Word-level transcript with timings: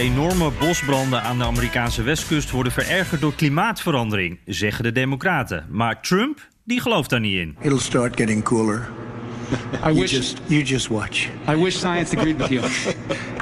Enorme 0.00 0.50
bosbranden 0.58 1.22
aan 1.22 1.38
de 1.38 1.44
Amerikaanse 1.44 2.02
westkust 2.02 2.50
worden 2.50 2.72
verergerd 2.72 3.20
door 3.20 3.34
klimaatverandering, 3.34 4.38
zeggen 4.44 4.84
de 4.84 4.92
Democraten. 4.92 5.66
Maar 5.70 6.02
Trump, 6.02 6.48
die 6.64 6.80
gelooft 6.80 7.10
daar 7.10 7.20
niet 7.20 7.36
in. 7.36 7.56
It'll 7.62 7.78
start 7.78 8.16
getting 8.16 8.44
cooler. 8.44 8.88
I 9.74 9.88
You 9.88 9.94
wish 9.94 10.10
just, 10.10 10.40
you 10.46 10.62
just 10.62 10.88
watch. 10.88 11.28
I 11.48 11.62
wish 11.62 11.76
science 11.76 12.16
agreed 12.16 12.36
with 12.36 12.48
you. 12.48 12.62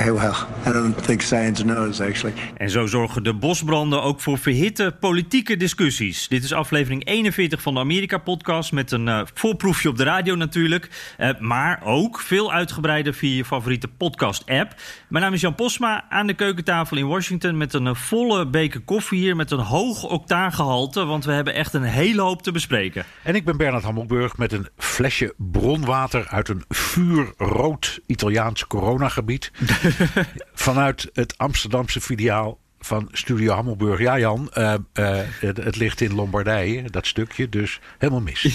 Hey, 0.00 0.12
well, 0.12 0.32
I 0.66 0.72
don't 0.72 1.04
think 1.04 1.20
science 1.22 1.62
knows, 1.62 2.00
actually. 2.00 2.34
En 2.56 2.70
zo 2.70 2.86
zorgen 2.86 3.22
de 3.22 3.34
bosbranden 3.34 4.02
ook 4.02 4.20
voor 4.20 4.38
verhitte 4.38 4.96
politieke 5.00 5.56
discussies. 5.56 6.28
Dit 6.28 6.44
is 6.44 6.52
aflevering 6.52 7.06
41 7.06 7.62
van 7.62 7.74
de 7.74 7.80
Amerika-podcast 7.80 8.72
met 8.72 8.90
een 8.90 9.08
eh, 9.08 9.20
voorproefje 9.34 9.88
op 9.88 9.96
de 9.96 10.04
radio 10.04 10.34
natuurlijk. 10.34 11.14
Eh, 11.16 11.30
maar 11.38 11.80
ook 11.84 12.20
veel 12.20 12.52
uitgebreider 12.52 13.14
via 13.14 13.36
je 13.36 13.44
favoriete 13.44 13.88
podcast-app. 13.88 14.74
Mijn 15.08 15.24
naam 15.24 15.32
is 15.32 15.40
Jan 15.40 15.54
Posma 15.54 16.04
aan 16.08 16.26
de 16.26 16.34
keukentafel 16.34 16.96
in 16.96 17.06
Washington... 17.06 17.56
met 17.56 17.72
een 17.72 17.86
eh, 17.86 17.94
volle 17.94 18.46
beker 18.46 18.80
koffie 18.80 19.18
hier 19.18 19.36
met 19.36 19.50
een 19.50 19.58
hoog 19.58 20.02
octaangehalte... 20.02 21.04
want 21.04 21.24
we 21.24 21.32
hebben 21.32 21.54
echt 21.54 21.74
een 21.74 21.82
hele 21.82 22.20
hoop 22.20 22.42
te 22.42 22.52
bespreken. 22.52 23.04
En 23.22 23.34
ik 23.34 23.44
ben 23.44 23.56
Bernard 23.56 23.84
Hammelburg 23.84 24.36
met 24.36 24.52
een 24.52 24.68
flesje 24.76 25.34
bronwater 25.36 26.26
uit 26.28 26.48
een 26.48 26.64
vuurrood 26.68 28.00
Italiaans 28.06 28.66
coronagebied. 28.66 29.50
Vanuit 30.54 31.10
het 31.12 31.38
Amsterdamse 31.38 32.00
filiaal 32.00 32.58
van 32.80 33.08
Studio 33.12 33.52
Hammelburg. 33.54 33.98
Ja, 34.00 34.18
Jan, 34.18 34.50
eh, 34.52 34.74
eh, 34.92 35.18
het, 35.40 35.56
het 35.56 35.76
ligt 35.76 36.00
in 36.00 36.14
Lombardije, 36.14 36.90
dat 36.90 37.06
stukje, 37.06 37.48
dus 37.48 37.80
helemaal 37.98 38.20
mis. 38.22 38.42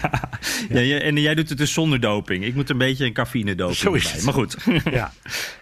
ja. 0.00 0.30
Ja. 0.68 0.80
ja, 0.80 0.98
en 0.98 1.16
jij 1.16 1.34
doet 1.34 1.48
het 1.48 1.58
dus 1.58 1.72
zonder 1.72 2.00
doping. 2.00 2.44
Ik 2.44 2.54
moet 2.54 2.70
een 2.70 2.78
beetje 2.78 3.04
een 3.04 3.12
cafeïne 3.12 3.54
doping 3.54 3.76
Zo 3.78 3.92
is 3.92 4.02
erbij. 4.04 4.16
het. 4.16 4.24
Maar 4.24 4.34
goed. 4.34 4.56
ja. 5.00 5.12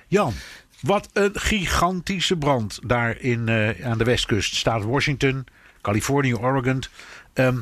Jan, 0.06 0.32
wat 0.80 1.08
een 1.12 1.30
gigantische 1.34 2.36
brand 2.36 2.78
daar 2.86 3.20
in, 3.20 3.48
eh, 3.48 3.86
aan 3.86 3.98
de 3.98 4.04
westkust. 4.04 4.54
Staat 4.54 4.84
Washington, 4.84 5.46
Californië, 5.82 6.34
Oregon. 6.34 6.82
Ik- 7.34 7.52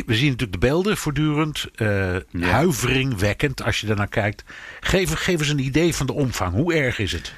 we 0.00 0.14
zien 0.14 0.30
natuurlijk 0.30 0.52
de 0.52 0.66
beelden 0.66 0.96
voortdurend. 0.96 1.66
eh 1.74 2.16
Huiveringwekkend 2.40 3.62
als 3.62 3.80
je 3.80 3.86
daarnaar 3.86 4.08
kijkt. 4.08 4.44
Geef, 4.80 5.12
geef 5.12 5.38
eens 5.38 5.48
een 5.48 5.58
idee 5.58 5.94
van 5.94 6.06
de 6.06 6.12
omvang. 6.12 6.54
Hoe 6.54 6.74
erg 6.74 6.98
is 6.98 7.12
het? 7.12 7.32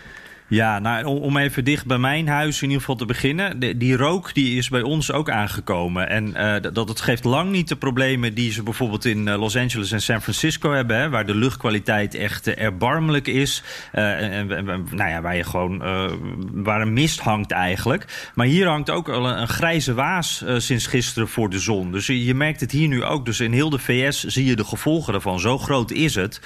Ja, 0.55 0.79
nou, 0.79 1.05
om, 1.05 1.37
even 1.37 1.65
dicht 1.65 1.87
bij 1.87 1.99
mijn 1.99 2.29
huis 2.29 2.57
in 2.57 2.63
ieder 2.63 2.81
geval 2.81 2.97
te 2.97 3.05
beginnen. 3.05 3.79
Die 3.79 3.97
rook 3.97 4.35
die 4.35 4.57
is 4.57 4.69
bij 4.69 4.83
ons 4.83 5.13
ook 5.13 5.31
aangekomen. 5.31 6.09
En 6.09 6.35
eh, 6.35 6.63
dat, 6.63 6.75
dat 6.75 7.01
geeft 7.01 7.25
lang 7.25 7.51
niet 7.51 7.69
de 7.69 7.77
problemen 7.77 8.35
die 8.35 8.53
ze 8.53 8.63
bijvoorbeeld 8.63 9.05
in 9.05 9.29
eh, 9.29 9.39
Los 9.39 9.57
Angeles 9.57 9.93
en 9.93 10.03
San 10.03 10.23
Francisco 10.23 10.73
hebben. 10.73 10.97
Hè, 10.97 11.09
waar 11.09 11.27
de 11.27 11.35
luchtkwaliteit 11.35 12.15
echt 12.15 12.47
eh, 12.47 12.65
erbarmelijk 12.65 13.27
is. 13.27 13.63
En, 13.93 14.47
nou 14.91 15.11
ja, 15.11 15.21
waar 15.21 15.37
je 15.37 15.45
gewoon 15.45 15.83
waar 16.53 16.81
een 16.81 16.93
mist 16.93 17.21
hangt 17.21 17.51
eigenlijk. 17.51 18.31
Maar 18.35 18.47
hier 18.47 18.67
hangt 18.67 18.91
ook 18.91 19.09
al 19.09 19.29
een, 19.29 19.49
grijze 19.49 19.95
waas 19.95 20.45
sinds 20.57 20.87
gisteren 20.87 21.29
voor 21.29 21.51
de 21.51 21.59
zon. 21.59 21.93
Dus 21.93 22.07
je, 22.07 22.25
je 22.25 22.35
merkt 22.35 22.61
het 22.61 22.71
hier 22.71 22.89
nu 22.89 23.05
ook. 23.05 23.25
Dus 23.25 23.41
in 23.41 23.53
heel 23.53 23.71
de 23.71 23.79
VS 23.79 24.25
zie 24.25 24.45
je 24.45 24.57
de 24.57 24.65
gevolgen 24.65 25.13
daarvan. 25.13 25.41
Zo 25.41 25.59
groot 25.59 25.91
is 25.91 26.15
het. 26.15 26.41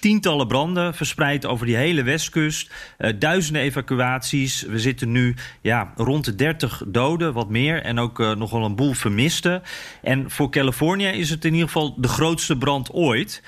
Tientallen 0.00 0.46
branden 0.48 0.94
verspreid 0.94 1.46
over 1.46 1.66
die 1.66 1.76
hele 1.76 2.02
westkust. 2.02 2.70
Eh, 2.98 3.12
duizenden 3.18 3.62
evacuaties. 3.62 4.62
We 4.62 4.78
zitten 4.78 5.12
nu 5.12 5.34
ja, 5.60 5.92
rond 5.96 6.24
de 6.24 6.34
30 6.34 6.82
doden, 6.86 7.32
wat 7.32 7.48
meer. 7.48 7.82
En 7.82 7.98
ook 7.98 8.20
eh, 8.20 8.34
nog 8.34 8.50
wel 8.50 8.64
een 8.64 8.76
boel 8.76 8.92
vermisten. 8.92 9.62
En 10.02 10.30
voor 10.30 10.50
Californië 10.50 11.06
is 11.06 11.30
het 11.30 11.44
in 11.44 11.52
ieder 11.52 11.66
geval 11.66 11.94
de 12.00 12.08
grootste 12.08 12.56
brand 12.56 12.92
ooit. 12.92 13.42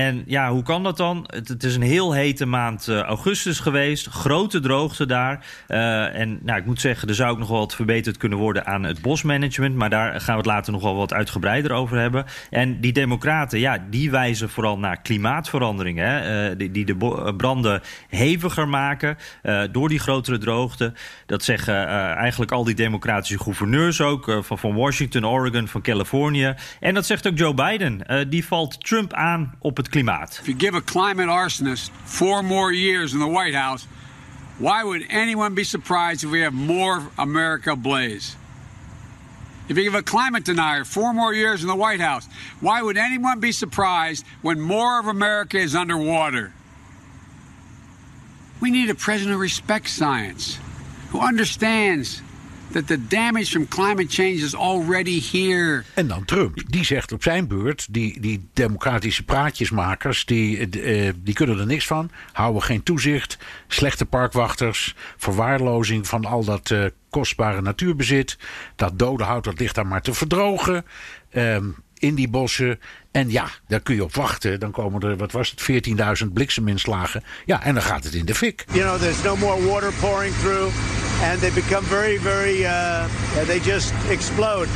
En 0.00 0.22
ja, 0.26 0.50
hoe 0.50 0.62
kan 0.62 0.82
dat 0.82 0.96
dan? 0.96 1.24
Het, 1.26 1.64
is 1.64 1.74
een 1.74 1.82
heel 1.82 2.12
hete 2.12 2.46
maand 2.46 2.88
eh, 2.88 3.00
augustus 3.00 3.60
geweest. 3.60 4.06
Grote 4.06 4.60
droogte 4.60 5.06
daar. 5.06 5.46
Eh, 5.66 6.20
en 6.20 6.38
nou, 6.42 6.58
ik 6.58 6.66
moet 6.66 6.80
zeggen, 6.80 7.08
er 7.08 7.14
zou 7.14 7.30
ook 7.30 7.38
nog 7.38 7.48
wel 7.48 7.58
wat 7.58 7.74
verbeterd 7.74 8.16
kunnen 8.16 8.38
worden 8.38 8.66
aan 8.66 8.82
het 8.82 9.02
bosmanagement. 9.02 9.74
Maar 9.74 9.90
daar 9.90 10.20
gaan 10.20 10.34
we 10.34 10.40
het 10.40 10.46
later 10.46 10.72
nog 10.72 10.82
wel 10.82 10.96
wat 10.96 11.12
uitgebreider 11.12 11.72
over 11.72 11.98
hebben. 11.98 12.24
En 12.50 12.80
die 12.80 12.92
democraten, 12.92 13.58
ja, 13.58 13.78
die 13.90 14.10
wijzen 14.10 14.50
vooral 14.50 14.78
naar 14.78 15.00
klimaatverandering. 15.00 15.98
Hè? 15.98 16.48
eh, 16.48 16.56
die, 16.58 16.70
die 16.70 16.84
de 16.84 17.34
branden 17.36 17.82
heviger 18.08 18.68
maken 18.68 19.18
door 19.70 19.88
die 19.88 19.98
grotere 19.98 20.38
droogte. 20.38 20.92
Dat 21.26 21.44
zeggen 21.44 21.86
eigenlijk 22.16 22.52
al 22.52 22.64
die 22.64 22.74
democratische 22.74 23.38
gouverneurs 23.38 24.00
ook. 24.00 24.38
van, 24.40 24.58
van 24.58 24.74
Washington, 24.74 25.26
Oregon, 25.26 25.68
van 25.68 25.82
Californië. 25.82 26.54
En 26.80 26.94
dat 26.94 27.06
zegt 27.06 27.26
ook 27.26 27.38
Joe 27.38 27.54
Biden. 27.54 28.28
Die 28.28 28.44
valt 28.44 28.84
Trump 28.86 29.12
aan 29.12 29.54
op 29.58 29.76
het 29.76 29.89
klimaat. 29.90 30.40
If 30.40 30.48
you 30.48 30.54
give 30.54 30.74
a 30.74 30.80
climate 30.80 31.28
arsonist 31.28 31.90
four 32.04 32.42
more 32.42 32.72
years 32.72 33.12
in 33.12 33.20
the 33.20 33.28
White 33.28 33.54
House, 33.54 33.84
why 34.58 34.84
would 34.84 35.06
anyone 35.08 35.54
be 35.54 35.64
surprised 35.64 36.24
if 36.24 36.30
we 36.30 36.40
have 36.40 36.52
more 36.52 37.10
America 37.18 37.74
blaze? 37.76 38.36
If 39.68 39.76
you 39.76 39.84
give 39.84 39.94
a 39.94 40.02
climate 40.02 40.44
denier 40.44 40.84
four 40.84 41.14
more 41.14 41.32
years 41.32 41.62
in 41.62 41.68
the 41.68 41.76
White 41.76 42.00
House, 42.00 42.28
why 42.60 42.82
would 42.82 42.96
anyone 42.96 43.40
be 43.40 43.52
surprised 43.52 44.26
when 44.42 44.60
more 44.60 44.98
of 44.98 45.06
America 45.06 45.58
is 45.58 45.74
underwater? 45.74 46.52
We 48.60 48.70
need 48.70 48.90
a 48.90 48.94
president 48.94 49.34
who 49.36 49.40
respects 49.40 49.92
science, 49.92 50.58
who 51.10 51.20
understands 51.20 52.20
that 52.72 52.86
the 52.86 53.06
damage 53.06 53.50
from 53.50 53.68
climate 53.68 54.06
change 54.08 54.34
is. 54.34 54.54
En 55.94 56.06
dan 56.06 56.24
Trump. 56.24 56.70
Die 56.70 56.84
zegt 56.84 57.12
op 57.12 57.22
zijn 57.22 57.48
beurt, 57.48 57.86
die, 57.90 58.20
die 58.20 58.48
democratische 58.52 59.24
praatjesmakers, 59.24 60.24
die, 60.24 60.68
eh, 60.68 61.12
die 61.16 61.34
kunnen 61.34 61.58
er 61.58 61.66
niks 61.66 61.86
van. 61.86 62.10
Houden 62.32 62.62
geen 62.62 62.82
toezicht. 62.82 63.38
Slechte 63.68 64.06
parkwachters. 64.06 64.94
Verwaarlozing 65.16 66.06
van 66.06 66.24
al 66.24 66.44
dat 66.44 66.70
eh, 66.70 66.84
kostbare 67.10 67.62
natuurbezit. 67.62 68.38
Dat 68.76 68.98
dode 68.98 69.24
hout, 69.24 69.44
dat 69.44 69.58
ligt 69.58 69.74
daar 69.74 69.86
maar 69.86 70.02
te 70.02 70.14
verdrogen. 70.14 70.84
Ehm, 71.30 71.64
in 72.00 72.14
die 72.14 72.28
bossen. 72.28 72.80
En 73.12 73.30
ja, 73.30 73.48
daar 73.68 73.80
kun 73.80 73.94
je 73.94 74.04
op 74.04 74.14
wachten. 74.14 74.60
Dan 74.60 74.70
komen 74.70 75.00
er, 75.02 75.16
wat 75.16 75.32
was 75.32 75.50
het, 75.56 75.88
14.000 76.24 76.32
blikseminslagen. 76.32 77.22
Ja, 77.44 77.62
en 77.62 77.74
dan 77.74 77.82
gaat 77.82 78.04
het 78.04 78.14
in 78.14 78.24
de 78.24 78.34
fik. 78.34 78.64
you 78.72 78.80
know, 78.84 78.98
there's 79.00 79.22
no 79.22 79.36
more 79.36 79.66
water 79.66 79.92
pouring 80.00 80.34
through, 80.34 80.72
and 81.22 81.40
they 81.40 81.50
become 81.52 81.82
very, 81.86 82.18
very, 82.20 82.64
uh, 82.64 83.04
they 83.46 83.58
just 83.60 83.92
explode. 84.08 84.68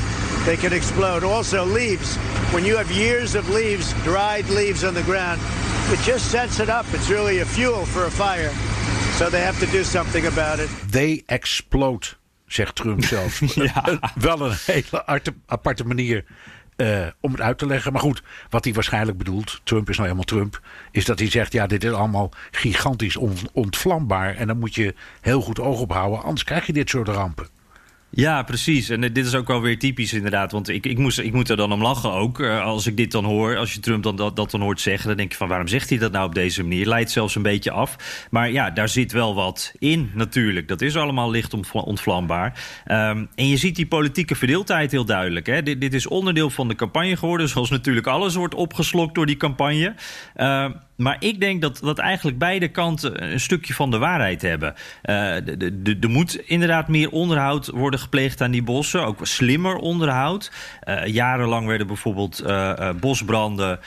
They 0.44 0.56
can 0.56 0.72
explode. 0.72 1.26
Also, 1.26 1.72
leaves. 1.72 2.16
When 2.52 2.64
you 2.64 2.76
have 2.76 2.92
years 2.92 3.34
of 3.34 3.48
leaves, 3.48 3.92
dried 4.02 4.48
leaves 4.48 4.84
on 4.84 4.94
the 4.94 5.02
ground, 5.02 5.40
it 5.92 6.04
just 6.04 6.30
sets 6.30 6.58
it 6.58 6.68
up. 6.68 6.84
It's 6.92 7.08
really 7.08 7.40
a 7.40 7.46
fuel 7.46 7.84
for 7.86 8.04
a 8.04 8.10
fire. 8.10 8.50
So 9.16 9.28
they 9.30 9.40
have 9.44 9.58
to 9.66 9.76
do 9.76 9.82
something 9.84 10.26
about 10.26 10.58
it. 10.58 10.68
They 10.90 11.22
explode, 11.26 12.16
zegt 12.46 12.74
Trump 12.74 13.04
zelf. 13.04 13.40
Ja. 13.54 13.98
Wel 14.14 14.40
een 14.40 14.56
hele 14.66 15.06
arte- 15.06 15.34
aparte 15.46 15.84
manier 15.84 16.24
eh, 16.76 17.06
om 17.20 17.30
het 17.32 17.40
uit 17.40 17.58
te 17.58 17.66
leggen. 17.66 17.92
Maar 17.92 18.00
goed, 18.00 18.22
wat 18.50 18.64
hij 18.64 18.72
waarschijnlijk 18.72 19.18
bedoelt, 19.18 19.60
Trump 19.64 19.88
is 19.88 19.96
nou 19.96 20.08
helemaal 20.08 20.28
Trump, 20.28 20.60
is 20.90 21.04
dat 21.04 21.18
hij 21.18 21.30
zegt: 21.30 21.52
ja, 21.52 21.66
dit 21.66 21.84
is 21.84 21.90
allemaal 21.92 22.30
gigantisch 22.50 23.16
on- 23.16 23.48
ontvlambaar. 23.52 24.36
En 24.36 24.46
dan 24.46 24.58
moet 24.58 24.74
je 24.74 24.94
heel 25.20 25.40
goed 25.40 25.60
oog 25.60 25.80
op 25.80 25.92
houden, 25.92 26.22
anders 26.22 26.44
krijg 26.44 26.66
je 26.66 26.72
dit 26.72 26.90
soort 26.90 27.08
rampen. 27.08 27.46
Ja, 28.16 28.42
precies. 28.42 28.88
En 28.88 29.04
eh, 29.04 29.10
dit 29.12 29.26
is 29.26 29.34
ook 29.34 29.46
wel 29.46 29.60
weer 29.60 29.78
typisch 29.78 30.12
inderdaad. 30.12 30.52
Want 30.52 30.68
ik, 30.68 30.86
ik, 30.86 30.98
moest, 30.98 31.18
ik 31.18 31.32
moet 31.32 31.48
er 31.48 31.56
dan 31.56 31.72
om 31.72 31.82
lachen 31.82 32.12
ook. 32.12 32.40
eh, 32.40 32.64
als 32.64 32.86
ik 32.86 32.96
dit 32.96 33.10
dan 33.10 33.24
hoor, 33.24 33.56
als 33.56 33.72
je 33.74 33.80
Trump 33.80 34.02
dan, 34.02 34.16
dat, 34.16 34.36
dat 34.36 34.50
dan 34.50 34.60
hoort 34.60 34.80
zeggen... 34.80 35.08
dan 35.08 35.16
denk 35.16 35.30
je 35.30 35.36
van 35.36 35.48
waarom 35.48 35.68
zegt 35.68 35.88
hij 35.88 35.98
dat 35.98 36.12
nou 36.12 36.26
op 36.26 36.34
deze 36.34 36.62
manier? 36.62 36.86
Leidt 36.86 37.10
zelfs 37.10 37.34
een 37.34 37.42
beetje 37.42 37.70
af. 37.70 37.96
Maar 38.30 38.50
ja, 38.50 38.70
daar 38.70 38.88
zit 38.88 39.12
wel 39.12 39.34
wat 39.34 39.72
in 39.78 40.10
natuurlijk. 40.14 40.68
Dat 40.68 40.80
is 40.80 40.96
allemaal 40.96 41.30
licht 41.30 41.54
ontvla- 41.54 41.80
ontvlambaar. 41.80 42.64
Ehm, 42.84 43.24
en 43.34 43.48
je 43.48 43.56
ziet 43.56 43.76
die 43.76 43.86
politieke 43.86 44.34
verdeeldheid 44.34 44.90
heel 44.90 45.04
duidelijk. 45.04 45.46
Hè? 45.46 45.62
Dit, 45.62 45.80
dit 45.80 45.94
is 45.94 46.06
onderdeel 46.06 46.50
van 46.50 46.68
de 46.68 46.74
campagne 46.74 47.16
geworden. 47.16 47.48
Zoals 47.48 47.70
natuurlijk 47.70 48.06
alles 48.06 48.34
wordt 48.34 48.54
opgeslokt 48.54 49.14
door 49.14 49.26
die 49.26 49.36
campagne. 49.36 49.94
Ehm, 50.34 50.70
maar 50.96 51.16
ik 51.18 51.40
denk 51.40 51.62
dat, 51.62 51.78
dat 51.82 51.98
eigenlijk 51.98 52.38
beide 52.38 52.68
kanten 52.68 53.32
een 53.32 53.40
stukje 53.40 53.74
van 53.74 53.90
de 53.90 53.98
waarheid 53.98 54.42
hebben. 54.42 54.74
Er 56.00 56.08
moet 56.08 56.34
inderdaad 56.34 56.88
meer 56.88 57.10
onderhoud 57.10 57.66
worden 57.66 58.00
gepleegd 58.00 58.40
aan 58.40 58.50
die 58.50 58.62
bossen. 58.62 59.04
Ook 59.06 59.26
slimmer 59.26 59.76
onderhoud. 59.76 60.52
jarenlang 61.04 61.66
werden 61.66 61.86
bijvoorbeeld 61.86 62.44
bosbranden 63.00 63.80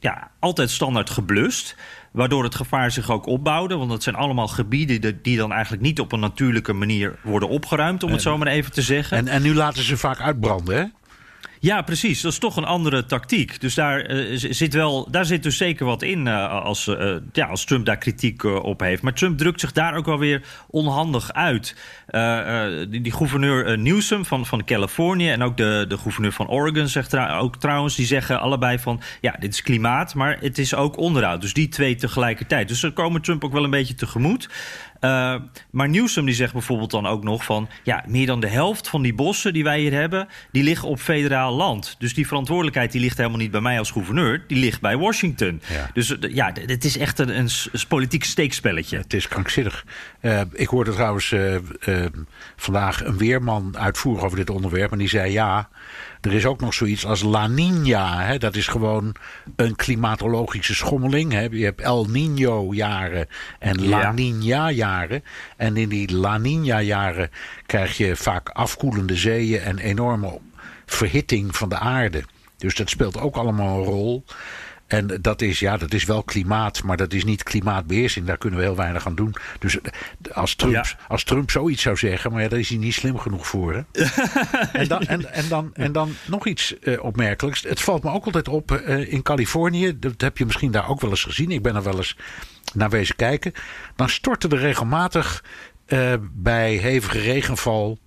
ja, 0.00 0.30
altijd 0.38 0.70
standaard 0.70 1.10
geblust. 1.10 1.76
Waardoor 2.12 2.44
het 2.44 2.54
gevaar 2.54 2.90
zich 2.90 3.10
ook 3.10 3.26
opbouwde. 3.26 3.76
Want 3.76 3.90
dat 3.90 4.02
zijn 4.02 4.14
allemaal 4.14 4.48
gebieden 4.48 5.22
die 5.22 5.36
dan 5.36 5.52
eigenlijk 5.52 5.82
niet 5.82 6.00
op 6.00 6.12
een 6.12 6.20
natuurlijke 6.20 6.72
manier 6.72 7.18
worden 7.22 7.48
opgeruimd, 7.48 8.02
om 8.02 8.12
het 8.12 8.22
zo 8.22 8.38
maar 8.38 8.46
even 8.46 8.72
te 8.72 8.82
zeggen. 8.82 9.16
En, 9.16 9.28
en 9.28 9.42
nu 9.42 9.54
laten 9.54 9.82
ze 9.82 9.96
vaak 9.96 10.20
uitbranden, 10.20 10.76
hè? 10.76 10.84
Ja, 11.62 11.82
precies. 11.82 12.20
Dat 12.20 12.32
is 12.32 12.38
toch 12.38 12.56
een 12.56 12.64
andere 12.64 13.04
tactiek. 13.06 13.60
Dus 13.60 13.74
daar, 13.74 14.10
uh, 14.10 14.38
zit, 14.50 14.74
wel, 14.74 15.10
daar 15.10 15.24
zit 15.24 15.42
dus 15.42 15.56
zeker 15.56 15.86
wat 15.86 16.02
in 16.02 16.26
uh, 16.26 16.50
als, 16.50 16.86
uh, 16.86 17.16
ja, 17.32 17.46
als 17.46 17.64
Trump 17.64 17.86
daar 17.86 17.96
kritiek 17.96 18.44
op 18.44 18.80
heeft. 18.80 19.02
Maar 19.02 19.12
Trump 19.12 19.38
drukt 19.38 19.60
zich 19.60 19.72
daar 19.72 19.94
ook 19.94 20.06
wel 20.06 20.18
weer 20.18 20.42
onhandig 20.70 21.32
uit. 21.32 21.76
Die, 22.90 23.00
die, 23.00 23.12
gouverneur 23.12 23.78
Newsom 23.78 24.24
van, 24.24 24.46
van 24.46 24.64
Californië 24.64 25.30
en 25.30 25.42
ook 25.42 25.56
de, 25.56 25.84
de 25.88 25.98
gouverneur 25.98 26.32
van 26.32 26.48
Oregon 26.48 26.88
zegt 26.88 27.10
trouw, 27.10 27.40
ook 27.40 27.56
trouwens, 27.56 27.94
die 27.96 28.06
zeggen 28.06 28.40
allebei 28.40 28.78
van 28.78 29.00
ja, 29.20 29.36
dit 29.38 29.52
is 29.52 29.62
klimaat, 29.62 30.14
maar 30.14 30.38
het 30.40 30.58
is 30.58 30.74
ook 30.74 30.96
onderhoud. 30.96 31.40
Dus 31.40 31.54
die 31.54 31.68
twee 31.68 31.94
tegelijkertijd. 31.94 32.68
Dus 32.68 32.80
ze 32.80 32.90
komen 32.90 33.22
Trump 33.22 33.44
ook 33.44 33.52
wel 33.52 33.64
een 33.64 33.70
beetje 33.70 33.94
tegemoet. 33.94 34.48
Uh, 35.04 35.34
maar 35.70 35.88
Newsom 35.88 36.24
die 36.24 36.34
zegt 36.34 36.52
bijvoorbeeld 36.52 36.90
dan 36.90 37.06
ook 37.06 37.24
nog 37.24 37.44
van... 37.44 37.68
ja, 37.82 38.04
meer 38.06 38.26
dan 38.26 38.40
de 38.40 38.48
helft 38.48 38.88
van 38.88 39.02
die 39.02 39.14
bossen 39.14 39.52
die 39.52 39.64
wij 39.64 39.80
hier 39.80 39.92
hebben... 39.92 40.28
die 40.52 40.62
liggen 40.62 40.88
op 40.88 40.98
federaal 40.98 41.54
land. 41.54 41.96
Dus 41.98 42.14
die 42.14 42.26
verantwoordelijkheid 42.26 42.92
die 42.92 43.00
ligt 43.00 43.16
helemaal 43.16 43.38
niet 43.38 43.50
bij 43.50 43.60
mij 43.60 43.78
als 43.78 43.90
gouverneur. 43.90 44.44
Die 44.46 44.58
ligt 44.58 44.80
bij 44.80 44.96
Washington. 44.96 45.62
Dus 45.94 46.10
uh, 46.10 46.34
ja, 46.34 46.52
het 46.66 46.84
is 46.84 46.98
echt 46.98 47.18
een, 47.18 47.38
een, 47.38 47.48
politiek 47.88 48.24
steekspelletje. 48.24 48.96
Het 48.98 49.12
is 49.14 49.28
krankzinnig. 49.28 49.86
Uh, 50.20 50.40
ik 50.52 50.68
hoorde 50.68 50.92
trouwens 50.92 51.34
vandaag 52.56 53.04
een 53.04 53.18
weerman 53.18 53.78
uitvoeren 53.78 54.24
over 54.24 54.36
dit 54.36 54.50
onderwerp... 54.50 54.92
en 54.92 54.98
die 54.98 55.08
zei 55.08 55.32
ja... 55.32 55.68
Er 56.22 56.32
is 56.32 56.46
ook 56.46 56.60
nog 56.60 56.74
zoiets 56.74 57.06
als 57.06 57.22
La 57.22 57.46
Nina. 57.46 58.24
Hè? 58.24 58.38
Dat 58.38 58.56
is 58.56 58.66
gewoon 58.66 59.14
een 59.56 59.76
klimatologische 59.76 60.74
schommeling. 60.74 61.32
Hè? 61.32 61.48
Je 61.50 61.64
hebt 61.64 61.80
El 61.80 62.04
Nino 62.04 62.74
jaren 62.74 63.28
en 63.58 63.88
La 63.88 64.00
ja. 64.00 64.12
Nina 64.12 64.70
jaren. 64.70 65.24
En 65.56 65.76
in 65.76 65.88
die 65.88 66.14
La 66.14 66.38
Nina 66.38 66.80
jaren 66.80 67.30
krijg 67.66 67.96
je 67.96 68.16
vaak 68.16 68.48
afkoelende 68.48 69.16
zeeën 69.16 69.60
en 69.60 69.78
enorme 69.78 70.38
verhitting 70.86 71.56
van 71.56 71.68
de 71.68 71.78
aarde. 71.78 72.24
Dus 72.56 72.74
dat 72.74 72.90
speelt 72.90 73.20
ook 73.20 73.36
allemaal 73.36 73.78
een 73.78 73.84
rol. 73.84 74.24
En 74.92 75.18
dat 75.20 75.42
is, 75.42 75.60
ja, 75.60 75.76
dat 75.76 75.94
is 75.94 76.04
wel 76.04 76.22
klimaat, 76.22 76.82
maar 76.82 76.96
dat 76.96 77.12
is 77.12 77.24
niet 77.24 77.42
klimaatbeheersing. 77.42 78.26
Daar 78.26 78.38
kunnen 78.38 78.58
we 78.58 78.64
heel 78.64 78.76
weinig 78.76 79.06
aan 79.06 79.14
doen. 79.14 79.34
Dus 79.58 79.80
eh, 79.80 79.92
als 80.32 80.54
Trump, 80.54 80.96
als 81.08 81.24
Trump 81.24 81.50
zoiets 81.50 81.82
zou 81.82 81.96
zeggen, 81.96 82.32
maar 82.32 82.42
ja, 82.42 82.48
daar 82.48 82.58
is 82.58 82.68
hij 82.68 82.78
niet 82.78 82.94
slim 82.94 83.18
genoeg 83.18 83.46
voor. 83.46 83.74
Hè? 83.74 83.82
en, 84.80 84.88
dan, 84.88 85.00
en, 85.00 85.32
en, 85.32 85.48
dan, 85.48 85.70
en 85.74 85.92
dan 85.92 86.14
nog 86.26 86.46
iets 86.46 86.74
uh, 86.80 87.04
opmerkelijks. 87.04 87.62
Het 87.62 87.80
valt 87.80 88.02
me 88.02 88.10
ook 88.10 88.24
altijd 88.24 88.48
op 88.48 88.70
uh, 88.70 89.12
in 89.12 89.22
Californië. 89.22 89.98
Dat 89.98 90.20
heb 90.20 90.38
je 90.38 90.44
misschien 90.44 90.70
daar 90.70 90.88
ook 90.88 91.00
wel 91.00 91.10
eens 91.10 91.24
gezien. 91.24 91.50
Ik 91.50 91.62
ben 91.62 91.76
er 91.76 91.82
wel 91.82 91.96
eens 91.96 92.16
naar 92.74 92.90
wezen 92.90 93.16
kijken. 93.16 93.52
Dan 93.96 94.08
storten 94.08 94.50
er 94.50 94.58
regelmatig 94.58 95.44
uh, 95.86 96.12
bij 96.32 96.74
hevige 96.74 97.18
regenval 97.18 97.98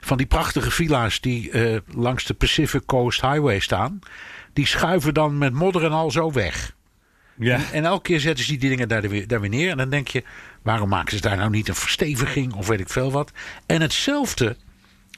van 0.00 0.16
die 0.16 0.26
prachtige 0.26 0.70
villa's 0.70 1.20
die 1.20 1.50
langs 1.94 2.24
de 2.24 2.34
Pacific 2.34 2.82
Coast 2.86 3.20
Highway 3.20 3.58
staan 3.58 4.00
die 4.58 4.66
schuiven 4.66 5.14
dan 5.14 5.38
met 5.38 5.52
modder 5.52 5.84
en 5.84 5.92
al 5.92 6.10
zo 6.10 6.32
weg. 6.32 6.74
Ja. 7.36 7.54
En, 7.56 7.64
en, 7.72 7.84
elke 7.84 8.02
keer 8.02 8.20
zetten 8.20 8.44
ze 8.44 8.50
die 8.56 8.68
dingen 8.68 8.88
daar 8.88 9.08
weer, 9.08 9.26
daar 9.26 9.40
weer 9.40 9.50
neer. 9.50 9.70
En 9.70 9.76
dan 9.76 9.90
denk 9.90 10.08
je, 10.08 10.24
waarom 10.62 10.88
maken 10.88 11.16
ze 11.16 11.22
daar 11.22 11.36
nou 11.36 11.50
niet 11.50 11.68
een 11.68 11.74
versteviging 11.74 12.54
of 12.54 12.66
weet 12.66 12.80
ik 12.80 12.88
veel 12.88 13.12
wat. 13.12 13.32
En 13.66 13.80
hetzelfde, 13.80 14.56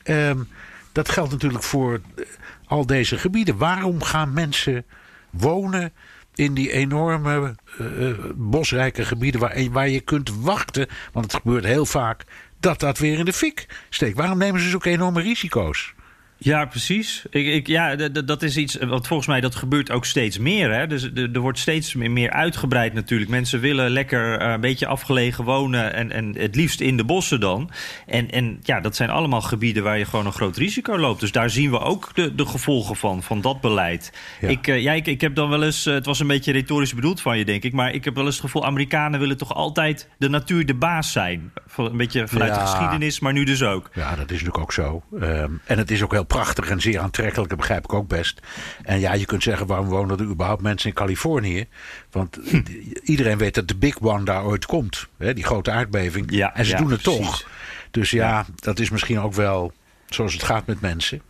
um, 0.05 0.49
dat 0.93 1.09
geldt 1.09 1.31
natuurlijk 1.31 1.63
voor 1.63 2.01
eh, 2.17 2.25
al 2.67 2.87
deze 2.87 3.19
gebieden. 3.19 3.57
Waarom 3.57 4.03
gaan 4.03 4.33
mensen 4.33 4.85
wonen 5.31 5.93
in 6.35 6.55
die 6.55 6.73
enorme 6.73 7.55
uh, 7.81 8.15
bosrijke 8.35 9.05
gebieden 9.05 9.41
waar, 9.41 9.71
waar 9.71 9.89
je 9.89 10.01
kunt 10.01 10.31
wachten, 10.41 10.89
want 11.13 11.33
het 11.33 11.43
gebeurt 11.43 11.65
heel 11.65 11.87
vaak, 11.87 12.25
dat 12.59 12.81
dat 12.81 12.99
weer 12.99 13.19
in 13.19 13.25
de 13.25 13.33
fik 13.33 13.67
steekt. 13.89 14.17
Waarom 14.17 14.39
nemen 14.39 14.61
ze 14.61 14.69
zulke 14.69 14.91
enorme 14.91 15.21
risico's? 15.21 15.95
Ja, 16.43 16.65
precies. 16.65 17.25
Ik, 17.31 17.47
ik, 17.47 17.67
ja, 17.67 17.97
dat 18.09 18.43
is 18.43 18.57
iets 18.57 18.77
wat 18.77 19.07
volgens 19.07 19.29
mij 19.29 19.41
dat 19.41 19.55
gebeurt 19.55 19.91
ook 19.91 20.05
steeds 20.05 20.39
meer. 20.39 20.75
Hè? 20.75 20.87
Dus 20.87 21.11
er 21.15 21.41
wordt 21.41 21.59
steeds 21.59 21.95
meer 21.95 22.31
uitgebreid 22.31 22.93
natuurlijk. 22.93 23.31
Mensen 23.31 23.61
willen 23.61 23.91
lekker 23.91 24.39
eh, 24.39 24.51
een 24.53 24.61
beetje 24.61 24.87
afgelegen 24.87 25.45
wonen 25.45 25.95
en, 25.95 26.13
en 26.13 26.35
het 26.39 26.55
liefst 26.55 26.81
in 26.81 26.97
de 26.97 27.05
bossen 27.05 27.41
dan. 27.41 27.71
En, 28.07 28.31
en 28.31 28.59
ja, 28.63 28.81
dat 28.81 28.97
zijn 28.97 29.11
allemaal 29.11 29.41
gebieden 29.41 29.83
waar 29.83 29.99
je 29.99 30.05
gewoon 30.05 30.27
een 30.27 30.33
groot 30.33 30.57
risico 30.57 30.99
loopt. 30.99 31.21
Dus 31.21 31.33
daar 31.33 31.51
zien 31.51 31.71
we 31.71 31.79
ook 31.79 32.11
de, 32.15 32.35
de 32.35 32.47
gevolgen 32.47 32.97
van, 32.97 33.23
van 33.23 33.41
dat 33.41 33.61
beleid. 33.61 34.13
Ja. 34.41 34.49
Ik, 34.49 34.67
uh, 34.67 34.83
ja, 34.83 34.93
ik, 34.93 35.07
ik 35.07 35.21
heb 35.21 35.35
dan 35.35 35.49
wel 35.49 35.63
eens, 35.63 35.87
uh, 35.87 35.95
het 35.95 36.07
was 36.07 36.21
een 36.21 36.27
beetje 36.27 36.53
retorisch 36.53 36.95
bedoeld 36.95 37.21
van 37.21 37.39
je 37.39 37.45
denk 37.45 37.63
ik, 37.63 37.73
maar 37.73 37.93
ik 37.93 38.05
heb 38.05 38.15
wel 38.15 38.25
eens 38.25 38.35
het 38.35 38.45
gevoel, 38.45 38.65
Amerikanen 38.65 39.21
willen 39.21 39.37
toch 39.37 39.55
altijd 39.55 40.09
de 40.19 40.29
natuur 40.29 40.67
de 40.67 40.75
baas 40.75 41.13
zijn. 41.13 41.53
Een 41.77 41.97
beetje 41.97 42.29
vanuit 42.29 42.55
ja. 42.55 42.59
de 42.59 42.67
geschiedenis, 42.67 43.21
maar 43.21 43.33
nu 43.33 43.45
dus 43.45 43.63
ook. 43.63 43.91
Ja, 43.95 44.11
dat 44.11 44.19
is 44.19 44.43
natuurlijk 44.43 44.59
ook 44.59 44.73
zo. 44.73 45.03
Um, 45.15 45.61
en 45.65 45.79
het 45.79 45.91
is 45.91 46.03
ook 46.03 46.13
heel 46.13 46.27
prachtig 46.31 46.71
en 46.71 46.81
zeer 46.81 47.01
aantrekkelijk, 47.01 47.49
dat 47.49 47.59
begrijp 47.59 47.85
ik 47.85 47.93
ook 47.93 48.09
best. 48.09 48.41
En 48.83 49.01
ja, 49.01 49.13
je 49.13 49.25
kunt 49.25 49.43
zeggen, 49.43 49.67
waarom 49.67 49.87
wonen 49.87 50.19
er 50.19 50.25
überhaupt 50.25 50.63
mensen 50.63 50.89
in 50.89 50.95
Californië? 50.95 51.67
Want 52.11 52.39
hm. 52.45 52.63
iedereen 53.03 53.39
weet 53.39 53.55
dat 53.55 53.69
de 53.69 53.77
Big 53.77 54.01
One 54.01 54.25
daar 54.25 54.45
ooit 54.45 54.67
komt. 54.67 55.07
Hè, 55.19 55.35
die 55.35 55.45
grote 55.45 55.71
aardbeving. 55.71 56.31
Ja, 56.31 56.55
en 56.55 56.65
ze 56.65 56.71
ja, 56.71 56.79
doen 56.79 56.91
het 56.91 57.03
precies. 57.03 57.27
toch. 57.27 57.49
Dus 57.91 58.11
ja, 58.11 58.29
ja, 58.29 58.47
dat 58.55 58.79
is 58.79 58.91
misschien 58.91 59.21
ook 59.21 59.35
wel 59.35 59.73
zoals 60.07 60.33
het 60.33 60.43
gaat 60.43 60.67
met 60.67 60.81
mensen. 60.81 61.23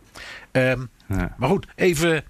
Um, 0.51 0.89
ja. 1.07 1.35
Maar 1.37 1.49
goed, 1.49 1.67
even. 1.75 2.23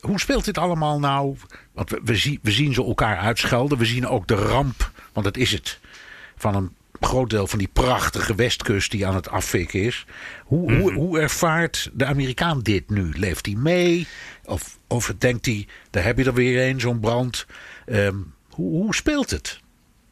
Hoe 0.00 0.20
speelt 0.20 0.44
dit 0.44 0.58
allemaal 0.58 0.98
nou? 0.98 1.36
Want 1.72 1.90
we, 1.90 2.00
we, 2.04 2.16
zien, 2.16 2.38
we 2.42 2.50
zien 2.50 2.74
ze 2.74 2.84
elkaar 2.84 3.18
uitschelden. 3.18 3.78
We 3.78 3.84
zien 3.84 4.06
ook 4.06 4.26
de 4.26 4.34
ramp, 4.34 4.90
want 5.12 5.26
dat 5.26 5.36
is 5.36 5.52
het. 5.52 5.80
Van 6.36 6.54
een 6.54 6.72
groot 7.04 7.30
deel 7.30 7.46
van 7.46 7.58
die 7.58 7.70
prachtige 7.72 8.34
westkust 8.34 8.90
die 8.90 9.06
aan 9.06 9.14
het 9.14 9.28
afvikken 9.28 9.80
is. 9.80 10.06
Hoe, 10.44 10.60
mm 10.60 10.68
-hmm. 10.68 10.80
hoe, 10.80 10.90
mhm. 10.90 11.00
hoe 11.00 11.20
ervaart 11.20 11.90
de 11.92 12.04
Amerikaan 12.04 12.60
dit 12.60 12.90
nu? 12.90 13.12
Leeft 13.16 13.46
hij 13.46 13.54
mee? 13.54 14.06
Of, 14.44 14.78
of 14.88 15.14
denkt 15.18 15.46
hij, 15.46 15.66
daar 15.90 16.04
heb 16.04 16.18
je 16.18 16.24
er 16.24 16.34
weer 16.34 16.68
een, 16.68 16.80
zo'n 16.80 17.00
brand. 17.00 17.46
Um, 17.86 18.32
hoe, 18.48 18.82
hoe 18.82 18.94
speelt 18.94 19.30
het? 19.30 19.62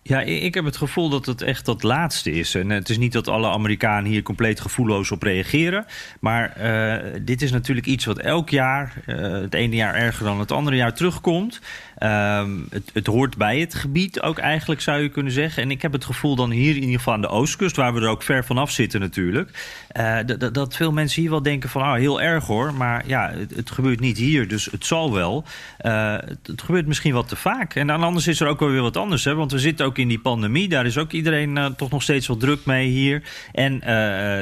Ja, 0.04 0.20
ik 0.20 0.54
heb 0.54 0.64
het 0.64 0.76
gevoel 0.76 1.08
dat 1.08 1.26
het 1.26 1.42
echt 1.42 1.64
dat 1.64 1.82
laatste 1.82 2.30
is. 2.30 2.54
En 2.54 2.70
het 2.70 2.88
is 2.88 2.98
niet 2.98 3.12
dat 3.12 3.28
alle 3.28 3.48
Amerikanen 3.48 4.10
hier 4.10 4.22
compleet 4.22 4.60
gevoelloos 4.60 5.10
op 5.10 5.22
reageren. 5.22 5.86
Maar 6.20 6.56
uh, 6.60 7.20
dit 7.22 7.42
is 7.42 7.50
natuurlijk 7.52 7.86
iets 7.86 8.04
wat 8.04 8.18
elk 8.18 8.50
jaar, 8.50 9.02
uh, 9.06 9.16
het 9.30 9.54
ene 9.54 9.76
jaar 9.76 9.94
erger 9.94 10.24
dan 10.24 10.40
het 10.40 10.52
andere 10.52 10.76
jaar, 10.76 10.94
terugkomt. 10.94 11.60
Um, 12.02 12.66
het, 12.70 12.90
het, 12.92 13.06
hoort 13.06 13.36
bij 13.36 13.60
het 13.60 13.74
gebied 13.74 14.20
ook 14.20 14.38
eigenlijk, 14.38 14.80
zou 14.80 15.02
je 15.02 15.08
kunnen 15.08 15.32
zeggen. 15.32 15.62
En 15.62 15.70
ik 15.70 15.82
heb 15.82 15.92
het 15.92 16.04
gevoel 16.04 16.36
dan 16.36 16.50
hier 16.50 16.76
in 16.76 16.80
ieder 16.80 16.96
geval 16.96 17.14
aan 17.14 17.20
de 17.20 17.28
oostkust... 17.28 17.76
waar 17.76 17.94
we 17.94 18.00
er 18.00 18.08
ook 18.08 18.22
ver 18.22 18.44
vanaf 18.44 18.70
zitten 18.70 19.00
natuurlijk... 19.00 19.80
Uh, 19.96 20.18
dat 20.52 20.76
veel 20.76 20.92
mensen 20.92 21.20
hier 21.20 21.30
wel 21.30 21.42
denken 21.42 21.68
van, 21.68 21.82
oh, 21.82 21.94
heel 21.94 22.20
erg 22.20 22.46
hoor... 22.46 22.74
maar 22.74 23.02
ja, 23.06 23.30
het, 23.30 23.54
het 23.56 23.70
gebeurt 23.70 24.00
niet 24.00 24.18
hier, 24.18 24.48
dus 24.48 24.64
het 24.64 24.86
zal 24.86 25.12
wel. 25.12 25.44
Uh, 25.80 26.12
het, 26.12 26.46
het, 26.46 26.62
gebeurt 26.62 26.86
misschien 26.86 27.12
wat 27.12 27.28
te 27.28 27.36
vaak. 27.36 27.74
En 27.74 27.86
dan 27.86 28.02
anders 28.02 28.26
is 28.26 28.40
er 28.40 28.48
ook 28.48 28.60
wel 28.60 28.70
weer 28.70 28.82
wat 28.82 28.96
anders, 28.96 29.24
hè? 29.24 29.34
want 29.34 29.52
we 29.52 29.58
zitten 29.58 29.86
ook 29.86 29.98
in 29.98 30.08
die 30.08 30.20
pandemie. 30.20 30.68
Daar 30.68 30.86
is 30.86 30.98
ook 30.98 31.12
iedereen 31.12 31.56
uh, 31.56 31.66
toch 31.66 31.90
nog 31.90 32.02
steeds 32.02 32.26
wel 32.26 32.36
druk 32.36 32.64
mee 32.64 32.88
hier. 32.88 33.22
En 33.52 33.78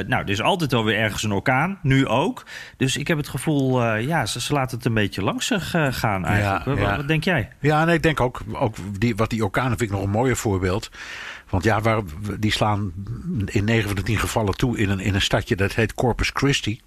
nou, 0.07 0.23
er 0.23 0.29
is 0.29 0.41
altijd 0.41 0.71
wel 0.71 0.83
weer 0.83 0.97
ergens 0.97 1.23
een 1.23 1.31
orkaan, 1.31 1.79
nu 1.81 2.07
ook. 2.07 2.45
Dus 2.77 2.97
ik 2.97 3.07
heb 3.07 3.17
het 3.17 3.29
gevoel, 3.29 3.95
ja, 3.95 4.25
ze, 4.25 4.41
ze, 4.41 4.53
laten 4.53 4.77
het 4.77 4.85
een 4.85 4.93
beetje 4.93 5.23
langs 5.23 5.51
gaan 5.71 6.25
eigenlijk. 6.25 6.65
Ja, 6.65 6.71
ja. 6.71 6.79
Wat, 6.79 6.95
wat 6.95 7.07
denk 7.07 7.23
jij? 7.23 7.50
Ja, 7.59 7.81
en 7.81 7.89
ik 7.89 8.03
denk 8.03 8.19
ook, 8.19 8.41
ook 8.51 8.75
die, 8.99 9.15
wat 9.15 9.29
die 9.29 9.43
orkanen 9.43 9.77
vind 9.77 9.89
ik 9.89 9.95
nog 9.95 10.05
een 10.05 10.11
mooier 10.11 10.37
voorbeeld. 10.37 10.89
Want 11.49 11.63
ja, 11.63 11.81
waar, 11.81 12.01
die 12.39 12.51
slaan 12.51 12.93
in 13.45 13.63
9 13.63 13.87
van 13.87 13.95
de 13.95 14.03
10 14.03 14.19
gevallen 14.19 14.57
toe 14.57 14.77
in 14.77 14.89
een, 14.89 14.99
in 14.99 15.13
een 15.13 15.21
stadje 15.21 15.55
dat 15.55 15.73
heet 15.73 15.93
Corpus 15.93 16.29
Christi. 16.33 16.81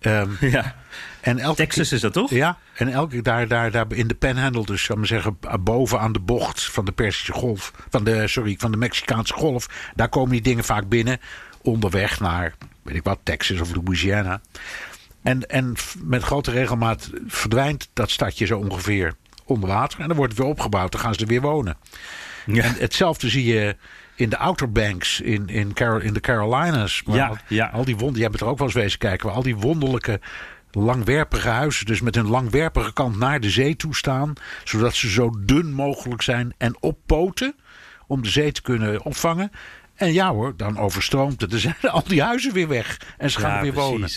Um, 0.00 0.36
ja. 0.56 0.74
En 1.20 1.38
elke 1.38 1.56
Texas 1.56 1.92
is 1.92 2.00
dat 2.00 2.12
toch? 2.12 2.30
Ja, 2.30 2.58
en 2.74 2.88
elke 2.88 3.22
daar, 3.22 3.48
daar, 3.48 3.70
daar 3.70 3.86
in 3.88 4.08
de 4.08 4.14
panhandle, 4.14 4.64
dus 4.64 4.82
zal 4.82 4.96
maar 4.96 5.06
zeggen, 5.06 5.38
boven 5.60 6.00
aan 6.00 6.12
de 6.12 6.20
bocht 6.20 6.64
van 6.64 6.84
de 6.84 6.92
Persische 6.92 7.32
golf, 7.32 7.72
van 7.90 8.04
de, 8.04 8.28
sorry, 8.28 8.54
van 8.58 8.70
de 8.70 8.76
Mexicaanse 8.76 9.32
golf, 9.32 9.68
daar 9.94 10.08
komen 10.08 10.30
die 10.30 10.40
dingen 10.40 10.64
vaak 10.64 10.88
binnen 10.88 11.20
onderweg 11.62 12.20
naar, 12.20 12.54
weet 12.82 12.96
ik 12.96 13.04
wat, 13.04 13.18
Texas 13.22 13.60
of 13.60 13.74
Louisiana. 13.74 14.40
En, 15.22 15.46
en 15.48 15.74
met 16.02 16.22
grote 16.22 16.50
regelmaat 16.50 17.10
verdwijnt 17.26 17.88
dat 17.92 18.10
stadje 18.10 18.46
zo 18.46 18.58
ongeveer 18.58 19.14
onder 19.46 19.68
water. 19.68 20.00
En 20.00 20.08
dan 20.08 20.16
wordt 20.16 20.32
het 20.32 20.42
weer 20.42 20.50
opgebouwd. 20.50 20.92
Dan 20.92 21.00
gaan 21.00 21.14
ze 21.14 21.20
er 21.20 21.26
weer 21.26 21.40
wonen. 21.40 21.76
Ja. 22.46 22.62
En 22.62 22.74
hetzelfde 22.78 23.28
zie 23.28 23.44
je 23.44 23.76
in 24.14 24.28
de 24.28 24.38
Outer 24.38 24.72
Banks 24.72 25.20
in, 25.20 25.48
in, 25.48 25.72
Carol, 25.72 26.00
in 26.00 26.12
de 26.12 26.20
Carolinas. 26.20 27.02
Maar 27.02 27.16
ja, 27.16 27.26
al, 27.26 27.36
ja. 27.48 27.66
al 27.66 27.84
die 27.84 27.96
wonder, 27.96 28.20
jij 28.20 28.28
bent 28.28 28.40
er 28.40 28.48
ook 28.48 28.58
wel 28.58 28.66
eens 28.66 28.76
wezen 28.76 28.98
kijken. 28.98 29.26
Waar 29.26 29.36
al 29.36 29.42
die 29.42 29.56
wonderlijke 29.56 30.20
langwerpige 30.70 31.48
huizen, 31.48 31.86
dus 31.86 32.00
met 32.00 32.16
een 32.16 32.28
langwerpige 32.28 32.92
kant 32.92 33.18
naar 33.18 33.40
de 33.40 33.50
zee 33.50 33.76
toe 33.76 33.94
staan, 33.94 34.32
zodat 34.64 34.94
ze 34.94 35.10
zo 35.10 35.30
dun 35.38 35.72
mogelijk 35.72 36.22
zijn 36.22 36.54
en 36.58 36.76
op 36.80 36.98
poten 37.06 37.54
om 38.06 38.22
de 38.22 38.28
zee 38.28 38.52
te 38.52 38.62
kunnen 38.62 39.04
opvangen. 39.04 39.50
En 39.94 40.12
ja 40.12 40.32
hoor, 40.32 40.56
dan 40.56 40.78
overstroomt 40.78 41.40
het. 41.40 41.52
Er 41.52 41.60
zijn 41.60 41.76
al 41.80 42.02
die 42.06 42.22
huizen 42.22 42.52
weer 42.52 42.68
weg 42.68 43.00
en 43.18 43.30
ze 43.30 43.38
gaan 43.38 43.50
Ja, 43.50 43.56
er 43.56 43.62
weer 43.62 43.72
wonen. 43.72 44.10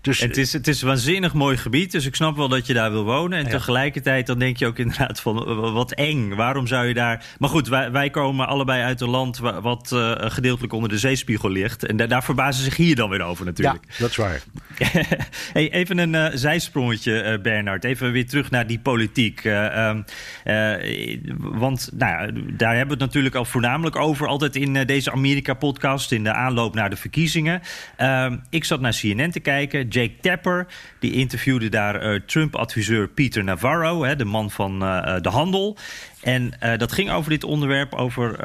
Dus 0.00 0.20
Het 0.20 0.36
is, 0.36 0.52
het 0.52 0.68
is 0.68 0.80
een 0.82 0.88
waanzinnig 0.88 1.32
mooi 1.34 1.56
gebied, 1.56 1.92
dus 1.92 2.06
ik 2.06 2.14
snap 2.14 2.36
wel 2.36 2.48
dat 2.48 2.66
je 2.66 2.74
daar 2.74 2.90
wil 2.90 3.04
wonen. 3.04 3.38
En 3.38 3.48
tegelijkertijd 3.48 4.26
dan 4.26 4.38
denk 4.38 4.56
je 4.56 4.66
ook 4.66 4.78
inderdaad 4.78 5.20
van 5.20 5.46
eh, 5.46 5.72
wat 5.72 5.92
eng. 5.92 6.34
Waarom 6.34 6.66
zou 6.66 6.86
je 6.86 6.94
daar... 6.94 7.24
Maar 7.38 7.48
goed, 7.48 7.68
wij, 7.68 7.90
wij 7.90 8.10
komen 8.10 8.46
allebei 8.48 8.82
uit 8.82 9.00
een 9.00 9.08
land 9.08 9.38
wa- 9.38 9.60
wat 9.60 9.92
eh, 9.92 10.12
gedeeltelijk 10.18 10.72
onder 10.72 10.88
de 10.88 10.98
zeespiegel 10.98 11.50
ligt. 11.50 11.86
En 11.86 11.96
da- 11.96 12.06
daar 12.06 12.24
verbazen 12.24 12.64
zich 12.64 12.76
hier 12.76 12.96
dan 12.96 13.10
weer 13.10 13.22
over 13.22 13.44
ja, 13.44 13.50
natuurlijk. 13.50 13.84
dat 13.98 14.10
is 14.10 14.16
waar. 14.16 14.42
hey, 15.52 15.70
even 15.72 15.98
een 15.98 16.14
eh, 16.14 16.26
zijsprongetje, 16.34 17.20
eh, 17.20 17.40
Bernard. 17.40 17.84
Even 17.84 18.12
weer 18.12 18.26
terug 18.26 18.50
naar 18.50 18.66
die 18.66 18.78
politiek. 18.78 19.44
Eh, 19.44 19.88
ehm, 19.88 20.02
eh, 20.44 21.18
want 21.38 21.90
nou, 21.96 22.12
ja, 22.12 22.30
daar 22.56 22.76
hebben 22.76 22.96
we 22.96 23.02
het 23.02 23.12
natuurlijk 23.12 23.34
al 23.34 23.44
voornamelijk 23.44 23.96
over. 23.96 24.26
Altijd 24.26 24.56
in 24.56 24.72
deze 24.86 25.12
Amerika-podcast, 25.12 26.12
in 26.12 26.24
de 26.24 26.32
aanloop 26.32 26.74
naar 26.74 26.90
de 26.90 26.96
verkiezingen. 26.96 27.60
Ehm, 27.96 28.36
ik 28.50 28.64
zat 28.64 28.80
naar 28.80 28.96
CNN 29.00 29.30
te 29.30 29.40
kijken. 29.40 29.87
Jake 29.88 30.20
Tapper, 30.20 30.66
die 30.98 31.12
interviewde 31.12 31.68
daar 31.68 31.94
eh, 31.94 32.20
Trump-adviseur 32.26 33.08
Peter 33.08 33.44
Navarro... 33.44 34.04
Hè, 34.04 34.16
de 34.16 34.24
man 34.24 34.50
van 34.50 34.82
eh, 34.82 35.16
eh, 35.16 35.22
de 35.22 35.28
handel. 35.28 35.76
En 36.22 36.52
dat 36.78 36.92
ging 36.92 37.10
over 37.10 37.30
dit 37.30 37.44
onderwerp, 37.44 37.94
over, 37.94 38.42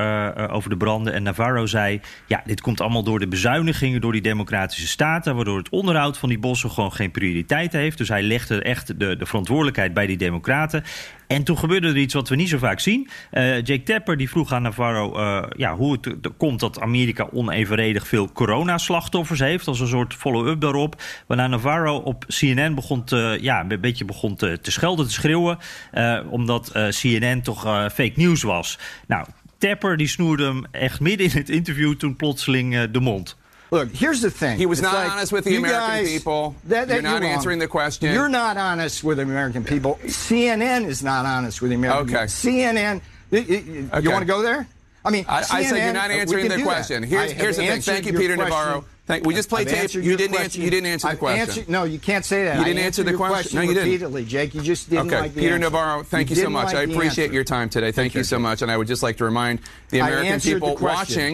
over 0.50 0.70
de 0.70 0.78
branden. 0.78 1.14
En 1.14 1.24
Navarro 1.24 1.66
zei: 1.66 2.02
Ja, 2.28 2.42
dit 2.46 2.62
komt 2.62 2.82
allemaal 2.82 3.04
door 3.04 3.20
de 3.20 3.28
bezuinigingen 3.28 4.02
door 4.02 4.12
die 4.12 4.22
democratische 4.22 4.88
staten. 4.88 5.36
Waardoor 5.36 5.58
het 5.58 5.70
onderhoud 5.70 6.18
van 6.18 6.30
die 6.30 6.40
bossen 6.40 6.72
gewoon 6.72 6.94
geen 6.94 7.12
prioriteit 7.12 7.74
heeft. 7.74 7.98
Dus 7.98 8.10
hij 8.10 8.22
legde 8.22 8.62
echt 8.62 9.00
de 9.00 9.18
verantwoordelijkheid 9.20 9.94
bij 9.94 10.08
die 10.08 10.18
democraten. 10.18 10.84
En 11.28 11.44
toen 11.44 11.58
gebeurde 11.58 11.88
er 11.88 11.98
iets 11.98 12.14
wat 12.14 12.30
we 12.30 12.36
niet 12.36 12.50
zo 12.50 12.58
vaak 12.58 12.80
zien. 12.80 13.10
Eh, 13.32 13.56
Jake 13.56 13.84
Tapper 13.84 14.18
die 14.18 14.30
vroeg 14.30 14.54
aan 14.54 14.62
Navarro 14.62 15.16
eh, 15.16 15.44
ja, 15.58 15.76
hoe 15.76 15.98
het 16.02 16.18
komt 16.38 16.60
dat 16.60 16.80
Amerika 16.80 17.28
onevenredig 17.32 18.08
veel 18.08 18.32
coronaslachtoffers 18.32 19.40
heeft. 19.40 19.68
Als 19.68 19.80
een 19.80 19.88
soort 19.88 20.14
follow-up 20.14 20.62
daarop. 20.62 21.02
Waarna 21.28 21.48
Navarro 21.48 21.98
op 21.98 22.26
CNN 22.28 22.76
begon 22.76 23.04
te, 23.04 23.38
ja, 23.42 23.66
een 23.68 23.82
beetje 23.82 24.06
begon 24.06 24.36
te, 24.36 24.58
schelden, 24.62 25.06
te 25.06 25.12
schreeuwen. 25.12 25.58
eh, 25.92 26.20
omdat 26.30 26.72
CNN 26.90 27.42
toch 27.42 27.62
fake 27.94 28.14
news 28.16 28.42
was. 28.42 28.80
Nou, 29.08 29.26
Tapper 29.58 29.98
die 29.98 30.08
snoerde 30.08 30.44
hem 30.44 30.66
echt 30.72 31.00
midden 31.00 31.28
in 31.28 31.38
het 31.38 31.50
interview 31.50 31.94
toen 31.94 32.16
plotseling 32.16 32.92
de 32.92 33.00
mond. 33.00 33.38
Look, 33.74 33.90
here's 33.92 34.22
the 34.22 34.30
thing. 34.30 34.58
He 34.58 34.66
was 34.68 34.80
It's 34.80 34.84
not 34.84 34.94
like, 34.94 35.12
honest 35.12 35.32
with 35.32 35.46
the 35.46 35.56
American 35.56 35.80
guys- 35.82 36.08
people. 36.12 36.56
That, 36.66 36.88
that 36.90 36.94
You're 36.94 37.02
not 37.02 37.22
wrong. 37.24 37.32
answering 37.32 37.58
the 37.60 37.68
question. 37.68 38.14
You're 38.14 38.30
not 38.30 38.56
honest 38.56 39.04
with 39.04 39.18
the 39.18 39.24
American 39.24 39.64
people. 39.64 40.00
CNN 40.06 40.86
is 40.86 41.02
not 41.04 41.26
honest 41.26 41.60
with 41.62 41.72
the 41.72 41.76
American 41.76 42.04
Okay. 42.16 42.26
people. 42.28 42.28
CNN. 42.28 43.02
You, 43.32 43.40
you- 43.40 43.90
Okay. 43.92 44.04
you 44.04 44.12
want 44.12 44.22
to 44.22 44.28
go 44.28 44.44
there? 44.44 44.68
I 45.04 45.10
mean, 45.10 45.26
I, 45.28 45.40
I 45.40 45.64
said 45.66 45.84
you're 45.84 45.92
not 45.94 46.12
answering 46.12 46.48
the 46.50 46.62
question. 46.62 47.02
Here's, 47.04 47.32
here's 47.32 47.58
the 47.58 47.66
thing. 47.66 47.82
Thank 47.82 48.06
you, 48.06 48.14
Peter 48.14 48.36
question. 48.36 48.52
Navarro. 48.58 48.86
Thank, 49.06 49.26
we 49.26 49.34
just 49.34 49.50
played 49.50 49.68
I've 49.68 49.92
tape. 49.92 50.02
You 50.02 50.16
didn't 50.16 50.38
answer. 50.40 50.62
You 50.62 50.70
didn't 50.70 50.86
answer 50.86 51.10
the 51.10 51.18
question. 51.18 51.42
answered- 51.42 51.70
no, 51.70 51.84
you 51.84 52.00
can't 52.00 52.24
say 52.24 52.46
that. 52.46 52.58
You 52.60 52.64
didn't 52.64 52.84
answer 52.84 53.04
the 53.04 53.10
your 53.10 53.18
question. 53.18 53.58
No, 53.58 53.62
you 53.64 53.74
didn't. 53.74 53.84
repeatedly, 53.90 54.24
Jake. 54.24 54.54
You 54.56 54.62
just 54.62 54.90
didn't 54.90 55.08
Okay, 55.08 55.20
like 55.20 55.34
the 55.34 55.42
Peter 55.42 55.56
answer. 55.56 55.66
Navarro, 55.66 56.04
thank 56.04 56.30
you, 56.30 56.38
so 56.38 56.50
much. 56.50 56.68
like 56.68 56.76
I 56.76 56.82
appreciate 56.84 57.26
answer. 57.26 57.34
your 57.34 57.44
time 57.44 57.68
today. 57.68 57.92
Thank 57.92 58.16
you 58.16 58.24
so 58.24 58.40
much. 58.40 58.62
And 58.62 58.72
I 58.72 58.78
would 58.78 58.88
just 58.88 59.04
like 59.04 59.18
to 59.18 59.26
remind 59.26 59.60
the 59.90 60.00
American 60.00 60.40
people 60.40 60.78
question. 60.78 60.86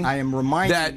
watching 0.01 0.05
I 0.05 0.15
am 0.17 0.34
reminding- 0.34 0.72
that 0.72 0.93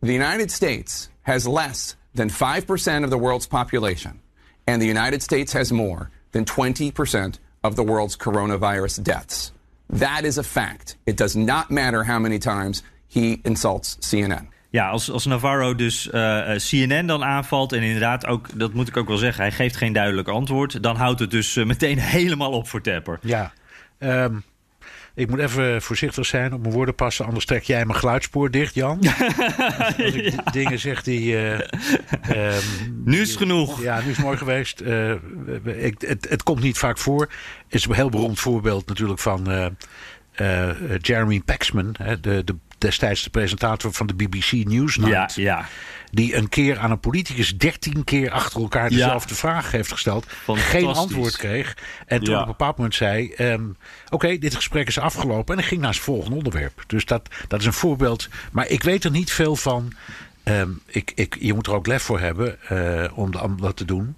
the 0.00 0.12
United 0.12 0.50
States 0.50 1.10
has 1.22 1.46
less 1.46 1.96
than 2.14 2.28
5% 2.28 3.04
of 3.04 3.10
the 3.10 3.18
world's 3.18 3.46
population, 3.46 4.20
and 4.66 4.80
the 4.80 4.86
United 4.86 5.22
States 5.22 5.52
has 5.52 5.72
more 5.72 6.10
than 6.32 6.44
20% 6.44 7.38
of 7.62 7.76
the 7.76 7.82
world's 7.82 8.16
coronavirus 8.16 9.02
deaths. 9.02 9.52
That 9.90 10.24
is 10.24 10.38
a 10.38 10.42
fact. 10.42 10.96
It 11.06 11.16
does 11.16 11.36
not 11.36 11.70
matter 11.70 12.04
how 12.04 12.18
many 12.18 12.38
times 12.38 12.82
he 13.08 13.40
insults 13.44 13.96
CNN. 14.00 14.48
Ja, 14.70 14.88
als, 14.88 15.10
als 15.10 15.26
Navarro 15.26 15.74
dus 15.74 16.10
eh, 16.10 16.54
eh, 16.54 16.60
CNN 16.60 17.06
dan 17.06 17.24
aanvalt... 17.24 17.72
en 17.72 17.82
inderdaad 17.82 18.26
ook, 18.26 18.58
dat 18.58 18.72
moet 18.72 18.88
ik 18.88 18.96
ook 18.96 19.08
wel 19.08 19.16
zeggen... 19.16 19.42
hij 19.42 19.52
geeft 19.52 19.76
geen 19.76 19.92
duidelijk 19.92 20.28
antwoord... 20.28 20.82
dan 20.82 20.96
houdt 20.96 21.20
het 21.20 21.30
dus 21.30 21.56
eh, 21.56 21.64
meteen 21.64 21.98
helemaal 22.18 22.52
op 22.52 22.68
voor 22.68 22.80
Tapper. 22.80 23.18
Ja, 23.22 23.52
ehm, 23.98 24.36
ik 25.14 25.30
moet 25.30 25.38
even 25.38 25.82
voorzichtig 25.82 26.26
zijn, 26.26 26.52
op 26.52 26.60
mijn 26.60 26.74
woorden 26.74 26.94
passen, 26.94 27.26
anders 27.26 27.44
trek 27.44 27.62
jij 27.62 27.86
mijn 27.86 27.98
geluidspoor 27.98 28.50
dicht, 28.50 28.74
Jan. 28.74 28.98
Als 29.78 29.96
ik 29.96 30.52
dingen 30.52 30.78
zeg 30.78 31.02
die. 31.02 31.36
eh, 31.36 31.60
ehm, 32.22 32.64
Nu 33.04 33.20
is 33.20 33.28
het 33.28 33.38
genoeg. 33.38 33.82
ja, 33.82 34.00
nu 34.00 34.10
is 34.10 34.16
het 34.16 34.24
mooi 34.24 34.36
geweest. 34.36 34.80
Eh, 34.80 35.12
ik, 35.64 35.94
het, 35.98 36.26
het 36.28 36.42
komt 36.42 36.62
niet 36.62 36.78
vaak 36.78 36.98
voor. 36.98 37.20
Het 37.64 37.74
is 37.74 37.84
een 37.84 37.94
heel 37.94 38.10
beroemd 38.10 38.40
voorbeeld 38.40 38.86
natuurlijk 38.86 39.20
van 39.20 39.50
eh, 40.32 40.70
Jeremy 41.00 41.40
Paxman, 41.40 41.94
hè, 41.98 42.20
de, 42.20 42.44
de, 42.44 42.56
destijds 42.80 43.22
de 43.22 43.30
presentator 43.30 43.92
van 43.92 44.06
de 44.06 44.14
BBC 44.14 44.42
Ja, 44.50 44.68
Newsnight. 44.68 45.34
ja. 45.34 45.66
Die 46.12 46.36
een 46.36 46.48
keer 46.48 46.78
aan 46.78 46.90
een 46.90 47.00
politicus 47.00 47.56
dertien 47.58 48.04
keer 48.04 48.30
achter 48.30 48.60
elkaar 48.60 48.88
dezelfde 48.90 49.34
vraag 49.34 49.70
heeft 49.70 49.92
gesteld. 49.92 50.26
Geen 50.46 50.86
antwoord 50.86 51.36
kreeg. 51.36 51.76
En 52.06 52.20
toen 52.24 52.34
Ja. 52.34 52.40
op 52.40 52.46
een 52.46 52.50
bepaald 52.50 52.76
moment 52.76 52.94
zei: 52.94 53.32
ehm, 53.32 53.62
Oké, 54.08 54.38
dit 54.38 54.54
gesprek 54.54 54.88
is 54.88 54.98
afgelopen. 54.98 55.54
En 55.54 55.60
ik 55.60 55.66
ging 55.68 55.80
naar 55.80 55.90
het 55.90 55.98
volgende 56.00 56.36
onderwerp. 56.36 56.84
Dus 56.86 57.04
dat, 57.04 57.28
dat 57.48 57.60
is 57.60 57.66
een 57.66 57.72
voorbeeld. 57.72 58.28
Maar 58.52 58.68
ik 58.68 58.82
weet 58.82 59.04
er 59.04 59.10
niet 59.10 59.32
veel 59.32 59.56
van. 59.56 59.92
Ehm, 60.42 60.70
ik, 60.86 61.12
ik, 61.14 61.36
je 61.40 61.54
moet 61.54 61.66
er 61.66 61.74
ook 61.74 61.86
lef 61.86 62.02
voor 62.02 62.20
hebben 62.20 62.62
eh, 62.68 63.18
om, 63.18 63.30
de- 63.30 63.42
om 63.42 63.60
dat 63.60 63.76
te 63.76 63.84
doen. 63.84 64.16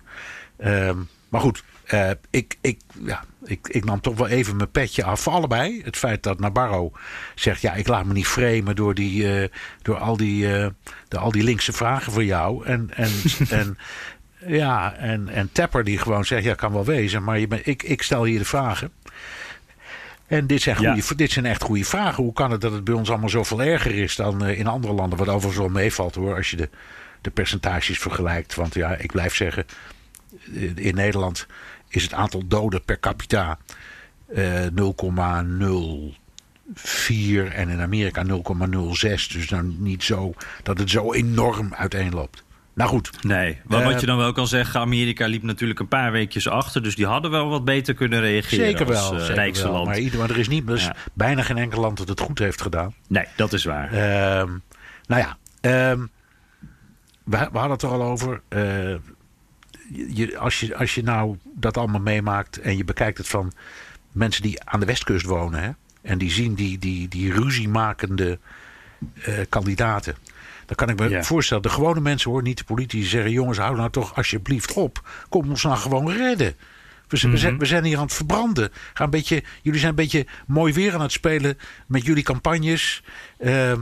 Ehm, 0.58 0.96
maar 1.28 1.40
goed, 1.40 1.62
eh, 1.92 2.10
ik, 2.30 2.56
ik, 2.60 2.80
ja, 3.04 3.24
ik, 3.44 3.68
ik 3.68 3.84
nam 3.84 4.00
toch 4.00 4.16
wel 4.16 4.28
even 4.28 4.56
mijn 4.56 4.70
petje 4.70 5.04
af 5.04 5.20
voor 5.20 5.32
allebei. 5.32 5.82
Het 5.84 5.96
feit 5.96 6.22
dat 6.22 6.40
Nabarro 6.40 6.92
zegt: 7.34 7.60
ja, 7.60 7.74
ik 7.74 7.88
laat 7.88 8.04
me 8.04 8.12
niet 8.12 8.26
framen 8.26 8.76
door, 8.76 8.94
die, 8.94 9.40
eh, 9.40 9.48
door 9.82 9.98
al, 9.98 10.16
die, 10.16 10.56
eh, 10.56 10.66
door 11.08 11.20
al 11.20 11.30
die 11.30 11.42
linkse 11.42 11.72
vragen 11.72 12.12
voor 12.12 12.24
jou. 12.24 12.66
En, 12.66 12.90
en, 12.94 13.10
en, 13.48 13.78
ja, 14.46 14.94
en, 14.94 15.28
en 15.28 15.52
Tapper 15.52 15.84
die 15.84 15.98
gewoon 15.98 16.24
zegt: 16.24 16.44
ja, 16.44 16.54
kan 16.54 16.72
wel 16.72 16.84
wezen, 16.84 17.24
maar 17.24 17.38
je 17.38 17.48
ik, 17.62 17.82
ik 17.82 18.02
stel 18.02 18.24
hier 18.24 18.38
de 18.38 18.44
vragen. 18.44 18.92
En 20.26 20.46
dit 20.46 20.62
zijn, 20.62 20.76
goede, 20.76 20.94
Ja. 20.94 21.14
dit 21.16 21.30
zijn 21.30 21.46
echt 21.46 21.62
goede 21.62 21.84
vragen. 21.84 22.24
Hoe 22.24 22.32
kan 22.32 22.50
het 22.50 22.60
dat 22.60 22.72
het 22.72 22.84
bij 22.84 22.94
ons 22.94 23.10
allemaal 23.10 23.28
zoveel 23.28 23.62
erger 23.62 23.94
is 23.94 24.16
dan 24.16 24.46
in 24.46 24.66
andere 24.66 24.92
landen? 24.92 25.18
Wat 25.18 25.28
overigens 25.28 25.56
wel 25.56 25.68
meevalt 25.68 26.14
hoor, 26.14 26.36
als 26.36 26.50
je 26.50 26.56
de, 26.56 26.68
de 27.20 27.30
percentages 27.30 27.98
vergelijkt. 27.98 28.54
Want 28.54 28.74
ja, 28.74 28.94
ik 28.94 29.12
blijf 29.12 29.34
zeggen, 29.34 29.66
in 30.74 30.94
Nederland 30.94 31.46
is 31.94 32.02
het 32.02 32.12
aantal 32.14 32.42
doden 32.46 32.84
per 32.84 33.00
capita 33.00 33.58
eh 34.34 34.66
0,04 34.66 34.72
en 37.54 37.68
in 37.68 37.80
Amerika 37.80 38.24
0,06. 38.24 39.32
Dus 39.32 39.46
dan 39.48 39.74
niet 39.78 40.02
zo 40.02 40.32
dat 40.62 40.78
het 40.78 40.90
zo 40.90 41.12
enorm 41.12 41.74
uiteenloopt. 41.74 42.44
Nou 42.74 42.90
goed, 42.90 43.24
Nee, 43.24 43.58
Eh, 43.68 43.84
wat 43.84 44.00
je 44.00 44.06
dan 44.06 44.16
wel 44.16 44.32
kan 44.32 44.46
zeggen... 44.46 44.80
Amerika 44.80 45.26
liep 45.26 45.42
natuurlijk 45.42 45.80
een 45.80 45.88
paar 45.88 46.12
weekjes 46.12 46.48
achter... 46.48 46.82
dus 46.82 46.96
die 46.96 47.06
hadden 47.06 47.30
wel 47.30 47.48
wat 47.48 47.64
beter 47.64 47.94
kunnen 47.94 48.20
reageren 48.20 48.66
zeker 48.66 48.86
als 48.86 49.10
wel. 49.10 49.12
eh, 49.12 49.18
zeker 49.20 49.34
rijkste 49.34 49.64
wel. 49.64 49.72
land. 49.72 49.86
Maar, 49.86 49.98
ieder, 49.98 50.18
maar 50.18 50.30
er 50.30 50.38
is, 50.38 50.48
niet, 50.48 50.80
Ja. 50.80 50.94
bijna 51.12 51.42
geen 51.42 51.58
enkel 51.58 51.80
land 51.80 51.96
dat 51.98 52.08
het 52.08 52.20
goed 52.20 52.38
heeft 52.38 52.62
gedaan. 52.62 52.94
Nee, 53.08 53.24
dat 53.36 53.52
is 53.52 53.64
waar. 53.64 53.92
Ehm, 53.92 54.50
nou 55.06 55.22
ja, 55.22 55.36
ehm, 55.60 56.00
we, 57.24 57.36
we 57.52 57.58
hadden 57.58 57.70
het 57.70 57.82
er 57.82 57.88
al 57.88 58.02
over. 58.02 58.40
Je, 60.14 60.38
als, 60.38 60.60
je, 60.60 60.76
als 60.76 60.94
je 60.94 61.02
nou 61.02 61.36
dat 61.54 61.76
allemaal 61.76 62.00
meemaakt 62.00 62.60
en 62.60 62.76
je 62.76 62.84
bekijkt 62.84 63.18
het 63.18 63.28
van 63.28 63.52
mensen 64.12 64.42
die 64.42 64.60
aan 64.64 64.80
de 64.80 64.86
westkust 64.86 65.26
wonen. 65.26 65.62
Hè, 65.62 65.70
en 66.02 66.18
die 66.18 66.30
zien 66.30 66.54
die, 66.54 66.78
die, 66.78 67.08
die 67.08 67.32
ruziemakende 67.32 68.38
eh, 69.22 69.34
kandidaten. 69.48 70.14
Dan 70.66 70.76
kan 70.76 70.88
ik 70.88 70.98
me 70.98 71.08
Ja. 71.08 71.22
voorstellen, 71.22 71.62
de 71.62 71.68
gewone 71.68 72.00
mensen 72.00 72.30
hoor, 72.30 72.42
niet 72.42 72.58
de 72.58 72.64
politici 72.64 73.04
zeggen: 73.04 73.30
jongens, 73.30 73.58
hou 73.58 73.76
nou 73.76 73.90
toch 73.90 74.16
alsjeblieft 74.16 74.72
op. 74.72 75.08
Kom 75.28 75.48
ons 75.50 75.62
nou 75.62 75.76
gewoon 75.76 76.10
redden. 76.10 76.54
We 77.08 77.16
zijn, 77.16 77.32
we, 77.32 77.38
zijn, 77.38 77.58
we 77.58 77.64
zijn 77.66 77.84
hier 77.84 77.96
aan 77.96 78.04
het 78.04 78.14
verbranden. 78.14 78.70
Ga 78.94 79.04
een 79.04 79.10
beetje, 79.10 79.42
jullie 79.62 79.78
zijn 79.78 79.90
een 79.90 79.96
beetje 79.96 80.26
mooi 80.46 80.72
weer 80.72 80.94
aan 80.94 81.00
het 81.00 81.12
spelen 81.12 81.58
met 81.86 82.04
jullie 82.04 82.22
campagnes. 82.22 83.02
Ehm, 83.38 83.80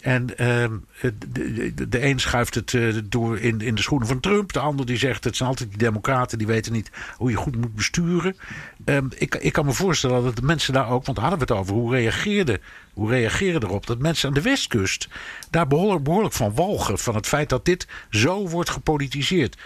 en 0.00 0.36
ehm, 0.38 0.76
de, 1.00 1.18
de, 1.28 1.74
de, 1.74 1.88
de 1.88 2.04
een 2.04 2.18
schuift 2.18 2.54
het 2.54 2.74
eh, 2.74 2.94
door 3.04 3.38
in, 3.38 3.60
in 3.60 3.74
de 3.74 3.82
schoenen 3.82 4.08
van 4.08 4.20
Trump. 4.20 4.52
De 4.52 4.58
ander 4.58 4.86
die 4.86 4.96
zegt 4.96 5.24
het 5.24 5.36
zijn 5.36 5.48
altijd 5.48 5.68
die 5.68 5.78
democraten 5.78 6.38
die 6.38 6.46
weten 6.46 6.72
niet 6.72 6.90
hoe 7.16 7.30
je 7.30 7.36
goed 7.36 7.56
moet 7.56 7.74
besturen. 7.74 8.36
Ehm, 8.84 9.06
ik, 9.16 9.34
ik 9.34 9.52
kan 9.52 9.64
me 9.64 9.72
voorstellen 9.72 10.24
dat 10.24 10.36
de 10.36 10.42
mensen 10.42 10.72
daar 10.72 10.90
ook, 10.90 11.04
want 11.04 11.18
daar 11.18 11.28
hadden 11.28 11.46
we 11.46 11.52
het 11.54 11.62
over, 11.62 11.74
hoe 11.74 11.94
reageerden, 11.94 12.58
hoe 12.92 13.10
reageren 13.10 13.62
erop 13.62 13.86
dat 13.86 13.98
mensen 13.98 14.28
aan 14.28 14.34
de 14.34 14.42
westkust 14.42 15.08
daar 15.50 15.66
behoorlijk, 15.66 16.04
behoorlijk 16.04 16.34
van 16.34 16.54
walgen. 16.54 16.98
Van 16.98 17.14
het 17.14 17.26
feit 17.26 17.48
dat 17.48 17.64
dit 17.64 17.86
zo 18.10 18.48
wordt 18.48 18.70
gepolitiseerd. 18.70 19.56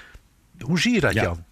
Hoe 0.60 0.80
zie 0.80 0.94
je 0.94 1.00
dat, 1.00 1.12
Ja. 1.12 1.22
Jan? 1.22 1.44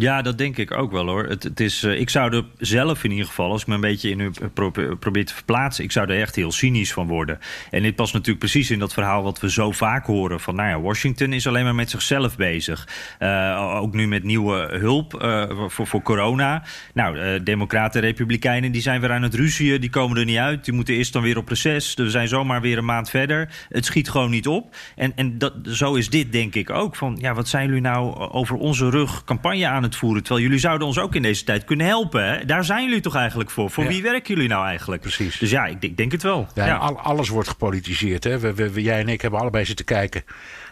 Ja, 0.00 0.22
dat 0.22 0.38
denk 0.38 0.56
ik 0.56 0.76
ook 0.76 0.92
wel 0.92 1.06
hoor. 1.06 1.24
Het, 1.24 1.42
het 1.42 1.60
is, 1.60 1.82
uh, 1.82 2.00
ik 2.00 2.10
zou 2.10 2.36
er 2.36 2.44
zelf 2.58 3.04
in 3.04 3.10
ieder 3.10 3.26
geval, 3.26 3.50
als 3.50 3.60
ik 3.60 3.66
me 3.66 3.74
een 3.74 3.80
beetje 3.80 4.10
in 4.10 4.20
u 4.20 4.30
pro 4.54 4.70
probeer 5.00 5.24
te 5.24 5.34
verplaatsen, 5.34 5.84
ik 5.84 5.92
zou 5.92 6.10
er 6.10 6.20
echt 6.20 6.36
heel 6.36 6.52
cynisch 6.52 6.92
van 6.92 7.06
worden. 7.06 7.38
En 7.70 7.82
dit 7.82 7.94
past 7.94 8.12
natuurlijk 8.12 8.38
precies 8.38 8.70
in 8.70 8.78
dat 8.78 8.92
verhaal 8.92 9.22
wat 9.22 9.40
we 9.40 9.50
zo 9.50 9.70
vaak 9.70 10.06
horen: 10.06 10.40
van 10.40 10.54
nou 10.54 10.68
ja, 10.68 10.80
Washington 10.80 11.32
is 11.32 11.46
alleen 11.46 11.64
maar 11.64 11.74
met 11.74 11.90
zichzelf 11.90 12.36
bezig. 12.36 12.88
Uh, 13.20 13.78
ook 13.80 13.94
nu 13.94 14.08
met 14.08 14.24
nieuwe 14.24 14.78
hulp 14.78 15.22
uh, 15.22 15.68
voor, 15.68 15.86
voor 15.86 16.02
corona. 16.02 16.62
Nou, 16.94 17.42
Democraten 17.42 18.00
en 18.00 18.06
Republikeinen 18.06 18.72
die 18.72 18.82
zijn 18.82 19.00
weer 19.00 19.12
aan 19.12 19.22
het 19.22 19.34
ruzien, 19.34 19.80
die 19.80 19.90
komen 19.90 20.16
er 20.16 20.24
niet 20.24 20.36
uit. 20.36 20.64
Die 20.64 20.74
moeten 20.74 20.94
eerst 20.94 21.12
dan 21.12 21.22
weer 21.22 21.36
op 21.36 21.48
reces. 21.48 21.94
We 21.94 22.10
zijn 22.10 22.28
zomaar 22.28 22.60
weer 22.60 22.78
een 22.78 22.84
maand 22.84 23.10
verder. 23.10 23.48
Het 23.68 23.84
schiet 23.84 24.10
gewoon 24.10 24.30
niet 24.30 24.46
op. 24.46 24.76
En, 24.96 25.12
en 25.16 25.38
dat, 25.38 25.54
zo 25.62 25.94
is 25.94 26.10
dit 26.10 26.32
denk 26.32 26.54
ik 26.54 26.70
ook. 26.70 26.96
Van 26.96 27.18
ja, 27.20 27.34
wat 27.34 27.48
zijn 27.48 27.66
jullie 27.66 27.80
nou 27.80 28.18
over 28.18 28.56
onze 28.56 28.90
rug 28.90 29.24
campagne 29.24 29.66
aan 29.66 29.82
het 29.82 29.89
voeren? 29.96 30.22
Terwijl 30.22 30.44
jullie 30.44 30.60
zouden 30.60 30.86
ons 30.86 30.98
ook 30.98 31.14
in 31.14 31.22
deze 31.22 31.44
tijd 31.44 31.64
kunnen 31.64 31.86
helpen. 31.86 32.24
Hè? 32.24 32.44
Daar 32.44 32.64
zijn 32.64 32.84
jullie 32.84 33.00
toch 33.00 33.16
eigenlijk 33.16 33.50
voor? 33.50 33.70
Voor 33.70 33.84
Ja. 33.84 33.90
wie 33.90 34.02
werken 34.02 34.34
jullie 34.34 34.48
nou 34.48 34.66
eigenlijk? 34.66 35.02
Precies. 35.02 35.38
Dus 35.38 35.50
ja, 35.50 35.66
ik, 35.66 35.76
ik 35.80 35.96
denk 35.96 36.12
het 36.12 36.22
wel. 36.22 36.48
Ja, 36.54 36.66
Ja. 36.66 36.76
al- 36.76 37.00
alles 37.00 37.28
wordt 37.28 37.48
gepolitiseerd. 37.48 38.24
Hè? 38.24 38.38
We, 38.38 38.54
we- 38.54 38.70
we- 38.72 38.82
jij 38.82 39.00
en 39.00 39.08
ik 39.08 39.20
hebben 39.20 39.40
allebei 39.40 39.64
zitten 39.64 39.84
kijken 39.84 40.24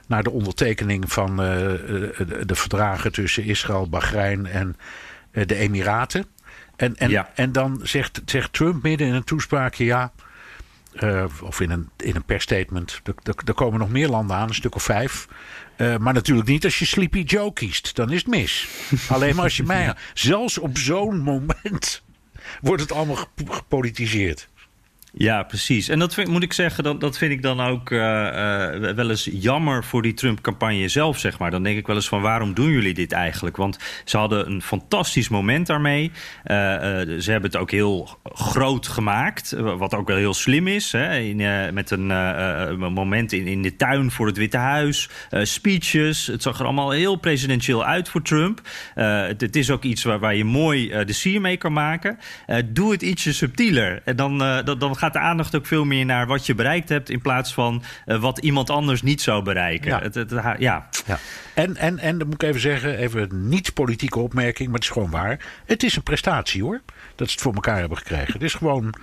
naar 0.06 0.22
de 0.22 0.30
ondertekening 0.30 1.12
van 1.12 1.30
eh, 1.30 1.36
de, 1.46 2.42
de 2.46 2.54
verdragen 2.54 3.12
tussen 3.12 3.44
Israël, 3.44 3.88
Bahrein 3.88 4.46
en 4.46 4.76
eh, 5.30 5.46
de 5.46 5.54
Emiraten. 5.54 6.24
En, 6.76 6.96
en, 6.96 7.26
en 7.34 7.52
dan 7.52 7.80
zegt, 7.82 8.22
zegt 8.24 8.52
Trump 8.52 8.82
midden 8.82 9.06
in 9.06 9.14
een 9.14 9.24
toespraakje: 9.24 9.84
ja. 9.84 10.12
Eh, 10.98 11.24
of 11.42 11.60
in 11.60 11.70
een, 11.70 11.88
in 11.96 12.16
een 12.16 12.24
persstatement. 12.24 13.00
Er, 13.44 13.54
komen 13.54 13.78
nog 13.78 13.90
meer 13.90 14.08
landen 14.08 14.36
aan, 14.36 14.48
een 14.48 14.54
stuk 14.54 14.74
of 14.74 14.82
vijf. 14.82 15.28
Eh, 15.76 15.96
maar 15.96 16.12
natuurlijk 16.14 16.48
niet 16.48 16.64
als 16.64 16.78
je 16.78 16.84
Sleepy 16.86 17.20
Joe 17.22 17.52
kiest. 17.52 17.96
Dan 17.96 18.10
is 18.10 18.18
het 18.18 18.26
mis. 18.26 18.68
Alleen 19.08 19.34
maar 19.34 19.44
als 19.44 19.56
je 19.56 19.62
mij. 19.62 19.94
Zelfs 20.14 20.58
op 20.58 20.78
zo'n 20.78 21.18
moment 21.18 22.02
wordt 22.60 22.82
het 22.82 22.92
allemaal 22.92 23.16
gep- 23.16 23.50
gepolitiseerd. 23.50 24.48
Ja, 25.12 25.42
precies. 25.42 25.88
En 25.88 25.98
dat 25.98 26.14
vind, 26.14 26.28
moet 26.28 26.42
ik 26.42 26.52
zeggen, 26.52 26.84
dat, 26.84 27.00
dat 27.00 27.18
vind 27.18 27.32
ik 27.32 27.42
dan 27.42 27.60
ook 27.60 27.90
eh, 27.90 28.74
eh, 28.74 28.96
wel 28.96 29.10
eens 29.10 29.28
jammer 29.32 29.84
voor 29.84 30.02
die 30.02 30.14
Trump-campagne 30.14 30.88
zelf, 30.88 31.18
zeg 31.18 31.38
maar. 31.38 31.50
Dan 31.50 31.62
denk 31.62 31.78
ik 31.78 31.86
wel 31.86 31.96
eens 31.96 32.08
van, 32.08 32.20
waarom 32.20 32.54
doen 32.54 32.70
jullie 32.70 32.94
dit 32.94 33.12
eigenlijk? 33.12 33.56
Want 33.56 33.78
ze 34.04 34.16
hadden 34.16 34.50
een 34.50 34.62
fantastisch 34.62 35.28
moment 35.28 35.66
daarmee. 35.66 36.10
Eh, 36.44 36.56
ze 37.18 37.30
hebben 37.30 37.50
het 37.50 37.56
ook 37.56 37.70
heel 37.70 38.18
groot 38.24 38.88
gemaakt, 38.88 39.54
wat 39.58 39.94
ook 39.94 40.08
wel 40.08 40.16
heel 40.16 40.34
slim 40.34 40.66
is. 40.66 40.92
Hè? 40.92 41.18
In, 41.18 41.74
met 41.74 41.90
een 41.90 42.06
moment 42.78 43.32
in, 43.32 43.46
in 43.46 43.62
de 43.62 43.76
tuin 43.76 44.10
voor 44.10 44.26
het 44.26 44.36
Witte 44.36 44.56
Huis, 44.56 45.08
speeches. 45.30 46.26
Het 46.26 46.42
zag 46.42 46.58
er 46.58 46.64
allemaal 46.64 46.90
heel 46.90 47.16
presidentieel 47.16 47.84
uit 47.84 48.08
voor 48.08 48.22
Trump. 48.22 48.60
Het, 48.94 49.40
het 49.40 49.56
is 49.56 49.70
ook 49.70 49.82
iets 49.82 50.02
waar, 50.02 50.18
waar 50.18 50.34
je 50.34 50.44
mooi 50.44 51.04
de 51.04 51.12
sier 51.12 51.40
mee 51.40 51.56
kan 51.56 51.72
maken. 51.72 52.18
Doe 52.64 52.92
het 52.92 53.02
ietsje 53.02 53.32
subtieler. 53.32 54.02
En 54.04 54.16
dan, 54.16 54.38
dan 54.64 54.96
gaat 54.98 55.12
de 55.12 55.18
aandacht 55.18 55.56
ook 55.56 55.66
veel 55.66 55.84
meer 55.84 56.04
naar 56.04 56.26
wat 56.26 56.46
je 56.46 56.54
bereikt 56.54 56.88
hebt... 56.88 57.10
in 57.10 57.20
plaats 57.20 57.54
van 57.54 57.82
eh, 58.04 58.20
wat 58.20 58.38
iemand 58.38 58.70
anders 58.70 59.02
niet 59.02 59.20
zou 59.20 59.42
bereiken. 59.42 59.90
Ja. 59.90 60.00
Het, 60.00 60.30
ja. 60.58 60.88
Ja. 61.06 61.18
En, 61.54 61.76
en, 61.76 61.98
en, 61.98 62.18
dat 62.18 62.26
moet 62.26 62.42
ik 62.42 62.48
even 62.48 62.60
zeggen, 62.60 62.98
even 62.98 63.22
een 63.22 63.48
niet-politieke 63.48 64.18
opmerking, 64.18 64.68
maar 64.68 64.78
het 64.78 64.84
is 64.84 64.90
gewoon 64.90 65.10
waar. 65.10 65.44
Het 65.64 65.82
is 65.82 65.96
een 65.96 66.02
prestatie 66.02 66.62
hoor, 66.62 66.80
dat 67.14 67.26
ze 67.26 67.32
het 67.32 67.42
voor 67.42 67.54
elkaar 67.54 67.78
hebben 67.78 67.98
gekregen. 67.98 68.32
Het 68.32 68.42
is 68.42 68.54
gewoon, 68.54 68.94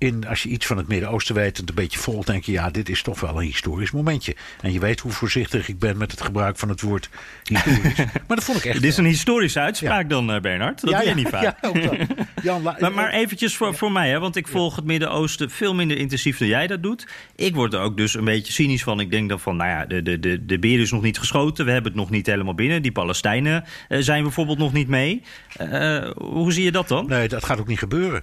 in, 0.00 0.26
als 0.28 0.42
je 0.42 0.48
iets 0.48 0.66
van 0.66 0.76
het 0.76 0.88
Midden-Oosten 0.88 1.34
weet 1.34 1.54
en 1.54 1.60
het 1.60 1.68
een 1.68 1.74
beetje 1.74 1.98
volgt, 1.98 2.26
denk 2.26 2.44
je, 2.44 2.52
ja, 2.52 2.70
dit 2.70 2.88
is 2.88 3.02
toch 3.02 3.20
wel 3.20 3.36
een 3.36 3.44
historisch 3.44 3.90
momentje. 3.90 4.36
En 4.60 4.72
je 4.72 4.80
weet 4.80 5.00
hoe 5.00 5.12
voorzichtig 5.12 5.68
ik 5.68 5.78
ben 5.78 5.96
met 5.96 6.10
het 6.10 6.20
gebruik 6.20 6.58
van 6.58 6.68
het 6.68 6.80
woord 6.80 7.08
historisch. 7.44 7.96
maar 8.26 8.36
dat 8.36 8.44
vond 8.44 8.58
ik 8.58 8.64
echt 8.64 8.80
Dit 8.80 8.90
is 8.90 8.96
een 8.96 9.04
historische 9.04 9.60
uitspraak 9.60 10.10
dan, 10.10 10.32
eh, 10.32 10.40
Bernard. 10.40 10.80
Dat 10.80 10.90
Ja, 10.90 10.96
doe 10.96 11.04
je 11.04 11.14
ja, 11.14 11.16
niet 11.16 11.28
vaak. 11.28 11.58
Jan, 12.42 12.62
Maar, 12.62 12.92
maar 12.92 13.10
eventjes 13.10 13.56
voor, 13.56 13.74
voor 13.74 13.92
mij, 13.92 14.10
hè, 14.10 14.18
want 14.18 14.36
ik 14.36 14.48
volg 14.48 14.76
het 14.76 14.84
Midden-Oosten 14.84 15.50
veel 15.50 15.74
minder 15.74 15.96
intensief 15.96 16.38
dan 16.38 16.48
jij 16.48 16.66
dat 16.66 16.82
doet. 16.82 17.06
Ik 17.36 17.54
word 17.54 17.74
er 17.74 17.80
ook 17.80 17.96
dus 17.96 18.14
een 18.14 18.24
beetje 18.24 18.52
cynisch 18.52 18.82
van. 18.82 19.00
Ik 19.00 19.10
denk 19.10 19.28
dan 19.28 19.40
van, 19.40 19.56
nou 19.56 19.70
ja, 19.70 19.86
de, 19.86 20.02
de, 20.02 20.18
de, 20.18 20.46
de 20.46 20.58
beer 20.58 20.80
is 20.80 20.90
nog 20.90 21.02
niet 21.02 21.18
geschoten. 21.18 21.64
We 21.64 21.70
hebben 21.70 21.92
het 21.92 22.00
nog 22.00 22.10
niet 22.10 22.26
helemaal 22.26 22.54
binnen. 22.54 22.82
Die 22.82 22.92
Palestijnen 22.92 23.64
eh, 23.88 23.98
zijn 24.00 24.22
bijvoorbeeld 24.22 24.58
nog 24.58 24.72
niet 24.72 24.88
mee. 24.88 25.22
Eh, 25.56 26.10
hoe 26.16 26.52
zie 26.52 26.64
je 26.64 26.72
dat 26.72 26.88
dan? 26.88 27.06
Nee, 27.08 27.28
dat 27.28 27.44
gaat 27.44 27.58
ook 27.58 27.68
niet 27.68 27.78
gebeuren. 27.78 28.22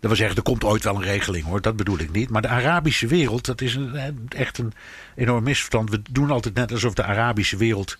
Dat 0.00 0.10
wil 0.10 0.16
zeggen, 0.16 0.36
er 0.36 0.42
komt 0.42 0.64
ooit 0.64 0.84
wel 0.84 0.94
een 0.94 1.02
regeling 1.02 1.44
hoor, 1.44 1.60
dat 1.60 1.76
bedoel 1.76 1.98
ik 1.98 2.12
niet. 2.12 2.30
Maar 2.30 2.42
de 2.42 2.48
Arabische 2.48 3.06
wereld, 3.06 3.44
dat 3.46 3.60
is 3.60 3.74
een, 3.74 3.96
echt 4.28 4.58
een 4.58 4.72
enorm 5.16 5.42
misverstand. 5.44 5.90
We 5.90 6.02
doen 6.10 6.30
altijd 6.30 6.54
net 6.54 6.72
alsof 6.72 6.94
de 6.94 7.04
Arabische 7.04 7.56
wereld 7.56 7.96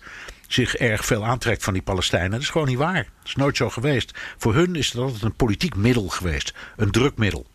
zich 0.47 0.75
erg 0.75 1.05
veel 1.05 1.25
aantrekt 1.25 1.63
van 1.63 1.73
die 1.73 1.81
Palestijnen. 1.81 2.31
Dat 2.31 2.41
is 2.41 2.49
gewoon 2.49 2.67
niet 2.67 2.77
waar. 2.77 3.03
Dat 3.03 3.25
is 3.25 3.35
nooit 3.35 3.57
zo 3.57 3.69
geweest. 3.69 4.17
Voor 4.37 4.53
hun 4.53 4.75
is 4.75 4.87
het 4.91 4.97
altijd 5.01 5.21
een 5.21 5.35
politiek 5.35 5.75
middel 5.75 6.07
geweest. 6.07 6.53
Een 6.77 6.91
drukmiddel. 6.91 7.45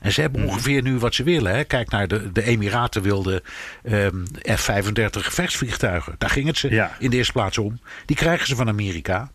En 0.00 0.12
ze 0.12 0.20
hebben 0.20 0.44
ongeveer 0.44 0.82
nu 0.82 0.98
wat 0.98 1.14
ze 1.14 1.22
willen. 1.22 1.54
Hè. 1.54 1.64
Kijk 1.64 1.90
naar 1.90 2.08
de, 2.08 2.32
de 2.32 2.42
Emiraten 2.42 3.02
wilden 3.02 3.42
ehm, 3.82 4.24
F-35 4.56 5.20
gevechtsvliegtuigen. 5.20 6.14
Daar 6.18 6.30
ging 6.30 6.46
het 6.46 6.58
ze 6.58 6.70
Ja. 6.70 6.96
in 6.98 7.10
de 7.10 7.16
eerste 7.16 7.32
plaats 7.32 7.58
om. 7.58 7.80
Die 8.06 8.16
krijgen 8.16 8.46
ze 8.46 8.56
van 8.56 8.68
Amerika. 8.68 9.30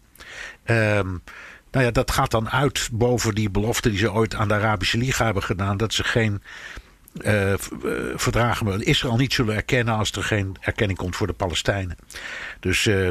Ehm, 0.63 1.08
nou 1.71 1.86
ja, 1.86 1.91
dat 1.91 2.12
gaat 2.12 2.32
dan 2.32 2.49
uit 2.49 2.89
boven 2.91 3.36
die 3.36 3.49
belofte 3.49 3.89
die 3.89 3.99
ze 3.99 4.13
ooit 4.13 4.36
aan 4.36 4.47
de 4.47 4.53
Arabische 4.53 4.97
Liga 4.97 5.25
hebben 5.25 5.43
gedaan. 5.43 5.77
Dat 5.77 5.93
ze 5.93 6.03
geen 6.03 6.41
eh, 7.21 7.53
eh, 7.53 7.60
verdragen 8.15 8.65
met 8.65 8.82
Israël 8.82 9.15
niet 9.17 9.34
zullen 9.34 9.55
erkennen 9.55 9.95
als 9.95 10.12
er 10.12 10.23
geen 10.23 10.55
erkenning 10.60 10.99
komt 10.99 11.15
voor 11.15 11.27
de 11.27 11.34
Palestijnen. 11.34 11.97
Dus 12.60 12.86
eh, 12.86 13.10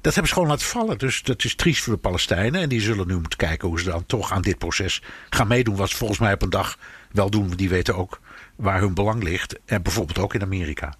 dat 0.00 0.14
hebben 0.14 0.26
ze 0.26 0.32
gewoon 0.32 0.48
laten 0.48 0.66
vallen. 0.66 0.98
Dus 0.98 1.22
dat 1.22 1.44
is 1.44 1.54
triest 1.54 1.82
voor 1.82 1.92
de 1.92 1.98
Palestijnen. 1.98 2.60
En 2.60 2.68
die 2.68 2.80
zullen 2.80 3.06
nu 3.06 3.14
moeten 3.18 3.38
kijken 3.38 3.68
hoe 3.68 3.80
ze 3.80 3.90
dan 3.90 4.06
toch 4.06 4.32
aan 4.32 4.42
dit 4.42 4.58
proces 4.58 5.02
gaan 5.30 5.46
meedoen. 5.48 5.76
Wat 5.76 5.90
ze 5.90 5.96
volgens 5.96 6.18
mij 6.18 6.32
op 6.32 6.42
een 6.42 6.50
dag 6.50 6.78
wel 7.12 7.30
doen. 7.30 7.50
Die 7.50 7.68
weten 7.68 7.96
ook 7.96 8.20
waar 8.56 8.80
hun 8.80 8.94
belang 8.94 9.22
ligt. 9.22 9.58
En 9.64 9.82
bijvoorbeeld 9.82 10.18
ook 10.18 10.34
in 10.34 10.42
Amerika. 10.42 10.94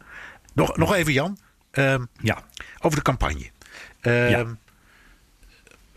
Nog, 0.55 0.77
nog 0.77 0.95
even 0.95 1.13
Jan. 1.13 1.39
Ehm, 1.71 2.05
Ja. 2.21 2.45
over 2.79 2.97
de 2.97 3.05
campagne. 3.05 3.51
Ehm, 4.01 4.29
Ja. 4.29 4.45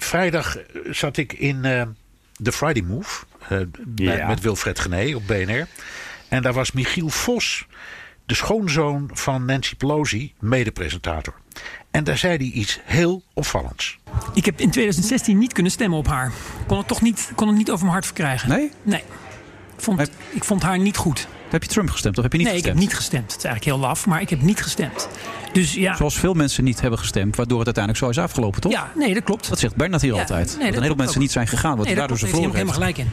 Vrijdag 0.03 0.57
zat 0.91 1.17
ik 1.17 1.33
in 1.33 1.65
eh 1.65 1.81
The 2.43 2.51
Friday 2.51 2.81
Move. 2.83 3.25
eh, 3.49 3.59
bij- 3.79 4.17
Ja. 4.17 4.27
met 4.27 4.41
Wilfred 4.41 4.79
Gené 4.79 5.15
op 5.15 5.27
BNR. 5.27 5.67
En 6.27 6.41
daar 6.41 6.53
was 6.53 6.71
Michiel 6.71 7.09
Vos, 7.09 7.65
de 8.25 8.35
schoonzoon 8.35 9.09
van 9.13 9.45
Nancy 9.45 9.75
Pelosi, 9.75 10.33
medepresentator. 10.39 11.33
En 11.91 12.03
daar 12.03 12.17
zei 12.17 12.37
hij 12.37 12.45
iets 12.45 12.79
heel 12.83 13.23
opvallends. 13.33 13.99
Ik 14.33 14.45
heb 14.45 14.59
in 14.59 14.71
2016 14.71 15.37
niet 15.37 15.53
kunnen 15.53 15.71
stemmen 15.71 15.97
op 15.97 16.07
haar. 16.07 16.31
Kon 16.67 16.77
het 16.77 16.87
toch 16.87 17.01
niet, 17.01 17.31
kon 17.35 17.47
het 17.47 17.57
niet 17.57 17.69
over 17.69 17.81
mijn 17.81 17.91
hart 17.93 18.05
verkrijgen. 18.05 18.49
Nee? 18.49 18.71
Nee. 18.83 19.03
Ik 19.77 19.83
vond, 19.83 20.09
ik 20.29 20.43
vond 20.43 20.63
haar 20.63 20.79
niet 20.79 20.97
goed. 20.97 21.27
Heb 21.53 21.63
je 21.63 21.69
Trump 21.69 21.89
gestemd 21.89 22.17
of 22.17 22.23
heb 22.23 22.31
je 22.31 22.37
niet 22.37 22.47
nee, 22.47 22.55
gestemd? 22.55 22.75
ik 22.75 22.81
heb 22.81 22.89
niet 22.89 22.99
gestemd. 22.99 23.31
Het 23.31 23.37
is 23.37 23.45
eigenlijk 23.45 23.75
heel 23.75 23.87
laf, 23.87 24.05
maar 24.05 24.21
ik 24.21 24.29
heb 24.29 24.41
niet 24.41 24.61
gestemd. 24.61 25.07
Dus 25.53 25.73
ja. 25.73 25.95
Zoals 25.95 26.15
veel 26.19 26.33
mensen 26.33 26.63
niet 26.63 26.81
hebben 26.81 26.99
gestemd, 26.99 27.35
waardoor 27.35 27.57
het 27.57 27.65
uiteindelijk 27.65 28.05
zo 28.05 28.09
is 28.21 28.25
afgelopen, 28.25 28.61
toch? 28.61 28.71
Ja, 28.71 28.91
nee, 28.95 29.13
dat 29.13 29.23
klopt. 29.23 29.49
Dat 29.49 29.59
zegt 29.59 29.75
Bernard 29.75 30.01
hier 30.01 30.13
Ja, 30.13 30.19
altijd. 30.19 30.47
nee, 30.47 30.47
dat 30.47 30.59
een 30.59 30.65
dat 30.65 30.73
heleboel 30.73 30.95
mensen 30.95 31.15
ook. 31.15 31.21
niet 31.21 31.31
zijn 31.31 31.47
gegaan, 31.47 31.75
want 31.75 31.83
nee, 31.83 31.95
dat 31.95 31.97
daardoor 31.97 32.17
ze 32.17 32.25
heeft 32.25 32.37
verloren 32.37 32.65
hij 32.65 32.65
helemaal 32.65 32.93
gelijk 32.93 33.07
in. 33.07 33.11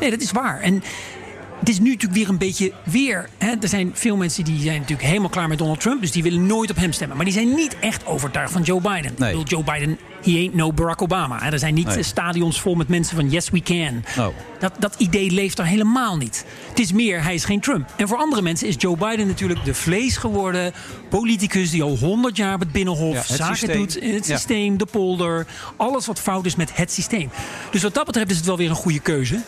Nee, 0.00 0.10
dat 0.10 0.20
is 0.20 0.30
waar. 0.32 0.60
En 0.60 0.82
het 1.60 1.68
is 1.68 1.78
nu 1.78 1.90
natuurlijk 1.90 2.20
weer 2.20 2.28
een 2.28 2.38
beetje 2.38 2.72
weer. 2.84 3.28
Hè? 3.38 3.54
Er 3.60 3.68
zijn 3.68 3.90
veel 3.94 4.16
mensen 4.16 4.44
die 4.44 4.60
zijn 4.62 4.80
natuurlijk 4.80 5.08
helemaal 5.08 5.28
klaar 5.28 5.48
met 5.48 5.58
Donald 5.58 5.80
Trump. 5.80 6.00
Dus 6.00 6.10
die 6.10 6.22
willen 6.22 6.46
nooit 6.46 6.70
op 6.70 6.76
hem 6.76 6.92
stemmen. 6.92 7.16
Maar 7.16 7.26
die 7.26 7.34
zijn 7.34 7.54
niet 7.54 7.76
echt 7.80 8.06
overtuigd 8.06 8.52
van 8.52 8.62
Joe 8.62 8.80
Biden. 8.80 9.14
Nee. 9.18 9.32
Ik 9.32 9.38
bedoel, 9.38 9.44
Joe 9.44 9.64
Biden, 9.64 9.98
he 10.22 10.30
ain't 10.38 10.54
no 10.54 10.72
Barack 10.72 11.02
Obama. 11.02 11.38
Hè? 11.42 11.50
Er 11.50 11.58
zijn 11.58 11.74
niet 11.74 11.86
Nee. 11.86 11.96
eh, 11.96 12.02
stadions 12.02 12.60
vol 12.60 12.74
met 12.74 12.88
mensen 12.88 13.16
van 13.16 13.30
yes 13.30 13.50
we 13.50 13.60
can. 13.62 14.04
Oh. 14.18 14.26
Dat, 14.58 14.72
dat 14.78 14.94
idee 14.98 15.30
leeft 15.30 15.58
er 15.58 15.66
helemaal 15.66 16.16
niet. 16.16 16.44
Het 16.68 16.78
is 16.78 16.92
meer, 16.92 17.22
hij 17.22 17.34
is 17.34 17.44
geen 17.44 17.60
Trump. 17.60 17.88
En 17.96 18.08
voor 18.08 18.16
andere 18.18 18.42
mensen 18.42 18.68
is 18.68 18.74
Joe 18.78 18.96
Biden 18.96 19.26
natuurlijk 19.26 19.64
de 19.64 19.74
vlees 19.74 20.16
geworden 20.16 20.72
politicus 21.08 21.70
die 21.70 21.82
al 21.82 21.96
100 21.96 22.36
jaar 22.36 22.54
op 22.54 22.60
het 22.60 22.72
Binnenhof 22.72 23.12
Ja, 23.12 23.18
het 23.18 23.26
zaken 23.26 23.56
systeem. 23.56 23.76
doet 23.78 23.96
in 23.96 24.14
het 24.14 24.26
Ja. 24.26 24.36
systeem, 24.36 24.76
de 24.78 24.86
polder. 24.86 25.46
Alles 25.76 26.06
wat 26.06 26.20
fout 26.20 26.46
is 26.46 26.56
met 26.56 26.76
het 26.76 26.92
systeem. 26.92 27.30
Dus 27.70 27.82
wat 27.82 27.94
dat 27.94 28.06
betreft 28.06 28.30
is 28.30 28.36
het 28.36 28.46
wel 28.46 28.56
weer 28.56 28.70
een 28.70 28.74
goede 28.76 29.00
keuze. 29.00 29.40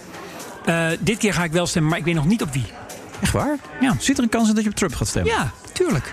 Eh, 0.65 0.89
dit 1.01 1.19
keer 1.19 1.35
ga 1.35 1.45
ik 1.45 1.53
wel 1.53 1.67
stemmen, 1.67 1.91
maar 1.91 1.99
ik 1.99 2.05
weet 2.05 2.15
nog 2.15 2.27
niet 2.27 2.43
op 2.43 2.53
wie. 2.53 2.67
Echt 3.21 3.33
waar? 3.33 3.57
Ja. 3.81 3.97
Zit 3.99 4.17
er 4.17 4.23
een 4.23 4.29
kans 4.29 4.49
in 4.49 4.55
dat 4.55 4.65
je 4.65 4.71
op 4.71 4.77
Trump 4.77 4.95
gaat 4.95 5.09
stemmen? 5.09 5.33
Ja, 5.33 5.53
tuurlijk. 5.73 6.11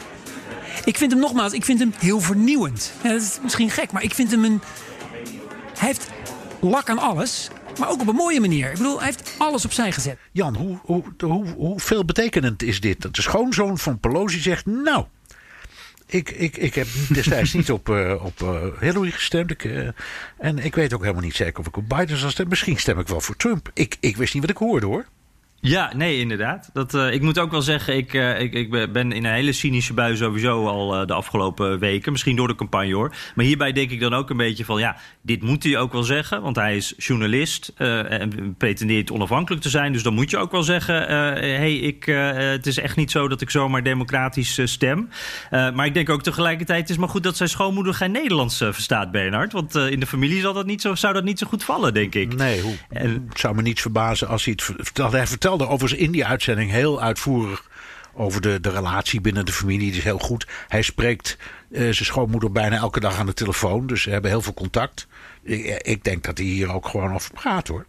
Ik 0.85 0.97
vind 0.97 1.11
hem 1.11 1.19
nogmaals, 1.19 1.53
ik 1.53 1.65
vind 1.65 1.79
hem 1.79 1.93
heel 1.97 2.19
vernieuwend. 2.19 2.91
Ja, 3.03 3.09
dat 3.09 3.21
is 3.21 3.39
misschien 3.43 3.69
gek, 3.69 3.91
maar 3.91 4.03
ik 4.03 4.13
vind 4.13 4.31
hem 4.31 4.43
een. 4.43 4.61
Hij 5.77 5.87
heeft 5.87 6.09
lak 6.59 6.89
aan 6.89 6.99
alles, 6.99 7.49
maar 7.79 7.89
ook 7.89 8.01
op 8.01 8.07
een 8.07 8.15
mooie 8.15 8.39
manier. 8.39 8.71
Ik 8.71 8.77
bedoel, 8.77 8.97
hij 8.97 9.05
heeft 9.05 9.35
alles 9.37 9.65
opzij 9.65 9.91
gezet. 9.91 10.17
Jan, 10.31 10.55
hoe, 10.55 10.77
hoe, 10.81 11.03
hoe, 11.19 11.47
hoe 11.47 11.79
veel 11.79 12.05
betekenend 12.05 12.63
is 12.63 12.81
dit? 12.81 13.01
Dat 13.01 13.15
de 13.15 13.21
schoonzoon 13.21 13.77
van 13.77 13.99
Pelosi 13.99 14.39
zegt, 14.39 14.65
nou... 14.65 15.05
Ik, 16.09 16.29
ik, 16.31 16.57
ik 16.57 16.75
heb 16.75 16.87
destijds 17.09 17.53
niet 17.53 17.71
op, 17.71 17.89
eh, 17.89 18.25
op 18.25 18.41
eh, 18.41 18.63
Hillary 18.79 19.11
gestemd. 19.11 19.51
Ik, 19.51 19.63
eh, 19.63 19.87
en 20.37 20.57
ik 20.57 20.75
weet 20.75 20.93
ook 20.93 21.01
helemaal 21.01 21.23
niet 21.23 21.35
zeker 21.35 21.59
of 21.59 21.67
ik 21.67 21.77
op 21.77 21.89
Biden 21.89 22.17
zal 22.17 22.29
stemmen. 22.29 22.49
Misschien 22.49 22.77
stem 22.77 22.99
ik 22.99 23.07
wel 23.07 23.21
voor 23.21 23.35
Trump. 23.35 23.71
Ik, 23.73 23.97
ik 23.99 24.17
wist 24.17 24.33
niet 24.33 24.41
wat 24.41 24.51
ik 24.51 24.57
hoorde 24.57 24.85
hoor. 24.85 25.05
Ja, 25.61 25.91
nee, 25.95 26.19
inderdaad. 26.19 26.69
Dat, 26.73 26.93
uh, 26.93 27.13
ik 27.13 27.21
moet 27.21 27.39
ook 27.39 27.51
wel 27.51 27.61
zeggen, 27.61 27.97
ik, 27.97 28.13
uh, 28.13 28.39
ik, 28.39 28.53
ik 28.53 28.69
ben 28.69 29.11
in 29.11 29.25
een 29.25 29.33
hele 29.33 29.51
cynische 29.51 29.93
bui 29.93 30.17
sowieso 30.17 30.67
al 30.67 31.01
uh, 31.01 31.07
de 31.07 31.13
afgelopen 31.13 31.79
weken. 31.79 32.11
Misschien 32.11 32.35
door 32.35 32.47
de 32.47 32.55
campagne 32.55 32.93
hoor. 32.93 33.15
Maar 33.35 33.45
hierbij 33.45 33.71
denk 33.71 33.91
ik 33.91 33.99
dan 33.99 34.13
ook 34.13 34.29
een 34.29 34.37
beetje 34.37 34.65
van, 34.65 34.79
ja, 34.79 34.97
dit 35.21 35.41
moet 35.41 35.63
hij 35.63 35.77
ook 35.77 35.91
wel 35.91 36.03
zeggen. 36.03 36.41
Want 36.41 36.55
hij 36.55 36.75
is 36.75 36.93
journalist 36.97 37.71
en 37.77 38.55
pretendeert 38.57 39.11
onafhankelijk 39.11 39.61
te 39.61 39.69
zijn. 39.69 39.93
Dus 39.93 40.03
dan 40.03 40.13
moet 40.13 40.29
je 40.29 40.37
ook 40.37 40.51
wel 40.51 40.63
zeggen, 40.63 41.07
hé, 41.33 41.55
hey, 41.55 41.75
ik, 41.75 42.05
het 42.05 42.67
is 42.67 42.77
echt 42.77 42.95
niet 42.95 43.11
zo 43.11 43.27
dat 43.27 43.41
ik 43.41 43.49
zomaar 43.49 43.83
democratisch 43.83 44.59
stem. 44.63 45.09
maar 45.49 45.85
ik 45.85 45.93
denk 45.93 46.09
ook 46.09 46.23
tegelijkertijd, 46.23 46.81
het 46.81 46.89
is 46.89 46.97
maar 46.97 47.09
goed 47.09 47.23
dat 47.23 47.37
zijn 47.37 47.49
schoonmoeder 47.49 47.93
geen 47.93 48.11
Nederlands 48.11 48.57
verstaat, 48.57 49.11
Bernard. 49.11 49.51
Want 49.51 49.75
in 49.75 49.99
de 49.99 50.07
familie 50.07 50.41
zal 50.41 50.53
dat 50.53 50.65
niet 50.65 50.81
zo, 50.81 50.95
zou 50.95 51.13
dat 51.13 51.23
niet 51.23 51.39
zo 51.39 51.47
goed 51.47 51.63
vallen, 51.63 51.93
denk 51.93 52.15
ik. 52.15 52.35
Nee, 52.35 52.61
hoe, 52.61 52.73
en, 52.89 53.25
het 53.29 53.39
zou 53.39 53.55
me 53.55 53.61
niet 53.61 53.81
verbazen 53.81 54.27
als 54.27 54.45
hij 54.45 54.57
het. 54.57 55.11
Hij 55.11 55.27
vertelde 55.27 55.48
vertelde 55.49 55.73
overigens 55.73 56.01
in 56.01 56.11
die 56.11 56.25
uitzending 56.25 56.71
heel 56.71 57.01
uitvoerig 57.01 57.67
over 58.13 58.41
de, 58.41 58.59
de 58.59 58.69
relatie 58.69 59.21
binnen 59.21 59.45
de 59.45 59.51
familie. 59.51 59.89
Die 59.89 59.97
is 59.97 60.03
heel 60.03 60.19
goed. 60.19 60.47
Hij 60.67 60.81
spreekt 60.81 61.37
uh, 61.69 61.79
zijn 61.79 61.95
schoonmoeder 61.95 62.51
bijna 62.51 62.75
elke 62.75 62.99
dag 62.99 63.17
aan 63.17 63.25
de 63.25 63.33
telefoon. 63.33 63.87
Dus 63.87 64.01
ze 64.01 64.09
hebben 64.09 64.31
heel 64.31 64.41
veel 64.41 64.53
contact. 64.53 65.07
Ik, 65.43 65.65
ik 65.81 66.03
denk 66.03 66.23
dat 66.23 66.37
hij 66.37 66.47
hier 66.47 66.73
ook 66.73 66.87
gewoon 66.87 67.13
over 67.13 67.31
praat 67.33 67.67
hoor. 67.67 67.85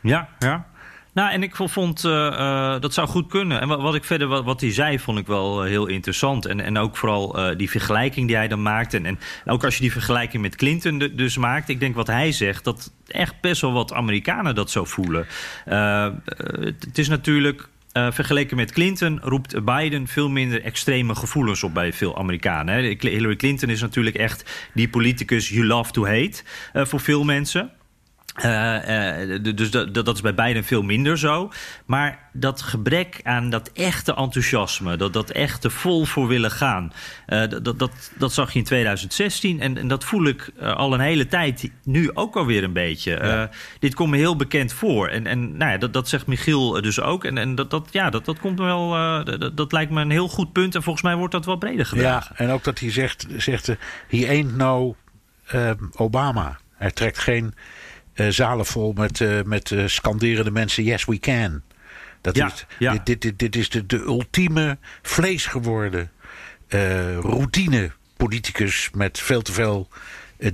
Ja, 0.00 0.28
ja. 0.38 0.66
Nou, 1.12 1.32
en 1.32 1.42
ik 1.42 1.56
vond 1.56 2.04
uh, 2.04 2.12
uh, 2.12 2.80
dat 2.80 2.94
zou 2.94 3.08
goed 3.08 3.28
kunnen. 3.28 3.60
En 3.60 3.68
wat, 3.68 3.80
wat 3.80 3.94
ik 3.94 4.04
verder, 4.04 4.42
wat, 4.42 4.60
hij 4.60 4.72
zei, 4.72 4.98
vond 4.98 5.18
ik 5.18 5.26
wel 5.26 5.64
uh, 5.64 5.70
heel 5.70 5.86
interessant. 5.86 6.46
En, 6.46 6.60
en 6.60 6.78
ook 6.78 6.96
vooral 6.96 7.56
die 7.56 7.70
vergelijking 7.70 8.26
die 8.26 8.36
hij 8.36 8.48
dan 8.48 8.62
maakt. 8.62 8.94
En, 8.94 9.06
en 9.06 9.18
ook 9.44 9.64
als 9.64 9.74
je 9.74 9.80
die 9.80 9.92
vergelijking 9.92 10.42
met 10.42 10.56
Clinton 10.56 11.10
dus 11.14 11.36
maakt. 11.36 11.68
Ik 11.68 11.80
denk 11.80 11.94
wat 11.94 12.06
hij 12.06 12.32
zegt, 12.32 12.64
dat 12.64 12.92
echt 13.06 13.40
best 13.40 13.60
wel 13.60 13.72
wat 13.72 13.92
Amerikanen 13.92 14.54
dat 14.54 14.70
zo 14.70 14.84
voelen. 14.84 15.26
het 15.64 16.98
is 16.98 17.08
natuurlijk. 17.08 17.68
Vergeleken 17.92 18.56
met 18.56 18.72
Clinton 18.72 19.20
roept 19.22 19.64
Biden 19.64 20.06
veel 20.06 20.28
minder 20.28 20.62
extreme 20.62 21.14
gevoelens 21.14 21.62
op 21.62 21.74
bij 21.74 21.92
veel 21.92 22.18
Amerikanen. 22.18 22.74
Hè. 22.74 22.96
Hillary 22.98 23.36
Clinton 23.36 23.68
is 23.68 23.80
natuurlijk 23.80 24.16
echt 24.16 24.68
die 24.74 24.88
politicus 24.88 25.48
you 25.48 25.66
love 25.66 25.92
to 25.92 26.06
hate 26.06 26.42
voor 26.72 27.00
veel 27.00 27.24
mensen. 27.24 27.70
Uh, 28.36 29.28
uh, 29.28 29.54
dus 29.54 29.70
dat, 29.70 29.94
dat 29.94 30.14
is 30.14 30.20
bij 30.20 30.34
beiden 30.34 30.64
veel 30.64 30.82
minder 30.82 31.18
zo. 31.18 31.50
Maar 31.86 32.28
dat 32.32 32.62
gebrek 32.62 33.20
aan 33.22 33.50
dat 33.50 33.70
echte 33.72 34.14
enthousiasme, 34.14 34.96
dat, 34.96 35.12
dat 35.12 35.30
echte 35.30 35.70
vol 35.70 36.04
voor 36.04 36.26
willen 36.26 36.50
gaan, 36.50 36.92
uh, 37.28 37.48
dat, 37.48 37.78
dat, 37.78 38.10
dat 38.18 38.32
zag 38.32 38.52
je 38.52 38.58
in 38.58 38.64
2016 38.64 39.60
en, 39.60 39.78
en 39.78 39.88
dat 39.88 40.04
voel 40.04 40.26
ik 40.26 40.50
al 40.60 40.94
een 40.94 41.00
hele 41.00 41.26
tijd 41.26 41.70
nu 41.84 42.10
ook 42.14 42.36
alweer 42.36 42.64
een 42.64 42.72
beetje. 42.72 43.10
Ja. 43.10 43.50
dit 43.78 43.94
komt 43.94 44.10
me 44.10 44.16
heel 44.16 44.36
bekend 44.36 44.72
voor. 44.72 45.08
En, 45.08 45.26
en 45.26 45.56
nou 45.56 45.70
ja, 45.70 45.78
dat, 45.78 45.92
dat 45.92 46.08
zegt 46.08 46.26
Michiel 46.26 46.82
dus 46.82 47.00
ook. 47.00 47.24
En, 47.24 47.38
en 47.38 47.54
dat, 47.54 47.70
dat, 47.70 47.88
ja, 47.90 48.10
dat, 48.10 48.24
dat 48.24 48.38
komt 48.38 48.58
me 48.58 48.64
wel, 48.64 48.90
dat, 49.24 49.56
dat 49.56 49.72
lijkt 49.72 49.92
me 49.92 50.00
een 50.00 50.10
heel 50.10 50.28
goed 50.28 50.52
punt. 50.52 50.74
En 50.74 50.82
volgens 50.82 51.04
mij 51.04 51.16
wordt 51.16 51.32
dat 51.32 51.44
wel 51.44 51.56
breder 51.56 51.86
gedragen. 51.86 52.34
Ja, 52.38 52.44
en 52.44 52.50
ook 52.50 52.64
dat 52.64 52.78
hij 52.78 52.90
zegt, 52.90 53.26
zegt 53.36 53.66
he 54.08 54.28
ain't 54.28 54.56
no 54.56 54.96
Obama. 55.96 56.58
Hij 56.76 56.90
trekt 56.90 57.18
geen 57.18 57.54
zalen 58.28 58.66
vol 58.66 58.92
met, 58.92 59.20
uh, 59.20 59.42
met 59.42 59.70
uh, 59.70 59.86
scanderende 59.86 60.50
mensen: 60.50 60.84
Yes, 60.84 61.04
we 61.04 61.18
can. 61.18 61.62
Dat 62.20 62.36
ja, 62.36 62.46
is, 62.46 62.66
ja. 62.78 62.92
Dit, 62.92 63.06
dit, 63.06 63.20
dit, 63.22 63.38
dit, 63.38 63.56
is 63.56 63.68
de, 63.68 63.86
de 63.86 63.98
ultieme 63.98 64.78
vlees 65.02 65.46
geworden 65.46 66.10
routine 67.20 67.90
politicus 68.16 68.90
met 68.94 69.20
veel 69.20 69.42
te 69.42 69.52
veel 69.52 69.88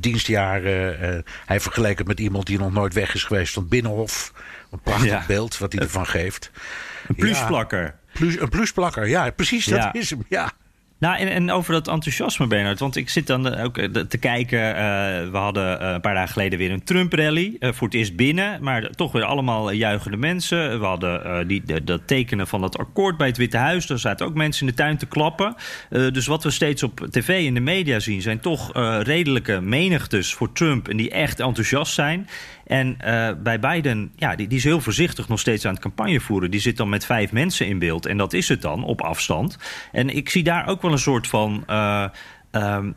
dienstjaren. 0.00 1.24
hij 1.46 1.61
vergelijkt 1.61 1.98
het 1.98 2.07
met 2.09 2.20
iemand 2.20 2.46
die 2.46 2.59
nog 2.59 2.72
nooit 2.72 2.94
weg 2.94 3.14
is 3.14 3.24
geweest 3.24 3.52
van 3.52 3.68
Binnenhof. 3.68 4.33
Een 4.70 4.81
prachtig 4.81 5.11
Ja. 5.11 5.24
beeld 5.26 5.59
wat 5.59 5.72
hij 5.72 5.83
ervan 5.83 6.07
geeft. 6.07 6.50
Een 7.09 7.14
plusplakker. 7.14 7.94
Plus, 8.12 8.40
een 8.40 8.48
plusplakker, 8.48 9.09
ja, 9.09 9.31
precies, 9.31 9.64
dat 9.64 9.79
Ja. 9.79 9.92
is 9.92 10.11
hem. 10.11 10.24
Ja. 10.29 10.52
Nou, 11.07 11.19
en, 11.19 11.29
en 11.29 11.51
over 11.51 11.73
dat 11.73 11.88
enthousiasme, 11.88 12.47
Bernard. 12.47 12.79
Want 12.79 12.97
ik 12.97 13.09
zit 13.09 13.27
dan 13.27 13.55
ook 13.57 13.79
eh, 13.79 13.88
te 13.90 14.19
kijken. 14.19 14.77
eh, 14.77 15.31
we 15.31 15.37
hadden 15.37 15.81
eh, 15.81 15.92
een 15.92 16.01
paar 16.01 16.14
dagen 16.14 16.33
geleden 16.33 16.59
weer 16.59 16.71
een 16.71 16.85
Trump-rally. 16.85 17.57
eh, 17.59 17.73
voor 17.73 17.87
het 17.87 17.97
eerst 17.97 18.16
binnen, 18.16 18.62
maar 18.62 18.90
toch 18.90 19.12
weer 19.12 19.25
allemaal 19.25 19.71
juichende 19.71 20.16
mensen. 20.16 20.81
We 20.81 20.87
hadden 20.87 21.25
eh, 21.25 21.38
die, 21.47 21.85
dat 21.85 22.01
tekenen 22.07 22.47
van 22.47 22.62
het 22.62 22.79
akkoord 22.79 23.16
bij 23.16 23.27
het 23.27 23.37
Witte 23.37 23.57
Huis. 23.57 23.87
Daar 23.87 23.99
zaten 23.99 24.27
ook 24.27 24.35
mensen 24.35 24.66
in 24.66 24.73
de 24.73 24.79
tuin 24.79 24.97
te 24.97 25.07
klappen. 25.07 25.55
Eh, 25.90 26.11
dus 26.12 26.27
wat 26.27 26.42
we 26.42 26.51
steeds 26.51 26.83
op 26.83 27.07
tv 27.11 27.47
en 27.47 27.55
de 27.55 27.61
media 27.61 27.99
zien... 27.99 28.23
zijn 28.23 28.40
toch 28.40 28.73
eh, 28.73 28.99
redelijke 29.03 29.61
menigtes 29.61 30.35
voor 30.35 30.53
Trump... 30.53 30.88
en 30.88 30.97
die 30.97 31.11
echt 31.11 31.40
enthousiast 31.40 31.95
zijn. 31.95 32.29
En 32.66 32.96
eh, 33.00 33.31
bij 33.42 33.59
Biden, 33.61 34.12
ja, 34.16 34.37
die, 34.37 34.46
die 34.48 34.59
is 34.59 34.64
heel 34.64 34.81
voorzichtig 34.81 35.29
nog 35.29 35.40
steeds 35.40 35.64
aan 35.64 35.72
het 35.72 35.83
campagne 35.83 36.20
voeren. 36.20 36.50
Die 36.50 36.61
zit 36.61 36.76
dan 36.76 36.88
met 36.88 37.07
vijf 37.07 37.33
mensen 37.33 37.66
in 37.66 37.79
beeld. 37.79 38.07
En 38.07 38.16
dat 38.16 38.33
is 38.33 38.48
het 38.48 38.62
dan, 38.62 38.85
op 38.85 39.00
afstand. 39.00 39.59
En 39.92 40.09
ik 40.16 40.29
zie 40.29 40.42
daar 40.42 40.66
ook 40.68 40.83
wel 40.83 40.92
een 40.92 40.98
soort 40.98 41.26
van... 41.26 41.62
eh, 41.66 42.05
ehm, 42.50 42.90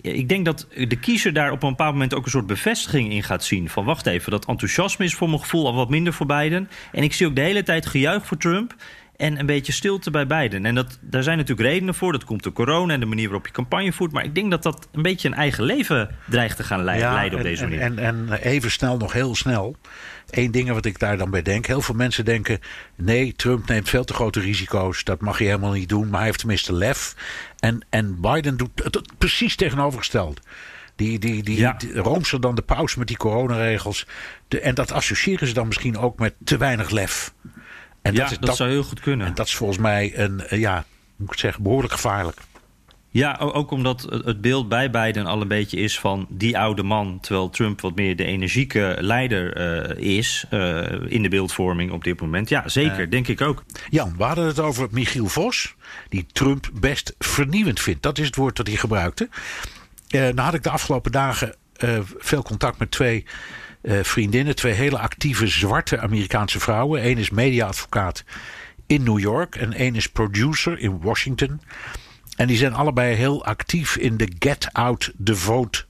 ik- 0.00 0.28
denk 0.28 0.44
dat 0.44 0.66
de 0.88 0.96
kiezer 1.00 1.32
daar 1.32 1.50
op 1.52 1.62
een 1.62 1.68
bepaald 1.68 1.92
moment 1.92 2.14
ook 2.14 2.24
een 2.24 2.30
soort 2.30 2.46
bevestiging 2.46 3.12
in 3.12 3.22
gaat 3.22 3.44
zien. 3.44 3.68
Van 3.68 3.84
wacht 3.84 4.06
even, 4.06 4.30
dat 4.30 4.46
enthousiasme 4.46 5.04
is 5.04 5.14
voor 5.14 5.28
mijn 5.28 5.40
gevoel 5.40 5.66
al 5.66 5.74
wat 5.74 5.88
minder 5.90 6.12
voor 6.12 6.26
Biden. 6.26 6.68
En 6.92 7.02
ik 7.02 7.12
zie 7.12 7.26
ook 7.26 7.34
de 7.36 7.40
hele 7.40 7.62
tijd 7.62 7.86
gejuich 7.86 8.26
voor 8.26 8.36
Trump. 8.36 8.74
En 9.20 9.38
een 9.38 9.46
beetje 9.46 9.72
stilte 9.72 10.10
bij 10.10 10.26
Biden. 10.26 10.66
En 10.66 10.74
dat, 10.74 10.98
daar 11.00 11.22
zijn 11.22 11.38
natuurlijk 11.38 11.68
redenen 11.68 11.94
voor. 11.94 12.12
Dat 12.12 12.24
komt 12.24 12.42
door 12.42 12.52
corona 12.52 12.92
en 12.92 13.00
de 13.00 13.06
manier 13.06 13.24
waarop 13.24 13.46
je 13.46 13.52
campagne 13.52 13.92
voert. 13.92 14.12
Maar 14.12 14.24
ik 14.24 14.34
denk 14.34 14.50
dat 14.50 14.62
dat 14.62 14.88
een 14.92 15.02
beetje 15.02 15.28
een 15.28 15.34
eigen 15.34 15.64
leven 15.64 16.16
dreigt 16.26 16.56
te 16.56 16.62
gaan 16.64 16.84
leiden, 16.84 17.12
leiden 17.12 17.38
op 17.38 17.44
en, 17.44 17.50
deze 17.50 17.62
manier. 17.62 17.80
En, 17.80 17.98
en, 17.98 18.26
en 18.28 18.38
even 18.38 18.70
snel, 18.70 18.96
nog 18.96 19.12
heel 19.12 19.34
snel. 19.34 19.76
Eén 20.30 20.50
ding 20.50 20.70
wat 20.70 20.84
ik 20.84 20.98
daar 20.98 21.16
dan 21.16 21.30
bij 21.30 21.42
denk. 21.42 21.66
Heel 21.66 21.80
veel 21.80 21.94
mensen 21.94 22.24
denken... 22.24 22.58
nee, 22.94 23.32
Trump 23.32 23.68
neemt 23.68 23.88
veel 23.88 24.04
te 24.04 24.14
grote 24.14 24.40
risico's. 24.40 25.04
Dat 25.04 25.20
mag 25.20 25.38
hij 25.38 25.46
helemaal 25.46 25.72
niet 25.72 25.88
doen. 25.88 26.08
Maar 26.08 26.18
hij 26.18 26.26
heeft 26.26 26.38
tenminste 26.38 26.72
lef. 26.72 27.14
En, 27.58 27.86
en 27.90 28.20
Biden 28.20 28.56
doet 28.56 28.70
het, 28.84 28.94
het 28.94 29.18
precies 29.18 29.56
tegenovergesteld. 29.56 30.40
Die, 30.96 31.18
die, 31.18 31.42
die, 31.42 31.58
Ja. 31.58 31.72
die 31.72 31.94
roomser 31.94 32.40
dan 32.40 32.54
de 32.54 32.62
paus 32.62 32.94
met 32.94 33.06
die 33.06 33.16
coronaregels. 33.16 34.06
De, 34.48 34.60
en 34.60 34.74
dat 34.74 34.92
associëren 34.92 35.46
ze 35.46 35.54
dan 35.54 35.66
misschien 35.66 35.98
ook 35.98 36.18
met 36.18 36.34
te 36.44 36.56
weinig 36.56 36.90
lef. 36.90 37.32
En 38.02 38.14
ja, 38.14 38.30
dat, 38.40 38.56
zou 38.56 38.70
heel 38.70 38.82
goed 38.82 39.00
kunnen. 39.00 39.26
En 39.26 39.34
dat 39.34 39.46
is 39.46 39.54
volgens 39.54 39.78
mij 39.78 40.18
een, 40.18 40.46
eh, 40.46 40.60
ja, 40.60 40.74
hoe 40.74 40.84
moet 41.16 41.32
ik 41.32 41.38
zeggen, 41.38 41.62
behoorlijk 41.62 41.92
gevaarlijk. 41.92 42.38
Ja, 43.12 43.36
ook 43.38 43.70
omdat 43.70 44.02
het 44.24 44.40
beeld 44.40 44.68
bij 44.68 44.90
Biden 44.90 45.26
al 45.26 45.40
een 45.40 45.48
beetje 45.48 45.76
is 45.76 45.98
van 45.98 46.26
die 46.28 46.58
oude 46.58 46.82
man. 46.82 47.18
Terwijl 47.20 47.50
Trump 47.50 47.80
wat 47.80 47.94
meer 47.94 48.16
de 48.16 48.24
energieke 48.24 48.96
leider 49.00 49.54
eh, 49.54 50.16
is 50.16 50.44
eh, 50.50 50.82
in 51.06 51.22
de 51.22 51.28
beeldvorming 51.28 51.92
op 51.92 52.04
dit 52.04 52.20
moment. 52.20 52.48
Ja, 52.48 52.68
zeker, 52.68 53.10
denk 53.10 53.28
ik 53.28 53.40
ook. 53.40 53.64
Jan, 53.88 54.14
we 54.16 54.22
hadden 54.22 54.46
het 54.46 54.60
over 54.60 54.88
Michiel 54.90 55.26
Vos, 55.26 55.74
die 56.08 56.26
Trump 56.32 56.70
best 56.72 57.14
vernieuwend 57.18 57.80
vindt. 57.80 58.02
Dat 58.02 58.18
is 58.18 58.26
het 58.26 58.36
woord 58.36 58.56
dat 58.56 58.66
hij 58.66 58.76
gebruikte. 58.76 59.28
Nou 60.08 60.40
had 60.40 60.54
ik 60.54 60.62
de 60.62 60.70
afgelopen 60.70 61.12
dagen 61.12 61.54
veel 62.18 62.42
contact 62.42 62.78
met 62.78 62.90
twee 62.90 63.24
vriendinnen. 63.82 64.56
Twee 64.56 64.72
hele 64.72 64.98
actieve 64.98 65.46
zwarte 65.46 66.00
Amerikaanse 66.00 66.60
vrouwen. 66.60 67.06
Eén 67.06 67.18
is 67.18 67.30
mediaadvocaat 67.30 68.24
in 68.86 69.02
New 69.02 69.18
York 69.18 69.56
en 69.56 69.72
één 69.72 69.94
is 69.94 70.06
producer 70.06 70.78
in 70.78 71.00
Washington. 71.00 71.60
En 72.36 72.46
die 72.46 72.56
zijn 72.56 72.74
allebei 72.74 73.14
heel 73.14 73.44
actief 73.44 73.96
in 73.96 74.16
de 74.16 74.32
Get 74.38 74.68
Out 74.72 75.12
the 75.24 75.36
Vote 75.36 75.84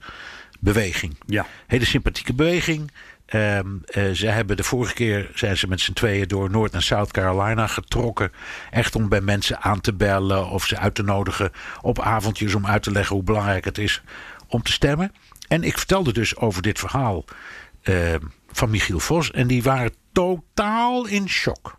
beweging. 0.61 1.17
Ja. 1.27 1.47
Hele 1.67 1.85
sympathieke 1.85 2.35
beweging. 2.35 2.91
Ehm, 3.27 3.67
eh, 3.85 4.11
ze 4.11 4.27
hebben 4.27 4.57
de 4.57 4.63
vorige 4.63 4.95
keer 4.95 5.31
zijn 5.35 5.57
ze 5.57 5.67
met 5.67 5.81
z'n 5.81 5.93
tweeën 5.93 6.29
door 6.29 6.51
Noord- 6.51 6.75
en 6.75 6.83
South 6.83 7.11
Carolina 7.11 7.67
getrokken. 7.67 8.33
Echt 8.71 8.97
om 8.97 9.09
bij 9.09 9.21
mensen 9.21 9.61
aan 9.61 9.81
te 9.81 9.93
bellen 9.93 10.49
of 10.49 10.67
ze 10.67 10.79
uit 10.79 10.95
te 10.95 11.03
nodigen 11.03 11.53
op 11.81 12.01
avondjes 12.01 12.55
om 12.55 12.67
uit 12.67 12.83
te 12.83 12.93
leggen 12.93 13.15
hoe 13.15 13.25
belangrijk 13.25 13.65
het 13.65 13.79
is 13.79 14.03
om 14.47 14.63
te 14.63 14.73
stemmen. 14.73 15.13
En 15.49 15.63
ik 15.63 15.79
vertelde 15.79 16.13
dus 16.13 16.37
over 16.37 16.63
dit 16.63 16.79
verhaal 16.79 17.25
ehm, 17.83 18.21
van 18.53 18.71
Michiel 18.71 19.01
Vos. 19.01 19.31
En 19.31 19.47
die 19.47 19.63
waren 19.63 19.95
totaal 20.13 21.07
in 21.07 21.29
shock. 21.29 21.79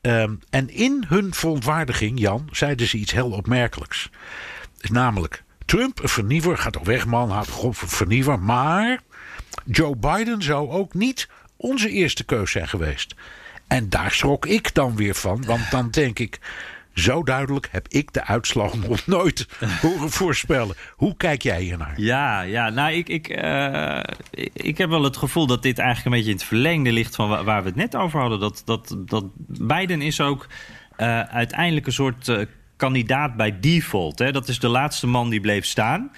Ehm, 0.00 0.34
en 0.50 0.68
in 0.70 1.04
hun 1.08 1.34
verontwaardiging, 1.34 2.20
Jan, 2.20 2.48
zeiden 2.52 2.86
ze 2.86 2.96
iets 2.96 3.12
heel 3.12 3.30
opmerkelijks. 3.30 4.10
Namelijk, 4.80 5.44
Trump, 5.64 6.02
een 6.02 6.08
vernieuwer, 6.08 6.58
gaat 6.58 6.72
toch 6.72 6.84
weg 6.84 7.06
man, 7.06 7.30
had 7.30 7.62
een 7.62 7.74
vernieuwer. 7.74 8.38
Maar 8.38 9.00
Joe 9.64 9.96
Biden 9.96 10.42
zou 10.42 10.70
ook 10.70 10.94
niet 10.94 11.28
onze 11.56 11.88
eerste 11.88 12.24
keus 12.24 12.50
zijn 12.50 12.68
geweest. 12.68 13.14
En 13.66 13.88
daar 13.88 14.10
schrok 14.10 14.46
ik 14.46 14.74
dan 14.74 14.96
weer 14.96 15.14
van, 15.14 15.44
want 15.44 15.70
dan 15.70 15.90
denk 15.90 16.18
ik... 16.18 16.40
Zo 16.94 17.22
duidelijk 17.22 17.68
heb 17.70 17.88
ik 17.88 18.12
de 18.12 18.24
uitslag 18.24 18.74
nog 18.88 19.06
nooit 19.16 19.48
horen 19.80 20.10
voorspellen. 20.10 20.74
Hoe 20.96 21.16
kijk 21.16 21.42
jij 21.42 21.62
hier 21.62 21.78
naar? 21.78 21.94
Ja, 22.00 22.40
ja 22.40 22.70
nou, 22.70 22.92
ik, 22.92 23.08
ik, 23.08 23.28
eh, 23.28 24.00
ik- 24.52 24.78
heb 24.78 24.88
wel 24.90 25.02
het 25.02 25.16
gevoel 25.16 25.46
dat 25.46 25.62
dit 25.62 25.78
eigenlijk 25.78 26.06
een 26.06 26.12
beetje 26.12 26.30
in 26.30 26.36
het 26.36 26.46
verlengde 26.46 26.92
ligt 26.92 27.14
van 27.14 27.28
wa- 27.28 27.44
waar 27.44 27.62
we 27.62 27.68
het 27.68 27.76
net 27.76 27.96
over 27.96 28.20
hadden. 28.20 28.40
Dat, 28.40 28.62
dat, 28.64 28.96
dat 28.98 29.24
Biden 29.46 30.02
is 30.02 30.20
ook 30.20 30.46
eh, 30.96 31.20
uiteindelijk 31.20 31.86
een 31.86 31.92
soort 31.92 32.28
eh, 32.28 32.38
kandidaat 32.76 33.36
bij 33.36 33.60
default. 33.60 34.18
Hè? 34.18 34.32
Dat 34.32 34.48
is 34.48 34.58
de 34.58 34.68
laatste 34.68 35.06
man 35.06 35.30
die 35.30 35.40
bleef 35.40 35.64
staan. 35.64 36.10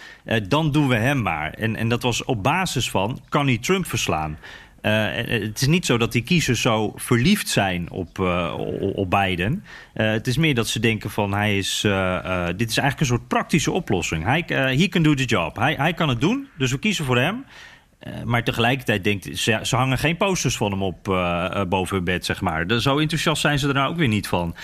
Dan 0.49 0.73
doen 0.73 0.89
we 0.89 0.97
hem 0.97 1.23
maar. 1.23 1.51
En, 1.53 1.77
en 1.77 1.89
dat 1.89 2.03
was 2.03 2.25
op 2.25 2.43
basis 2.43 2.91
van, 2.91 3.21
kan 3.29 3.47
hij 3.47 3.59
Trump 3.59 3.87
verslaan? 3.87 4.39
Eh, 4.85 5.19
en 5.19 5.43
het 5.43 5.61
is 5.61 5.67
niet 5.67 5.87
zo 5.87 5.99
dat 5.99 6.13
die 6.13 6.23
kiezers 6.23 6.61
zo 6.61 6.93
verliefd 6.97 7.49
zijn 7.49 7.91
op, 7.91 8.19
uh, 8.19 8.55
op 8.95 9.11
Biden. 9.11 9.65
Het 9.93 10.27
is 10.27 10.37
meer 10.37 10.55
dat 10.55 10.69
ze 10.69 10.81
denken 10.81 11.11
van 11.11 11.35
hij 11.35 11.57
is, 11.59 11.81
dit 12.57 12.71
is 12.71 12.77
eigenlijk 12.77 13.01
een 13.01 13.07
soort 13.07 13.29
praktische 13.29 13.71
oplossing. 13.71 14.25
Hij 14.25 14.45
he 14.47 14.89
can 14.89 15.03
do 15.03 15.15
the 15.15 15.25
job. 15.25 15.57
Hij, 15.57 15.75
hij 15.75 15.93
kan 15.93 16.09
het 16.09 16.21
doen, 16.21 16.49
dus 16.59 16.71
we 16.71 16.79
kiezen 16.79 17.05
voor 17.05 17.19
hem. 17.19 17.45
maar 18.25 18.45
tegelijkertijd 18.45 19.05
denkt 19.05 19.29
ze, 19.39 19.59
ze 19.63 19.77
hangen 19.77 19.99
geen 19.99 20.17
posters 20.17 20.57
van 20.57 20.71
hem 20.71 20.83
op 20.83 21.05
boven 21.69 21.97
hun 21.97 22.05
bed, 22.05 22.25
zeg 22.25 22.41
maar. 22.41 22.67
De, 22.67 22.81
zo 22.81 22.99
enthousiast 22.99 23.41
zijn 23.41 23.59
ze 23.59 23.69
er 23.69 23.75
nou 23.75 23.91
ook 23.91 23.97
weer 23.97 24.09
niet 24.09 24.29
van. 24.29 24.55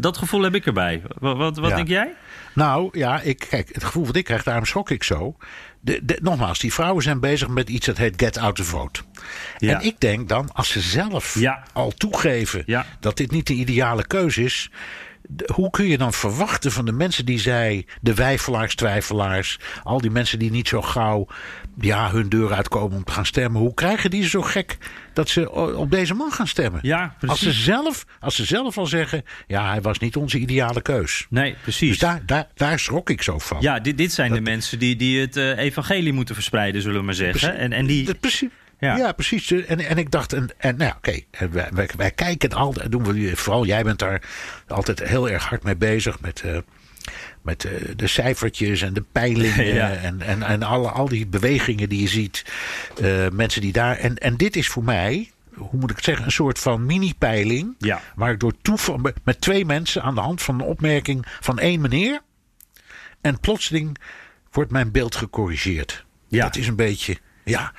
dat 0.00 0.16
gevoel 0.16 0.42
heb 0.42 0.54
ik 0.54 0.66
erbij. 0.66 1.02
Wat, 1.18 1.36
wat, 1.36 1.58
wat 1.58 1.70
ja. 1.70 1.76
denk 1.76 1.88
jij? 1.88 2.14
Nou 2.54 2.98
ja, 2.98 3.20
ik, 3.20 3.46
kijk, 3.50 3.68
het 3.72 3.84
gevoel 3.84 4.06
wat 4.06 4.16
ik 4.16 4.24
krijg, 4.24 4.42
daarom 4.42 4.64
schrok 4.64 4.90
ik 4.90 5.02
zo. 5.02 5.36
De, 5.80 6.00
de, 6.04 6.18
nogmaals, 6.22 6.58
die 6.58 6.72
vrouwen 6.72 7.02
zijn 7.02 7.20
bezig 7.20 7.48
met 7.48 7.68
iets 7.68 7.86
dat 7.86 7.96
heet 7.96 8.22
get 8.22 8.38
out 8.38 8.56
the 8.56 8.64
vote. 8.64 9.00
Ja. 9.58 9.78
En 9.80 9.86
ik 9.86 10.00
denk 10.00 10.28
dan, 10.28 10.52
als 10.52 10.68
ze 10.70 10.80
zelf 10.80 11.38
Ja. 11.38 11.62
al 11.72 11.90
toegeven 11.90 12.62
Ja. 12.66 12.86
dat 13.00 13.16
dit 13.16 13.30
niet 13.30 13.46
de 13.46 13.54
ideale 13.54 14.06
keuze 14.06 14.42
is. 14.44 14.70
Hoe 15.54 15.70
kun 15.70 15.86
je 15.86 15.98
dan 15.98 16.12
verwachten 16.12 16.72
van 16.72 16.84
de 16.84 16.92
mensen 16.92 17.24
die 17.26 17.38
zij, 17.38 17.86
de 18.00 18.14
wijfelaars, 18.14 18.74
twijfelaars, 18.74 19.58
al 19.82 20.00
die 20.00 20.10
mensen 20.10 20.38
die 20.38 20.50
niet 20.50 20.68
zo 20.68 20.82
gauw 20.82 21.26
ja, 21.80 22.10
hun 22.10 22.28
deur 22.28 22.52
uitkomen 22.52 22.96
om 22.96 23.04
te 23.04 23.12
gaan 23.12 23.26
stemmen, 23.26 23.60
hoe 23.60 23.74
krijgen 23.74 24.10
die 24.10 24.22
ze 24.22 24.28
zo 24.28 24.42
gek 24.42 24.78
dat 25.18 25.28
ze 25.28 25.52
op 25.76 25.90
deze 25.90 26.14
man 26.14 26.32
gaan 26.32 26.46
stemmen? 26.46 26.80
Ja, 26.82 27.14
als, 27.26 27.38
ze 27.38 27.44
precies. 27.44 27.64
zelf, 27.64 28.04
als 28.20 28.34
ze 28.34 28.44
zelf 28.44 28.78
al 28.78 28.86
zeggen, 28.86 29.24
ja, 29.46 29.70
hij 29.70 29.80
was 29.80 29.98
niet 29.98 30.16
onze 30.16 30.38
ideale 30.38 30.82
keus. 30.82 31.26
Nee, 31.30 31.56
precies. 31.62 31.88
Dus 31.88 31.98
daar, 31.98 32.22
daar, 32.26 32.46
daar 32.54 32.78
schrok 32.78 33.10
ik 33.10 33.22
zo 33.22 33.38
van. 33.38 33.56
Ja, 33.60 33.80
dit, 33.80 33.98
dit 33.98 34.12
zijn 34.12 34.32
de 34.32 34.40
mensen 34.40 34.78
die, 34.78 34.96
die 34.96 35.20
het 35.20 35.36
eh, 35.36 35.58
evangelie 35.58 36.12
moeten 36.12 36.34
verspreiden, 36.34 36.82
zullen 36.82 36.98
we 36.98 37.04
maar 37.04 37.14
zeggen. 37.14 37.56
En, 37.56 37.72
en 37.72 37.86
die, 37.86 38.14
precies. 38.14 38.48
Ja. 38.78 38.96
Ja, 38.96 39.12
precies. 39.12 39.50
En, 39.50 39.80
en 39.80 39.98
ik 39.98 40.10
dacht, 40.10 40.32
en, 40.32 40.50
en 40.58 40.76
nou 40.76 40.90
ja, 40.90 40.96
oké, 40.96 41.20
wij, 41.50 41.68
wij, 41.72 41.88
wij 41.96 42.10
kijken 42.10 42.50
altijd, 42.50 42.90
doen 42.90 43.04
we, 43.04 43.36
vooral 43.36 43.66
jij 43.66 43.82
bent 43.82 43.98
daar 43.98 44.22
altijd 44.66 45.02
heel 45.02 45.30
erg 45.30 45.44
hard 45.44 45.62
mee 45.62 45.76
bezig 45.76 46.20
met, 46.20 46.42
eh, 46.44 46.58
met 47.42 47.64
eh, 47.64 47.72
de 47.96 48.06
cijfertjes 48.06 48.82
en 48.82 48.92
de 48.94 49.04
peilingen 49.12 49.66
Ja. 49.74 49.90
en, 49.92 50.20
en, 50.22 50.42
en 50.42 50.62
alle, 50.62 50.88
al 50.90 51.08
die 51.08 51.26
bewegingen 51.26 51.88
die 51.88 52.00
je 52.00 52.08
ziet. 52.08 52.44
eh, 53.02 53.28
mensen 53.32 53.60
die 53.60 53.72
daar. 53.72 53.96
En, 53.96 54.16
en 54.18 54.36
dit 54.36 54.56
is 54.56 54.68
voor 54.68 54.84
mij, 54.84 55.30
hoe 55.54 55.68
moet 55.72 55.90
ik 55.90 55.96
het 55.96 56.04
zeggen, 56.04 56.24
een 56.24 56.32
soort 56.32 56.58
van 56.58 56.86
mini-peiling. 56.86 57.74
Ja. 57.78 58.00
Waar 58.14 58.32
ik 58.32 58.40
door 58.40 58.52
toeval 58.62 58.96
met- 58.96 59.16
met 59.24 59.40
twee 59.40 59.64
mensen 59.64 60.02
aan 60.02 60.14
de 60.14 60.20
hand 60.20 60.42
van 60.42 60.54
een 60.54 60.66
opmerking 60.66 61.26
van 61.40 61.58
één 61.58 61.80
meneer. 61.80 62.20
En 63.20 63.40
plotseling 63.40 63.96
wordt 64.50 64.70
mijn 64.70 64.90
beeld 64.90 65.16
gecorrigeerd. 65.16 66.04
Ja. 66.28 66.44
Dat 66.44 66.56
is 66.56 66.66
een 66.66 66.76
beetje, 66.76 67.18
ja. 67.44 67.72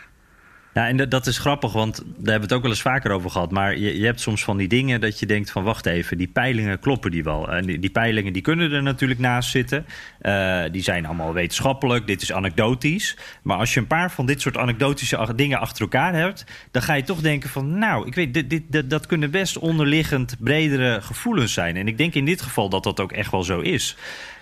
Ja, 0.73 0.87
en 0.87 1.09
dat, 1.09 1.27
is 1.27 1.37
grappig, 1.37 1.73
want 1.73 1.97
daar 1.97 2.05
hebben 2.15 2.33
we 2.33 2.41
het 2.41 2.53
ook 2.53 2.61
wel 2.61 2.71
eens 2.71 2.81
vaker 2.81 3.11
over 3.11 3.29
gehad. 3.29 3.51
Maar 3.51 3.77
je, 3.77 3.99
je 3.99 4.05
hebt 4.05 4.19
soms 4.19 4.43
van 4.43 4.57
die 4.57 4.67
dingen 4.67 5.01
dat 5.01 5.19
je 5.19 5.25
denkt 5.25 5.51
van... 5.51 5.63
wacht 5.63 5.85
even, 5.85 6.17
die 6.17 6.27
peilingen 6.27 6.79
kloppen 6.79 7.11
die 7.11 7.23
wel. 7.23 7.51
En 7.51 7.65
die, 7.65 7.79
die 7.79 7.89
peilingen 7.89 8.33
die 8.33 8.41
kunnen 8.41 8.71
er 8.71 8.83
natuurlijk 8.83 9.19
naast 9.19 9.49
zitten. 9.49 9.85
Eh, 10.19 10.61
die 10.71 10.81
zijn 10.81 11.05
allemaal 11.05 11.33
wetenschappelijk, 11.33 12.07
dit 12.07 12.21
is 12.21 12.33
anekdotisch. 12.33 13.17
Maar 13.41 13.57
als 13.57 13.73
je 13.73 13.79
een 13.79 13.87
paar 13.87 14.11
van 14.11 14.25
dit 14.25 14.41
soort 14.41 14.57
anekdotische 14.57 15.33
dingen 15.35 15.59
achter 15.59 15.81
elkaar 15.81 16.13
hebt... 16.13 16.45
dan 16.71 16.81
ga 16.81 16.93
je 16.93 17.03
toch 17.03 17.21
denken 17.21 17.49
van... 17.49 17.77
nou, 17.77 18.07
ik 18.07 18.15
weet, 18.15 18.33
dit, 18.33 18.49
dit, 18.49 18.63
dat, 18.67 18.89
dat 18.89 19.05
kunnen 19.05 19.31
best 19.31 19.57
onderliggend 19.57 20.35
bredere 20.39 21.01
gevoelens 21.01 21.53
zijn. 21.53 21.77
En 21.77 21.87
ik 21.87 21.97
denk 21.97 22.13
in 22.13 22.25
dit 22.25 22.41
geval 22.41 22.69
dat 22.69 22.83
dat 22.83 22.99
ook 22.99 23.11
echt 23.11 23.31
wel 23.31 23.43
zo 23.43 23.59
is. 23.59 23.95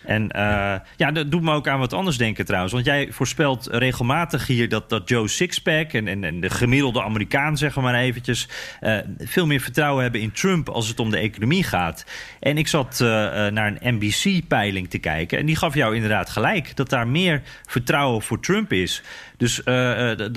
En 0.03 0.31
eh, 0.31 0.75
ja, 0.95 1.11
dat 1.11 1.31
doet 1.31 1.41
me 1.41 1.53
ook 1.53 1.67
aan 1.67 1.79
wat 1.79 1.93
anders 1.93 2.17
denken 2.17 2.45
trouwens. 2.45 2.73
Want 2.73 2.85
jij 2.85 3.07
voorspelt 3.11 3.67
regelmatig 3.71 4.47
hier 4.47 4.69
dat, 4.69 4.89
dat 4.89 5.09
Joe 5.09 5.27
Sixpack... 5.27 5.93
En, 5.93 6.07
en, 6.07 6.23
en 6.23 6.39
de 6.39 6.49
gemiddelde 6.49 7.03
Amerikaan, 7.03 7.57
zeg 7.57 7.75
maar 7.75 7.95
eventjes... 7.95 8.47
eh, 8.79 8.97
veel 9.19 9.45
meer 9.45 9.59
vertrouwen 9.59 10.03
hebben 10.03 10.21
in 10.21 10.31
Trump 10.31 10.69
als 10.69 10.87
het 10.87 10.99
om 10.99 11.09
de 11.09 11.17
economie 11.17 11.63
gaat. 11.63 12.05
En 12.39 12.57
ik 12.57 12.67
zat 12.67 13.01
eh, 13.01 13.07
naar 13.47 13.77
een 13.79 13.95
NBC-peiling 13.95 14.89
te 14.89 14.97
kijken... 14.97 15.37
en 15.37 15.45
die 15.45 15.55
gaf 15.55 15.73
jou 15.73 15.95
inderdaad 15.95 16.29
gelijk... 16.29 16.75
dat 16.75 16.89
daar 16.89 17.07
meer 17.07 17.41
vertrouwen 17.65 18.21
voor 18.21 18.39
Trump 18.39 18.73
is. 18.73 19.03
Dus 19.37 19.61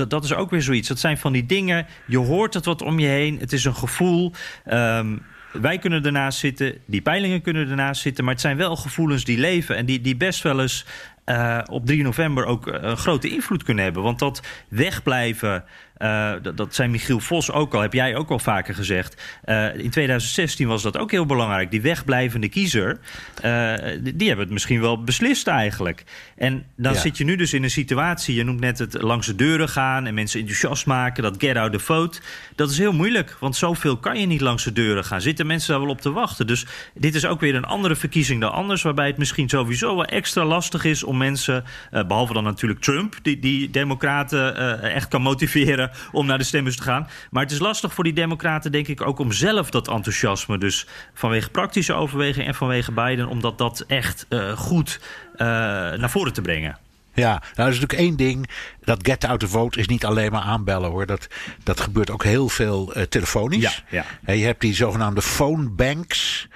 dat 0.09 0.25
is 0.25 0.35
ook 0.35 0.51
weer 0.51 0.63
zoiets. 0.63 0.89
Dat 0.89 0.99
zijn 0.99 1.19
van 1.19 1.33
die 1.33 1.47
dingen, 1.47 1.87
je 2.07 2.19
hoort 2.19 2.55
het 2.55 2.65
wat 2.65 2.83
om 2.83 2.99
je 2.99 3.07
heen. 3.07 3.39
Het 3.39 3.53
is 3.53 3.65
een 3.65 3.75
gevoel... 3.75 4.33
Ehm, 4.65 5.17
wij 5.53 5.79
kunnen 5.79 6.05
ernaast 6.05 6.39
zitten, 6.39 6.75
die 6.87 7.03
peilingen 7.03 7.43
kunnen 7.43 7.69
ernaast 7.69 8.03
zitten, 8.03 8.25
maar 8.25 8.33
het 8.33 8.43
zijn 8.43 8.57
wel 8.57 8.77
gevoelens 8.77 9.25
die 9.25 9.39
leven 9.39 9.77
en 9.77 9.87
die, 9.87 10.01
die 10.01 10.17
best 10.17 10.43
wel 10.43 10.61
eens 10.61 10.87
eh, 11.25 11.59
op 11.71 11.87
3 11.87 12.03
november 12.03 12.45
ook 12.45 12.67
eh, 12.67 12.83
een 12.83 12.97
grote 12.97 13.29
invloed 13.29 13.63
kunnen 13.63 13.85
hebben. 13.85 14.03
Want 14.03 14.19
dat 14.19 14.43
wegblijven, 14.69 15.65
eh, 16.01 16.33
dat, 16.43 16.57
dat 16.57 16.75
zei 16.75 16.89
Michiel 16.89 17.21
Vos 17.21 17.51
ook 17.51 17.75
al, 17.75 17.81
heb 17.81 17.93
jij 17.93 18.17
ook 18.17 18.31
al 18.31 18.39
vaker 18.39 18.75
gezegd. 18.75 19.23
Eh, 19.45 19.75
in 19.75 19.91
2016 19.91 20.69
was 20.69 20.83
dat 20.83 20.97
ook 20.99 21.11
heel 21.11 21.27
belangrijk. 21.27 21.71
Die 21.71 21.81
wegblijvende 21.81 22.49
kiezer, 22.49 22.99
eh, 23.43 23.75
die, 24.01 24.17
die 24.17 24.27
hebben 24.27 24.45
het 24.45 24.53
misschien 24.53 24.81
wel 24.81 25.05
beslist 25.05 25.47
eigenlijk. 25.47 26.05
En 26.37 26.65
dan 26.77 26.93
Ja. 26.93 26.99
zit 26.99 27.19
je 27.19 27.25
nu 27.25 27.37
dus 27.37 27.53
in 27.53 27.63
een 27.63 27.71
situatie, 27.71 28.35
je 28.35 28.45
noemt 28.45 28.61
net 28.61 28.79
het 28.79 29.03
langs 29.03 29.27
de 29.27 29.35
deuren 29.35 29.69
gaan 29.69 30.07
en 30.07 30.15
mensen 30.15 30.41
enthousiast 30.41 30.87
maken, 30.87 31.23
dat 31.23 31.35
get 31.39 31.57
out 31.57 31.73
the 31.73 31.79
vote. 31.79 32.21
Dat 32.57 32.71
is 32.71 32.79
heel 32.79 32.93
moeilijk, 32.93 33.37
want 33.41 33.57
zoveel 33.57 33.97
kan 33.97 34.21
je 34.21 34.27
niet 34.27 34.41
langs 34.41 34.65
de 34.65 34.73
deuren 34.73 35.05
gaan. 35.05 35.21
Zitten 35.21 35.47
mensen 35.47 35.71
daar 35.73 35.81
wel 35.81 35.91
op 35.91 36.01
te 36.01 36.13
wachten? 36.13 36.47
Dus 36.47 36.67
dit 36.95 37.15
is 37.15 37.27
ook 37.27 37.41
weer 37.41 37.55
een 37.55 37.65
andere 37.65 37.97
verkiezing 37.97 38.41
dan 38.41 38.53
anders, 38.53 38.83
waarbij 38.83 39.07
het 39.07 39.19
misschien 39.19 39.49
sowieso 39.49 39.95
wel 39.97 40.05
extra 40.05 40.45
lastig 40.45 40.85
is 40.85 41.03
om 41.03 41.17
mensen, 41.17 41.65
eh, 41.91 42.07
behalve 42.07 42.33
dan 42.33 42.45
natuurlijk 42.45 42.81
Trump, 42.81 43.15
die, 43.23 43.39
die 43.39 43.71
democraten 43.71 44.83
echt 44.83 45.09
kan 45.09 45.23
motiveren 45.23 45.90
om 46.13 46.27
naar 46.27 46.39
de 46.39 46.45
stemmers 46.45 46.77
te 46.77 46.83
gaan. 46.83 47.09
Maar 47.31 47.43
het 47.43 47.53
is 47.53 47.59
lastig 47.59 47.95
voor 47.95 48.05
die 48.05 48.13
democraten, 48.13 48.73
denk 48.73 48.89
ik, 48.89 49.01
ook 49.01 49.19
om 49.19 49.33
zelf 49.33 49.71
dat 49.71 49.89
enthousiasme, 49.89 50.59
dus 50.59 50.87
vanwege 51.15 51.51
praktische 51.51 51.95
overwegingen 51.95 52.47
en 52.47 52.55
vanwege 52.55 52.93
Biden, 52.93 53.29
om 53.29 53.41
dat, 53.41 53.59
dat 53.59 53.85
echt 53.87 54.27
eh, 54.29 54.53
goed 54.53 55.01
eh, 55.33 55.47
naar 55.47 56.11
voren 56.11 56.33
te 56.33 56.43
brengen. 56.43 56.79
Ja, 57.15 57.31
nou, 57.31 57.43
dat 57.55 57.69
is 57.69 57.81
natuurlijk 57.81 58.01
één 58.01 58.17
ding. 58.17 58.51
Dat 58.85 58.99
get 59.03 59.25
out 59.25 59.41
the 59.41 59.49
vote 59.49 59.79
is 59.79 59.87
niet 59.87 60.05
alleen 60.05 60.33
maar 60.33 60.43
aanbellen 60.43 60.91
hoor. 60.91 61.07
Dat, 61.07 61.27
dat 61.63 61.81
gebeurt 61.81 62.11
ook 62.11 62.25
heel 62.25 62.49
veel 62.49 62.93
eh, 62.93 63.03
telefonisch. 63.03 63.83
Ja, 63.89 64.05
ja. 64.27 64.33
Je 64.33 64.45
hebt 64.45 64.61
die 64.61 64.75
zogenaamde 64.75 65.23
phone 65.23 65.69
banks. 65.69 66.49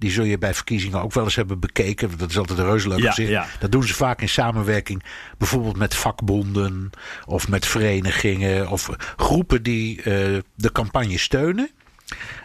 Die 0.00 0.10
zul 0.10 0.24
je 0.24 0.38
bij 0.38 0.54
verkiezingen 0.54 1.02
ook 1.02 1.12
wel 1.12 1.24
eens 1.24 1.34
hebben 1.34 1.58
bekeken. 1.60 2.10
Dat 2.18 2.30
is 2.30 2.38
altijd 2.38 2.58
een 2.58 2.64
reuze 2.64 2.88
leuk 2.88 2.98
Ja, 2.98 3.08
gezicht. 3.10 3.30
ja. 3.30 3.46
Dat 3.58 3.72
doen 3.72 3.84
ze 3.84 3.94
vaak 3.94 4.20
in 4.20 4.28
samenwerking. 4.28 5.02
Bijvoorbeeld 5.38 5.76
met 5.76 5.94
vakbonden. 5.94 6.90
Of 7.26 7.48
met 7.48 7.66
verenigingen. 7.66 8.68
Of 8.68 8.90
groepen 9.16 9.62
die 9.62 9.96
eh, 10.02 10.38
de 10.54 10.72
campagne 10.72 11.18
steunen. 11.18 11.70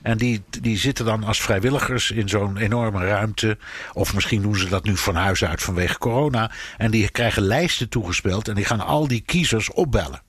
En 0.02 0.18
die, 0.18 0.44
die 0.62 0.78
zitten 0.78 1.06
dan 1.06 1.24
als 1.24 1.42
vrijwilligers 1.42 2.12
in 2.12 2.30
zo'n 2.30 2.58
enorme 2.58 3.06
ruimte. 3.06 3.58
Of 3.94 4.14
misschien 4.14 4.42
doen 4.42 4.56
ze 4.56 4.70
dat 4.70 4.84
nu 4.84 4.98
van 4.98 5.16
huis 5.16 5.46
uit 5.46 5.62
vanwege 5.62 5.98
corona. 5.98 6.52
En 6.78 6.92
die 6.92 7.10
krijgen 7.10 7.42
lijsten 7.44 7.90
toegespeeld. 7.90 8.48
En 8.48 8.56
die 8.56 8.66
gaan 8.66 8.82
al 8.82 9.08
die 9.08 9.22
kiezers 9.22 9.72
opbellen. 9.72 10.22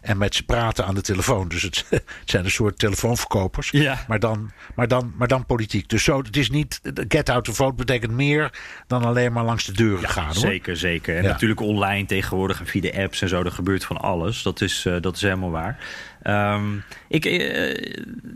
En 0.00 0.18
met 0.18 0.34
ze 0.34 0.44
praten 0.44 0.86
aan 0.86 0.94
de 0.94 1.00
telefoon. 1.00 1.48
Dus 1.48 1.62
het, 1.62 1.84
het 1.90 2.02
zijn 2.24 2.44
een 2.44 2.50
soort 2.50 2.78
telefoonverkopers. 2.78 3.70
Ja. 3.70 4.04
Maar, 4.08 4.18
dan, 4.18 4.50
maar, 4.74 4.88
dan, 4.88 5.12
maar 5.16 5.28
dan 5.28 5.46
politiek. 5.46 5.88
Dus 5.88 6.04
zo, 6.04 6.18
het 6.22 6.36
is 6.36 6.50
niet. 6.50 6.80
Get 7.08 7.28
out 7.28 7.44
the 7.44 7.52
vote 7.52 7.74
betekent 7.74 8.12
meer 8.12 8.50
dan 8.86 9.04
alleen 9.04 9.32
maar 9.32 9.44
langs 9.44 9.64
de 9.64 9.72
deuren 9.72 10.08
gaan. 10.08 10.24
Hoor. 10.26 10.34
Zeker, 10.34 10.76
zeker. 10.76 11.16
En 11.16 11.22
Ja. 11.22 11.28
natuurlijk 11.28 11.60
online 11.60 12.06
tegenwoordig 12.06 12.60
en 12.60 12.66
via 12.66 12.80
de 12.80 13.02
apps 13.02 13.22
en 13.22 13.28
zo, 13.28 13.42
er 13.42 13.52
gebeurt 13.52 13.84
van 13.84 13.96
alles. 14.00 14.42
Dat 14.42 14.60
is, 14.60 14.84
eh, 14.86 14.96
dat 15.00 15.16
is 15.16 15.22
helemaal 15.22 15.50
waar. 15.50 15.78
Ehm, 16.22 16.64
ik, 17.08 17.24
eh, 17.24 17.70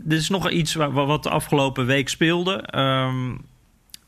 er 0.07 0.15
is 0.15 0.29
nog 0.29 0.49
iets 0.49 0.73
wa- 0.73 0.91
wa- 0.91 1.05
wat 1.05 1.23
de 1.23 1.29
afgelopen 1.29 1.85
week 1.85 2.09
speelde. 2.09 2.53
Ehm, 2.61 3.35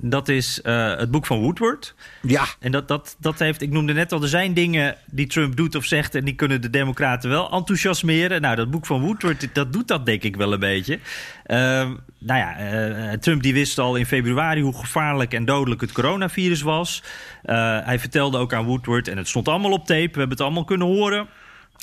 dat 0.01 0.27
is 0.29 0.61
eh, 0.61 0.95
het 0.97 1.11
boek 1.11 1.25
van 1.25 1.39
Woodward. 1.39 1.95
Ja. 2.21 2.45
En 2.59 2.71
dat, 2.71 2.87
dat, 2.87 3.15
dat 3.19 3.39
heeft, 3.39 3.61
ik 3.61 3.69
noemde 3.71 3.93
net 3.93 4.11
al, 4.11 4.21
er 4.21 4.27
zijn 4.27 4.53
dingen 4.53 4.95
die 5.05 5.27
Trump 5.27 5.55
doet 5.55 5.75
of 5.75 5.85
zegt... 5.85 6.15
en 6.15 6.25
die 6.25 6.33
kunnen 6.35 6.61
de 6.61 6.69
democraten 6.69 7.29
wel 7.29 7.51
enthousiasmeren. 7.51 8.41
Nou, 8.41 8.55
dat 8.55 8.71
boek 8.71 8.85
van 8.85 9.01
Woodward, 9.01 9.47
dat 9.53 9.73
doet 9.73 9.87
dat 9.87 10.05
denk 10.05 10.23
ik 10.23 10.35
wel 10.35 10.53
een 10.53 10.59
beetje. 10.59 10.99
Ehm, 11.45 11.93
nou 12.19 12.39
ja, 12.39 12.57
eh, 12.57 13.17
Trump 13.17 13.41
die 13.43 13.53
wist 13.53 13.79
al 13.79 13.95
in 13.95 14.05
februari 14.05 14.61
hoe 14.61 14.77
gevaarlijk 14.77 15.33
en 15.33 15.45
dodelijk 15.45 15.81
het 15.81 15.91
coronavirus 15.91 16.61
was. 16.61 17.03
Eh, 17.43 17.55
hij 17.83 17.99
vertelde 17.99 18.37
ook 18.37 18.53
aan 18.53 18.65
Woodward, 18.65 19.07
en 19.07 19.17
het 19.17 19.27
stond 19.27 19.47
allemaal 19.47 19.71
op 19.71 19.85
tape... 19.85 20.11
we 20.11 20.19
hebben 20.19 20.29
het 20.29 20.41
allemaal 20.41 20.65
kunnen 20.65 20.87
horen... 20.87 21.27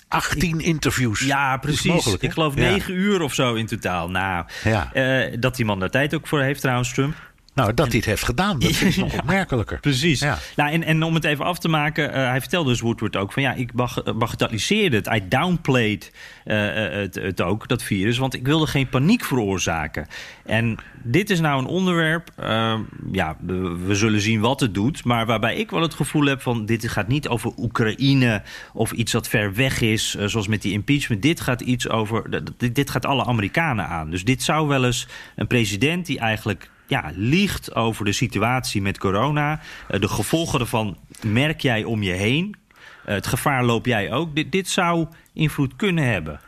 18 0.08 0.60
interviews. 0.60 1.20
Ja, 1.20 1.56
precies. 1.56 1.84
mogelijk, 1.92 2.22
ik 2.22 2.32
geloof 2.32 2.54
Ja. 2.54 2.60
negen 2.70 2.94
uur 2.94 3.22
of 3.22 3.34
zo 3.34 3.54
in 3.54 3.66
totaal. 3.66 4.10
Nou, 4.10 4.44
Ja. 4.64 4.90
dat 5.38 5.56
die 5.56 5.64
man 5.64 5.78
daar 5.80 5.90
tijd 5.90 6.14
ook 6.14 6.26
voor 6.26 6.40
heeft 6.40 6.60
trouwens, 6.60 6.92
Trump. 6.92 7.14
Nou, 7.54 7.74
dat 7.74 7.86
hij 7.86 7.96
het 7.96 8.04
heeft 8.04 8.24
gedaan, 8.24 8.58
dat 8.58 8.72
vind 8.72 8.96
ik 8.96 9.02
nog 9.04 9.18
opmerkelijker. 9.18 9.80
Precies. 9.80 10.20
Ja. 10.20 10.38
Nou, 10.56 10.70
en, 10.70 10.82
en 10.82 11.02
om 11.02 11.14
het 11.14 11.24
even 11.24 11.44
af 11.44 11.58
te 11.58 11.68
maken, 11.68 12.12
eh, 12.12 12.28
hij 12.28 12.40
vertelde 12.40 12.70
dus 12.70 12.80
Woodward 12.80 13.16
ook 13.16 13.32
van 13.32 13.42
ja, 13.42 13.52
ik 13.52 13.72
bag- 13.72 14.02
bagatelliseerde 14.16 14.96
het. 14.96 15.06
Hij 15.06 15.28
downplayed 15.28 16.12
eh, 16.44 16.86
eh, 16.86 16.92
het, 16.92 17.14
het 17.14 17.40
ook, 17.40 17.68
dat 17.68 17.82
virus, 17.82 18.18
want 18.18 18.34
ik 18.34 18.46
wilde 18.46 18.66
geen 18.66 18.88
paniek 18.88 19.24
veroorzaken. 19.24 20.06
En 20.44 20.76
dit 21.02 21.30
is 21.30 21.40
nou 21.40 21.58
een 21.58 21.66
onderwerp, 21.66 22.30
eh, 22.36 22.78
ja, 23.12 23.36
we, 23.40 23.76
we 23.86 23.94
zullen 23.94 24.20
zien 24.20 24.40
wat 24.40 24.60
het 24.60 24.74
doet, 24.74 25.04
maar 25.04 25.26
waarbij 25.26 25.56
ik 25.56 25.70
wel 25.70 25.82
het 25.82 25.94
gevoel 25.94 26.24
heb 26.24 26.42
van 26.42 26.66
dit 26.66 26.88
gaat 26.88 27.08
niet 27.08 27.28
over 27.28 27.52
Oekraïne 27.56 28.42
of 28.72 28.92
iets 28.92 29.12
dat 29.12 29.28
ver 29.28 29.54
weg 29.54 29.80
is, 29.80 30.16
eh, 30.16 30.26
zoals 30.26 30.48
met 30.48 30.62
die 30.62 30.72
impeachment. 30.72 31.22
Dit 31.22 31.40
gaat 31.40 31.60
iets 31.60 31.88
over, 31.88 32.42
dit, 32.56 32.74
dit 32.74 32.90
gaat 32.90 33.06
alle 33.06 33.24
Amerikanen 33.24 33.86
aan. 33.86 34.10
Dus 34.10 34.24
dit 34.24 34.42
zou 34.42 34.68
wel 34.68 34.84
eens 34.84 35.06
een 35.36 35.46
president 35.46 36.06
die 36.06 36.18
eigenlijk 36.18 36.70
ja, 36.94 37.12
liegt 37.14 37.74
over 37.74 38.04
de 38.04 38.12
situatie 38.12 38.82
met 38.82 38.98
corona. 38.98 39.60
Eh, 39.88 40.00
de 40.00 40.08
gevolgen 40.08 40.60
ervan 40.60 40.98
merk 41.22 41.60
jij 41.60 41.84
om 41.84 42.02
je 42.02 42.12
heen. 42.12 42.56
Eh, 43.04 43.14
het 43.14 43.26
gevaar 43.26 43.64
loop 43.64 43.86
jij 43.86 44.12
ook. 44.12 44.34
Dit, 44.34 44.52
dit 44.52 44.68
zou 44.68 45.06
invloed 45.32 45.76
kunnen 45.76 46.04
hebben. 46.04 46.40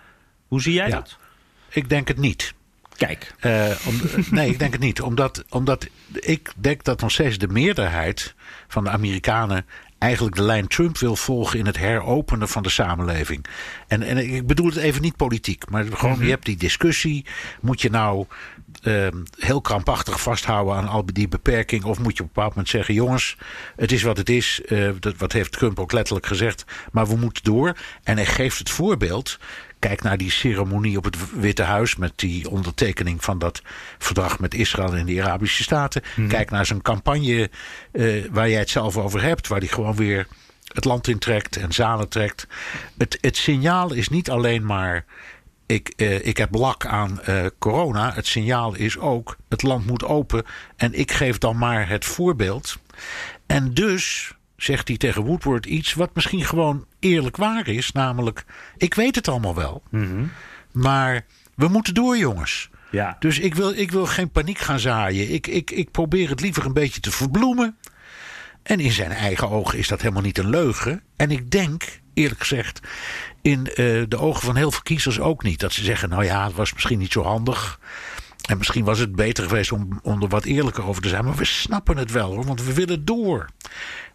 Hoe 0.48 0.62
zie 0.62 0.72
jij 0.72 0.88
Ja. 0.88 0.94
dat? 0.94 1.18
Ik 1.68 1.88
denk 1.88 2.08
het 2.08 2.18
niet. 2.18 2.54
Kijk. 2.96 3.34
Eh, 3.40 3.70
om, 3.86 4.00
nee, 4.30 4.50
ik 4.50 4.58
denk 4.58 4.72
het 4.72 4.80
niet. 4.80 5.00
Omdat, 5.00 5.44
omdat 5.48 5.86
ik 6.12 6.52
denk 6.56 6.84
dat 6.84 7.00
nog 7.00 7.10
steeds 7.10 7.38
de 7.38 7.48
meerderheid 7.48 8.34
van 8.68 8.84
de 8.84 8.90
Amerikanen 8.90 9.66
eigenlijk 9.98 10.36
de 10.36 10.42
lijn 10.42 10.66
Trump 10.66 10.98
wil 10.98 11.16
volgen 11.16 11.58
in 11.58 11.66
het 11.66 11.78
heropenen 11.78 12.48
van 12.48 12.62
de 12.62 12.68
samenleving. 12.68 13.46
En, 13.88 14.02
en 14.02 14.34
ik 14.34 14.46
bedoel 14.46 14.66
het 14.66 14.76
even 14.76 15.02
niet 15.02 15.16
politiek, 15.16 15.70
maar 15.70 15.84
gewoon, 15.92 16.18
je 16.18 16.30
hebt 16.30 16.44
die 16.44 16.56
discussie. 16.56 17.24
Moet 17.60 17.80
je 17.80 17.90
nou 17.90 18.26
ehm, 18.82 19.16
heel 19.38 19.60
krampachtig 19.60 20.20
vasthouden 20.20 20.74
aan 20.74 20.88
al 20.88 21.04
die 21.12 21.28
beperkingen? 21.28 21.86
Of 21.86 21.98
moet 21.98 22.16
je 22.16 22.22
op 22.22 22.28
een 22.28 22.34
bepaald 22.34 22.50
moment 22.50 22.68
zeggen: 22.68 22.94
jongens, 22.94 23.36
het 23.76 23.92
is 23.92 24.02
wat 24.02 24.16
het 24.16 24.28
is. 24.28 24.60
Eh, 24.60 24.90
dat, 25.00 25.16
wat 25.16 25.32
heeft 25.32 25.52
Trump 25.52 25.78
ook 25.78 25.92
letterlijk 25.92 26.26
gezegd. 26.26 26.64
Maar 26.92 27.06
we 27.06 27.16
moeten 27.16 27.44
door. 27.44 27.76
En 28.02 28.16
hij 28.16 28.26
geeft 28.26 28.58
het 28.58 28.70
voorbeeld. 28.70 29.38
Kijk 29.78 30.02
naar 30.02 30.16
die 30.16 30.30
ceremonie 30.30 30.96
op 30.96 31.04
het 31.04 31.16
Witte 31.40 31.62
Huis 31.62 31.96
met 31.96 32.12
die 32.16 32.50
ondertekening 32.50 33.24
van 33.24 33.38
dat 33.38 33.62
verdrag 33.98 34.38
met 34.38 34.54
Israël 34.54 34.94
en 34.94 35.06
de 35.06 35.22
Arabische 35.22 35.62
Staten. 35.62 36.02
Kijk 36.28 36.50
naar 36.50 36.66
zijn 36.66 36.82
campagne 36.82 37.50
eh, 37.92 38.24
waar 38.30 38.50
jij 38.50 38.58
het 38.58 38.70
zelf 38.70 38.96
over 38.96 39.22
hebt, 39.22 39.48
waar 39.48 39.58
hij 39.58 39.68
gewoon 39.68 39.96
weer 39.96 40.26
het 40.72 40.84
land 40.84 41.08
intrekt 41.08 41.56
en 41.56 41.72
zalen 41.72 42.08
trekt. 42.08 42.46
Het, 42.98 43.18
het 43.20 43.36
signaal 43.36 43.92
is 43.92 44.08
niet 44.08 44.30
alleen 44.30 44.66
maar. 44.66 45.04
Ik, 45.66 45.92
eh, 45.96 46.26
ik 46.26 46.36
heb 46.36 46.54
lak 46.54 46.86
aan 46.86 47.20
eh, 47.20 47.46
corona. 47.58 48.12
Het 48.12 48.26
signaal 48.26 48.74
is 48.74 48.98
ook: 48.98 49.36
het 49.48 49.62
land 49.62 49.86
moet 49.86 50.04
open. 50.04 50.44
En 50.76 50.98
ik 50.98 51.12
geef 51.12 51.38
dan 51.38 51.58
maar 51.58 51.88
het 51.88 52.04
voorbeeld. 52.04 52.78
En 53.46 53.74
dus 53.74 54.34
zegt 54.56 54.88
hij 54.88 54.96
tegen 54.96 55.22
Woodward 55.22 55.66
iets 55.66 55.94
wat 55.94 56.14
misschien 56.14 56.44
gewoon 56.44 56.86
eerlijk 56.98 57.36
waar 57.36 57.68
is. 57.68 57.92
Namelijk: 57.92 58.44
ik 58.76 58.94
weet 58.94 59.14
het 59.14 59.28
allemaal 59.28 59.54
wel. 59.54 59.82
Maar 60.72 61.24
we 61.54 61.68
moeten 61.68 61.94
door, 61.94 62.18
jongens. 62.18 62.70
Ja. 62.90 63.16
Dus 63.18 63.38
ik 63.38 63.54
wil, 63.54 63.72
ik 63.72 63.90
wil 63.90 64.06
geen 64.06 64.30
paniek 64.30 64.58
gaan 64.58 64.78
zaaien. 64.78 65.32
Ik, 65.32 65.46
ik, 65.46 65.70
ik 65.70 65.90
probeer 65.90 66.28
het 66.28 66.40
liever 66.40 66.66
een 66.66 66.72
beetje 66.72 67.00
te 67.00 67.10
verbloemen. 67.10 67.76
En 68.62 68.80
in 68.80 68.92
zijn 68.92 69.10
eigen 69.10 69.50
ogen 69.50 69.78
is 69.78 69.88
dat 69.88 70.00
helemaal 70.00 70.22
niet 70.22 70.38
een 70.38 70.50
leugen. 70.50 71.02
En 71.16 71.30
ik 71.30 71.50
denk, 71.50 72.00
eerlijk 72.14 72.40
gezegd, 72.40 72.80
in 73.46 73.66
eh, 73.66 74.02
de 74.08 74.18
ogen 74.18 74.42
van 74.42 74.56
heel 74.56 74.70
veel 74.70 74.82
kiezers 74.82 75.20
ook 75.20 75.42
niet. 75.42 75.60
Dat 75.60 75.72
ze 75.72 75.84
zeggen, 75.84 76.08
nou 76.08 76.24
ja, 76.24 76.44
het 76.44 76.54
was 76.54 76.72
misschien 76.72 76.98
niet 76.98 77.12
zo 77.12 77.22
handig. 77.22 77.80
En 78.48 78.58
misschien 78.58 78.84
was 78.84 78.98
het 78.98 79.16
beter 79.16 79.44
geweest 79.44 79.72
om, 79.72 80.00
om 80.02 80.22
er 80.22 80.28
wat 80.28 80.44
eerlijker 80.44 80.84
over 80.84 81.02
te 81.02 81.08
zijn. 81.08 81.24
Maar 81.24 81.34
we 81.34 81.44
snappen 81.44 81.96
het 81.96 82.12
wel 82.12 82.34
hoor, 82.34 82.44
want 82.44 82.62
we 82.62 82.72
willen 82.72 83.04
door. 83.04 83.48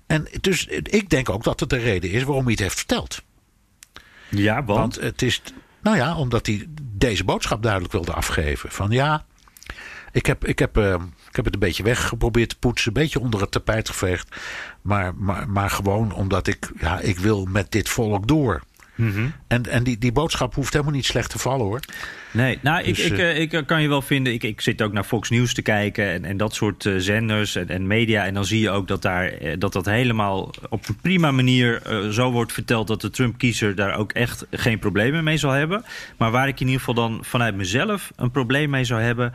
En 0.08 0.28
dus 0.42 0.66
ik 0.66 1.10
denk 1.10 1.30
ook 1.30 1.44
dat 1.44 1.60
het 1.60 1.70
de 1.70 1.78
reden 1.78 2.12
is 2.12 2.24
waarom 2.24 2.44
hij 2.44 2.52
het 2.52 2.62
heeft 2.62 2.78
verteld. 2.78 3.22
Ja, 4.30 4.64
want? 4.64 4.80
Want 4.80 4.96
het 4.96 5.22
is, 5.22 5.42
nou 5.82 5.98
ja, 5.98 6.16
omdat 6.16 6.46
hij 6.46 6.66
deze 6.82 7.24
boodschap 7.24 7.62
duidelijk 7.64 7.94
wilde 7.94 8.14
afgeven. 8.14 8.72
Van 8.72 8.92
ja, 8.92 9.26
ik 10.12 10.26
heb, 10.26 10.46
ik 10.46 10.60
heb, 10.60 10.78
eh, 10.78 10.94
ik 11.30 11.36
heb 11.36 11.46
het 11.46 11.54
een 11.54 11.60
beetje 11.60 11.84
weggeprobeerd 11.84 12.50
te 12.50 12.58
poetsen, 12.60 12.88
een 12.88 13.02
beetje 13.02 13.20
onder 13.20 13.42
het 13.42 13.52
tapijt 13.52 13.90
geveegd. 13.90 14.36
Maar, 14.82 15.16
maar, 15.16 15.50
maar 15.50 15.70
gewoon 15.70 16.14
omdat 16.14 16.48
ik, 16.48 16.72
ja, 16.80 17.00
ik 17.00 17.20
wil 17.20 17.46
met 17.46 17.72
dit 17.72 17.90
volk 17.90 18.28
door. 18.28 18.62
En, 19.48 19.66
en 19.66 19.84
die, 19.84 19.98
die 19.98 20.12
boodschap 20.12 20.56
hoeft 20.56 20.74
helemaal 20.74 20.94
niet 20.94 21.06
slecht 21.06 21.30
te 21.30 21.40
vallen 21.40 21.66
hoor. 21.66 21.80
Nee, 22.32 22.60
nou, 22.62 22.84
Dus, 22.84 23.00
ik, 23.00 23.12
ik, 23.12 23.18
eh, 23.18 23.30
eh, 23.30 23.40
ik 23.40 23.54
eh, 23.54 23.66
kan 23.66 23.82
je 23.82 23.88
wel 23.88 24.02
vinden. 24.02 24.34
Ik, 24.34 24.44
ik 24.44 24.62
zit 24.62 24.82
ook 24.82 24.94
naar 24.94 25.04
Fox 25.04 25.30
News 25.30 25.54
te 25.54 25.62
kijken 25.62 26.12
en, 26.12 26.26
en 26.26 26.38
dat 26.38 26.56
soort 26.56 26.90
zenders 26.98 27.56
en, 27.56 27.70
en 27.70 27.88
media. 27.88 28.26
En 28.26 28.34
dan 28.34 28.46
zie 28.46 28.60
je 28.60 28.70
ook 28.70 28.88
dat 28.88 29.02
daar, 29.02 29.34
dat, 29.58 29.74
dat 29.74 29.86
helemaal 29.86 30.54
op 30.70 30.88
een 30.88 30.98
prima 31.02 31.32
manier 31.32 31.82
zo 32.12 32.32
wordt 32.32 32.54
verteld 32.54 32.88
dat 32.88 33.02
de 33.02 33.10
Trump-kiezer 33.10 33.76
daar 33.76 33.98
ook 33.98 34.12
echt 34.12 34.46
geen 34.52 34.80
problemen 34.80 35.24
mee 35.24 35.38
zal 35.38 35.52
hebben. 35.52 35.84
Maar 36.18 36.32
waar 36.32 36.48
ik 36.48 36.60
in 36.60 36.66
ieder 36.66 36.80
geval 36.80 36.94
dan 36.94 37.20
vanuit 37.22 37.56
mezelf 37.56 38.12
een 38.16 38.32
probleem 38.32 38.70
mee 38.70 38.84
zou 38.84 39.02
hebben. 39.02 39.34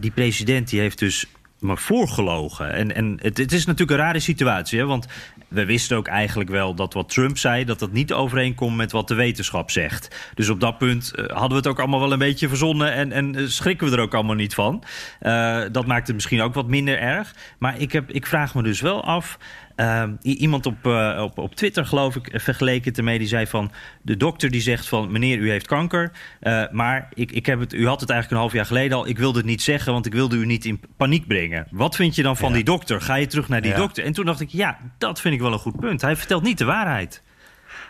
die 0.00 0.10
president 0.10 0.70
die 0.70 0.80
heeft 0.80 0.98
dus 0.98 1.26
maar 1.64 1.78
voorgelogen. 1.78 2.72
En, 2.72 2.94
en 2.94 3.18
het, 3.20 3.38
het 3.38 3.52
is 3.52 3.66
natuurlijk 3.66 3.98
een 3.98 4.04
rare 4.04 4.20
situatie, 4.20 4.78
hè? 4.78 4.84
want 4.84 5.06
we 5.48 5.64
wisten 5.64 5.96
ook 5.96 6.06
eigenlijk 6.06 6.50
wel 6.50 6.74
dat 6.74 6.94
wat 6.94 7.08
Trump 7.08 7.38
zei, 7.38 7.64
dat 7.64 7.78
dat 7.78 7.92
niet 7.92 8.12
overeenkomt 8.12 8.76
met 8.76 8.92
wat 8.92 9.08
de 9.08 9.14
wetenschap 9.14 9.70
zegt. 9.70 10.30
Dus 10.34 10.48
op 10.48 10.60
dat 10.60 10.78
punt 10.78 11.14
eh, 11.14 11.26
hadden 11.26 11.48
we 11.48 11.56
het 11.56 11.66
ook 11.66 11.78
allemaal 11.78 12.00
wel 12.00 12.12
een 12.12 12.18
beetje 12.18 12.48
verzonnen 12.48 12.92
en, 12.92 13.12
en 13.12 13.34
eh, 13.34 13.44
schrikken 13.46 13.90
we 13.90 13.96
er 13.96 14.02
ook 14.02 14.14
allemaal 14.14 14.34
niet 14.34 14.54
van. 14.54 14.82
Eh, 15.20 15.62
dat 15.72 15.86
maakt 15.86 16.06
het 16.06 16.16
misschien 16.16 16.42
ook 16.42 16.54
wat 16.54 16.68
minder 16.68 16.98
erg. 16.98 17.34
Maar 17.58 17.78
ik, 17.78 17.92
heb, 17.92 18.10
ik 18.10 18.26
vraag 18.26 18.54
me 18.54 18.62
dus 18.62 18.80
wel 18.80 19.04
af. 19.04 19.38
Eh, 19.76 20.02
i- 20.22 20.36
iemand 20.36 20.66
op, 20.66 20.86
eh, 20.86 21.20
op, 21.22 21.38
op 21.38 21.54
Twitter, 21.54 21.86
geloof 21.86 22.16
ik, 22.16 22.28
vergeleken 22.40 22.88
het 22.88 22.98
ermee. 22.98 23.18
Die 23.18 23.28
zei 23.28 23.46
van, 23.46 23.70
de 24.02 24.16
dokter 24.16 24.50
die 24.50 24.60
zegt 24.60 24.88
van... 24.88 25.12
meneer, 25.12 25.38
u 25.38 25.50
heeft 25.50 25.66
kanker, 25.66 26.12
eh, 26.40 26.62
maar 26.70 27.08
ik, 27.14 27.32
ik 27.32 27.46
heb 27.46 27.60
het, 27.60 27.72
u 27.72 27.86
had 27.86 28.00
het 28.00 28.10
eigenlijk 28.10 28.30
een 28.30 28.46
half 28.48 28.52
jaar 28.52 28.66
geleden 28.66 28.96
al. 28.96 29.06
Ik 29.08 29.18
wilde 29.18 29.38
het 29.38 29.46
niet 29.46 29.62
zeggen, 29.62 29.92
want 29.92 30.06
ik 30.06 30.12
wilde 30.12 30.36
u 30.36 30.46
niet 30.46 30.64
in 30.64 30.80
paniek 30.96 31.26
brengen. 31.26 31.66
Wat 31.70 31.96
vind 31.96 32.14
je 32.14 32.22
dan 32.22 32.36
van 32.36 32.52
die 32.52 32.64
dokter? 32.64 33.00
Ga 33.00 33.14
je 33.14 33.26
terug 33.26 33.48
naar 33.48 33.62
die 33.62 33.70
Ja. 33.70 33.76
dokter? 33.76 34.04
En 34.04 34.12
toen 34.12 34.24
dacht 34.24 34.40
ik, 34.40 34.48
ja, 34.48 34.78
dat 34.98 35.20
vind 35.20 35.34
ik 35.34 35.40
wel 35.40 35.52
een 35.52 35.58
goed 35.58 35.80
punt. 35.80 36.00
Hij 36.00 36.16
vertelt 36.16 36.42
niet 36.42 36.58
de 36.58 36.64
waarheid. 36.64 37.22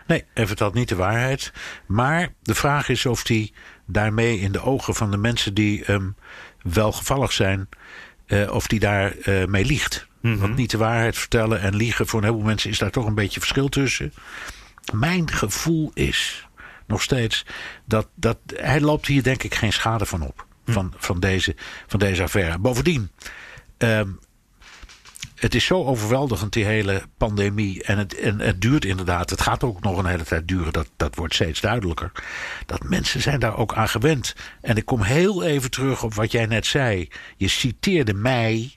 Nee, 0.07 0.23
hij 0.33 0.47
vertelt 0.47 0.73
niet 0.73 0.89
de 0.89 0.95
waarheid. 0.95 1.53
Maar 1.85 2.27
de 2.41 2.55
vraag 2.55 2.89
is 2.89 3.05
of 3.05 3.27
hij 3.27 3.51
daarmee 3.87 4.39
in 4.39 4.51
de 4.51 4.61
ogen 4.61 4.95
van 4.95 5.11
de 5.11 5.17
mensen 5.17 5.53
die 5.53 5.83
hem 5.85 6.15
welgevallig 6.61 7.31
zijn, 7.31 7.69
eh, 8.25 8.51
of 8.53 8.69
hij 8.69 8.79
daarmee 8.79 9.47
mee 9.47 9.65
liegt. 9.65 10.07
Want 10.33 10.55
niet 10.55 10.71
de 10.71 10.77
waarheid 10.77 11.17
vertellen 11.17 11.61
en 11.61 11.75
liegen, 11.75 12.07
voor 12.07 12.19
een 12.19 12.25
heleboel 12.25 12.47
mensen 12.47 12.69
is 12.69 12.77
daar 12.77 12.91
toch 12.91 13.05
een 13.05 13.15
beetje 13.15 13.39
verschil 13.39 13.69
tussen. 13.69 14.13
Mijn 14.93 15.31
gevoel 15.31 15.91
is 15.93 16.47
nog 16.87 17.01
steeds 17.01 17.45
dat, 17.85 18.07
dat 18.15 18.37
hij 18.55 18.81
loopt 18.81 19.07
hier 19.07 19.23
denk 19.23 19.43
ik 19.43 19.55
geen 19.55 19.73
schade 19.73 20.05
van 20.05 20.21
op. 20.21 20.45
Van, 20.65 20.93
van, 20.97 21.19
deze, 21.19 21.55
van 21.87 21.99
deze 21.99 22.23
affaire. 22.23 22.59
Bovendien, 22.59 23.11
ehm, 23.77 24.09
het 25.35 25.55
is 25.55 25.65
zo 25.65 25.83
overweldigend, 25.83 26.53
die 26.53 26.65
hele 26.65 27.01
pandemie. 27.17 27.83
En 27.83 27.97
het, 27.97 28.19
en 28.19 28.39
het 28.39 28.61
duurt 28.61 28.85
inderdaad. 28.85 29.29
Het 29.29 29.41
gaat 29.41 29.63
ook 29.63 29.81
nog 29.81 29.97
een 29.97 30.05
hele 30.05 30.23
tijd 30.23 30.47
duren. 30.47 30.73
Dat, 30.73 30.89
dat 30.97 31.15
wordt 31.15 31.33
steeds 31.33 31.61
duidelijker. 31.61 32.11
Dat 32.65 32.83
mensen 32.83 33.21
zijn 33.21 33.39
daar 33.39 33.57
ook 33.57 33.73
aan 33.73 33.89
gewend. 33.89 34.35
En 34.61 34.75
ik 34.75 34.85
kom 34.85 35.01
heel 35.01 35.43
even 35.43 35.71
terug 35.71 36.03
op 36.03 36.13
wat 36.13 36.31
jij 36.31 36.45
net 36.45 36.65
zei. 36.65 37.07
Je 37.37 37.47
citeerde 37.47 38.13
mij 38.13 38.75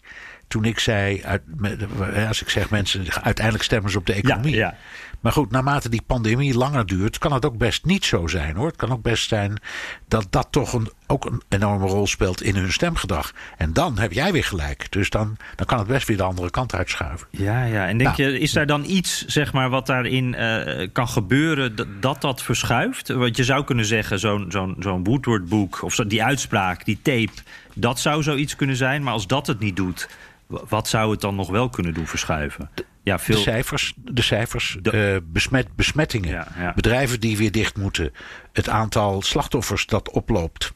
toen 0.48 0.64
ik 0.64 0.78
zei. 0.78 1.22
Uit, 1.22 1.42
met- 1.56 1.86
als 2.28 2.42
ik 2.42 2.48
zeg 2.48 2.70
mensen, 2.70 3.04
uiteindelijk 3.22 3.64
stemmen 3.64 3.90
ze 3.90 3.98
op 3.98 4.06
de 4.06 4.12
economie. 4.12 4.54
ja. 4.54 4.74
Maar 5.20 5.32
goed, 5.32 5.50
naarmate 5.50 5.88
die 5.88 6.02
pandemie 6.06 6.54
langer 6.56 6.86
duurt, 6.86 7.18
kan 7.18 7.32
het 7.32 7.44
ook 7.44 7.56
best 7.58 7.84
niet 7.84 8.04
zo 8.04 8.26
zijn 8.26 8.56
hoor. 8.56 8.66
Het 8.66 8.76
kan 8.76 8.90
ook 8.92 9.02
best 9.02 9.28
zijn 9.28 9.60
dat 10.08 10.26
dat 10.30 10.48
toch 10.50 10.72
een, 10.72 10.90
ook 11.06 11.24
een 11.24 11.42
enorme 11.48 11.86
rol 11.86 12.06
speelt 12.06 12.42
in 12.42 12.56
hun 12.56 12.72
stemgedrag. 12.72 13.32
En 13.56 13.72
dan 13.72 13.98
heb 13.98 14.12
jij 14.12 14.32
weer 14.32 14.44
gelijk. 14.44 14.86
Dus 14.92 15.10
dan, 15.10 15.36
dan 15.56 15.66
kan 15.66 15.78
het 15.78 15.86
best 15.86 16.06
weer 16.06 16.16
de 16.16 16.22
andere 16.22 16.50
kant 16.50 16.74
uitschuiven. 16.74 17.26
Ja, 17.30 17.64
ja. 17.64 17.86
En 17.88 17.98
denk 17.98 18.16
Nou. 18.16 18.30
je, 18.30 18.38
is 18.38 18.52
daar 18.52 18.66
dan 18.66 18.84
iets, 18.84 19.24
zeg 19.26 19.52
maar, 19.52 19.70
wat 19.70 19.86
daarin 19.86 20.34
eh, 20.34 20.88
kan 20.92 21.08
gebeuren 21.08 21.76
dat, 22.00 22.20
dat 22.20 22.42
verschuift? 22.42 23.08
Want 23.08 23.36
je 23.36 23.44
zou 23.44 23.64
kunnen 23.64 23.84
zeggen, 23.84 24.18
zo'n 24.18 24.46
zo'n 24.48 24.76
zo'n 24.78 25.04
Woodward-boek 25.04 25.82
of 25.82 25.94
zo, 25.94 26.06
die 26.06 26.24
uitspraak, 26.24 26.84
die 26.84 26.98
tape, 27.02 27.32
dat 27.74 28.00
zou 28.00 28.22
zoiets 28.22 28.56
kunnen 28.56 28.76
zijn. 28.76 29.02
Maar 29.02 29.12
als 29.12 29.26
dat 29.26 29.46
het 29.46 29.58
niet 29.58 29.76
doet, 29.76 30.08
wat 30.48 30.88
zou 30.88 31.10
het 31.10 31.20
dan 31.20 31.34
nog 31.34 31.50
wel 31.50 31.68
kunnen 31.68 31.94
doen 31.94 32.06
verschuiven? 32.06 32.70
Ja, 33.02 33.18
veel. 33.18 33.34
De 33.36 33.42
cijfers, 33.42 33.94
de 33.96 34.22
cijfers 34.22 34.78
eh, 34.82 35.16
besmet, 35.22 35.76
besmettingen, 35.76 36.30
Ja, 36.30 36.46
ja. 36.58 36.72
bedrijven 36.74 37.20
die 37.20 37.36
weer 37.36 37.52
dicht 37.52 37.76
moeten, 37.76 38.12
het 38.52 38.68
aantal 38.68 39.22
slachtoffers 39.22 39.86
dat 39.86 40.10
oploopt. 40.10 40.72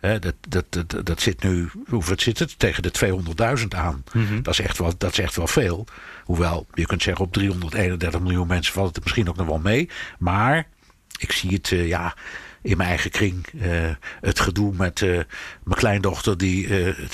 Hè, 0.00 0.18
dat, 0.18 0.34
dat, 0.48 0.64
dat, 0.72 1.06
dat 1.06 1.20
zit 1.20 1.42
nu, 1.42 1.70
hoeveel 1.88 2.14
zit 2.18 2.38
het? 2.38 2.58
Tegen 2.58 2.82
de 2.82 2.92
200.000 3.60 3.66
aan. 3.68 4.04
Mhm. 4.12 4.42
dat, 4.42 4.52
is 4.54 4.60
echt 4.60 4.78
wel, 4.78 4.92
dat 4.98 5.12
is 5.12 5.18
echt 5.18 5.36
wel 5.36 5.46
veel. 5.46 5.86
Hoewel, 6.24 6.66
je 6.74 6.86
kunt 6.86 7.02
zeggen 7.02 7.24
op 7.24 7.32
331 7.32 8.20
miljoen 8.20 8.46
mensen 8.46 8.72
valt 8.72 8.94
het 8.94 9.04
misschien 9.04 9.28
ook 9.28 9.36
nog 9.36 9.46
wel 9.46 9.58
mee. 9.58 9.88
Maar 10.18 10.66
ik 11.18 11.32
zie 11.32 11.50
het, 11.52 11.72
eh, 11.72 11.88
ja, 11.88 12.14
in 12.62 12.76
mijn 12.76 12.88
eigen 12.88 13.10
kring. 13.10 13.46
eh, 13.60 13.70
het 14.20 14.40
gedoe 14.40 14.72
met 14.76 15.00
mijn 15.00 15.26
kleindochter 15.78 16.38
die 16.38 16.68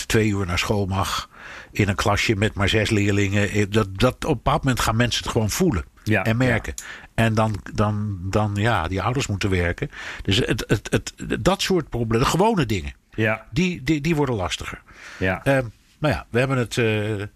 twee 0.07 0.29
uur 0.29 0.47
naar 0.47 0.59
school 0.59 0.87
mag. 0.87 1.29
In 1.73 1.89
een 1.89 1.95
klasje 1.95 2.37
met 2.37 2.55
maar 2.55 2.69
zes 2.69 2.91
leerlingen. 2.91 3.51
Eh, 3.51 3.65
Dat, 3.69 3.99
dat, 3.99 4.15
op 4.15 4.25
een 4.25 4.35
bepaald 4.35 4.63
moment 4.65 4.81
gaan 4.81 4.97
mensen 4.97 5.23
het 5.23 5.33
gewoon 5.33 5.51
voelen. 5.51 5.85
Ja, 6.05 6.25
en 6.25 6.37
merken. 6.37 6.75
En 7.15 7.35
dan, 7.35 7.55
dan, 7.75 8.19
dan, 8.23 8.53
ja, 8.55 8.89
die 8.89 9.03
ouders 9.03 9.27
moeten 9.27 9.51
werken. 9.51 9.91
Dus 10.23 10.37
het, 10.37 10.65
het, 10.67 10.89
het, 10.91 11.15
dat 11.45 11.63
soort 11.63 11.89
problemen, 11.89 12.25
de 12.25 12.31
gewone 12.31 12.67
dingen, 12.67 12.93
Ja, 13.15 13.47
die, 13.51 13.83
die, 13.83 14.01
die 14.01 14.15
worden 14.17 14.35
lastiger. 14.35 14.83
ja. 15.19 15.45
Ehm, 15.45 15.65
nou 15.99 16.15
ja, 16.15 16.27
we 16.31 16.39
hebben 16.39 16.57
het 16.59 16.79
eh, 16.79 17.21
eh, 17.23 17.29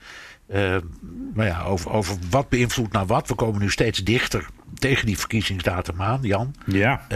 nou 1.35 1.49
ja, 1.49 1.63
over, 1.63 1.91
over 1.91 2.17
wat 2.31 2.49
beïnvloedt 2.49 2.93
nou 2.93 3.07
wat. 3.07 3.29
We 3.29 3.35
komen 3.35 3.61
nu 3.61 3.71
steeds 3.71 3.99
dichter 4.05 4.47
tegen 4.75 5.07
die 5.07 5.19
verkiezingsdatum 5.19 6.03
aan, 6.03 6.19
Jan. 6.23 6.55
ja. 6.67 7.07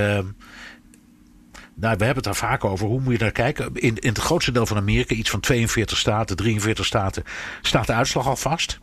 Nou, 1.80 1.96
we 1.96 2.04
hebben 2.04 2.24
het 2.24 2.24
daar 2.24 2.50
vaak 2.50 2.64
over. 2.64 2.86
Hoe 2.86 3.00
moet 3.00 3.12
je 3.12 3.18
naar 3.18 3.32
kijken? 3.32 3.74
In, 3.74 3.96
in 3.98 4.08
het 4.08 4.18
grootste 4.18 4.52
deel 4.52 4.66
van 4.66 4.76
Amerika, 4.76 5.14
iets 5.14 5.30
van 5.30 5.40
42 5.40 5.98
staten, 5.98 6.36
43 6.36 6.84
staten, 6.84 7.24
staat 7.62 7.86
de 7.86 7.92
uitslag 7.92 8.26
al 8.26 8.36
vast. 8.36 8.78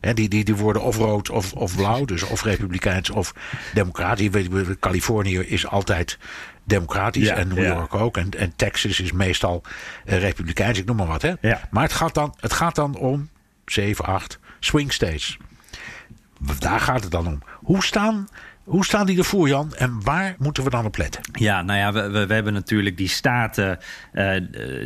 Die, 0.00 0.28
die, 0.28 0.44
die 0.44 0.54
worden 0.56 0.82
of 0.82 0.96
rood 0.96 1.30
of, 1.30 1.52
of 1.52 1.76
blauw, 1.76 2.04
dus 2.04 2.22
of 2.22 2.42
republikeins 2.42 3.10
of 3.10 3.34
democratisch. 3.74 4.46
Californië 4.80 5.38
is 5.38 5.66
altijd 5.66 6.18
democratisch 6.64 7.26
Ja, 7.26 7.34
en 7.34 7.48
New 7.48 7.62
ja. 7.62 7.74
York 7.74 7.94
ook. 7.94 8.16
En, 8.16 8.30
en 8.30 8.52
Texas 8.56 9.00
is 9.00 9.12
meestal 9.12 9.62
eh, 10.04 10.18
republikeins, 10.18 10.78
ik 10.78 10.84
noem 10.84 10.96
maar 10.96 11.06
wat. 11.06 11.22
Hè. 11.22 11.32
Ja. 11.40 11.68
Maar 11.70 11.82
het 11.82 11.92
gaat, 11.92 12.14
dan, 12.14 12.34
het 12.40 12.52
gaat 12.52 12.74
dan 12.74 12.96
om 12.96 13.28
7, 13.64 14.04
8 14.04 14.38
swing 14.60 14.92
states. 14.92 15.38
Daar 16.58 16.80
gaat 16.80 17.02
het 17.02 17.10
dan 17.10 17.26
om. 17.26 17.42
Hoe 17.54 17.84
staan, 17.84 18.28
hoe 18.66 18.84
staan 18.84 19.06
die 19.06 19.18
ervoor, 19.18 19.48
Jan? 19.48 19.74
En 19.74 20.02
waar 20.02 20.34
moeten 20.38 20.64
we 20.64 20.70
dan 20.70 20.84
op 20.84 20.96
letten? 20.96 21.22
Ja, 21.32 21.62
nou 21.62 21.78
ja, 21.78 21.92
we, 21.92 22.26
we, 22.26 22.34
hebben 22.34 22.52
natuurlijk 22.52 22.96
die 22.96 23.08
staten 23.08 23.78
eh, 24.12 24.30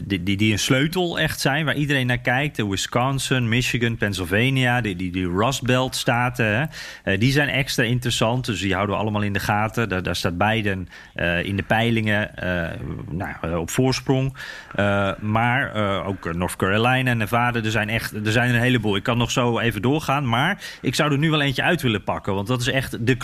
die, 0.05 0.23
die, 0.23 0.37
die 0.37 0.53
een 0.53 0.59
sleutel 0.59 1.19
echt 1.19 1.41
zijn, 1.41 1.65
waar 1.65 1.75
iedereen 1.75 2.07
naar 2.07 2.19
kijkt. 2.19 2.69
Wisconsin, 2.69 3.49
Michigan, 3.49 3.97
Pennsylvania, 3.97 4.81
die, 4.81 4.97
die, 4.97 5.13
die 5.13 5.29
Rust 5.29 5.63
Belt 5.63 5.97
staten. 5.97 6.71
Eh, 7.05 7.19
die 7.19 7.33
zijn 7.33 7.49
extra 7.49 7.85
interessant, 7.85 8.45
dus 8.45 8.61
die 8.61 8.75
houden 8.75 8.95
we 8.95 9.03
allemaal 9.03 9.23
in 9.23 9.33
de 9.33 9.41
gaten. 9.41 9.89
Daar, 10.03 10.17
staat 10.17 10.39
Biden 10.39 10.89
eh, 11.15 11.45
in 11.45 11.57
de 11.57 11.63
peilingen 11.63 12.37
eh, 12.37 12.79
nou, 13.11 13.35
eh, 13.41 13.59
op 13.59 13.71
voorsprong. 13.71 14.37
Eh, 14.75 15.11
maar 15.21 15.75
eh, 15.75 16.07
ook 16.07 16.35
North 16.35 16.57
Carolina 16.57 17.11
en 17.11 17.19
Nevada, 17.19 17.63
er 17.63 17.71
zijn, 17.71 17.89
echt, 17.89 18.13
er 18.13 18.33
zijn 18.33 18.55
een 18.55 18.61
heleboel. 18.61 18.97
Ik 18.97 19.03
kan 19.03 19.19
nog 19.19 19.31
zo 19.31 19.59
even 19.59 19.83
doorgaan, 19.83 20.29
maar 20.29 20.63
ik 20.81 20.95
zou 20.95 21.13
er 21.13 21.19
nu 21.19 21.31
wel 21.31 21.41
eentje 21.41 21.63
uit 21.63 21.83
willen 21.83 22.05
pakken. 22.05 22.35
Want 22.35 22.47
dat 22.47 22.61
is 22.61 22.69
echt 22.69 23.07
de 23.07 23.17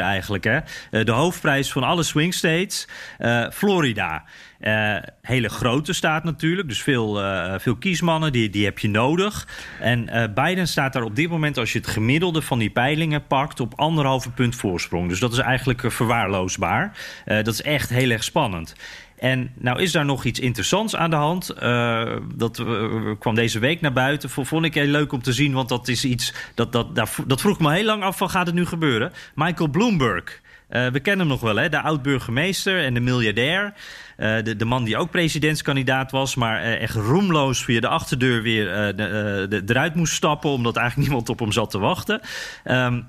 eigenlijk. 0.00 0.44
Hè? 0.44 0.58
Eh, 0.90 1.04
de 1.04 1.12
hoofdprijs 1.12 1.72
van 1.72 1.82
alle 1.82 2.02
swing 2.02 2.34
states, 2.34 2.88
eh, 3.18 3.50
Florida. 3.50 4.24
Eh, 4.60 4.96
hele 5.22 5.48
grote 5.48 5.92
staat 5.92 6.24
natuurlijk, 6.24 6.68
dus 6.68 6.82
veel, 6.82 7.20
veel 7.58 7.76
kiesmannen, 7.76 8.32
die, 8.32 8.50
die 8.50 8.64
heb 8.64 8.78
je 8.78 8.88
nodig. 8.88 9.48
En 9.80 10.08
eh, 10.08 10.24
Biden 10.34 10.68
staat 10.68 10.92
daar 10.92 11.02
op 11.02 11.16
dit 11.16 11.30
moment, 11.30 11.58
als 11.58 11.72
je 11.72 11.78
het 11.78 11.86
gemiddelde 11.86 12.42
van 12.42 12.58
die 12.58 12.70
peilingen 12.70 13.26
pakt, 13.26 13.60
op 13.60 13.72
anderhalve 13.76 14.30
punt 14.30 14.56
voorsprong. 14.56 15.08
Dus 15.08 15.18
dat 15.18 15.32
is 15.32 15.38
eigenlijk 15.38 15.92
verwaarloosbaar. 15.92 16.96
Dat 17.24 17.46
is 17.46 17.62
echt 17.62 17.90
heel 17.90 18.10
erg 18.10 18.24
spannend. 18.24 18.74
En 19.18 19.50
nou 19.54 19.80
is 19.80 19.92
daar 19.92 20.04
nog 20.04 20.24
iets 20.24 20.40
interessants 20.40 20.96
aan 20.96 21.10
de 21.10 21.16
hand. 21.16 21.50
Eh, 21.50 22.16
dat 22.34 22.58
eh, 22.58 22.66
kwam 23.18 23.34
deze 23.34 23.58
week 23.58 23.80
naar 23.80 23.92
buiten. 23.92 24.30
Vond 24.30 24.64
ik 24.64 24.74
heel 24.74 24.86
leuk 24.86 25.12
om 25.12 25.22
te 25.22 25.32
zien, 25.32 25.52
want 25.52 25.68
dat 25.68 25.88
is 25.88 26.04
iets. 26.04 26.34
Dat, 26.54 26.72
dat, 26.72 27.08
v- 27.08 27.18
dat 27.26 27.40
vroeg 27.40 27.58
me 27.58 27.72
heel 27.72 27.84
lang 27.84 28.02
af 28.02 28.16
van 28.16 28.30
gaat 28.30 28.46
het 28.46 28.54
nu 28.54 28.66
gebeuren. 28.66 29.12
Michael 29.34 29.68
Bloomberg. 29.70 30.40
Eh, 30.68 30.86
we 30.86 31.00
kennen 31.00 31.26
hem 31.26 31.34
nog 31.34 31.40
wel, 31.40 31.56
hè? 31.56 31.68
de 31.68 31.80
oud-burgemeester 31.80 32.84
en 32.84 32.94
de 32.94 33.00
miljardair. 33.00 33.74
De, 34.16 34.56
de 34.56 34.64
man 34.64 34.84
die 34.84 34.96
ook 34.96 35.10
presidentskandidaat 35.10 36.10
was, 36.10 36.34
maar 36.34 36.62
echt 36.62 36.94
roemloos 36.94 37.64
via 37.64 37.80
de 37.80 37.88
achterdeur 37.88 38.42
weer 38.42 38.64
de, 38.96 39.62
eruit 39.66 39.94
moest 39.94 40.12
stappen, 40.14 40.50
omdat 40.50 40.76
eigenlijk 40.76 41.08
niemand 41.08 41.28
op 41.28 41.38
hem 41.38 41.52
zat 41.52 41.70
te 41.70 41.78
wachten. 41.78 42.20
Ehm, 42.64 43.00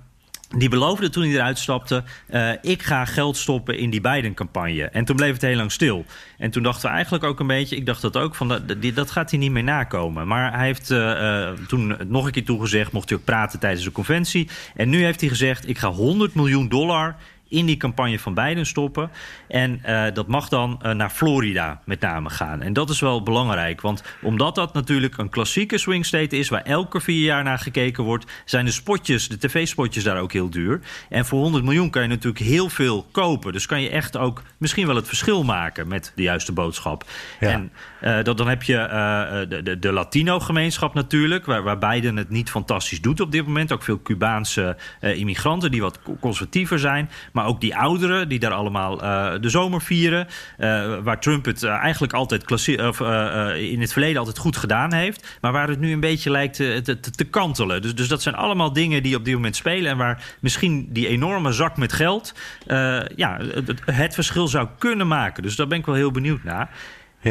die 0.57 0.69
beloofde 0.69 1.09
toen 1.09 1.23
hij 1.23 1.31
eruit 1.31 1.59
stapte: 1.59 2.03
eh, 2.27 2.51
ik 2.61 2.83
ga 2.83 3.05
geld 3.05 3.37
stoppen 3.37 3.77
in 3.77 3.89
die 3.89 4.01
Biden-campagne. 4.01 4.83
En 4.83 5.05
toen 5.05 5.15
bleef 5.15 5.33
het 5.33 5.41
heel 5.41 5.55
lang 5.55 5.71
stil. 5.71 6.05
En 6.37 6.51
toen 6.51 6.63
dachten 6.63 6.89
we 6.89 6.95
eigenlijk 6.95 7.23
ook 7.23 7.39
een 7.39 7.47
beetje, 7.47 7.75
ik 7.75 7.85
dacht 7.85 8.01
dat 8.01 8.17
ook, 8.17 8.35
van 8.35 8.47
dat, 8.47 8.61
dat 8.93 9.11
gaat 9.11 9.29
hij 9.29 9.39
niet 9.39 9.51
meer 9.51 9.63
nakomen. 9.63 10.27
Maar 10.27 10.53
hij 10.53 10.65
heeft 10.65 10.91
eh, 10.91 11.49
toen 11.67 11.97
nog 12.07 12.25
een 12.25 12.31
keer 12.31 12.45
toegezegd, 12.45 12.91
mocht 12.91 13.09
hij 13.09 13.17
ook 13.17 13.23
praten 13.23 13.59
tijdens 13.59 13.83
de 13.83 13.91
conventie. 13.91 14.49
En 14.75 14.89
nu 14.89 15.03
heeft 15.03 15.19
hij 15.19 15.29
gezegd: 15.29 15.69
ik 15.69 15.77
ga 15.77 15.89
100 15.89 16.35
miljoen 16.35 16.67
dollar 16.67 17.15
in 17.47 17.65
die 17.65 17.77
campagne 17.77 18.19
van 18.19 18.33
Biden 18.33 18.65
stoppen. 18.65 19.09
En 19.47 19.79
eh, 19.83 20.13
dat 20.13 20.27
mag 20.27 20.49
dan 20.49 20.79
eh, 20.81 20.91
naar 20.91 21.09
Florida 21.09 21.81
met 21.85 21.99
name 21.99 22.29
gaan. 22.29 22.61
En 22.61 22.73
dat 22.73 22.89
is 22.89 22.99
wel 22.99 23.23
belangrijk, 23.23 23.81
want 23.81 24.03
omdat 24.21 24.55
dat 24.55 24.73
natuurlijk 24.73 25.17
een 25.17 25.29
klassieke 25.29 25.77
swing 25.77 26.05
state 26.05 26.37
is... 26.37 26.49
waar 26.49 26.61
elke 26.61 27.01
vier 27.01 27.23
jaar 27.23 27.43
naar 27.43 27.59
gekeken 27.59 28.03
wordt... 28.03 28.31
zijn 28.45 28.65
de 28.65 28.71
spotjes, 28.71 29.27
de 29.27 29.37
tv-spotjes 29.37 30.03
daar 30.03 30.19
ook 30.19 30.33
heel 30.33 30.49
duur. 30.49 30.81
En 31.09 31.25
voor 31.25 31.39
100 31.39 31.63
miljoen 31.63 31.89
kan 31.89 32.01
je 32.01 32.07
natuurlijk 32.07 32.45
heel 32.45 32.69
veel 32.69 33.05
kopen. 33.11 33.53
Dus 33.53 33.65
kan 33.65 33.81
je 33.81 33.89
echt 33.89 34.17
ook 34.17 34.41
misschien 34.57 34.87
wel 34.87 34.95
het 34.95 35.07
verschil 35.07 35.43
maken 35.43 35.87
met 35.87 36.11
de 36.15 36.21
juiste 36.21 36.51
boodschap. 36.51 37.03
Ja. 37.39 37.49
En 37.49 37.71
eh, 38.05 38.23
dat, 38.23 38.37
dan 38.37 38.47
heb 38.47 38.63
je 38.63 38.77
eh, 38.77 39.49
de, 39.49 39.61
de, 39.63 39.79
de 39.79 39.91
Latino-gemeenschap 39.91 40.93
natuurlijk... 40.93 41.45
Waar, 41.45 41.63
waar 41.63 41.77
Biden 41.77 42.15
het 42.15 42.29
niet 42.29 42.49
fantastisch 42.49 43.01
doet 43.01 43.19
op 43.21 43.31
dit 43.31 43.45
moment. 43.45 43.71
Ook 43.71 43.83
veel 43.83 44.01
Cubaanse 44.01 44.77
eh, 44.99 45.17
immigranten 45.17 45.71
die 45.71 45.81
wat 45.81 45.99
co- 46.03 46.17
conservatiever 46.19 46.79
zijn... 46.79 47.09
Maar 47.33 47.45
ook 47.45 47.61
die 47.61 47.75
ouderen 47.77 48.29
die 48.29 48.39
daar 48.39 48.51
allemaal 48.51 49.01
eh, 49.01 49.33
de 49.41 49.49
zomer 49.49 49.81
vieren. 49.81 50.27
eh, 50.57 50.97
waar 51.03 51.19
Trump 51.19 51.45
het 51.45 51.63
eh, 51.63 51.71
eigenlijk 51.71 52.13
altijd 52.13 52.43
of, 52.81 53.01
eh, 53.01 53.49
eh, 53.51 53.71
in 53.71 53.81
het 53.81 53.91
verleden 53.91 54.17
altijd 54.19 54.37
goed 54.37 54.57
gedaan 54.57 54.93
heeft. 54.93 55.37
Maar 55.41 55.51
waar 55.51 55.67
het 55.67 55.79
nu 55.79 55.91
een 55.91 55.99
beetje 55.99 56.29
lijkt 56.31 56.55
te, 56.55 56.79
te, 56.83 56.99
te- 56.99 57.11
te 57.11 57.23
kantelen. 57.23 57.81
Dus, 57.81 57.95
dus 57.95 58.07
dat 58.07 58.21
zijn 58.21 58.35
allemaal 58.35 58.73
dingen 58.73 59.03
die 59.03 59.15
op 59.15 59.25
dit 59.25 59.33
moment 59.33 59.55
spelen. 59.55 59.91
En 59.91 59.97
waar 59.97 60.23
misschien 60.39 60.87
die 60.89 61.07
enorme 61.07 61.51
zak 61.51 61.77
met 61.77 61.93
geld 61.93 62.33
eh, 62.67 62.99
ja, 63.15 63.37
het- 63.53 63.81
het 63.85 64.13
verschil 64.13 64.47
zou 64.47 64.67
kunnen 64.77 65.07
maken. 65.07 65.43
Dus 65.43 65.55
daar 65.55 65.67
ben 65.67 65.77
ik 65.79 65.85
wel 65.85 65.95
heel 65.95 66.11
benieuwd 66.11 66.43
naar. 66.43 66.69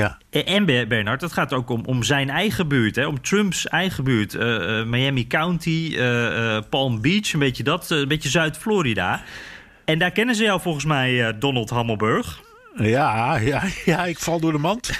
Ja. 0.00 0.18
En 0.30 0.64
Ber- 0.64 0.86
Bernard, 0.86 1.20
het 1.20 1.32
gaat 1.32 1.52
ook 1.52 1.70
om, 1.70 1.82
om 1.84 2.02
zijn 2.02 2.30
eigen 2.30 2.68
buurt, 2.68 2.96
hè, 2.96 3.06
om 3.06 3.20
Trumps 3.22 3.66
eigen 3.68 4.04
buurt. 4.04 4.34
Eh, 4.34 4.80
eh, 4.80 4.86
Miami 4.86 5.26
County, 5.26 5.92
eh, 5.96 6.56
eh, 6.56 6.62
Palm 6.70 7.00
Beach, 7.00 7.32
een 7.32 7.38
beetje 7.38 7.62
dat, 7.62 7.90
eh, 7.90 7.98
een 7.98 8.08
beetje 8.08 8.28
Zuid-Florida. 8.28 9.22
En 9.84 9.98
daar 9.98 10.10
kennen 10.10 10.34
ze 10.34 10.42
jou 10.42 10.60
volgens 10.60 10.84
mij, 10.84 11.26
eh, 11.26 11.34
Donald 11.38 11.70
Hammelburg. 11.70 12.40
Ja, 12.76 13.36
ja, 13.36 13.62
ja, 13.84 14.04
ik 14.04 14.18
val 14.18 14.40
door 14.40 14.52
de 14.52 14.58
mand. 14.58 14.90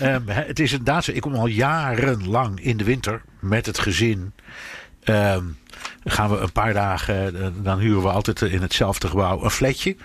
Ehm, 0.00 0.20
het 0.26 0.58
is 0.60 0.70
inderdaad 0.70 1.04
zo. 1.04 1.12
Ik 1.12 1.20
kom 1.20 1.34
al 1.34 1.46
jarenlang 1.46 2.60
in 2.60 2.76
de 2.76 2.84
winter 2.84 3.22
met 3.40 3.66
het 3.66 3.78
gezin. 3.78 4.32
Ehm, 5.04 5.44
gaan 6.04 6.30
we 6.30 6.36
een 6.38 6.52
paar 6.52 6.72
dagen, 6.72 7.40
eh, 7.42 7.46
dan 7.62 7.78
huren 7.78 8.02
we 8.02 8.08
altijd 8.08 8.40
in 8.42 8.62
hetzelfde 8.62 9.08
gebouw 9.08 9.44
een 9.44 9.50
flatje. 9.50 9.96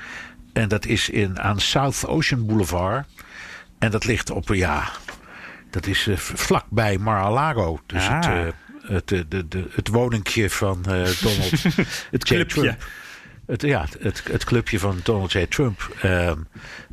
En 0.54 0.68
dat 0.68 0.86
is 0.86 1.10
in, 1.10 1.40
aan 1.40 1.60
South 1.60 2.06
Ocean 2.08 2.46
Boulevard. 2.46 3.06
En 3.80 3.92
dat 3.92 4.06
ligt 4.06 4.30
op, 4.32 4.48
ja, 4.54 4.90
dat 5.70 5.86
is 5.88 6.08
eh, 6.08 6.18
vlakbij 6.18 6.98
Mar-a-Lago. 6.98 7.80
Dus 7.86 8.08
Ah. 8.08 8.16
het, 8.16 8.26
eh, 8.26 8.46
het, 8.94 9.12
eh, 9.12 9.22
de, 9.28 9.48
de, 9.48 9.68
het 9.72 9.88
woningje 9.88 10.50
van 10.50 10.82
Donald 10.82 11.52
Het 12.12 12.28
J. 12.30 12.34
clubje. 12.34 12.62
Trump. 12.62 12.84
Het, 13.46 13.62
ja, 13.62 13.86
het, 14.00 14.24
het 14.32 14.44
clubje 14.44 14.80
van 14.80 15.00
Donald 15.04 15.32
J. 15.32 15.46
Trump. 15.46 15.96
Ehm, 16.02 16.38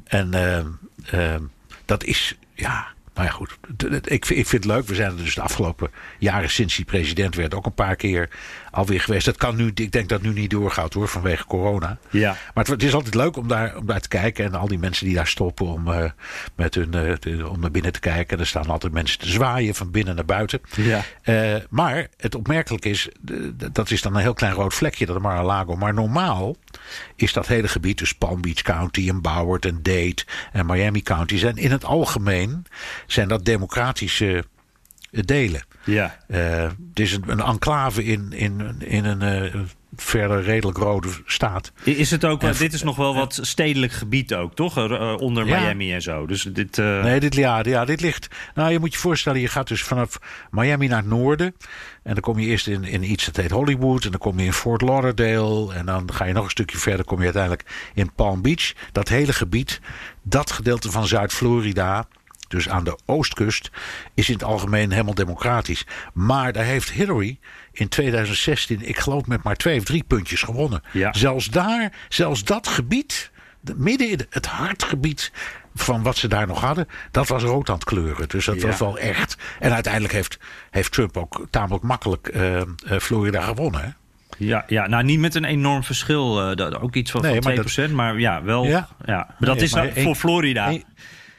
en 0.05 0.35
ehm, 0.35 0.67
ehm, 1.11 1.43
dat 1.85 2.05
is, 2.05 2.39
ja, 2.55 2.87
nou 3.15 3.27
ja 3.27 3.33
goed. 3.33 3.57
Ik, 4.05 4.25
vind- 4.27 4.39
ik 4.41 4.47
vind 4.47 4.65
het 4.65 4.65
leuk. 4.65 4.87
We 4.87 4.95
zijn 4.95 5.11
er 5.11 5.17
dus 5.17 5.35
de 5.35 5.41
afgelopen 5.41 5.91
jaren 6.19 6.51
sinds 6.51 6.77
hij 6.77 6.85
president 6.85 7.35
werd 7.35 7.55
ook 7.55 7.67
een 7.67 7.75
paar 7.75 7.97
keer 7.97 8.29
alweer 8.75 9.01
geweest. 9.01 9.25
Dat 9.25 9.37
kan 9.37 9.57
nu, 9.57 9.71
ik 9.75 9.93
denk 9.93 10.09
dat 10.09 10.23
nu 10.23 10.33
niet 10.33 10.51
doorgaat 10.51 10.93
hoor, 10.93 11.09
vanwege 11.09 11.45
corona. 11.45 11.99
Ja. 12.11 12.37
Maar 12.55 12.65
het, 12.65 12.83
is 12.83 12.95
altijd 12.95 13.15
leuk 13.15 13.37
om 13.37 13.49
daar, 13.49 13.77
om 13.77 13.87
daar 13.87 14.01
te 14.01 14.09
kijken. 14.09 14.45
En 14.45 14.55
al 14.55 14.69
die 14.69 14.79
mensen 14.79 15.07
die 15.07 15.15
daar 15.15 15.27
stoppen 15.27 15.67
om, 15.67 15.93
eh, 15.93 16.11
met 16.55 16.75
hun, 16.75 16.95
eh, 16.95 17.51
om 17.51 17.61
naar 17.61 17.71
binnen 17.71 17.93
te 17.93 18.01
kijken. 18.01 18.39
Er 18.39 18.47
staan 18.47 18.67
altijd 18.67 18.93
mensen 18.93 19.19
te 19.19 19.29
zwaaien 19.29 19.75
van 19.75 19.91
binnen 19.91 20.15
naar 20.15 20.25
buiten. 20.25 20.61
Ja. 20.77 21.03
Eh, 21.23 21.55
maar 21.71 22.09
het 22.17 22.35
opmerkelijk 22.35 22.85
is, 22.85 23.09
dat 23.73 23.91
is 23.91 24.03
dan 24.03 24.15
een 24.15 24.21
heel 24.21 24.35
klein 24.35 24.55
rood 24.55 24.75
vlekje, 24.75 25.07
dat 25.07 25.21
Mar-a-Lago. 25.21 25.77
Maar 25.77 25.95
normaal 25.95 26.57
is 27.17 27.33
dat 27.33 27.47
hele 27.47 27.69
gebied, 27.69 27.99
dus 27.99 28.15
Palm 28.15 28.41
Beach 28.41 28.63
County 28.63 29.09
en 29.09 29.21
Broward 29.21 29.65
en 29.65 29.79
Dade 29.83 30.23
en 30.53 30.67
Miami 30.67 31.03
County, 31.03 31.37
zijn 31.37 31.57
in 31.57 31.71
het 31.71 31.85
algemeen 31.85 32.67
zijn 33.07 33.29
dat 33.29 33.45
democratische 33.45 34.45
delen. 35.23 35.63
Ja. 35.85 36.19
Eh, 36.29 36.63
het 36.63 37.01
is 37.01 37.13
een, 37.13 37.23
een 37.27 37.41
enclave 37.41 38.05
in, 38.05 38.33
in, 38.33 38.75
in 38.79 39.05
een, 39.05 39.23
eh, 39.23 39.61
verder 39.97 40.43
redelijk 40.43 40.79
rode 40.79 41.09
staat. 41.27 41.73
Is 41.85 42.11
het 42.11 42.25
ook, 42.25 42.43
En- 42.43 42.49
eh, 42.51 42.59
dit 42.59 42.73
is 42.73 42.83
nog 42.83 42.97
wel 42.97 43.15
wat 43.15 43.39
stedelijk 43.43 43.93
gebied 43.93 44.35
ook, 44.35 44.55
toch? 44.55 44.77
Er, 44.77 44.93
eh, 45.01 45.15
onder 45.17 45.47
Ja. 45.47 45.61
Miami 45.61 45.93
en 45.93 46.03
zo. 46.03 46.27
Dus 46.27 46.43
dit, 46.43 46.79
eh, 46.79 47.03
Nee, 47.03 47.21
dit, 47.21 47.35
ja, 47.35 47.61
ja, 47.63 47.85
dit 47.85 48.01
ligt. 48.01 48.29
Nou, 48.55 48.71
je 48.73 48.79
moet 48.79 48.93
je 48.93 48.99
voorstellen, 48.99 49.41
je 49.41 49.49
gaat 49.49 49.69
dus 49.69 49.83
vanaf 49.83 50.19
Miami 50.51 50.87
naar 50.87 50.99
het 50.99 51.07
noorden. 51.07 51.55
En 52.03 52.13
dan 52.13 52.21
kom 52.23 52.39
je 52.39 52.47
eerst 52.47 52.67
in, 52.67 52.85
in 52.85 53.11
iets 53.11 53.25
dat 53.25 53.37
heet 53.37 53.51
Hollywood. 53.51 54.05
En 54.05 54.11
dan 54.11 54.21
kom 54.21 54.39
je 54.39 54.45
in 54.45 54.53
Fort 54.53 54.83
Lauderdale. 54.83 55.75
En 55.75 55.87
dan 55.87 56.13
ga 56.13 56.25
je 56.25 56.33
nog 56.33 56.45
een 56.45 56.51
stukje 56.51 56.79
verder, 56.79 57.05
kom 57.05 57.19
je 57.19 57.25
uiteindelijk 57.25 57.91
in 57.95 58.13
Palm 58.15 58.43
Beach. 58.43 58.73
Dat 58.93 59.09
hele 59.09 59.33
gebied, 59.33 59.81
dat 60.23 60.51
gedeelte 60.51 60.91
van 60.91 61.07
Zuid-Florida. 61.07 62.07
Dus 62.55 62.69
aan 62.69 62.85
de 62.85 62.99
oostkust 63.07 63.71
is 64.15 64.29
in 64.29 64.35
het 64.35 64.45
algemeen 64.45 64.91
helemaal 64.91 65.15
democratisch. 65.15 65.87
Maar 66.13 66.53
daar 66.53 66.65
heeft 66.65 66.91
Hillary 66.91 67.39
in 67.73 67.89
2016, 67.89 68.89
ik 68.89 68.99
geloof 68.99 69.27
met 69.27 69.43
maar 69.43 69.57
twee 69.57 69.79
of 69.79 69.85
drie 69.85 70.05
puntjes 70.07 70.43
gewonnen. 70.43 70.83
Ja. 70.93 71.13
Zelfs 71.13 71.51
daar, 71.51 71.93
zelfs 72.09 72.45
dat 72.45 72.69
gebied, 72.69 73.31
de- 73.61 73.75
midden 73.77 74.09
in 74.11 74.21
het 74.31 74.47
hartgebied 74.47 75.33
van 75.75 76.03
wat 76.03 76.17
ze 76.17 76.29
daar 76.29 76.47
nog 76.47 76.61
hadden, 76.61 76.89
dat 77.11 77.29
was 77.29 77.43
rood 77.43 77.69
aan 77.69 77.75
het 77.75 77.85
kleuren. 77.85 78.29
Dus 78.29 78.45
dat 78.45 78.61
Ja. 78.61 78.67
was 78.67 78.79
wel 78.79 78.99
echt. 78.99 79.37
En 79.61 79.73
uiteindelijk 79.73 80.13
heeft, 80.13 80.39
heeft 80.71 80.93
Trump 80.93 81.17
ook 81.17 81.47
tamelijk 81.51 81.85
makkelijk 81.85 82.29
eh, 82.29 82.61
Florida 83.01 83.41
gewonnen. 83.41 83.81
Hè? 83.81 83.89
ja, 84.39 84.65
ja, 84.67 84.87
nou 84.87 85.05
niet 85.05 85.19
met 85.19 85.35
een 85.35 85.45
enorm 85.45 85.85
verschil. 85.85 86.53
eh, 86.57 86.83
ook 86.83 86.95
iets 86.95 87.11
van, 87.11 87.23
Nee, 87.23 87.43
van 87.43 87.55
maar 87.55 87.65
2%. 87.89 87.93
Maar, 87.93 88.19
ja, 88.19 88.43
wel. 88.43 88.65
Ja. 88.65 88.89
Ja. 89.05 89.15
Maar 89.17 89.49
dat 89.49 89.55
Nee, 89.57 89.65
is 89.65 89.73
maar 89.75 89.85
nou 89.87 90.03
voor 90.03 90.15
Florida. 90.15 90.79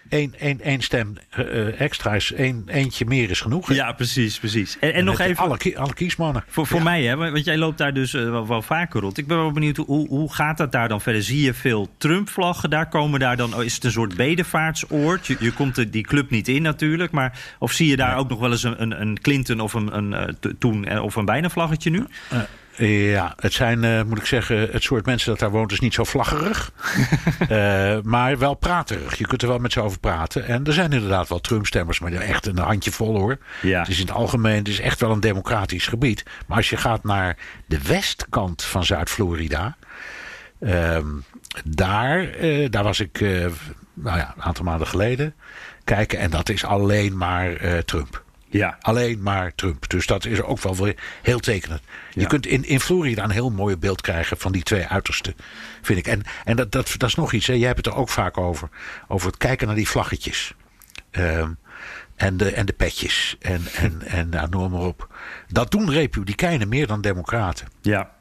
Één, 0.10 0.34
één, 0.40 0.62
één 0.62 0.82
stem 0.82 1.14
eh, 1.30 1.82
extra 1.82 2.14
is 2.16 2.32
één, 2.34 2.64
eentje 2.68 3.06
meer 3.06 3.30
is 3.30 3.42
genoeg. 3.42 3.68
hè? 3.68 3.74
ja, 3.74 3.92
precies, 3.92 4.40
precies. 4.40 4.78
En, 4.80 4.94
en 4.94 5.06
nog 5.06 5.20
even... 5.20 5.44
Alle, 5.44 5.58
alle 5.76 5.94
kiesmannen. 5.94 6.44
Voor, 6.48 6.68
voor 6.68 6.84
mij, 6.84 7.04
hè, 7.04 7.16
want 7.16 7.46
jij 7.46 7.58
loopt 7.58 7.78
daar 7.78 7.94
dus 7.94 8.14
eh, 8.14 8.30
wel, 8.30 8.48
wel 8.48 8.62
vaker 8.62 9.02
rond. 9.02 9.18
Ik 9.18 9.28
ben 9.28 9.38
wel 9.38 9.52
benieuwd, 9.52 9.78
hoe, 9.78 10.08
hoe 10.08 10.34
gaat 10.34 10.58
dat 10.58 10.72
daar 10.72 10.88
dan 10.88 11.02
verder? 11.02 11.24
Zie 11.24 11.42
je 11.42 11.54
veel 11.54 11.90
Trump-vlaggen 11.98 12.70
daar? 12.70 12.90
Komen 12.90 13.20
daar 13.20 13.38
dan, 13.38 13.64
is 13.64 13.76
het 13.76 13.84
een 13.84 13.92
soort 13.92 14.16
bedevaartsoord? 14.16 15.28
Je, 15.28 15.36
je 15.40 15.52
komt 15.52 15.78
er 15.78 15.92
die 15.92 16.04
club 16.04 16.30
niet 16.30 16.48
in 16.48 16.62
natuurlijk, 16.62 17.12
maar 17.12 17.40
of 17.60 17.72
zie 17.72 17.88
je 17.88 17.96
daar 17.96 18.18
ook 18.18 18.30
nog 18.30 18.40
wel 18.40 18.52
eens 18.52 18.64
een, 18.64 18.82
een, 18.82 19.02
een 19.02 19.22
Clinton 19.22 19.60
of 19.60 19.74
een, 19.74 19.98
een 19.98 20.14
eh, 20.14 20.34
to- 20.40 20.52
toen 20.60 21.00
of 21.00 21.16
een 21.16 21.26
bijna 21.26 21.50
vlaggetje 21.50 21.90
nu? 21.90 22.06
Ja, 22.78 23.34
het 23.40 23.54
zijn, 23.54 23.84
eh, 23.84 24.04
moet 24.04 24.18
ik 24.18 24.26
zeggen, 24.26 24.70
het 24.72 24.84
soort 24.84 25.06
mensen 25.06 25.30
dat 25.30 25.40
daar 25.40 25.50
woont 25.50 25.72
is 25.72 25.80
niet 25.80 25.94
zo 25.94 26.04
vlaggerig. 26.04 26.72
Eh, 27.50 27.98
maar 28.04 28.38
wel 28.38 28.54
praterig. 28.54 29.16
Je 29.16 29.28
kunt 29.28 29.42
er 29.42 29.48
wel 29.48 29.60
met 29.60 29.72
ze 29.72 29.82
over 29.82 30.00
praten. 30.00 30.46
En 30.46 30.66
er 30.66 30.74
zijn 30.74 30.92
inderdaad 30.92 31.30
wel 31.30 31.42
Trump-stemmers, 31.42 32.00
maar 32.00 32.12
echt 32.12 32.46
een 32.46 32.58
handje 32.58 32.92
vol 32.92 33.18
hoor. 33.20 33.38
Ja. 33.62 33.80
Het 33.80 33.88
is 33.88 34.00
in 34.00 34.06
het 34.06 34.16
algemeen 34.16 34.58
het 34.58 34.68
is 34.68 34.80
echt 34.80 35.00
wel 35.00 35.12
een 35.12 35.20
democratisch 35.20 35.88
gebied. 35.88 36.24
Maar 36.48 36.58
als 36.58 36.70
je 36.70 36.78
gaat 36.78 37.04
naar 37.04 37.38
de 37.66 37.82
westkant 37.82 38.64
van 38.64 38.86
Zuid-Florida. 38.86 39.78
ehm, 40.60 41.06
daar, 41.66 42.30
eh, 42.30 42.70
daar 42.70 42.84
was 42.84 43.00
ik 43.00 43.20
nou 43.94 44.18
ja, 44.18 44.34
een 44.36 44.44
aantal 44.44 44.66
maanden 44.66 44.88
geleden 44.88 45.34
kijken. 45.84 46.20
En 46.20 46.30
dat 46.30 46.50
is 46.50 46.66
alleen 46.66 47.18
maar 47.18 47.84
Trump. 47.86 48.24
Ja. 48.58 48.78
Alleen 48.82 49.22
maar 49.22 49.56
Trump. 49.56 49.90
Dus 49.90 50.06
dat 50.06 50.26
is 50.26 50.42
ook 50.42 50.60
wel 50.62 50.76
weer 50.76 50.96
heel 51.22 51.40
tekenend. 51.40 51.82
Je 52.12 52.22
Ja. 52.22 52.28
kunt 52.28 52.46
in, 52.46 52.64
in 52.66 52.80
Florida 52.80 53.24
een 53.24 53.30
heel 53.30 53.52
mooi 53.52 53.78
beeld 53.78 54.02
krijgen 54.02 54.38
van 54.38 54.52
die 54.52 54.64
twee 54.64 54.88
uitersten. 54.88 55.36
Vind 55.82 56.00
ik. 56.00 56.08
En, 56.08 56.22
en 56.46 56.56
dat, 56.56 56.72
dat, 56.72 56.94
dat 56.98 57.10
is 57.10 57.16
nog 57.16 57.34
iets. 57.34 57.48
Hè. 57.48 57.54
Jij 57.54 57.66
hebt 57.68 57.86
het 57.86 57.94
er 57.94 58.00
ook 58.00 58.10
vaak 58.10 58.38
over. 58.38 58.70
Over 59.08 59.28
het 59.28 59.38
kijken 59.38 59.68
naar 59.68 59.76
die 59.76 59.88
vlaggetjes. 59.90 60.54
Ehm, 61.12 61.52
en, 62.16 62.38
de, 62.38 62.52
en 62.52 62.66
de 62.66 62.74
petjes. 62.74 63.36
En, 63.40 63.62
en, 63.76 64.02
en 64.18 64.30
nou, 64.30 64.50
noem 64.50 64.72
maar 64.72 64.82
op. 64.82 65.16
Dat 65.48 65.72
doen 65.72 65.92
republikeinen 65.92 66.68
meer 66.70 66.88
dan 66.88 67.02
democraten. 67.02 67.68
Ja. 67.82 68.12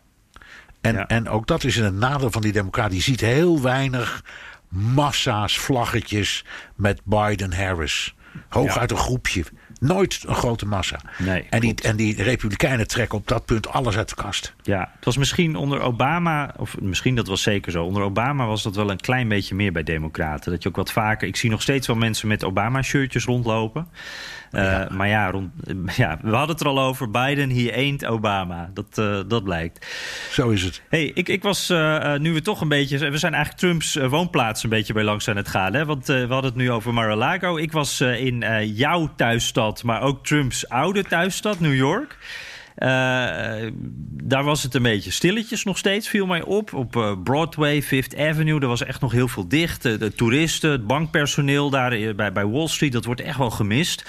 En, 0.81 0.95
Ja. 0.95 1.07
en 1.07 1.29
ook 1.29 1.47
dat 1.47 1.65
is 1.65 1.77
een 1.77 1.99
nadeel 1.99 2.31
van 2.31 2.43
die 2.43 2.53
democraten. 2.53 2.97
Je 2.97 3.03
ziet 3.03 3.21
heel 3.21 3.63
weinig 3.63 4.25
massa's 4.69 5.59
vlaggetjes 5.59 6.45
met 6.77 7.01
Biden-Harris. 7.05 8.15
Hooguit 8.49 8.91
een 8.91 8.97
groepje. 8.97 9.45
Nooit 9.87 10.25
een 10.27 10.35
grote 10.35 10.67
massa. 10.67 11.01
Nee, 11.19 11.47
en, 11.51 11.61
die, 11.61 11.75
en 11.83 11.97
die 11.97 12.23
republikeinen 12.23 12.89
trekken 12.89 13.19
op 13.19 13.29
dat 13.29 13.45
punt 13.45 13.69
alles 13.69 13.97
uit 13.97 14.09
de 14.09 14.15
kast. 14.15 14.55
Ja, 14.63 14.91
het 14.97 15.05
was 15.05 15.17
misschien 15.17 15.57
onder 15.57 15.81
Obama, 15.81 16.55
of 16.57 16.81
misschien 16.81 17.15
dat 17.15 17.27
was 17.27 17.43
zeker 17.43 17.73
zo. 17.73 17.85
Onder 17.85 18.03
Obama 18.03 18.47
was 18.47 18.63
dat 18.63 18.77
wel 18.77 18.91
een 18.91 19.01
klein 19.01 19.29
beetje 19.29 19.55
meer 19.55 19.73
bij 19.73 19.83
Democraten. 19.83 20.53
Dat 20.53 20.63
je 20.63 20.69
ook 20.69 20.77
wat 20.77 20.93
vaker. 20.93 21.29
Ik 21.29 21.37
zie 21.37 21.51
nog 21.51 21.63
steeds 21.63 21.87
wel 21.87 21.97
mensen 21.97 22.29
met 22.29 22.45
Obama-shirtjes 22.45 23.25
rondlopen. 23.25 23.89
Eh, 24.55 24.89
Maar 24.89 25.09
ja, 25.09 25.31
rond, 25.31 25.51
ja, 25.97 26.19
we 26.23 26.31
hadden 26.31 26.57
het 26.57 26.61
er 26.61 26.67
al 26.67 26.81
over. 26.81 27.11
Biden, 27.11 27.51
he 27.51 27.73
ain't 27.75 28.07
Obama. 28.07 28.71
Dat, 28.75 28.99
eh, 28.99 29.19
dat 29.27 29.45
blijkt. 29.45 29.87
Zo 30.31 30.49
is 30.49 30.63
het. 30.63 30.83
Hey, 30.89 31.11
ik, 31.15 31.29
ik 31.29 31.43
was 31.43 31.71
eh, 31.71 32.15
nu 32.15 32.33
we 32.33 32.41
toch 32.41 32.61
een 32.61 32.69
beetje. 32.69 33.11
We 33.11 33.19
zijn 33.19 33.35
eigenlijk 33.35 33.63
Trumps 33.63 33.95
woonplaats 34.11 34.63
een 34.63 34.71
beetje 34.71 34.93
bij 34.93 35.05
langs 35.05 35.29
aan 35.29 35.37
het 35.37 35.49
gaan. 35.49 35.75
Hè? 35.75 35.85
Want 35.85 36.07
we 36.07 36.27
hadden 36.29 36.51
het 36.51 36.55
nu 36.55 36.71
over 36.71 36.95
Mar-a-Lago. 36.95 37.57
Ik 37.57 37.73
was 37.73 38.01
in 38.01 38.45
jouw 38.75 39.11
thuisstad, 39.17 39.83
maar 39.83 40.03
ook 40.03 40.27
Trumps 40.27 40.69
oude 40.69 41.03
thuisstad, 41.03 41.61
New 41.61 41.75
York. 41.75 42.17
Eh, 42.75 42.89
daar 44.23 44.45
was 44.45 44.63
het 44.63 44.75
een 44.75 44.83
beetje 44.83 45.11
stilletjes 45.11 45.65
nog 45.65 45.79
steeds, 45.79 46.09
viel 46.09 46.27
mij 46.27 46.43
op. 46.43 46.73
Op 46.73 46.97
eh, 46.97 47.13
Broadway, 47.25 47.83
Fifth 47.83 48.19
Avenue, 48.19 48.61
er 48.61 48.67
was 48.67 48.85
echt 48.85 49.01
nog 49.01 49.13
heel 49.13 49.29
veel 49.29 49.49
dicht. 49.49 49.83
De 49.83 50.13
toeristen, 50.15 50.71
het 50.71 50.87
bankpersoneel 50.87 51.71
daar 51.71 51.93
eh, 51.93 52.15
bij, 52.15 52.33
bij 52.33 52.47
Wall 52.47 52.67
Street, 52.69 52.93
dat 52.93 53.05
wordt 53.05 53.21
echt 53.21 53.39
wel 53.39 53.51
gemist. 53.51 54.05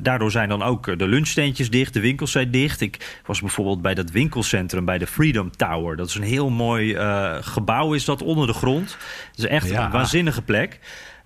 Daardoor 0.00 0.30
zijn 0.30 0.48
dan 0.48 0.62
ook 0.62 0.98
de 0.98 1.06
lunchsteentjes 1.06 1.70
dicht, 1.70 1.92
de 1.94 2.00
winkels 2.00 2.30
zijn 2.32 2.50
dicht. 2.50 2.80
Ik 2.80 3.20
was 3.26 3.40
bijvoorbeeld 3.40 3.82
bij 3.82 3.94
dat 3.94 4.10
winkelcentrum, 4.10 4.84
bij 4.84 4.98
de 4.98 5.06
Freedom 5.06 5.56
Tower. 5.56 5.96
Dat 5.96 6.08
is 6.08 6.14
een 6.14 6.22
heel 6.22 6.50
mooi 6.50 6.96
gebouw, 7.40 7.92
is 7.92 8.04
dat 8.04 8.22
onder 8.22 8.46
de 8.46 8.52
grond. 8.52 8.96
Het 9.30 9.38
is 9.38 9.46
echt 9.46 9.68
Ja. 9.68 9.84
een 9.84 9.90
waanzinnige 9.90 10.42
plek. 10.42 10.78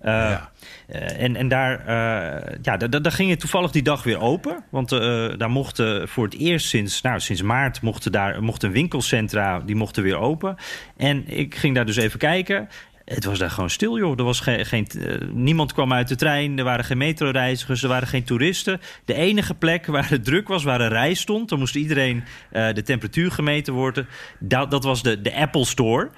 Ja. 0.03 0.51
Eh, 0.89 1.23
en, 1.23 1.35
en 1.35 1.47
daar, 1.47 1.79
eh, 1.79 2.55
ja, 2.61 2.77
daar, 2.77 3.11
ging 3.11 3.29
het 3.29 3.39
toevallig 3.39 3.71
die 3.71 3.81
dag 3.81 4.03
weer 4.03 4.19
open. 4.19 4.63
Want 4.69 4.91
eh, 4.91 5.27
daar 5.37 5.49
mochten 5.49 6.07
voor 6.07 6.23
het 6.23 6.37
eerst 6.37 6.67
sinds, 6.67 7.01
nou, 7.01 7.19
sinds 7.19 7.41
maart 7.41 7.81
mochten 7.81 8.11
daar, 8.11 8.43
mochten 8.43 8.71
winkelcentra 8.71 9.59
die 9.59 9.75
mochten 9.75 10.03
weer 10.03 10.17
open. 10.17 10.55
En 10.97 11.23
ik 11.27 11.55
ging 11.55 11.75
daar 11.75 11.85
dus 11.85 11.95
even 11.95 12.19
kijken. 12.19 12.69
Het 13.09 13.25
was 13.25 13.39
daar 13.39 13.49
gewoon 13.49 13.69
stil, 13.69 13.97
joh. 13.97 14.19
Er 14.19 14.23
was 14.23 14.39
geen, 14.39 14.65
geen, 14.65 14.87
eh, 14.87 15.27
niemand 15.31 15.73
kwam 15.73 15.93
uit 15.93 16.07
de 16.07 16.15
trein. 16.15 16.57
Er 16.57 16.63
waren 16.63 16.85
geen 16.85 16.97
metroreizigers. 16.97 17.83
Er 17.83 17.89
waren 17.89 18.07
geen 18.07 18.23
toeristen. 18.23 18.81
De 19.05 19.13
enige 19.13 19.53
plek 19.53 19.85
waar 19.85 20.09
het 20.09 20.25
druk 20.25 20.47
was, 20.47 20.63
waar 20.63 20.81
een 20.81 20.89
rij 20.89 21.13
stond. 21.13 21.49
Dan 21.49 21.59
moest 21.59 21.75
iedereen 21.75 22.23
eh, 22.51 22.73
de 22.73 22.81
temperatuur 22.81 23.31
gemeten 23.31 23.73
worden. 23.73 24.07
Dat, 24.39 24.71
dat 24.71 24.83
was 24.83 25.03
de, 25.03 25.21
de 25.21 25.35
Apple 25.35 25.65
Store. 25.65 26.09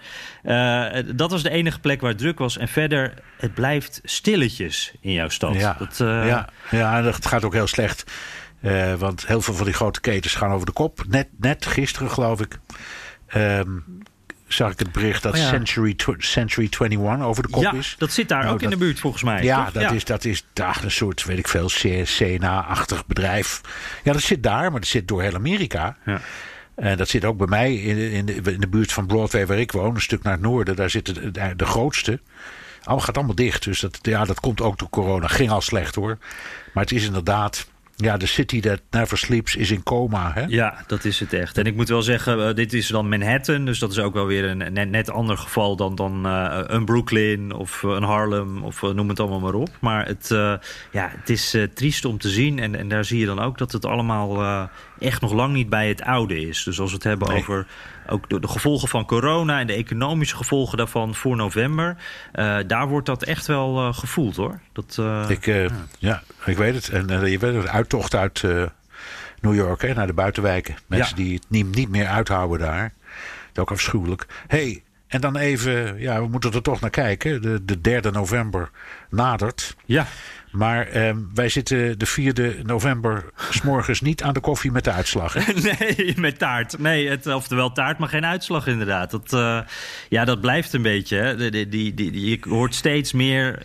Eh, 0.43 0.87
dat 1.15 1.31
was 1.31 1.43
de 1.43 1.49
enige 1.49 1.79
plek 1.79 2.01
waar 2.01 2.09
het 2.09 2.19
druk 2.19 2.39
was. 2.39 2.57
En 2.57 2.67
verder, 2.67 3.13
het 3.37 3.53
blijft 3.53 4.01
stilletjes 4.03 4.93
in 4.99 5.11
jouw 5.11 5.29
stad. 5.29 5.53
Ja, 5.53 5.75
Dat, 5.79 5.97
ja, 5.97 6.49
ja, 6.71 7.01
dat 7.01 7.25
gaat 7.25 7.43
ook 7.43 7.53
heel 7.53 7.67
slecht. 7.67 8.11
Want 8.97 9.27
heel 9.27 9.41
veel 9.41 9.53
van 9.53 9.65
die 9.65 9.73
grote 9.73 10.01
ketens 10.01 10.35
gaan 10.35 10.51
over 10.51 10.65
de 10.65 10.71
kop. 10.71 11.03
Net, 11.07 11.27
net 11.39 11.65
gisteren, 11.65 12.11
geloof 12.11 12.41
ik, 12.41 12.59
ehm, 13.27 13.69
zag 14.53 14.71
ik 14.71 14.79
het 14.79 14.91
bericht 14.91 15.23
dat 15.23 15.33
Oh 15.33 15.39
ja. 15.39 15.47
Century, 15.47 15.95
Century 16.17 16.69
21 16.71 17.25
over 17.25 17.43
de 17.43 17.49
kop 17.49 17.63
ja, 17.63 17.73
is. 17.73 17.95
dat 17.97 18.11
zit 18.11 18.29
daar 18.29 18.43
Nou, 18.43 18.53
ook 18.53 18.61
in 18.61 18.69
de 18.69 18.77
buurt 18.77 18.99
volgens 18.99 19.23
mij. 19.23 19.43
Ja, 19.43 19.63
toch? 19.63 19.73
dat, 19.83 19.91
Is, 19.91 20.05
dat 20.05 20.25
is 20.25 20.45
daar 20.53 20.79
een 20.83 20.91
soort, 20.91 21.25
weet 21.25 21.37
ik 21.37 21.47
veel, 21.47 21.69
CNA-achtig 22.03 23.05
bedrijf. 23.05 23.61
Ja, 24.03 24.13
dat 24.13 24.21
zit 24.21 24.43
daar, 24.43 24.71
maar 24.71 24.79
dat 24.79 24.89
zit 24.89 25.07
door 25.07 25.21
heel 25.21 25.35
Amerika. 25.35 25.97
Ja. 26.05 26.21
En 26.75 26.97
dat 26.97 27.09
zit 27.09 27.25
ook 27.25 27.37
bij 27.37 27.47
mij 27.47 27.75
in 27.75 27.95
de, 27.95 28.11
in, 28.11 28.25
de, 28.25 28.33
in 28.33 28.59
de 28.59 28.67
buurt 28.67 28.91
van 28.91 29.05
Broadway, 29.05 29.47
waar 29.47 29.59
ik 29.59 29.71
woon, 29.71 29.95
een 29.95 30.01
stuk 30.01 30.23
naar 30.23 30.33
het 30.33 30.41
noorden. 30.41 30.75
Daar 30.75 30.89
zit 30.89 31.05
de, 31.05 31.31
de, 31.31 31.53
de 31.55 31.65
grootste. 31.65 32.19
Allemaal 32.83 33.05
gaat 33.05 33.17
allemaal 33.17 33.35
dicht. 33.35 33.63
Dus 33.63 33.79
dat, 33.79 33.99
ja, 34.01 34.25
dat 34.25 34.39
komt 34.39 34.61
ook 34.61 34.79
door 34.79 34.89
corona. 34.89 35.27
Ging 35.27 35.49
al 35.49 35.61
slecht 35.61 35.95
hoor. 35.95 36.17
Maar 36.73 36.83
het 36.83 36.93
is 36.93 37.05
inderdaad. 37.05 37.69
Ja, 38.01 38.17
de 38.17 38.25
city 38.25 38.59
that 38.61 38.81
never 38.89 39.17
sleeps 39.17 39.55
is 39.55 39.71
in 39.71 39.83
coma. 39.83 40.31
Hè? 40.33 40.43
Ja, 40.47 40.83
dat 40.87 41.05
is 41.05 41.19
het 41.19 41.33
echt. 41.33 41.57
En 41.57 41.65
ik 41.65 41.75
moet 41.75 41.89
wel 41.89 42.01
zeggen, 42.01 42.47
eh, 42.47 42.55
dit 42.55 42.73
is 42.73 42.87
dan 42.87 43.09
Manhattan. 43.09 43.65
Dus 43.65 43.79
dat 43.79 43.91
is 43.91 43.99
ook 43.99 44.13
wel 44.13 44.25
weer 44.25 44.45
een 44.45 44.73
net, 44.73 44.89
net 44.89 45.09
ander 45.09 45.37
geval 45.37 45.75
dan, 45.75 45.95
dan 45.95 46.25
eh, 46.25 46.59
een 46.65 46.85
Brooklyn 46.85 47.53
of 47.53 47.83
een 47.83 48.03
Harlem 48.03 48.63
of 48.63 48.83
eh, 48.83 48.89
noem 48.89 49.09
het 49.09 49.19
allemaal 49.19 49.39
maar 49.39 49.53
op. 49.53 49.69
Maar 49.79 50.05
het, 50.05 50.31
eh, 50.31 50.53
ja, 50.91 51.11
het 51.17 51.29
is 51.29 51.53
eh, 51.53 51.63
triest 51.63 52.05
om 52.05 52.17
te 52.17 52.29
zien. 52.29 52.59
En, 52.59 52.75
en 52.75 52.87
daar 52.87 53.05
zie 53.05 53.19
je 53.19 53.25
dan 53.25 53.39
ook 53.39 53.57
dat 53.57 53.71
het 53.71 53.85
allemaal 53.85 54.41
eh, 54.41 54.63
echt 54.99 55.21
nog 55.21 55.33
lang 55.33 55.53
niet 55.53 55.69
bij 55.69 55.87
het 55.87 56.01
oude 56.01 56.47
is. 56.47 56.63
Dus 56.63 56.79
als 56.79 56.89
we 56.89 56.95
het 56.95 57.03
hebben 57.03 57.27
Nee. 57.27 57.37
over 57.37 57.67
ook 58.11 58.29
de, 58.29 58.39
de 58.39 58.47
gevolgen 58.47 58.87
van 58.87 59.05
corona 59.05 59.59
en 59.59 59.67
de 59.67 59.73
economische 59.73 60.35
gevolgen 60.35 60.77
daarvan 60.77 61.15
voor 61.15 61.35
november. 61.35 61.95
eh, 62.31 62.57
daar 62.67 62.87
wordt 62.87 63.05
dat 63.05 63.23
echt 63.23 63.45
wel 63.45 63.77
eh, 63.87 63.93
gevoeld 63.93 64.35
hoor. 64.35 64.59
Dat, 64.73 64.95
eh, 64.99 65.25
Ik, 65.29 65.47
eh, 65.47 65.65
ja. 65.99 66.23
ik 66.45 66.57
weet 66.57 66.73
het. 66.75 66.89
En 66.89 67.07
je 67.29 67.37
weet 67.39 67.55
het, 67.55 67.67
uittocht 67.67 68.15
uit 68.15 68.43
eh, 68.43 68.63
New 69.39 69.55
York 69.55 69.81
hè, 69.81 69.93
naar 69.93 70.07
de 70.07 70.13
buitenwijken. 70.13 70.75
Mensen 70.87 71.17
Ja. 71.17 71.23
die 71.23 71.33
het 71.33 71.45
niet, 71.47 71.75
niet 71.75 71.89
meer 71.89 72.07
uithouden 72.07 72.59
daar. 72.59 72.81
Dat 72.83 73.51
is 73.53 73.61
ook 73.61 73.71
afschuwelijk. 73.71 74.25
hey, 74.47 74.83
En 75.07 75.21
dan 75.21 75.35
even, 75.37 75.99
ja, 75.99 76.21
we 76.21 76.27
moeten 76.27 76.51
er 76.53 76.61
toch 76.61 76.79
naar 76.81 76.89
kijken. 76.89 77.41
De, 77.41 77.65
de 77.65 77.81
3 77.81 78.11
november 78.11 78.69
nadert. 79.09 79.75
Ja. 79.85 80.05
Maar 80.51 80.87
ehm, 80.87 81.17
wij 81.33 81.49
zitten 81.49 81.99
de 81.99 82.05
4 82.05 82.55
november 82.63 83.25
s'morgens 83.49 84.01
niet 84.01 84.23
aan 84.23 84.33
de 84.33 84.39
koffie 84.39 84.71
met 84.71 84.83
de 84.83 84.91
uitslag. 84.91 85.35
Nee, 85.61 86.13
met 86.17 86.39
taart. 86.39 86.79
Nee, 86.79 87.09
het, 87.09 87.27
oftewel 87.27 87.71
taart, 87.71 87.97
maar 87.97 88.09
geen 88.09 88.25
uitslag 88.25 88.67
inderdaad. 88.67 89.11
Dat, 89.11 89.33
eh, 89.33 89.59
ja, 90.09 90.25
dat 90.25 90.41
blijft 90.41 90.73
een 90.73 90.81
beetje. 90.81 91.35
Die, 91.51 91.67
die, 91.67 91.93
die, 91.93 92.29
je 92.29 92.37
hoort 92.49 92.75
steeds 92.75 93.13
meer 93.13 93.63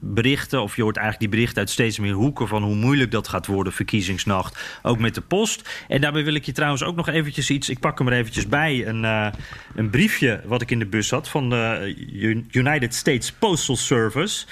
berichten, 0.00 0.62
of 0.62 0.76
je 0.76 0.82
hoort 0.82 0.96
eigenlijk 0.96 1.30
die 1.30 1.38
berichten 1.38 1.62
uit 1.62 1.70
steeds 1.70 1.98
meer 1.98 2.12
hoeken 2.12 2.48
van 2.48 2.62
hoe 2.62 2.74
moeilijk 2.74 3.10
dat 3.10 3.28
gaat 3.28 3.46
worden, 3.46 3.72
verkiezingsnacht. 3.72 4.78
Ook 4.82 4.98
met 4.98 5.14
de 5.14 5.20
post. 5.20 5.84
En 5.88 6.00
daarbij 6.00 6.24
wil 6.24 6.34
ik 6.34 6.44
je 6.44 6.52
trouwens 6.52 6.82
ook 6.82 6.96
nog 6.96 7.08
eventjes 7.08 7.50
iets, 7.50 7.68
ik 7.68 7.80
pak 7.80 7.98
hem 7.98 8.08
er 8.08 8.18
eventjes 8.18 8.46
bij, 8.46 8.86
een, 8.86 9.04
eh, 9.04 9.26
een 9.74 9.90
briefje 9.90 10.40
wat 10.44 10.62
ik 10.62 10.70
in 10.70 10.78
de 10.78 10.86
bus 10.86 11.10
had 11.10 11.28
van 11.28 11.50
de 11.50 11.94
United 12.50 12.94
States 12.94 13.32
Postal 13.32 13.76
Service. 13.76 14.46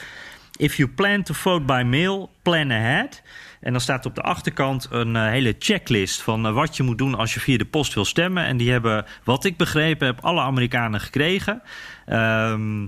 If 0.56 0.76
you 0.76 0.88
plan 0.88 1.22
to 1.22 1.34
vote 1.34 1.64
by 1.64 1.82
mail, 1.86 2.30
plan 2.42 2.70
ahead. 2.70 3.22
En 3.60 3.72
dan 3.72 3.80
staat 3.80 4.06
op 4.06 4.14
de 4.14 4.22
achterkant 4.22 4.88
een 4.90 5.16
eh, 5.16 5.28
hele 5.28 5.54
checklist 5.58 6.22
van 6.22 6.46
eh, 6.46 6.52
wat 6.52 6.76
je 6.76 6.82
moet 6.82 6.98
doen 6.98 7.14
als 7.14 7.34
je 7.34 7.40
via 7.40 7.58
de 7.58 7.64
post 7.64 7.94
wil 7.94 8.04
stemmen. 8.04 8.44
En 8.44 8.56
die 8.56 8.70
hebben, 8.70 9.04
wat 9.24 9.44
ik 9.44 9.56
begrepen 9.56 10.06
heb, 10.06 10.20
alle 10.20 10.40
Amerikanen 10.40 11.00
gekregen. 11.00 11.62
Ehm, 12.06 12.86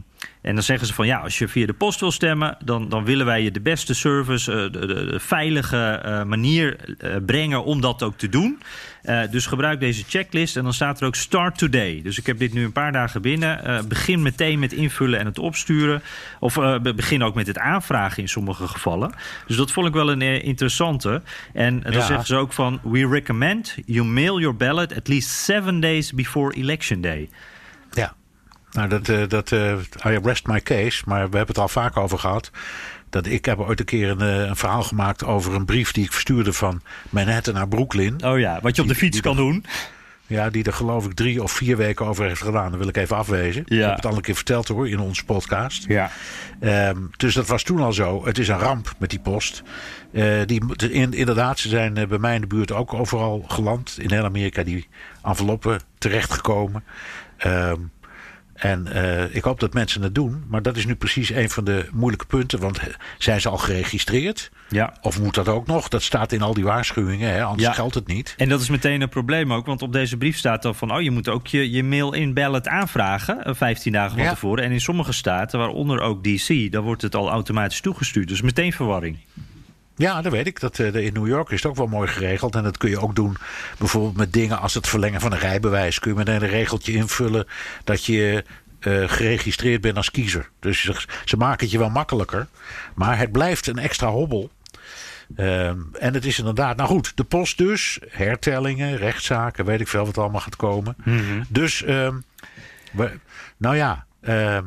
en 0.49 0.55
dan 0.55 0.62
zeggen 0.62 0.86
ze 0.86 0.94
van 0.94 1.07
ja, 1.07 1.18
als 1.18 1.38
je 1.38 1.49
via 1.49 1.66
de 1.66 1.72
post 1.72 2.01
wil 2.01 2.11
stemmen, 2.11 2.57
dan, 2.64 2.88
dan 2.88 3.05
willen 3.05 3.26
wij 3.26 3.42
je 3.42 3.51
de 3.51 3.61
beste 3.61 3.94
service, 3.94 4.53
eh, 4.53 4.72
de, 4.72 4.86
de, 4.86 5.20
veilige 5.20 5.76
eh, 5.76 6.22
manier 6.22 6.76
eh, 6.99 7.16
brengen 7.26 7.64
om 7.64 7.80
dat 7.80 8.03
ook 8.03 8.18
te 8.18 8.28
doen. 8.28 8.62
Dus 9.30 9.46
gebruik 9.46 9.80
deze 9.80 10.05
checklist 10.09 10.57
en 10.57 10.62
dan 10.62 10.72
staat 10.72 11.01
er 11.01 11.07
ook 11.07 11.14
start 11.14 11.59
today. 11.59 12.01
Dus 12.03 12.18
ik 12.18 12.26
heb 12.26 12.38
dit 12.38 12.53
nu 12.53 12.64
een 12.64 12.72
paar 12.72 12.92
dagen 12.92 13.22
binnen. 13.22 13.88
Begin 13.88 14.22
meteen 14.22 14.59
met 14.59 14.72
invullen 14.72 15.18
en 15.18 15.26
het 15.26 15.38
opsturen. 15.38 16.03
Of 16.40 16.55
be- 16.55 16.94
begin 16.94 17.22
ook 17.22 17.34
met 17.34 17.46
het 17.46 17.59
aanvragen 17.59 18.22
in 18.22 18.28
sommige 18.28 18.68
gevallen. 18.68 19.12
Dus 19.46 19.57
dat 19.57 19.70
vond 19.70 19.86
ik 19.86 19.92
wel 19.92 20.11
een 20.11 20.22
interessante. 20.22 21.22
En 21.53 21.80
dan 21.80 21.92
Ja. 21.92 22.01
zeggen 22.07 22.26
ze 22.26 22.36
ook 22.36 22.53
van... 22.53 22.80
We 22.82 23.09
recommend 23.09 23.76
you 23.86 24.07
mail 24.07 24.40
your 24.40 24.57
ballot 24.57 24.96
at 24.96 25.09
least 25.09 25.28
seven 25.28 25.80
days 25.80 26.12
before 26.12 26.55
election 26.55 27.01
day. 27.01 27.28
Ja. 27.90 28.14
Nou, 28.72 28.88
dat, 28.88 29.08
eh, 29.08 29.22
dat 29.28 29.52
eh, 29.52 29.72
I 30.06 30.18
rest 30.22 30.46
my 30.46 30.60
case, 30.60 31.02
maar 31.06 31.30
we 31.30 31.36
hebben 31.36 31.54
het 31.54 31.58
al 31.58 31.68
vaak 31.68 31.96
over 31.96 32.18
gehad. 32.18 32.50
Dat 33.10 33.26
ik 33.26 33.44
heb 33.44 33.58
ooit 33.58 33.80
een 33.80 33.86
keer 33.86 34.10
een, 34.10 34.20
eh, 34.20 34.48
een 34.48 34.56
verhaal 34.56 34.82
gemaakt 34.82 35.24
over 35.24 35.54
een 35.54 35.64
brief 35.64 35.92
die 35.92 36.04
ik 36.04 36.12
verstuurde 36.12 36.52
van 36.52 36.82
Manhattan 37.10 37.54
naar 37.54 37.68
Brooklyn. 37.68 38.24
Oh 38.24 38.38
ja, 38.38 38.58
wat 38.62 38.76
je 38.76 38.82
op 38.82 38.88
de 38.88 38.94
fiets 38.94 39.20
kan 39.20 39.36
doen. 39.36 39.64
Ja, 40.26 40.50
die 40.50 40.64
er 40.64 40.72
geloof 40.72 41.04
ik 41.04 41.12
drie 41.12 41.42
of 41.42 41.52
vier 41.52 41.76
weken 41.76 42.06
over 42.06 42.24
heeft 42.24 42.42
gedaan. 42.42 42.70
Dat 42.70 42.78
wil 42.78 42.88
ik 42.88 42.96
even 42.96 43.16
afwezen. 43.16 43.62
Ja. 43.66 43.76
Ik 43.76 43.86
heb 43.86 43.96
het 43.96 44.06
al 44.06 44.16
een 44.16 44.20
keer 44.20 44.34
verteld 44.34 44.68
hoor, 44.68 44.88
in 44.88 44.98
onze 44.98 45.24
podcast. 45.24 45.84
Ja. 45.86 46.10
Ehm, 46.60 46.96
dus 47.16 47.34
dat 47.34 47.46
was 47.46 47.62
toen 47.62 47.80
al 47.80 47.92
zo. 47.92 48.24
Het 48.26 48.38
is 48.38 48.48
een 48.48 48.58
ramp 48.58 48.94
met 48.98 49.10
die 49.10 49.20
post. 49.20 49.62
Die, 50.46 50.62
in, 50.90 51.12
inderdaad, 51.12 51.58
ze 51.58 51.68
zijn 51.68 51.94
bij 51.94 52.18
mij 52.18 52.34
in 52.34 52.40
de 52.40 52.46
buurt 52.46 52.72
ook 52.72 52.94
overal 52.94 53.44
geland. 53.46 53.96
In 54.00 54.10
heel 54.10 54.24
Amerika 54.24 54.62
die 54.62 54.88
enveloppen 55.22 55.80
terechtgekomen. 55.98 56.84
Ehm 57.36 57.80
en 58.59 58.86
eh, 58.92 59.34
ik 59.34 59.42
hoop 59.42 59.61
dat 59.61 59.72
mensen 59.74 60.02
het 60.02 60.14
doen. 60.14 60.44
Maar 60.48 60.62
dat 60.62 60.76
is 60.76 60.86
nu 60.86 60.94
precies 60.94 61.30
een 61.30 61.50
van 61.50 61.64
de 61.64 61.88
moeilijke 61.92 62.26
punten. 62.26 62.61
Want 62.61 62.78
eh, 62.78 62.84
zijn 63.18 63.40
ze 63.40 63.48
al 63.48 63.56
geregistreerd? 63.59 64.50
Ja. 64.68 64.96
Of 65.00 65.20
moet 65.20 65.34
dat 65.34 65.48
ook 65.48 65.66
nog? 65.66 65.88
Dat 65.88 66.02
staat 66.02 66.32
in 66.32 66.42
al 66.42 66.54
die 66.54 66.64
waarschuwingen. 66.64 67.30
Hè? 67.32 67.42
Anders 67.42 67.62
Ja. 67.68 67.72
geldt 67.72 67.94
het 67.94 68.06
niet. 68.06 68.34
En 68.36 68.48
dat 68.48 68.61
is 68.61 68.68
meteen 68.68 69.00
een 69.00 69.09
probleem 69.09 69.52
ook, 69.52 69.66
want 69.66 69.82
op 69.82 69.92
deze 69.92 70.16
brief 70.16 70.36
staat 70.36 70.62
dan 70.62 70.74
van... 70.74 70.92
oh, 70.94 71.00
je 71.00 71.11
moet 71.11 71.28
ook 71.28 71.46
je, 71.46 71.70
je 71.70 71.84
mail-in 71.84 72.34
ballot 72.34 72.68
aanvragen, 72.68 73.44
eh, 73.44 73.54
15 73.54 73.92
dagen 73.92 74.14
van 74.16 74.22
Ja. 74.24 74.30
tevoren. 74.30 74.64
En 74.64 74.72
in 74.72 74.80
sommige 74.80 75.12
staten, 75.12 75.59
waaronder 75.59 76.00
ook 76.00 76.24
DC, 76.24 76.72
dan 76.72 76.84
wordt 76.84 77.02
het 77.02 77.14
al 77.14 77.28
automatisch 77.30 77.80
toegestuurd. 77.80 78.28
Dus 78.28 78.42
meteen 78.42 78.72
verwarring. 78.72 79.18
Ja, 79.99 80.22
dat 80.22 80.32
weet 80.32 80.46
ik. 80.46 80.61
Dat, 80.61 80.78
eh, 80.78 80.94
in 80.94 81.12
New 81.12 81.26
York 81.26 81.51
is 81.51 81.62
het 81.62 81.70
ook 81.70 81.76
wel 81.76 81.86
mooi 81.86 82.09
geregeld. 82.09 82.55
En 82.55 82.62
dat 82.62 82.76
kun 82.76 82.90
je 82.90 83.01
ook 83.01 83.14
doen 83.14 83.36
bijvoorbeeld 83.78 84.16
met 84.16 84.32
dingen 84.32 84.59
als 84.61 84.74
het 84.74 84.88
verlengen 84.88 85.20
van 85.20 85.32
een 85.32 85.38
rijbewijs. 85.38 85.99
Kun 85.99 86.11
je 86.11 86.16
meteen 86.16 86.42
een 86.42 86.49
regeltje 86.49 86.92
invullen 86.92 87.46
dat 87.84 88.05
je 88.05 88.44
eh, 88.80 89.09
geregistreerd 89.09 89.80
bent 89.80 89.96
als 89.96 90.11
kiezer. 90.11 90.49
Dus 90.61 90.80
ze, 90.82 90.94
ze 91.24 91.36
maken 91.36 91.61
het 91.61 91.70
je 91.70 91.78
wel 91.78 91.90
makkelijker. 91.90 92.46
Maar 92.94 93.18
het 93.18 93.32
blijft 93.32 93.66
een 93.66 93.78
extra 93.78 94.09
hobbel. 94.09 94.51
Ehm, 95.36 95.78
en 95.99 96.14
het 96.14 96.24
is 96.24 96.38
inderdaad, 96.38 96.76
nou 96.76 96.88
goed, 96.88 97.12
de 97.16 97.24
post 97.24 97.59
dus, 97.59 97.99
hertellingen, 98.09 98.96
rechtszaken, 98.96 99.64
weet 99.64 99.80
ik 99.80 99.88
veel 99.88 100.05
wat 100.07 100.18
allemaal 100.18 100.40
gaat 100.40 100.57
komen. 100.57 100.96
Dus, 101.49 101.82
ehm, 101.82 102.14
we- 102.92 103.18
nou 103.57 103.76
ja, 103.76 104.07
eh, 104.20 104.59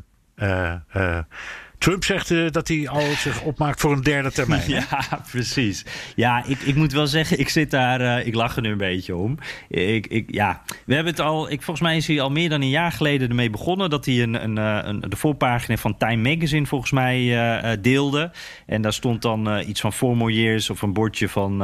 Trump 1.81 2.03
zegt 2.03 2.31
eh, 2.31 2.45
dat 2.51 2.67
hij 2.67 2.89
al 2.89 3.01
zich 3.17 3.41
opmaakt 3.41 3.79
voor 3.79 3.91
een 3.91 4.01
derde 4.01 4.31
termijn. 4.31 4.59
Ja, 4.71 5.21
precies. 5.31 5.85
Ja, 6.15 6.43
ik, 6.45 6.59
ik 6.59 6.75
moet 6.75 6.91
wel 6.91 7.07
zeggen, 7.07 7.39
ik 7.39 7.49
zit 7.49 7.71
daar, 7.71 8.01
eh, 8.01 8.27
ik 8.27 8.35
lach 8.35 8.55
er 8.55 8.61
nu 8.61 8.71
een 8.71 8.77
beetje 8.77 9.15
om. 9.15 9.37
Ik, 9.69 10.07
ik, 10.07 10.33
ja, 10.33 10.61
we 10.85 10.93
hebben 10.93 11.13
het 11.13 11.21
al, 11.21 11.51
ik, 11.51 11.61
volgens 11.61 11.87
mij 11.87 11.97
is 11.97 12.07
hij 12.07 12.21
al 12.21 12.29
meer 12.29 12.49
dan 12.49 12.61
een 12.61 12.69
jaar 12.69 12.91
geleden 12.91 13.29
ermee 13.29 13.49
begonnen 13.49 13.89
dat 13.89 14.05
hij 14.05 14.21
een, 14.21 14.43
een, 14.43 14.57
eh, 14.57 14.79
een, 14.81 14.99
de 14.99 15.15
voorpagina 15.15 15.77
van 15.77 15.97
Time 15.97 16.29
Magazine 16.29 16.65
volgens 16.65 16.91
mij 16.91 17.79
deelde. 17.81 18.31
En 18.65 18.81
daar 18.81 18.93
stond 18.93 19.21
dan 19.21 19.59
iets 19.67 19.81
van 19.81 19.93
four 19.93 20.17
more 20.17 20.33
years 20.33 20.69
of 20.69 20.81
een 20.81 20.93
bordje 20.93 21.29
van 21.29 21.57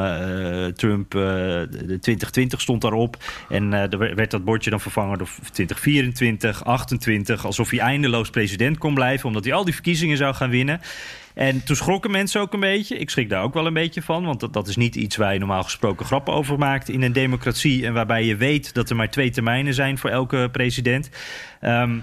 Trump, 0.76 1.12
de 1.12 1.98
2020 2.02 2.62
stond 2.62 2.82
daarop. 2.82 3.18
En 3.50 3.74
er 3.74 4.16
werd 4.16 4.32
dat 4.32 4.44
bordje 4.44 4.70
dan 4.70 4.80
vervangen 4.80 5.18
door 5.18 5.30
2024, 5.52 6.66
28, 6.66 7.46
alsof 7.46 7.70
hij 7.70 7.80
eindeloos 7.80 8.30
president 8.30 8.78
kon 8.78 8.94
blijven, 8.94 9.28
omdat 9.28 9.44
hij 9.44 9.54
al 9.54 9.66
die 9.66 9.74
verkiezingen 9.74 10.07
zou 10.16 10.34
gaan 10.34 10.50
winnen. 10.50 10.82
En 11.34 11.64
toen 11.64 11.76
schrokken 11.76 12.12
mensen 12.12 12.42
ook 12.42 12.54
een 12.54 12.60
beetje. 12.60 12.98
Ik 12.98 13.10
schrik 13.10 13.30
daar 13.30 13.44
ook 13.44 13.54
wel 13.54 13.66
een 13.66 13.74
beetje 13.74 14.02
van. 14.02 14.26
Want 14.26 14.54
dat, 14.54 14.68
is 14.68 14.76
niet 14.76 14.96
iets 14.96 15.16
waar 15.16 15.34
je 15.34 15.40
normaal 15.40 15.64
gesproken 15.64 16.06
grappen 16.06 16.34
over 16.34 16.58
maakt 16.58 16.90
in 16.90 17.02
een 17.02 17.14
democratie. 17.14 17.86
En 17.86 17.94
waarbij 17.94 18.26
je 18.26 18.36
weet 18.36 18.74
dat 18.74 18.90
er 18.90 18.96
maar 18.96 19.10
twee 19.10 19.30
termijnen 19.30 19.74
zijn 19.74 19.98
voor 19.98 20.10
elke 20.10 20.50
president. 20.52 21.10
Ehm, 21.62 22.00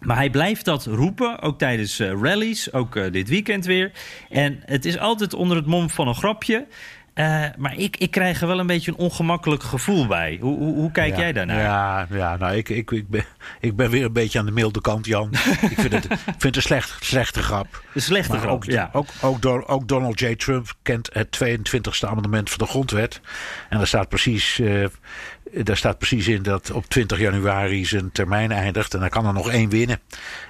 maar 0.00 0.16
hij 0.16 0.30
blijft 0.30 0.64
dat 0.64 0.86
roepen, 0.86 1.40
ook 1.40 1.58
tijdens 1.58 1.98
eh, 1.98 2.12
rallies, 2.22 2.72
ook 2.72 2.96
eh, 2.96 3.12
dit 3.12 3.28
weekend 3.28 3.64
weer. 3.64 3.92
En 4.30 4.62
het 4.64 4.84
is 4.84 4.98
altijd 4.98 5.34
onder 5.34 5.56
het 5.56 5.66
mom 5.66 5.90
van 5.90 6.08
een 6.08 6.14
grapje. 6.14 6.66
Eh, 7.14 7.44
maar 7.56 7.76
ik, 7.76 7.96
ik 7.96 8.10
krijg 8.10 8.40
er 8.40 8.46
wel 8.46 8.58
een 8.58 8.66
beetje 8.66 8.90
een 8.90 8.96
ongemakkelijk 8.96 9.62
gevoel 9.62 10.06
bij. 10.06 10.38
Hoe, 10.40 10.58
hoe, 10.58 10.74
hoe 10.74 10.90
kijk 10.90 11.14
Ja, 11.14 11.20
jij 11.20 11.32
daarnaar? 11.32 11.60
Ja, 11.60 12.06
ja 12.10 12.36
nou, 12.36 12.56
ik, 12.56 12.68
ik, 12.68 12.90
ik, 12.90 13.08
ben, 13.08 13.24
ik 13.60 13.76
ben 13.76 13.90
weer 13.90 14.04
een 14.04 14.12
beetje 14.12 14.38
aan 14.38 14.46
de 14.46 14.52
milde 14.52 14.80
kant, 14.80 15.06
Jan. 15.06 15.28
ik 15.70 15.80
vind 15.80 15.92
het, 15.92 16.06
vind 16.06 16.42
het 16.42 16.56
een 16.56 16.62
slecht, 16.62 17.04
slechte 17.04 17.42
grap. 17.42 17.82
Een 17.94 18.02
slechte 18.02 18.32
Maar 18.32 18.40
grap, 18.40 18.52
ook, 18.52 18.64
ja. 18.64 18.90
ook, 18.92 19.06
ook, 19.20 19.64
ook 19.66 19.88
Donald 19.88 20.20
J. 20.20 20.34
Trump 20.34 20.74
kent 20.82 21.10
het 21.12 21.38
22e 21.44 22.08
amendement 22.08 22.50
van 22.50 22.58
de 22.58 22.66
grondwet. 22.66 23.20
En 23.68 23.78
daar 23.78 23.86
staat 23.86 24.08
precies, 24.08 24.58
eh, 24.58 24.84
daar 25.52 25.76
staat 25.76 25.98
precies 25.98 26.28
in 26.28 26.42
dat 26.42 26.70
op 26.70 26.88
20 26.88 27.18
januari 27.18 27.84
zijn 27.84 28.12
termijn 28.12 28.52
eindigt. 28.52 28.94
En 28.94 29.00
dan 29.00 29.08
kan 29.08 29.26
er 29.26 29.32
nog 29.32 29.50
één 29.50 29.68
winnen. 29.68 30.00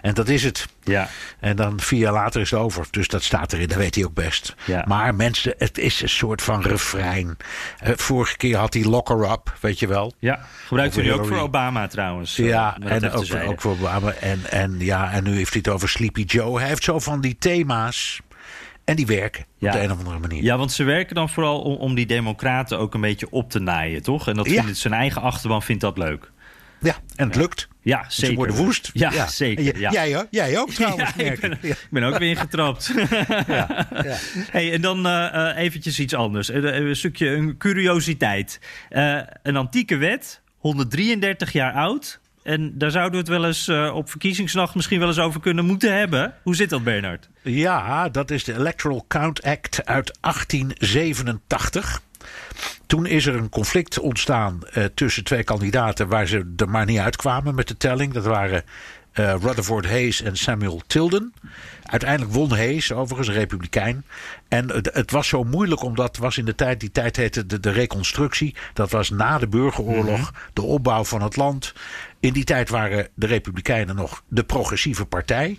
En 0.03 0.15
dat 0.15 0.29
is 0.29 0.45
het. 0.45 0.67
Ja. 0.83 1.09
En 1.41 1.57
dan 1.57 1.81
vier 1.81 1.99
jaar 1.99 2.13
later 2.13 2.41
is 2.41 2.51
het 2.51 2.61
over. 2.61 2.87
Dus 2.91 3.09
dat 3.09 3.23
staat 3.23 3.53
erin, 3.53 3.69
dat 3.69 3.77
weet 3.77 3.95
hij 3.95 4.05
ook 4.05 4.15
best. 4.15 4.55
Ja. 4.65 4.85
Maar 4.87 5.15
mensen, 5.15 5.55
het 5.59 5.79
is 5.79 6.03
een 6.03 6.09
soort 6.09 6.43
van 6.43 6.63
refrein. 6.63 7.37
Eh, 7.79 7.93
vorige 7.97 8.37
keer 8.37 8.57
had 8.57 8.75
hij 8.75 8.85
Lock 8.85 9.09
Her 9.09 9.31
Up, 9.31 9.57
weet 9.61 9.79
je 9.79 9.87
wel. 9.87 10.13
Ja, 10.19 10.47
gebruikt 10.67 10.97
u 10.97 11.01
Over 11.01 11.13
nu 11.13 11.19
ook 11.21 11.27
voor 11.27 11.39
Obama 11.39 11.87
trouwens. 11.87 12.39
eh, 12.39 12.47
Ja, 12.47 12.77
en 12.81 13.11
ook, 13.11 13.25
ook 13.47 13.61
voor 13.61 13.73
Obama. 13.73 14.13
En, 14.13 14.41
en, 14.51 14.75
ja, 14.79 15.13
en 15.13 15.25
nu 15.25 15.37
heeft 15.37 15.53
hij 15.53 15.61
het 15.65 15.73
over 15.75 15.89
Sleepy 15.89 16.23
Joe. 16.23 16.59
Hij 16.59 16.69
heeft 16.69 16.85
zo 16.85 16.99
van 16.99 17.21
die 17.21 17.37
thema's. 17.39 18.21
En 18.85 18.97
die 18.97 19.07
werken 19.07 19.45
Ja. 19.59 19.67
op 19.69 19.73
de 19.77 19.83
een 19.83 19.91
of 19.93 19.99
andere 19.99 20.19
manier. 20.19 20.43
Ja, 20.43 20.57
want 20.59 20.73
ze 20.73 20.85
werken 20.85 21.15
dan 21.15 21.29
vooral 21.29 21.61
om, 21.61 21.75
om 21.75 21.95
die 21.95 22.07
democraten 22.07 22.79
ook 22.79 22.95
een 22.95 23.01
beetje 23.01 23.31
op 23.31 23.51
te 23.51 23.59
naaien, 23.59 24.03
toch? 24.03 24.29
En 24.29 24.35
dat 24.35 24.49
vindt 24.49 24.77
zijn 24.79 24.95
eigen 24.95 25.23
achterban 25.23 25.63
vindt 25.63 25.81
dat 25.83 25.99
leuk. 25.99 26.33
Ja, 26.81 26.95
en 27.17 27.27
het 27.27 27.37
lukt. 27.37 27.69
Ja, 27.83 28.05
Ze 28.09 28.21
zeker. 28.21 28.37
worden 28.37 28.57
woest. 28.57 28.91
Ja, 28.93 29.27
zeker. 29.27 29.79
Ja. 29.79 29.91
Jij, 29.91 30.15
hoor. 30.15 30.27
jij 30.31 30.59
ook 30.59 30.71
trouwens, 30.75 31.11
Ja, 31.17 31.25
ik, 31.25 31.41
ben, 31.41 31.59
ik. 31.63 32.05
Ook 32.05 32.19
weer 32.19 32.29
ingetrapt. 32.29 32.93
ja. 33.47 33.89
Hey, 34.51 34.73
en 34.73 34.81
dan 34.81 35.07
eh, 35.07 35.51
eventjes 35.57 36.01
iets 36.01 36.15
anders. 36.15 36.51
Eh, 36.51 36.63
Een 36.63 36.97
stukje 36.97 37.29
een 37.29 37.57
curiositeit. 37.57 38.61
Een 39.43 39.57
antieke 39.57 39.97
wet, 39.97 40.41
133 40.59 41.53
jaar 41.53 41.73
oud. 41.73 42.21
En 42.45 42.79
daar 42.79 42.91
zouden 42.91 43.13
we 43.13 43.19
het 43.19 43.29
wel 43.29 43.45
eens 43.45 43.69
eh, 43.69 43.95
op 43.95 44.11
verkiezingsnacht 44.11 44.75
misschien 44.75 44.99
wel 44.99 45.09
eens 45.09 45.19
over 45.19 45.41
kunnen 45.41 45.65
moeten 45.65 45.97
hebben. 45.97 46.35
Hoe 46.43 46.57
zit 46.57 46.71
dat, 46.71 46.85
Bernard? 46.85 47.29
Ja, 47.43 48.09
dat 48.09 48.31
is 48.31 48.45
de 48.45 48.55
Electoral 48.55 49.05
Count 49.09 49.43
Act 49.43 49.87
uit 49.87 50.19
1887. 50.21 52.03
Toen 52.87 53.07
is 53.07 53.27
er 53.27 53.35
een 53.35 53.49
conflict 53.49 53.99
ontstaan 53.99 54.61
eh, 54.63 54.85
tussen 54.85 55.25
twee 55.25 55.45
kandidaten 55.45 56.09
waar 56.09 56.27
ze 56.27 56.53
er 56.57 56.69
maar 56.69 56.87
niet 56.87 56.99
uitkwamen 56.99 57.55
met 57.55 57.69
de 57.69 57.77
telling. 57.77 58.13
Dat 58.13 58.25
waren 58.25 58.65
eh, 59.15 59.35
Rutherford 59.41 59.87
Hayes 59.87 60.23
en 60.23 60.37
Samuel 60.37 60.83
Tilden. 60.87 61.35
Uiteindelijk 61.83 62.33
won 62.33 62.51
Hayes, 62.51 62.93
overigens 62.93 63.29
een 63.29 63.35
republikein. 63.35 64.05
En 64.49 64.71
het, 64.71 64.91
het 64.93 65.11
was 65.11 65.29
zo 65.29 65.45
moeilijk 65.45 65.83
omdat 65.83 66.17
was 66.17 66.39
in 66.39 66.45
de 66.45 66.55
tijd, 66.55 66.81
die 66.81 66.91
tijd 66.91 67.17
heette 67.17 67.47
de, 67.47 67.61
de 67.61 67.71
reconstructie. 67.71 68.55
Dat 68.73 68.91
was 68.91 69.11
na 69.11 69.39
de 69.39 69.49
burgeroorlog, 69.49 70.33
de 70.53 70.63
opbouw 70.63 71.05
van 71.05 71.23
het 71.23 71.37
land. 71.37 71.73
In 72.21 72.33
die 72.33 72.45
tijd 72.45 72.69
waren 72.69 73.09
de 73.15 73.27
republikeinen 73.27 73.97
nog 73.97 74.23
de 74.29 74.45
progressieve 74.45 75.05
partij. 75.05 75.59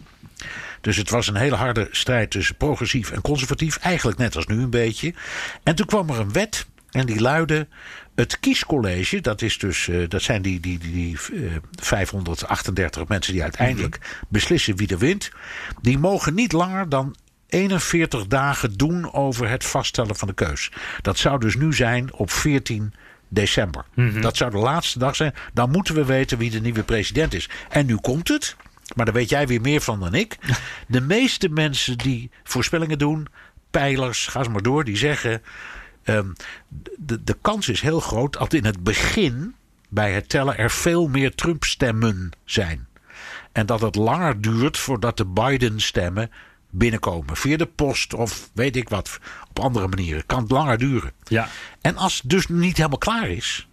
Dus 0.81 0.97
het 0.97 1.09
was 1.09 1.27
een 1.27 1.35
hele 1.35 1.55
harde 1.55 1.87
strijd 1.91 2.31
tussen 2.31 2.55
progressief 2.55 3.11
en 3.11 3.21
conservatief. 3.21 3.77
Eigenlijk 3.77 4.17
net 4.17 4.35
als 4.35 4.45
nu 4.45 4.61
een 4.61 4.69
beetje. 4.69 5.13
En 5.63 5.75
toen 5.75 5.85
kwam 5.85 6.09
er 6.09 6.19
een 6.19 6.31
wet 6.31 6.65
en 6.91 7.05
die 7.05 7.21
luidde... 7.21 7.67
Het 8.15 8.39
kiescollege, 8.39 9.21
dat, 9.21 9.41
is 9.41 9.57
dus, 9.57 9.87
eh, 9.87 10.09
dat 10.09 10.21
zijn 10.21 10.41
die, 10.41 10.59
die, 10.59 10.79
die, 10.79 10.91
die 10.91 11.17
eh, 11.33 11.55
538 11.75 13.07
mensen 13.07 13.33
die 13.33 13.43
uiteindelijk 13.43 13.99
beslissen 14.27 14.75
wie 14.75 14.87
er 14.87 14.97
wint. 14.97 15.31
Die 15.81 15.97
mogen 15.97 16.33
niet 16.33 16.51
langer 16.51 16.89
dan 16.89 17.15
41 17.47 18.27
dagen 18.27 18.77
doen 18.77 19.13
over 19.13 19.49
het 19.49 19.63
vaststellen 19.63 20.15
van 20.15 20.27
de 20.27 20.33
keus. 20.33 20.71
Dat 21.01 21.17
zou 21.17 21.39
dus 21.39 21.55
nu 21.55 21.73
zijn 21.73 22.13
op 22.13 22.31
14 22.31 22.93
december. 23.27 23.85
Dat 24.21 24.37
zou 24.37 24.51
de 24.51 24.57
laatste 24.57 24.99
dag 24.99 25.15
zijn. 25.15 25.33
Dan 25.53 25.71
moeten 25.71 25.95
we 25.95 26.05
weten 26.05 26.37
wie 26.37 26.49
de 26.49 26.61
nieuwe 26.61 26.83
president 26.83 27.33
is. 27.33 27.49
En 27.69 27.85
nu 27.85 27.95
komt 27.95 28.27
het. 28.27 28.55
Maar 28.95 29.05
daar 29.05 29.13
weet 29.13 29.29
jij 29.29 29.47
weer 29.47 29.61
meer 29.61 29.81
van 29.81 29.99
dan 29.99 30.13
ik. 30.13 30.37
De 30.87 31.01
meeste 31.01 31.49
mensen 31.49 31.97
die 31.97 32.29
voorspellingen 32.43 32.97
doen, 32.97 33.27
pijlers, 33.71 34.27
ga 34.27 34.39
eens 34.39 34.47
maar 34.47 34.61
door, 34.61 34.83
die 34.83 34.97
zeggen. 34.97 35.41
Ehm, 36.05 36.27
de, 36.97 37.23
de 37.23 37.37
kans 37.41 37.69
is 37.69 37.81
heel 37.81 37.99
groot 37.99 38.33
dat 38.33 38.53
in 38.53 38.65
het 38.65 38.83
begin 38.83 39.55
bij 39.89 40.13
het 40.13 40.29
tellen 40.29 40.57
er 40.57 40.71
veel 40.71 41.07
meer 41.07 41.35
Trump-stemmen 41.35 42.31
zijn. 42.45 42.87
En 43.51 43.65
dat 43.65 43.81
het 43.81 43.95
langer 43.95 44.41
duurt 44.41 44.77
voordat 44.77 45.17
de 45.17 45.25
Biden-stemmen 45.25 46.31
binnenkomen. 46.69 47.37
Via 47.37 47.57
de 47.57 47.65
post 47.65 48.13
of 48.13 48.49
weet 48.53 48.75
ik 48.75 48.89
wat. 48.89 49.19
Op 49.49 49.59
andere 49.59 49.87
manieren. 49.87 50.25
Kan 50.25 50.41
het 50.41 50.51
langer 50.51 50.77
duren. 50.77 51.11
Ja. 51.23 51.47
En 51.81 51.97
als 51.97 52.21
het 52.21 52.29
dus 52.29 52.47
niet 52.47 52.77
helemaal 52.77 52.97
klaar 52.97 53.29
is. 53.29 53.67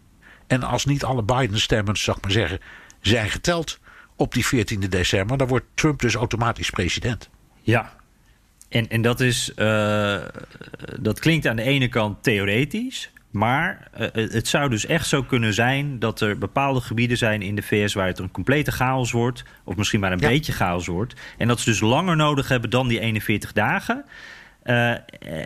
En 0.46 0.62
als 0.62 0.84
niet 0.84 1.04
alle 1.04 1.22
Biden-stemmen, 1.22 1.96
zal 1.96 2.16
ik 2.16 2.22
maar 2.22 2.30
zeggen, 2.30 2.60
zijn 3.00 3.30
geteld 3.30 3.78
op 4.16 4.34
die 4.34 4.46
14 4.46 4.80
december. 4.80 5.38
Dan 5.38 5.48
wordt 5.48 5.66
Trump 5.74 6.00
dus 6.00 6.14
automatisch 6.14 6.70
president. 6.70 7.28
Ja. 7.60 8.00
En, 8.72 8.88
en 8.88 9.02
dat 9.02 9.20
is. 9.20 9.54
eh, 9.54 10.16
dat 11.00 11.20
klinkt 11.20 11.46
aan 11.46 11.56
de 11.56 11.62
ene 11.62 11.88
kant 11.88 12.22
theoretisch. 12.22 13.10
Maar 13.30 13.88
eh, 13.92 14.08
het 14.12 14.48
zou 14.48 14.70
dus 14.70 14.86
echt 14.86 15.06
zo 15.06 15.22
kunnen 15.22 15.54
zijn 15.54 15.98
dat 15.98 16.20
er 16.20 16.38
bepaalde 16.38 16.80
gebieden 16.80 17.16
zijn 17.16 17.42
in 17.42 17.54
de 17.54 17.62
VS 17.62 17.94
waar 17.94 18.06
het 18.06 18.18
een 18.18 18.30
complete 18.30 18.72
chaos 18.72 19.10
wordt. 19.12 19.44
Of 19.64 19.76
misschien 19.76 20.00
maar 20.00 20.12
een 20.12 20.18
Ja. 20.18 20.28
beetje 20.28 20.52
chaos 20.52 20.86
wordt. 20.86 21.14
En 21.38 21.48
dat 21.48 21.60
ze 21.60 21.70
dus 21.70 21.80
langer 21.80 22.16
nodig 22.16 22.48
hebben 22.48 22.70
dan 22.70 22.88
die 22.88 23.00
41 23.00 23.52
dagen. 23.52 24.04
Eh, 24.62 24.90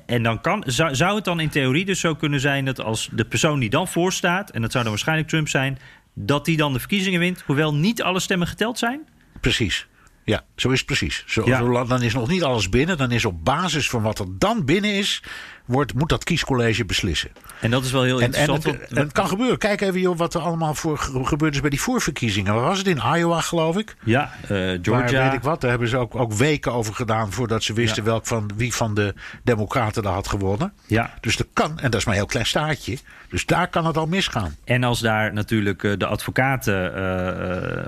en 0.06 0.22
dan 0.22 0.40
kan, 0.40 0.62
zou, 0.66 0.94
zou 0.94 1.14
het 1.14 1.24
dan 1.24 1.40
in 1.40 1.48
theorie 1.48 1.84
dus 1.84 2.00
zo 2.00 2.14
kunnen 2.14 2.40
zijn 2.40 2.64
dat 2.64 2.80
als 2.80 3.08
de 3.12 3.24
persoon 3.24 3.58
die 3.60 3.70
dan 3.70 3.88
voorstaat, 3.88 4.50
en 4.50 4.60
dat 4.62 4.70
zou 4.72 4.82
dan 4.82 4.92
waarschijnlijk 4.92 5.28
Trump 5.28 5.48
zijn, 5.48 5.78
dat 6.14 6.44
die 6.44 6.56
dan 6.56 6.72
de 6.72 6.78
verkiezingen 6.78 7.20
wint, 7.20 7.42
hoewel 7.46 7.74
niet 7.74 8.02
alle 8.02 8.20
stemmen 8.20 8.46
geteld 8.48 8.78
zijn? 8.78 9.00
Precies. 9.40 9.86
Ja, 10.26 10.44
zo 10.56 10.70
is 10.70 10.78
het 10.78 10.86
precies. 10.86 11.24
Zo, 11.26 11.42
Ja. 11.44 11.84
Dan 11.84 12.02
is 12.02 12.14
nog 12.14 12.28
niet 12.28 12.42
alles 12.42 12.68
binnen. 12.68 12.96
Dan 12.96 13.10
is 13.10 13.24
op 13.24 13.44
basis 13.44 13.90
van 13.90 14.02
wat 14.02 14.18
er 14.18 14.26
dan 14.38 14.64
binnen 14.64 14.94
is, 14.94 15.22
wordt, 15.66 15.94
moet 15.94 16.08
dat 16.08 16.24
kiescollege 16.24 16.84
beslissen. 16.84 17.30
En 17.60 17.70
dat 17.70 17.84
is 17.84 17.90
wel 17.92 18.02
heel 18.02 18.20
En, 18.20 18.32
en, 18.32 18.40
interessant. 18.40 18.64
het, 18.64 18.76
want- 18.76 18.90
en 18.98 19.02
het 19.04 19.12
kan 19.12 19.28
gebeuren. 19.28 19.58
Kijk 19.58 19.80
even 19.80 20.00
joh, 20.00 20.16
wat 20.18 20.34
er 20.34 20.40
allemaal 20.40 20.74
voor 20.74 20.98
ge- 20.98 21.24
gebeurd 21.24 21.54
is 21.54 21.60
bij 21.60 21.70
die 21.70 21.80
voorverkiezingen. 21.80 22.54
Waar 22.54 22.62
was 22.64 22.78
het? 22.78 22.86
In 22.86 23.00
Iowa, 23.14 23.40
geloof 23.40 23.76
ik. 23.76 23.96
ja, 24.04 24.30
eh, 24.42 24.48
Waar 24.48 24.78
Georgia. 24.82 25.24
weet 25.24 25.32
ik 25.32 25.42
wat. 25.42 25.60
Daar 25.60 25.70
hebben 25.70 25.88
ze 25.88 25.96
ook, 25.96 26.14
ook 26.14 26.32
weken 26.32 26.72
over 26.72 26.94
gedaan 26.94 27.32
voordat 27.32 27.62
ze 27.62 27.72
wisten 27.72 28.02
Ja. 28.04 28.08
welk 28.10 28.26
van, 28.26 28.50
wie 28.56 28.74
van 28.74 28.94
de 28.94 29.14
Democraten 29.44 30.02
daar 30.02 30.12
had 30.12 30.28
gewonnen. 30.28 30.72
Ja. 30.86 31.14
Dus 31.20 31.36
dat 31.36 31.46
kan, 31.52 31.78
en 31.78 31.90
dat 31.90 31.94
is 32.00 32.04
maar 32.06 32.14
een 32.14 32.20
heel 32.20 32.28
klein 32.30 32.46
staartje. 32.46 32.98
Dus 33.28 33.46
daar 33.46 33.68
kan 33.68 33.86
het 33.86 33.96
al 33.96 34.06
misgaan. 34.06 34.56
En 34.64 34.84
als 34.84 35.00
daar 35.00 35.32
natuurlijk 35.32 35.84
eh, 35.84 35.92
de 35.98 36.06
advocaten 36.06 36.94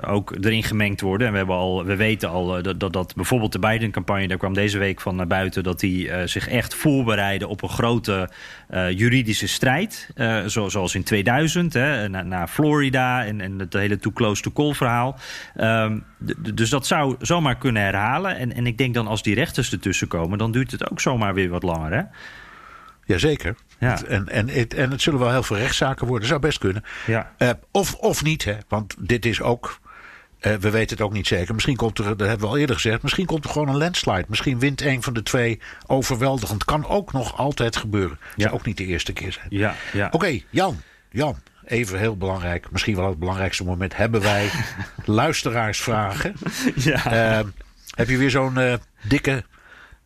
eh, 0.03 0.13
ook 0.13 0.35
erin 0.41 0.63
gemengd 0.63 1.01
worden. 1.01 1.25
En 1.27 1.31
we, 1.33 1.37
hebben 1.37 1.55
al, 1.55 1.85
we 1.85 1.95
weten 1.95 2.29
al 2.29 2.61
dat, 2.61 2.79
dat, 2.79 2.93
dat 2.93 3.15
bijvoorbeeld 3.15 3.51
de 3.51 3.59
Biden-campagne, 3.59 4.27
daar 4.27 4.37
kwam 4.37 4.53
deze 4.53 4.77
week 4.77 5.01
van 5.01 5.15
naar 5.15 5.27
buiten, 5.27 5.63
dat 5.63 5.79
die 5.79 6.27
zich 6.27 6.47
echt 6.47 6.75
voorbereiden 6.75 7.47
op 7.47 7.61
een 7.61 7.68
grote 7.69 8.29
eh, 8.67 8.91
juridische 8.91 9.47
strijd. 9.47 10.09
Eh, 10.15 10.45
zo- 10.45 10.69
zoals 10.69 10.95
in 10.95 11.03
2000, 11.03 11.73
hè, 11.73 12.09
na, 12.09 12.23
na 12.23 12.47
Florida 12.47 13.25
en, 13.25 13.41
en 13.41 13.59
het 13.59 13.73
hele 13.73 13.97
too 13.97 14.11
close 14.13 14.41
to 14.41 14.51
call 14.51 14.73
verhaal. 14.73 15.19
Ehm, 15.55 15.99
dus 16.53 16.69
dat 16.69 16.87
zou 16.87 17.15
zomaar 17.19 17.57
kunnen 17.57 17.81
herhalen. 17.81 18.37
En, 18.37 18.53
en 18.53 18.67
ik 18.67 18.77
denk 18.77 18.93
dan 18.93 19.07
als 19.07 19.23
die 19.23 19.35
rechters 19.35 19.71
ertussen 19.71 20.07
komen, 20.07 20.37
dan 20.37 20.51
duurt 20.51 20.71
het 20.71 20.91
ook 20.91 21.01
zomaar 21.01 21.33
weer 21.33 21.49
wat 21.49 21.63
langer. 21.63 21.91
Hè? 21.93 22.01
Jazeker. 23.05 23.55
Ja. 23.79 24.03
En, 24.07 24.27
en, 24.27 24.49
het, 24.49 24.73
en 24.73 24.91
het 24.91 25.01
zullen 25.01 25.19
wel 25.19 25.31
heel 25.31 25.43
veel 25.43 25.57
rechtszaken 25.57 26.07
worden. 26.07 26.27
Zou 26.27 26.39
best 26.39 26.57
kunnen. 26.57 26.83
Ja. 27.05 27.31
Eh, 27.37 27.49
of, 27.71 27.93
of 27.93 28.23
niet, 28.23 28.45
hè? 28.45 28.55
want 28.67 28.95
dit 28.99 29.25
is 29.25 29.41
ook. 29.41 29.79
Eh, 30.39 30.53
we 30.53 30.69
weten 30.69 30.97
het 30.97 31.05
ook 31.05 31.13
niet 31.13 31.27
zeker. 31.27 31.53
Misschien 31.53 31.75
komt 31.75 31.97
er, 31.97 32.17
dat 32.17 32.27
hebben 32.27 32.47
we 32.47 32.53
al 32.53 32.57
eerder 32.57 32.75
gezegd. 32.75 33.01
Misschien 33.01 33.25
komt 33.25 33.43
er 33.43 33.49
gewoon 33.49 33.67
een 33.67 33.77
landslide. 33.77 34.25
Misschien 34.27 34.59
wint 34.59 34.81
een 34.81 35.03
van 35.03 35.13
de 35.13 35.23
twee 35.23 35.59
overweldigend. 35.87 36.65
Kan 36.65 36.87
ook 36.87 37.13
nog 37.13 37.37
altijd 37.37 37.75
gebeuren. 37.75 38.19
Ja. 38.35 38.43
Zou 38.43 38.53
ook 38.53 38.65
niet 38.65 38.77
de 38.77 38.85
eerste 38.85 39.13
keer 39.13 39.31
zijn. 39.31 39.47
Ja, 39.49 39.75
ja. 39.93 40.07
Oké, 40.11 40.39
Jan. 40.49 40.81
Jan, 41.11 41.35
even 41.65 41.99
heel 41.99 42.17
belangrijk. 42.17 42.71
Misschien 42.71 42.95
wel 42.95 43.09
het 43.09 43.19
belangrijkste 43.19 43.63
moment. 43.63 43.95
Hebben 43.95 44.21
wij 44.21 44.49
luisteraarsvragen? 45.05 46.35
ja. 46.75 47.05
Eh, 47.39 47.45
heb 47.95 48.09
je 48.09 48.17
weer 48.17 48.29
zo'n 48.29 48.57
eh, 48.57 48.73
dikke 49.01 49.43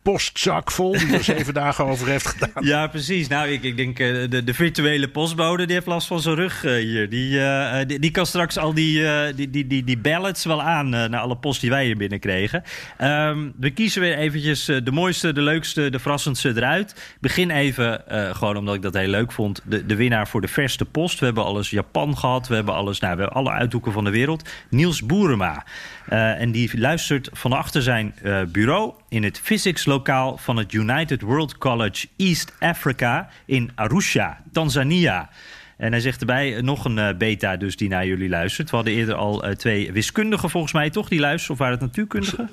postzak 0.04 0.70
vol 0.70 0.92
die 0.92 1.12
er 1.12 1.24
zeven 1.24 1.54
dagen 1.54 1.84
over 1.84 2.08
heeft 2.08 2.26
gedaan? 2.26 2.64
Ja, 2.64 2.86
precies. 2.86 3.28
Nou, 3.28 3.48
ik, 3.48 3.62
ik 3.62 3.76
denk 3.76 3.98
eh, 3.98 4.30
de, 4.30 4.44
de 4.44 4.54
virtuele 4.54 5.08
postbode 5.08 5.64
die 5.64 5.74
heeft 5.74 5.86
last 5.86 6.06
van 6.06 6.20
zijn 6.20 6.34
rug 6.34 6.64
eh, 6.64 6.72
hier. 6.72 7.08
Die, 7.08 7.40
eh, 7.40 7.98
die, 8.00 8.10
kan 8.10 8.26
straks 8.26 8.58
al 8.58 8.74
die, 8.74 9.02
die, 9.34 9.50
die, 9.50 9.66
die, 9.66 9.84
die 9.84 9.98
ballots 9.98 10.44
wel 10.44 10.62
aan 10.62 10.88
naar 10.88 11.16
alle 11.16 11.36
post 11.36 11.60
die 11.60 11.70
wij 11.70 11.84
hier 11.84 11.96
binnenkregen. 11.96 12.62
Ehm, 12.98 13.48
we 13.58 13.70
kiezen 13.70 14.00
weer 14.00 14.16
eventjes 14.16 14.64
de 14.64 14.90
mooiste, 14.92 15.32
de 15.32 15.40
leukste, 15.40 15.90
de 15.90 15.98
verrassendste 15.98 16.52
eruit. 16.56 17.16
Begin 17.20 17.50
even, 17.50 18.04
gewoon 18.36 18.56
omdat 18.56 18.74
ik 18.74 18.82
dat 18.82 18.94
heel 18.94 19.08
leuk 19.08 19.32
vond, 19.32 19.60
de, 19.64 19.86
de 19.86 19.96
winnaar 19.96 20.28
voor 20.28 20.40
de 20.40 20.48
verste 20.48 20.84
post. 20.84 21.18
We 21.18 21.24
hebben 21.24 21.44
alles 21.44 21.70
Japan 21.70 22.18
gehad, 22.18 22.48
we 22.48 22.54
hebben 22.54 22.74
alles, 22.74 23.00
nou, 23.00 23.16
we 23.16 23.28
alle 23.28 23.50
uithoeken 23.50 23.92
van 23.92 24.04
de 24.04 24.10
wereld. 24.10 24.48
Niels 24.70 25.06
Boerema. 25.06 25.64
En 26.08 26.52
die 26.52 26.78
luistert 26.78 27.28
van 27.32 27.52
achter 27.52 27.82
zijn 27.82 28.14
bureau 28.52 28.92
in 29.14 29.22
het 29.22 29.40
physics 29.40 29.84
lokaal 29.84 30.36
van 30.36 30.56
het 30.56 30.72
United 30.72 31.22
World 31.22 31.58
College 31.58 32.06
East 32.16 32.52
Africa 32.60 33.28
in 33.46 33.70
Arusha, 33.74 34.42
Tanzania. 34.52 35.30
En 35.76 35.90
hij 35.92 36.00
zegt 36.00 36.20
erbij 36.20 36.56
eh, 36.56 36.62
nog 36.62 36.84
een 36.84 36.98
eh, 36.98 37.16
beta 37.16 37.56
dus 37.56 37.76
die 37.76 37.88
naar 37.88 38.06
jullie 38.06 38.28
luistert. 38.28 38.70
We 38.70 38.76
hadden 38.76 38.94
eerder 38.94 39.14
al 39.14 39.44
eh, 39.44 39.54
twee 39.56 39.92
wiskundigen 39.92 40.50
volgens 40.50 40.72
mij 40.72 40.90
toch 40.90 41.08
die 41.08 41.20
luisteren. 41.20 41.52
Of 41.52 41.58
waren 41.58 41.74
het 41.74 41.82
natuurkundigen? 41.86 42.48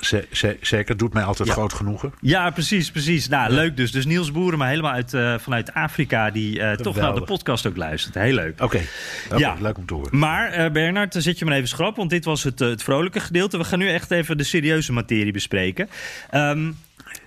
Zeker, 0.62 0.98
doet 0.98 1.14
mij 1.14 1.24
altijd 1.24 1.48
Ja. 1.48 1.54
groot 1.54 1.74
genoegen. 1.74 2.14
Ja, 2.22 2.50
precies, 2.50 2.92
precies. 2.92 3.28
Nou, 3.28 3.54
leuk 3.54 3.78
dus. 3.78 3.92
Dus 3.92 4.06
Niels 4.06 4.32
Boeren, 4.32 4.60
maar 4.60 4.70
helemaal 4.70 4.92
uit, 4.92 5.42
vanuit 5.42 5.74
Afrika... 5.74 6.30
die 6.32 6.76
toch 6.76 6.96
naar 6.96 7.14
de 7.14 7.22
podcast 7.22 7.68
ook 7.68 7.78
luistert. 7.78 8.14
Heel 8.14 8.34
leuk. 8.34 8.62
Oké, 8.62 8.80
Ja. 9.38 9.56
leuk 9.60 9.78
om 9.78 9.86
te 9.86 9.94
horen. 9.94 10.18
Maar 10.18 10.52
eh, 10.52 10.72
Bernard, 10.72 11.14
dan 11.14 11.22
zit 11.22 11.40
je 11.40 11.46
maar 11.46 11.56
even 11.56 11.68
schrap, 11.68 11.96
want 11.96 12.10
dit 12.10 12.26
was 12.26 12.44
het, 12.44 12.60
het 12.60 12.84
vrolijke 12.84 13.20
gedeelte. 13.20 13.58
We 13.58 13.64
gaan 13.64 13.80
nu 13.80 13.90
echt 13.90 14.12
even 14.12 14.38
de 14.38 14.44
serieuze 14.44 14.94
materie 14.94 15.32
bespreken. 15.32 15.90
Ehm, 16.30 16.72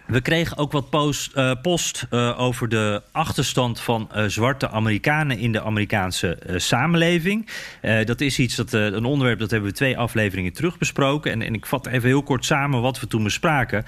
we 0.06 0.20
kregen 0.20 0.56
ook 0.56 0.72
wat 0.72 0.90
post, 0.90 1.32
eh, 1.32 1.52
post 1.62 2.06
eh, 2.10 2.40
over 2.40 2.68
de 2.68 3.02
achterstand 3.12 3.80
van 3.80 4.08
eh, 4.12 4.24
zwarte 4.26 4.70
Amerikanen 4.70 5.38
in 5.38 5.52
de 5.52 5.62
Amerikaanse 5.62 6.38
samenleving. 6.56 7.48
Dat 8.04 8.20
is 8.20 8.38
iets 8.38 8.54
dat, 8.54 8.72
een 8.72 9.04
onderwerp 9.04 9.38
dat 9.38 9.50
hebben 9.50 9.70
we 9.70 9.76
twee 9.76 9.98
afleveringen 9.98 10.52
terug 10.52 10.78
besproken. 10.78 11.32
En, 11.32 11.42
en 11.42 11.54
ik 11.54 11.66
vat 11.66 11.86
even 11.86 12.08
heel 12.08 12.22
kort 12.22 12.44
samen 12.44 12.80
wat 12.80 13.00
we 13.00 13.06
toen 13.06 13.22
bespraken. 13.22 13.84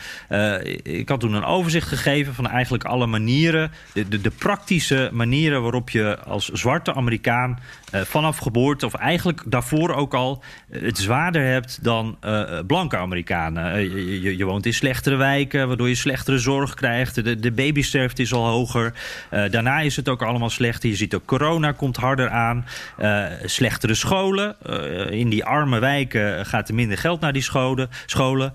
Ik 0.83 1.09
had 1.09 1.21
toen 1.21 1.33
een 1.33 1.45
overzicht 1.45 1.89
gegeven 1.89 2.35
van 2.35 2.49
eigenlijk 2.49 2.85
alle 2.85 3.07
manieren, 3.07 3.71
de, 3.93 4.21
de, 4.21 4.31
praktische 4.31 5.11
manieren 5.12 5.62
waarop 5.62 5.91
je 5.91 6.19
als 6.19 6.49
zwarte 6.49 6.95
Amerikaan 6.95 7.59
vanaf 7.93 8.39
geboorte, 8.39 8.87
of 8.87 8.95
eigenlijk 8.95 9.43
daarvoor 9.47 9.95
ook 9.95 10.14
al, 10.14 10.43
het 10.71 10.99
zwaarder 10.99 11.43
hebt 11.43 11.85
dan 11.85 12.19
blanke 12.67 12.97
Amerikanen. 12.97 13.81
Je, 13.81 14.21
je, 14.21 14.37
je 14.37 14.45
woont 14.45 14.67
in 14.67 14.75
slechtere 14.75 15.17
wijken, 15.17 15.69
waardoor 15.69 15.89
je 15.89 15.95
slechtere 16.07 16.39
zorg 16.39 16.75
krijgt. 16.75 17.25
De, 17.25 17.39
de 17.39 17.53
babysterfte 17.53 18.23
is 18.23 18.33
al 18.33 18.47
hoger. 18.47 18.93
Eh, 19.31 19.51
daarna 19.51 19.81
is 19.81 19.97
het 19.97 20.09
ook 20.09 20.23
allemaal 20.23 20.51
slechter. 20.51 20.89
Je 20.89 20.97
ziet 20.97 21.15
ook 21.15 21.25
corona 21.25 21.73
komt 21.73 21.97
harder 21.97 22.29
aan. 22.29 22.67
Eh, 22.97 23.25
slechtere 23.45 23.95
scholen. 23.95 24.57
Eh, 24.63 25.11
in 25.11 25.29
die 25.29 25.45
arme 25.45 25.79
wijken 25.79 26.47
gaat 26.47 26.69
er 26.69 26.75
minder 26.75 26.99
geld 26.99 27.21
naar 27.21 27.33
die 27.33 27.43
scholen. 27.43 27.89
scholen. 28.07 28.53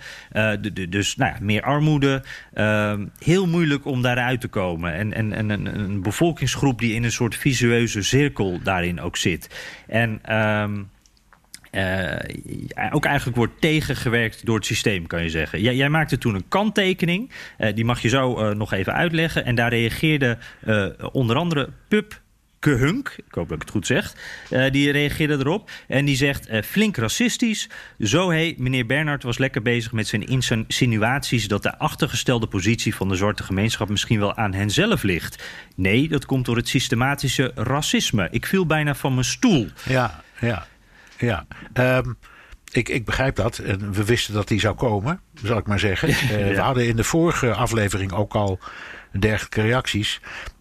Dus 0.90 1.16
nou 1.16 1.32
ja, 1.34 1.38
meer 1.42 1.62
armoede. 1.62 2.24
Heel 3.18 3.48
moeilijk 3.48 3.86
om 3.86 4.02
daaruit 4.02 4.42
te 4.42 4.48
komen. 4.48 4.94
En, 4.94 5.14
en, 5.14 5.34
en 5.34 5.50
een, 5.50 6.02
bevolkingsgroep 6.02 6.80
die 6.80 6.94
in 6.94 7.04
een 7.04 7.12
soort 7.12 7.36
visueuze 7.36 8.02
cirkel 8.02 8.60
daarin 8.64 9.02
ook 9.02 9.18
zit. 9.18 9.50
En... 9.88 10.20
ehm, 10.24 10.84
eh, 11.72 12.16
ook 12.92 13.06
eigenlijk 13.06 13.38
wordt 13.38 13.62
tegengewerkt 13.62 14.46
door 14.46 14.56
het 14.56 14.66
systeem, 14.66 15.08
kan 15.08 15.24
je 15.24 15.30
zeggen. 15.30 15.62
Jij, 15.62 15.76
jij 15.76 15.90
maakte 15.90 16.18
toen 16.18 16.36
een 16.36 16.48
kanttekening, 16.48 17.32
eh, 17.58 17.76
die 17.76 17.86
mag 17.86 18.02
je 18.02 18.10
zo 18.10 18.38
eh, 18.38 18.56
nog 18.56 18.74
even 18.74 18.94
uitleggen. 18.94 19.46
En 19.46 19.56
daar 19.56 19.70
reageerde 19.70 20.38
onder 21.12 21.36
andere 21.36 21.70
Pup 21.88 22.22
Kehunk, 22.60 23.16
ik 23.18 23.34
hoop 23.34 23.48
dat 23.48 23.56
ik 23.56 23.62
het 23.62 23.72
goed 23.72 23.86
zeg, 23.86 24.16
die 24.72 24.92
reageerde 24.92 25.38
erop. 25.38 25.70
En 25.88 26.06
die 26.06 26.16
zegt, 26.16 26.50
flink 26.66 26.98
racistisch. 26.98 27.70
Zo, 28.00 28.32
hé, 28.32 28.54
meneer 28.58 28.86
Bernhard 28.86 29.24
was 29.24 29.38
lekker 29.38 29.62
bezig 29.62 29.92
met 29.92 30.08
zijn 30.08 30.28
insinuaties... 30.28 31.48
dat 31.48 31.64
de 31.64 31.78
achtergestelde 31.78 32.48
positie 32.48 32.96
van 32.96 33.10
de 33.10 33.16
zwarte 33.16 33.44
gemeenschap... 33.44 33.90
misschien 33.90 34.20
wel 34.20 34.36
aan 34.36 34.54
henzelf 34.54 35.04
ligt. 35.04 35.44
Nee, 35.76 36.08
dat 36.08 36.26
komt 36.26 36.46
door 36.46 36.56
het 36.56 36.68
systematische 36.68 37.52
racisme. 37.56 38.28
Ik 38.32 38.46
viel 38.46 38.66
bijna 38.66 38.96
van 38.96 39.14
mijn 39.14 39.26
stoel. 39.26 39.68
Ja, 39.86 40.24
ja, 40.40 40.68
ja. 41.22 41.46
Ehm, 41.74 42.14
ik, 42.72 42.90
ik 42.90 43.06
begrijp 43.06 43.36
dat. 43.36 43.58
En 43.58 43.92
we 43.94 44.04
wisten 44.06 44.34
dat 44.34 44.48
die 44.48 44.60
zou 44.60 44.76
komen, 44.76 45.22
zal 45.44 45.58
ik 45.58 45.68
maar 45.68 45.80
zeggen. 45.80 46.08
Eh, 46.14 46.28
We 46.30 46.38
Ja. 46.54 46.64
hadden 46.64 46.88
in 46.88 46.96
de 46.96 47.04
vorige 47.04 47.54
aflevering 47.54 48.12
ook 48.12 48.34
al 48.34 48.60
dergelijke 49.20 49.62
reacties. 49.62 50.20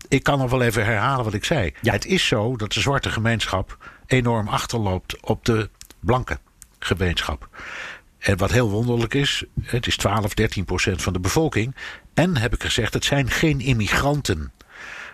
Ik 0.09 0.23
kan 0.23 0.39
nog 0.39 0.51
wel 0.51 0.63
even 0.63 0.85
herhalen 0.85 1.25
wat 1.25 1.35
ik 1.35 1.45
zei. 1.45 1.73
Het 1.83 2.07
is 2.07 2.27
zo 2.27 2.57
dat 2.57 2.73
de 2.73 2.81
zwarte 2.81 3.11
gemeenschap 3.11 3.77
enorm 4.07 4.49
achterloopt 4.49 5.21
op 5.21 5.45
de 5.45 5.71
blanke 6.01 6.39
gemeenschap. 6.79 7.49
En 8.19 8.37
wat 8.37 8.51
heel 8.53 8.71
wonderlijk 8.71 9.15
is, 9.15 9.45
het 9.63 9.87
is 9.87 9.97
12, 9.97 10.35
13 10.35 10.65
procent 10.65 11.03
van 11.03 11.13
de 11.13 11.21
bevolking. 11.21 11.75
En 12.15 12.37
heb 12.37 12.55
ik 12.55 12.63
gezegd, 12.63 12.95
het 12.95 13.05
zijn 13.05 13.31
geen 13.31 13.61
immigranten. 13.61 14.53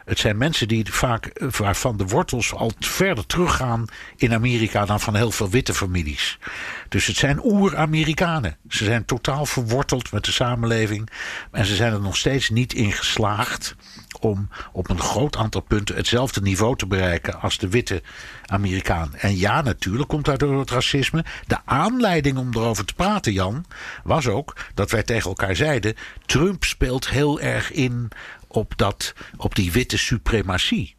Het 0.06 0.18
zijn 0.18 0.36
mensen 0.36 0.68
die 0.68 0.92
vaak, 0.92 1.30
waarvan 1.58 1.96
de 1.96 2.06
wortels 2.06 2.54
al 2.54 2.72
verder 2.78 3.26
teruggaan 3.26 3.84
in 4.16 4.34
Amerika 4.34 4.84
dan 4.84 5.00
van 5.00 5.14
heel 5.14 5.30
veel 5.30 5.50
witte 5.50 5.74
families. 5.74 6.38
Dus 6.88 7.06
het 7.06 7.16
zijn 7.16 7.44
oer-Amerikanen. 7.44 8.56
Ze 8.68 8.84
zijn 8.84 9.04
totaal 9.04 9.46
verworteld 9.46 10.12
met 10.12 10.24
de 10.24 10.32
samenleving. 10.32 11.08
En 11.50 11.64
ze 11.64 11.74
zijn 11.74 11.92
er 11.92 12.00
nog 12.00 12.16
steeds 12.16 12.50
niet 12.50 12.72
in 12.72 12.92
geslaagd 12.92 13.76
om 14.20 14.48
op 14.72 14.90
een 14.90 15.00
groot 15.00 15.36
aantal 15.36 15.60
punten 15.60 15.96
hetzelfde 15.96 16.40
niveau 16.40 16.76
te 16.76 16.86
bereiken 16.86 17.40
als 17.40 17.58
de 17.58 17.68
witte 17.68 18.02
Amerikaan. 18.46 19.14
En 19.14 19.36
ja, 19.36 19.62
natuurlijk 19.62 20.08
komt 20.08 20.24
daardoor 20.24 20.58
het 20.58 20.70
racisme. 20.70 21.24
De 21.46 21.58
aanleiding 21.64 22.38
om 22.38 22.50
erover 22.52 22.84
te 22.84 22.94
praten, 22.94 23.32
Jan, 23.32 23.64
was 24.04 24.26
ook 24.26 24.56
dat 24.74 24.90
wij 24.90 25.02
tegen 25.02 25.28
elkaar 25.28 25.56
zeiden: 25.56 25.94
Trump 26.26 26.64
speelt 26.64 27.08
heel 27.08 27.40
erg 27.40 27.72
in 27.72 28.08
op, 28.56 28.72
dat, 28.76 29.14
op 29.36 29.54
die 29.54 29.72
witte 29.72 29.98
suprematie. 29.98 30.94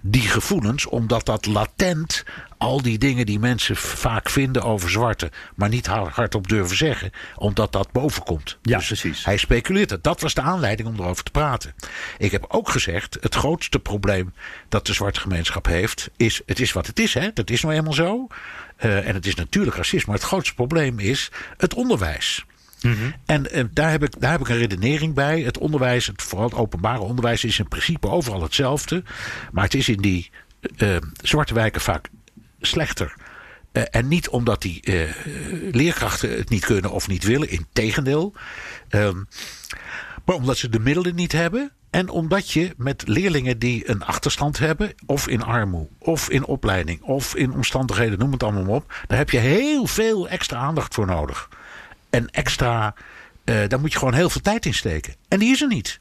Die 0.00 0.28
gevoelens, 0.28 0.86
omdat 0.86 1.26
dat 1.26 1.46
latent 1.46 2.24
al 2.58 2.82
die 2.82 2.98
dingen 2.98 3.26
die 3.26 3.38
mensen 3.38 3.76
vaak 3.76 4.30
vinden 4.30 4.62
over 4.62 4.90
zwarte, 4.90 5.30
maar 5.54 5.68
niet 5.68 5.86
hard- 5.86 6.14
hardop 6.14 6.48
durven 6.48 6.76
zeggen, 6.76 7.10
omdat 7.36 7.72
dat 7.72 7.92
bovenkomt. 7.92 8.58
Ja, 8.62 8.76
dus 8.78 8.86
precies. 8.86 9.24
Hij 9.24 9.36
speculeert 9.36 9.90
het. 9.90 10.04
Dat 10.04 10.20
was 10.20 10.34
de 10.34 10.40
aanleiding 10.40 10.88
om 10.88 10.94
erover 10.94 11.24
te 11.24 11.30
praten. 11.30 11.74
Ik 12.18 12.30
heb 12.30 12.44
ook 12.48 12.68
gezegd: 12.68 13.18
het 13.20 13.34
grootste 13.34 13.78
probleem 13.78 14.32
dat 14.68 14.86
de 14.86 14.92
zwarte 14.92 15.20
gemeenschap 15.20 15.66
heeft, 15.66 16.10
is: 16.16 16.42
het 16.46 16.60
is 16.60 16.72
wat 16.72 16.86
het 16.86 16.98
is, 16.98 17.14
hè? 17.14 17.32
Dat 17.34 17.50
is 17.50 17.62
nou 17.62 17.74
eenmaal 17.74 17.92
zo. 17.92 18.26
Eh, 18.76 19.08
en 19.08 19.14
het 19.14 19.26
is 19.26 19.34
natuurlijk 19.34 19.76
racisme, 19.76 20.06
maar 20.06 20.18
het 20.20 20.28
grootste 20.28 20.54
probleem 20.54 20.98
is 20.98 21.30
het 21.56 21.74
onderwijs. 21.74 22.44
En 23.26 23.50
eh, 23.50 23.64
daar, 23.70 23.90
heb 23.90 24.02
ik, 24.02 24.20
daar 24.20 24.30
heb 24.30 24.40
ik 24.40 24.48
een 24.48 24.58
redenering 24.58 25.14
bij. 25.14 25.40
Het 25.40 25.58
onderwijs, 25.58 26.06
het, 26.06 26.22
vooral 26.22 26.48
het 26.48 26.58
openbare 26.58 27.00
onderwijs, 27.00 27.44
is 27.44 27.58
in 27.58 27.68
principe 27.68 28.08
overal 28.08 28.42
hetzelfde. 28.42 29.02
Maar 29.52 29.64
het 29.64 29.74
is 29.74 29.88
in 29.88 30.00
die 30.00 30.30
eh, 30.76 30.96
zwarte 31.22 31.54
wijken 31.54 31.80
vaak 31.80 32.08
slechter. 32.60 33.14
Eh, 33.72 33.82
en 33.90 34.08
niet 34.08 34.28
omdat 34.28 34.62
die 34.62 34.80
eh, 34.80 35.10
leerkrachten 35.72 36.30
het 36.36 36.48
niet 36.48 36.64
kunnen 36.64 36.90
of 36.90 37.08
niet 37.08 37.24
willen, 37.24 37.50
integendeel. 37.50 38.34
Ehm 38.88 39.22
maar 40.24 40.36
omdat 40.36 40.56
ze 40.56 40.68
de 40.68 40.80
middelen 40.80 41.14
niet 41.14 41.32
hebben. 41.32 41.72
En 41.90 42.08
omdat 42.08 42.50
je 42.50 42.74
met 42.76 43.08
leerlingen 43.08 43.58
die 43.58 43.90
een 43.90 44.02
achterstand 44.02 44.58
hebben, 44.58 44.94
of 45.06 45.28
in 45.28 45.42
armoede, 45.42 45.88
of 45.98 46.30
in 46.30 46.44
opleiding, 46.44 47.02
of 47.02 47.34
in 47.34 47.52
omstandigheden, 47.52 48.18
noem 48.18 48.32
het 48.32 48.42
allemaal 48.42 48.74
op. 48.74 48.94
Daar 49.06 49.18
heb 49.18 49.30
je 49.30 49.38
heel 49.38 49.86
veel 49.86 50.28
extra 50.28 50.58
aandacht 50.58 50.94
voor 50.94 51.06
nodig. 51.06 51.48
En 52.10 52.28
extra, 52.30 52.94
eh, 53.44 53.68
daar 53.68 53.80
moet 53.80 53.92
je 53.92 53.98
gewoon 53.98 54.14
heel 54.14 54.30
veel 54.30 54.40
tijd 54.40 54.66
in 54.66 54.74
steken. 54.74 55.14
En 55.28 55.38
die 55.38 55.50
is 55.50 55.62
er 55.62 55.68
niet. 55.68 56.00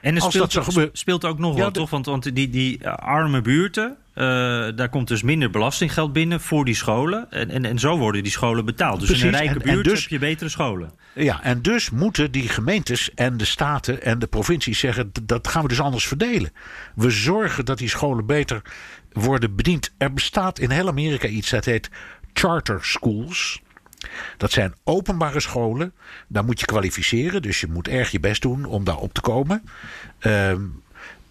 En 0.00 0.16
er 0.16 0.22
Als 0.22 0.34
speelt, 0.34 0.52
dat 0.52 0.72
zo 0.72 0.88
speelt 0.92 1.24
ook 1.24 1.38
nog 1.38 1.56
Ja, 1.56 1.62
wat, 1.62 1.74
toch? 1.74 1.90
Want, 1.90 2.06
want 2.06 2.34
die, 2.34 2.50
die 2.50 2.78
eh, 2.78 2.94
arme 2.94 3.40
buurten, 3.40 3.96
eh, 4.14 4.24
daar 4.74 4.88
komt 4.88 5.08
dus 5.08 5.22
minder 5.22 5.50
belastinggeld 5.50 6.12
binnen 6.12 6.40
voor 6.40 6.64
die 6.64 6.74
scholen. 6.74 7.30
En, 7.30 7.50
en, 7.50 7.64
en 7.64 7.78
zo 7.78 7.98
worden 7.98 8.22
die 8.22 8.32
scholen 8.32 8.64
betaald. 8.64 9.00
Dus 9.00 9.20
in 9.20 9.26
een 9.26 9.32
rijke 9.32 9.60
en- 9.60 9.72
buurt 9.72 9.84
dus- 9.84 10.00
heb 10.00 10.10
je 10.10 10.18
betere 10.18 10.48
scholen. 10.50 10.92
Ja, 11.14 11.42
en 11.42 11.62
dus 11.62 11.90
moeten 11.90 12.30
die 12.30 12.48
gemeentes 12.48 13.14
en 13.14 13.36
de 13.36 13.44
staten 13.44 14.02
en 14.02 14.18
de 14.18 14.26
provincies 14.26 14.78
zeggen: 14.78 15.12
"D- 15.12 15.20
dat 15.28 15.48
gaan 15.48 15.62
we 15.62 15.68
dus 15.68 15.80
anders 15.80 16.06
verdelen. 16.06 16.52
We 16.94 17.10
zorgen 17.10 17.64
dat 17.64 17.78
die 17.78 17.88
scholen 17.88 18.26
beter 18.26 18.62
worden 19.12 19.56
bediend. 19.56 19.92
Er 19.98 20.12
bestaat 20.12 20.58
in 20.58 20.70
heel 20.70 20.88
Amerika 20.88 21.26
iets 21.28 21.50
dat 21.50 21.64
heet 21.64 21.90
charter 22.32 22.78
schools. 22.84 23.62
Dat 24.36 24.52
zijn 24.52 24.74
openbare 24.84 25.40
scholen. 25.40 25.92
Daar 26.28 26.44
moet 26.44 26.60
je 26.60 26.66
kwalificeren. 26.66 27.42
Dus 27.42 27.60
je 27.60 27.66
moet 27.66 27.88
erg 27.88 28.10
je 28.10 28.20
best 28.20 28.42
doen 28.42 28.64
om 28.64 28.84
daar 28.84 28.98
op 28.98 29.14
te 29.14 29.20
komen. 29.20 29.62
Ehm, 30.18 30.62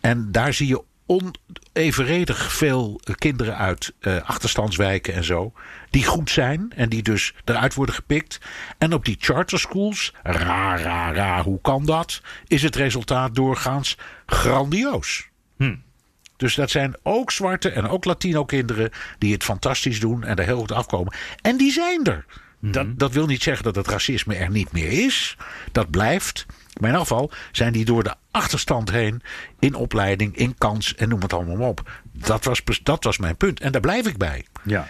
en 0.01 0.31
daar 0.31 0.53
zie 0.53 0.67
je 0.67 0.83
onevenredig 1.05 2.53
veel 2.53 2.99
kinderen 3.15 3.57
uit 3.57 3.93
eh, 3.99 4.21
achterstandswijken 4.21 5.13
en 5.13 5.23
zo. 5.23 5.53
Die 5.89 6.05
goed 6.05 6.29
zijn 6.29 6.71
en 6.75 6.89
die 6.89 7.03
dus 7.03 7.33
eruit 7.45 7.73
worden 7.73 7.95
gepikt. 7.95 8.39
En 8.77 8.93
op 8.93 9.05
die 9.05 9.17
charter 9.19 9.59
schools, 9.59 10.13
raar, 10.23 10.81
raar, 10.81 11.15
raar, 11.15 11.43
hoe 11.43 11.61
kan 11.61 11.85
dat? 11.85 12.21
Is 12.47 12.63
het 12.63 12.75
resultaat 12.75 13.35
doorgaans 13.35 13.97
grandioos. 14.25 15.31
Dus 16.37 16.55
dat 16.55 16.69
zijn 16.69 16.95
ook 17.03 17.31
zwarte 17.31 17.69
en 17.69 17.87
ook 17.87 18.05
Latino 18.05 18.45
kinderen 18.45 18.89
die 19.17 19.33
het 19.33 19.43
fantastisch 19.43 19.99
doen 19.99 20.23
en 20.23 20.37
er 20.37 20.45
heel 20.45 20.59
goed 20.59 20.71
afkomen. 20.71 21.13
En 21.41 21.57
die 21.57 21.71
zijn 21.71 22.03
er. 22.03 22.25
Dat, 22.71 22.99
dat 22.99 23.11
wil 23.11 23.25
niet 23.25 23.43
zeggen 23.43 23.63
dat 23.63 23.75
het 23.75 23.87
racisme 23.87 24.35
er 24.35 24.49
niet 24.49 24.71
meer 24.71 25.05
is. 25.05 25.37
Dat 25.71 25.89
blijft. 25.89 26.45
Maar 26.79 26.89
in 26.89 26.97
geval 26.97 27.31
zijn 27.51 27.73
die 27.73 27.85
door 27.85 28.03
de 28.03 28.15
achterstand 28.31 28.91
heen 28.91 29.21
in 29.59 29.75
opleiding, 29.75 30.35
in 30.37 30.55
kans 30.57 30.95
en 30.95 31.09
noem 31.09 31.21
het 31.21 31.33
allemaal 31.33 31.69
op. 31.69 31.91
Dat 32.11 32.43
was, 32.43 32.61
dat 32.83 33.03
was 33.03 33.17
mijn 33.17 33.37
punt. 33.37 33.59
En 33.59 33.71
daar 33.71 33.81
blijf 33.81 34.07
ik 34.07 34.17
bij. 34.17 34.45
Ja. 34.63 34.87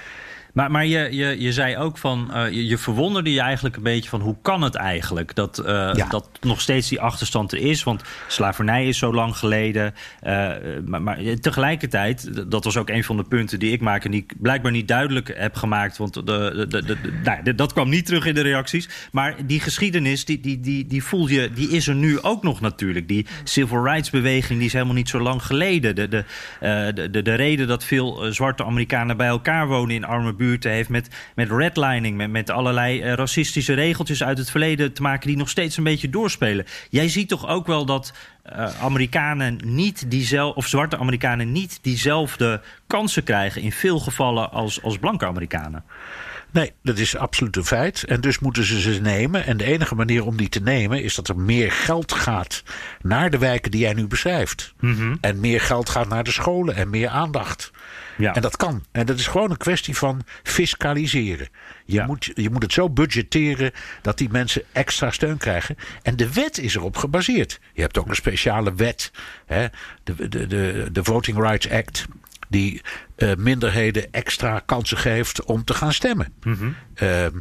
Maar, 0.53 0.71
maar 0.71 0.85
je, 0.85 1.07
je, 1.15 1.41
je 1.41 1.53
zei 1.53 1.77
ook 1.77 1.97
van, 1.97 2.33
eh, 2.33 2.51
je, 2.51 2.67
je 2.67 2.77
verwonderde 2.77 3.31
je 3.33 3.39
eigenlijk 3.41 3.75
een 3.75 3.83
beetje 3.83 4.09
van 4.09 4.21
hoe 4.21 4.35
kan 4.41 4.61
het 4.61 4.75
eigenlijk 4.75 5.35
dat, 5.35 5.57
eh, 5.57 6.09
dat 6.09 6.29
nog 6.41 6.61
steeds 6.61 6.89
die 6.89 7.01
achterstand 7.01 7.51
er 7.51 7.57
is? 7.57 7.83
Want 7.83 8.01
slavernij 8.27 8.87
is 8.87 8.97
zo 8.97 9.13
lang 9.13 9.37
geleden. 9.37 9.93
eh, 10.19 10.49
maar, 10.85 11.01
maar 11.01 11.17
tegelijkertijd, 11.41 12.49
dat 12.51 12.63
was 12.63 12.77
ook 12.77 12.89
een 12.89 13.03
van 13.03 13.17
de 13.17 13.23
punten 13.23 13.59
die 13.59 13.71
ik 13.71 13.81
maak 13.81 14.05
en 14.05 14.11
die 14.11 14.21
ik 14.21 14.33
blijkbaar 14.41 14.71
niet 14.71 14.87
duidelijk 14.87 15.33
heb 15.37 15.55
gemaakt. 15.55 15.97
Want 15.97 16.13
de, 16.13 16.21
de, 16.23 16.67
de, 16.67 16.83
de- 16.85 17.19
nou, 17.23 17.55
dat 17.55 17.73
kwam 17.73 17.89
niet 17.89 18.05
terug 18.05 18.25
in 18.25 18.33
de 18.35 18.41
reacties. 18.41 18.89
Maar 19.11 19.35
die 19.45 19.59
geschiedenis, 19.59 20.25
die, 20.25 20.39
die, 20.39 20.59
die, 20.59 20.87
die 20.87 21.03
voel 21.03 21.27
je, 21.27 21.51
die 21.53 21.69
is 21.69 21.87
er 21.87 21.95
nu 21.95 22.21
ook 22.21 22.43
nog 22.43 22.61
natuurlijk. 22.61 23.07
Die 23.07 23.25
civil 23.43 23.83
rights 23.83 24.09
beweging 24.09 24.57
die 24.57 24.67
is 24.67 24.73
helemaal 24.73 24.93
niet 24.95 25.09
zo 25.09 25.19
lang 25.19 25.43
geleden. 25.43 25.95
De, 25.95 26.07
de, 26.07 26.23
de, 26.93 27.09
de, 27.11 27.21
de 27.21 27.33
reden 27.33 27.67
dat 27.67 27.83
veel 27.83 28.25
zwarte 28.33 28.65
Amerikanen 28.65 29.17
bij 29.17 29.27
elkaar 29.27 29.67
wonen 29.67 29.95
in 29.95 30.05
arme 30.05 30.23
buurten 30.23 30.41
heeft 30.63 30.89
met, 30.89 31.07
met 31.35 31.51
redlining, 31.51 32.17
met, 32.17 32.29
met 32.29 32.49
allerlei 32.49 33.01
eh, 33.01 33.13
racistische 33.13 33.73
regeltjes 33.73 34.23
uit 34.23 34.37
het 34.37 34.49
verleden 34.49 34.93
te 34.93 35.01
maken 35.01 35.27
die 35.27 35.37
nog 35.37 35.49
steeds 35.49 35.77
een 35.77 35.83
beetje 35.83 36.09
doorspelen. 36.09 36.65
Jij 36.89 37.09
ziet 37.09 37.29
toch 37.29 37.47
ook 37.47 37.67
wel 37.67 37.85
dat 37.85 38.13
eh, 38.43 38.81
Amerikanen 38.81 39.59
niet 39.63 40.11
diezelfde, 40.11 40.55
of 40.57 40.67
zwarte 40.67 40.97
Amerikanen 40.97 41.51
niet 41.51 41.79
diezelfde 41.81 42.61
kansen 42.87 43.23
krijgen 43.23 43.61
in 43.61 43.71
veel 43.71 43.99
gevallen 43.99 44.51
als, 44.51 44.81
als 44.81 44.97
blanke 44.97 45.25
Amerikanen. 45.25 45.83
Nee, 46.53 46.73
dat 46.83 46.97
is 46.97 47.17
absoluut 47.17 47.55
een 47.55 47.65
feit. 47.65 48.03
En 48.03 48.21
dus 48.21 48.39
moeten 48.39 48.63
ze 48.63 48.81
ze 48.81 49.01
nemen. 49.01 49.45
En 49.45 49.57
de 49.57 49.63
enige 49.63 49.95
manier 49.95 50.25
om 50.25 50.37
die 50.37 50.49
te 50.49 50.61
nemen 50.61 51.03
is 51.03 51.15
dat 51.15 51.27
er 51.27 51.37
meer 51.37 51.71
geld 51.71 52.11
gaat 52.13 52.63
naar 53.01 53.29
de 53.29 53.37
wijken 53.37 53.71
die 53.71 53.79
jij 53.79 53.93
nu 53.93 54.07
beschrijft. 54.07 54.73
En 55.21 55.39
meer 55.39 55.61
geld 55.61 55.89
gaat 55.89 56.09
naar 56.09 56.23
de 56.23 56.31
scholen 56.31 56.75
en 56.75 56.89
meer 56.89 57.07
aandacht. 57.07 57.71
Ja. 58.17 58.35
En 58.35 58.41
dat 58.41 58.57
kan. 58.57 58.83
En 58.91 59.05
dat 59.05 59.19
is 59.19 59.27
gewoon 59.27 59.51
een 59.51 59.57
kwestie 59.57 59.97
van 59.97 60.21
fiscaliseren. 60.43 61.47
Je, 61.85 62.03
moet, 62.03 62.31
je 62.35 62.49
moet 62.49 62.61
het 62.61 62.73
zo 62.73 62.89
budgetteren 62.89 63.71
dat 64.01 64.17
die 64.17 64.29
mensen 64.29 64.63
extra 64.71 65.11
steun 65.11 65.37
krijgen. 65.37 65.75
En 66.01 66.15
de 66.15 66.33
wet 66.33 66.57
is 66.57 66.75
erop 66.75 66.97
gebaseerd. 66.97 67.59
Je 67.73 67.81
hebt 67.81 67.97
ook 67.97 68.07
een 68.07 68.15
speciale 68.15 68.73
wet, 68.75 69.11
hè, 69.45 69.67
de, 70.03 70.29
de, 70.29 70.47
de, 70.47 70.87
de 70.91 71.03
Voting 71.03 71.37
Rights 71.37 71.69
Act. 71.69 72.05
Die 72.49 72.81
eh, 73.15 73.35
minderheden 73.37 74.11
extra 74.11 74.59
kansen 74.65 74.97
geeft 74.97 75.43
om 75.43 75.63
te 75.63 75.73
gaan 75.73 75.93
stemmen. 75.93 76.33
Ehm, 76.93 77.37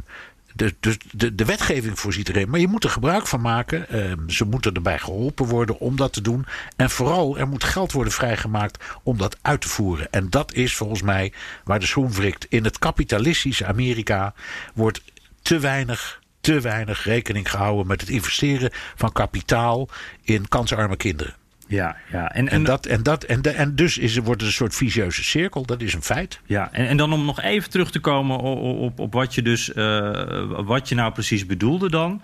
de, 0.53 0.75
de, 0.79 0.97
de, 1.11 1.35
de 1.35 1.45
wetgeving 1.45 1.99
voorziet 1.99 2.29
erin. 2.29 2.49
Maar 2.49 2.59
je 2.59 2.67
moet 2.67 2.83
er 2.83 2.89
gebruik 2.89 3.27
van 3.27 3.41
maken. 3.41 3.89
Eh, 3.89 4.11
ze 4.27 4.45
moeten 4.45 4.73
erbij 4.73 4.99
geholpen 4.99 5.45
worden 5.45 5.79
om 5.79 5.95
dat 5.95 6.13
te 6.13 6.21
doen. 6.21 6.45
En 6.75 6.89
vooral, 6.89 7.37
er 7.37 7.47
moet 7.47 7.63
geld 7.63 7.91
worden 7.91 8.13
vrijgemaakt 8.13 8.83
om 9.03 9.17
dat 9.17 9.37
uit 9.41 9.61
te 9.61 9.69
voeren. 9.69 10.11
En 10.11 10.29
dat 10.29 10.53
is 10.53 10.75
volgens 10.75 11.01
mij 11.01 11.33
waar 11.63 11.79
de 11.79 11.85
schoen 11.85 12.11
wrikt. 12.11 12.45
In 12.49 12.63
het 12.63 12.79
kapitalistische 12.79 13.65
Amerika 13.65 14.33
wordt 14.73 15.01
te 15.41 15.59
weinig 15.59 16.21
te 16.41 16.61
weinig 16.61 17.03
rekening 17.03 17.49
gehouden 17.49 17.87
met 17.87 18.01
het 18.01 18.09
investeren 18.09 18.71
van 18.95 19.11
kapitaal 19.11 19.89
in 20.21 20.47
kansarme 20.47 20.95
kinderen. 20.95 21.35
Ja, 21.73 21.95
ja. 22.11 22.31
En, 22.31 22.49
en, 22.49 22.63
dat, 22.63 22.85
en, 22.85 23.03
dat, 23.03 23.23
en, 23.23 23.41
de, 23.41 23.49
en 23.49 23.75
dus 23.75 23.97
is, 23.97 24.17
wordt 24.17 24.41
het 24.41 24.49
een 24.49 24.55
soort 24.55 24.75
vicieuze 24.75 25.23
cirkel. 25.23 25.65
Dat 25.65 25.81
is 25.81 25.93
een 25.93 26.03
feit. 26.03 26.39
Ja, 26.45 26.69
en, 26.71 26.87
en 26.87 26.97
dan 26.97 27.13
om 27.13 27.25
nog 27.25 27.41
even 27.41 27.69
terug 27.69 27.91
te 27.91 27.99
komen 27.99 28.37
op, 28.37 28.79
op, 28.79 28.99
op 28.99 29.13
wat 29.13 29.35
je 29.35 29.41
dus 29.41 29.69
uh, 29.75 30.61
wat 30.65 30.89
je 30.89 30.95
nou 30.95 31.11
precies 31.11 31.45
bedoelde 31.45 31.89
dan. 31.89 32.21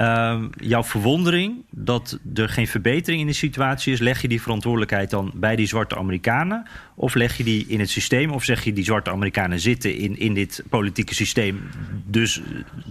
Uh, 0.00 0.42
jouw 0.56 0.84
verwondering 0.84 1.64
dat 1.70 2.18
er 2.34 2.48
geen 2.48 2.66
verbetering 2.66 3.20
in 3.20 3.26
de 3.26 3.32
situatie 3.32 3.92
is, 3.92 3.98
leg 3.98 4.22
je 4.22 4.28
die 4.28 4.42
verantwoordelijkheid 4.42 5.10
dan 5.10 5.32
bij 5.34 5.56
die 5.56 5.66
zwarte 5.66 5.96
Amerikanen? 5.96 6.66
Of 6.94 7.14
leg 7.14 7.36
je 7.36 7.44
die 7.44 7.66
in 7.66 7.80
het 7.80 7.90
systeem? 7.90 8.30
Of 8.30 8.44
zeg 8.44 8.64
je 8.64 8.72
die 8.72 8.84
zwarte 8.84 9.10
Amerikanen 9.10 9.60
zitten 9.60 9.96
in, 9.96 10.18
in 10.18 10.34
dit 10.34 10.62
politieke 10.68 11.14
systeem? 11.14 11.70
Dus 12.06 12.40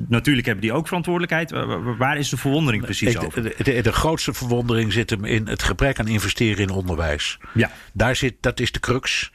natuurlijk 0.07 0.45
hebben 0.45 0.64
die 0.64 0.74
ook 0.74 0.88
verantwoordelijkheid. 0.88 1.51
Waar 1.97 2.18
is 2.18 2.30
de 2.30 2.38
verwondering 2.38 2.84
precies 2.84 3.14
de, 3.14 3.26
over? 3.26 3.43
De, 3.43 3.55
de, 3.64 3.82
de, 3.82 3.91
grootste 3.91 4.34
verwondering 4.34 4.93
zit 4.93 5.10
hem 5.10 5.26
in 5.26 5.47
het 5.47 5.64
gebrek 5.64 5.99
aan 5.99 6.07
investeren 6.07 6.64
in 6.64 6.70
onderwijs. 6.70 7.38
Ja. 7.53 7.72
Daar 7.93 8.16
zit, 8.16 8.36
dat 8.39 8.60
is 8.60 8.72
de 8.72 8.80
crux. 8.80 9.32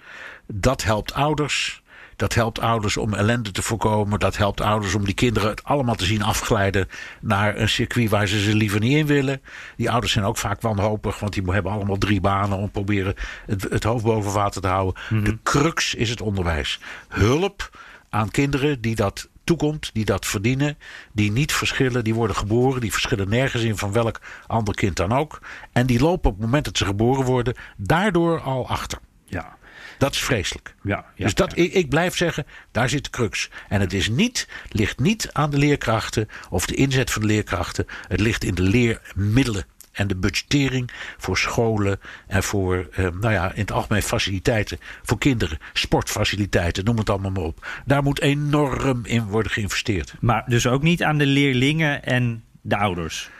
Dat 0.46 0.84
helpt 0.84 1.14
ouders. 1.14 1.82
Dat 2.16 2.34
helpt 2.34 2.60
ouders 2.60 2.96
om 2.96 3.14
ellende 3.14 3.50
te 3.50 3.62
voorkomen. 3.62 4.18
Dat 4.18 4.36
helpt 4.36 4.60
ouders 4.60 4.94
om 4.94 5.04
die 5.04 5.14
kinderen 5.14 5.50
het 5.50 5.64
allemaal 5.64 5.94
te 5.94 6.04
zien 6.04 6.22
afglijden 6.22 6.88
naar 7.20 7.56
een 7.56 7.68
circuit 7.68 8.10
waar 8.10 8.26
ze 8.26 8.40
ze 8.40 8.54
liever 8.54 8.80
niet 8.80 8.96
in 8.96 9.06
willen. 9.06 9.42
Die 9.76 9.90
ouders 9.90 10.12
zijn 10.12 10.24
ook 10.24 10.38
vaak 10.38 10.60
wanhopig, 10.60 11.18
want 11.18 11.32
die 11.32 11.42
hebben 11.52 11.72
allemaal 11.72 11.98
drie 11.98 12.20
banen 12.20 12.58
om 12.58 12.70
proberen 12.70 13.14
het, 13.46 13.62
het 13.62 13.84
hoofd 13.84 14.04
boven 14.04 14.32
water 14.32 14.60
te 14.60 14.68
houden. 14.68 15.02
Mm 15.08 15.16
-hmm. 15.16 15.24
De 15.24 15.38
crux 15.42 15.94
is 15.94 16.10
het 16.10 16.20
onderwijs. 16.20 16.80
Hulp 17.08 17.78
aan 18.10 18.30
kinderen 18.30 18.80
die 18.80 18.94
dat 18.94 19.28
toekomt, 19.44 19.90
die 19.92 20.04
dat 20.04 20.26
verdienen, 20.26 20.78
die 21.12 21.32
niet 21.32 21.52
verschillen, 21.52 22.04
die 22.04 22.14
worden 22.14 22.36
geboren, 22.36 22.80
die 22.80 22.92
verschillen 22.92 23.28
nergens 23.28 23.62
in 23.62 23.76
van 23.76 23.92
welk 23.92 24.20
ander 24.46 24.74
kind 24.74 24.96
dan 24.96 25.12
ook. 25.12 25.40
En 25.72 25.86
die 25.86 26.00
lopen 26.00 26.30
op 26.30 26.36
het 26.36 26.44
moment 26.44 26.64
dat 26.64 26.76
ze 26.76 26.84
geboren 26.84 27.24
worden, 27.24 27.54
daardoor 27.76 28.40
al 28.40 28.68
achter. 28.68 28.98
Ja. 29.24 29.56
Dat 30.04 30.14
is 30.14 30.22
vreselijk. 30.22 30.74
Ja, 30.82 31.04
ja, 31.14 31.24
dus 31.24 31.34
dat, 31.34 31.52
ja. 31.56 31.62
ik, 31.62 31.72
ik, 31.72 31.88
blijf 31.88 32.16
zeggen, 32.16 32.46
daar 32.70 32.88
zit 32.88 33.04
de 33.04 33.10
crux. 33.10 33.50
En 33.68 33.80
het 33.80 33.92
is 33.92 34.08
niet, 34.08 34.48
ligt 34.68 34.98
niet 34.98 35.30
aan 35.32 35.50
de 35.50 35.58
leerkrachten 35.58 36.28
of 36.50 36.66
de 36.66 36.74
inzet 36.74 37.10
van 37.10 37.22
de 37.22 37.28
leerkrachten. 37.28 37.86
Het 38.08 38.20
ligt 38.20 38.44
in 38.44 38.54
de 38.54 38.62
leermiddelen 38.62 39.64
en 39.92 40.06
de 40.06 40.16
budgettering 40.16 40.90
voor 41.16 41.38
scholen 41.38 42.00
en 42.26 42.42
voor, 42.42 42.88
eh, 42.92 43.08
nou 43.20 43.32
ja, 43.32 43.52
in 43.52 43.60
het 43.60 43.72
algemeen 43.72 44.02
faciliteiten 44.02 44.78
voor 45.02 45.18
kinderen, 45.18 45.58
sportfaciliteiten, 45.72 46.84
noem 46.84 46.98
het 46.98 47.10
allemaal 47.10 47.30
maar 47.30 47.42
op. 47.42 47.66
Daar 47.84 48.02
moet 48.02 48.20
enorm 48.20 49.00
in 49.04 49.24
worden 49.24 49.52
geïnvesteerd. 49.52 50.14
Maar 50.20 50.44
dus 50.46 50.66
ook 50.66 50.82
niet 50.82 51.02
aan 51.02 51.18
de 51.18 51.26
leerlingen 51.26 52.02
en 52.02 52.44
de 52.60 52.76
ouders? 52.76 53.30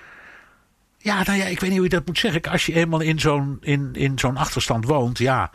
Ja, 1.04 1.22
nou 1.22 1.38
ja, 1.38 1.44
ik 1.44 1.60
weet 1.60 1.70
niet 1.70 1.78
hoe 1.78 1.88
je 1.88 1.94
dat 1.94 2.06
moet 2.06 2.18
zeggen. 2.18 2.42
Als 2.42 2.66
je 2.66 2.74
eenmaal 2.74 3.00
in 3.00 3.20
zo'n 3.20 3.58
in, 3.60 3.90
in 3.92 4.18
zo'n 4.18 4.36
achterstand 4.36 4.84
woont, 4.84 5.18
ja. 5.18 5.50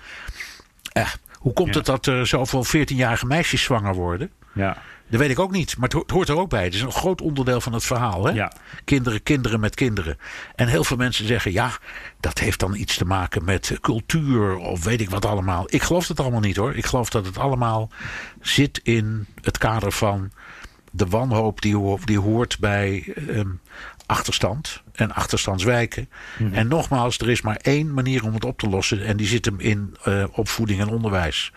Eh, 0.92 1.08
hoe 1.34 1.54
komt 1.54 1.76
het 1.76 1.86
dat 1.86 2.06
er 2.06 2.28
zoveel 2.28 2.66
14-jarige 2.66 3.26
meisjes 3.26 3.64
zwanger 3.64 3.94
worden? 3.94 4.32
Ja. 4.54 4.78
Dat 5.10 5.20
weet 5.20 5.30
ik 5.30 5.40
ook 5.40 5.52
niet, 5.52 5.76
maar 5.78 5.84
het 5.84 5.94
ho- 5.94 6.00
het 6.02 6.12
hoort 6.12 6.30
er 6.30 6.38
ook 6.38 6.50
bij. 6.50 6.64
Het 6.64 6.74
is 6.74 6.82
een 6.82 6.92
groot 6.92 7.22
onderdeel 7.22 7.62
van 7.62 7.74
het 7.74 7.84
verhaal. 7.84 8.26
Hè? 8.26 8.32
Ja. 8.32 8.52
Kinderen, 8.86 9.24
kinderen 9.24 9.60
met 9.60 9.76
kinderen. 9.76 10.18
En 10.56 10.68
heel 10.68 10.84
veel 10.84 10.98
mensen 10.98 11.26
zeggen, 11.28 11.52
ja, 11.52 11.72
dat 12.20 12.40
heeft 12.40 12.60
dan 12.60 12.76
iets 12.76 12.98
te 12.98 13.06
maken 13.06 13.44
met 13.46 13.78
cultuur 13.82 14.56
of 14.56 14.84
weet 14.84 15.02
ik 15.02 15.10
wat 15.10 15.26
allemaal. 15.26 15.64
Ik 15.68 15.82
geloof 15.82 16.08
het 16.08 16.20
allemaal 16.20 16.40
niet 16.40 16.56
hoor. 16.56 16.76
Ik 16.76 16.86
geloof 16.86 17.10
dat 17.10 17.26
het 17.26 17.38
allemaal 17.38 17.90
zit 18.42 18.80
in 18.84 19.26
het 19.42 19.58
kader 19.58 19.92
van 19.92 20.32
de 20.92 21.06
wanhoop 21.06 21.62
die, 21.62 21.76
ho- 21.76 22.00
die 22.06 22.20
hoort 22.20 22.58
bij 22.60 23.14
ehm, 23.28 23.50
achterstand 24.06 24.84
en 25.00 25.14
achterstandswijken. 25.14 26.10
Mhm. 26.38 26.54
En 26.54 26.68
nogmaals, 26.68 27.18
er 27.18 27.30
is 27.30 27.42
maar 27.42 27.56
één 27.62 27.94
manier 27.94 28.24
om 28.24 28.34
het 28.34 28.46
op 28.46 28.58
te 28.58 28.70
lossen. 28.70 29.06
En 29.06 29.18
die 29.18 29.28
zit 29.28 29.46
hem 29.46 29.60
in 29.60 29.98
eh, 30.04 30.24
opvoeding 30.32 30.80
en 30.80 30.88
onderwijs. 30.88 31.52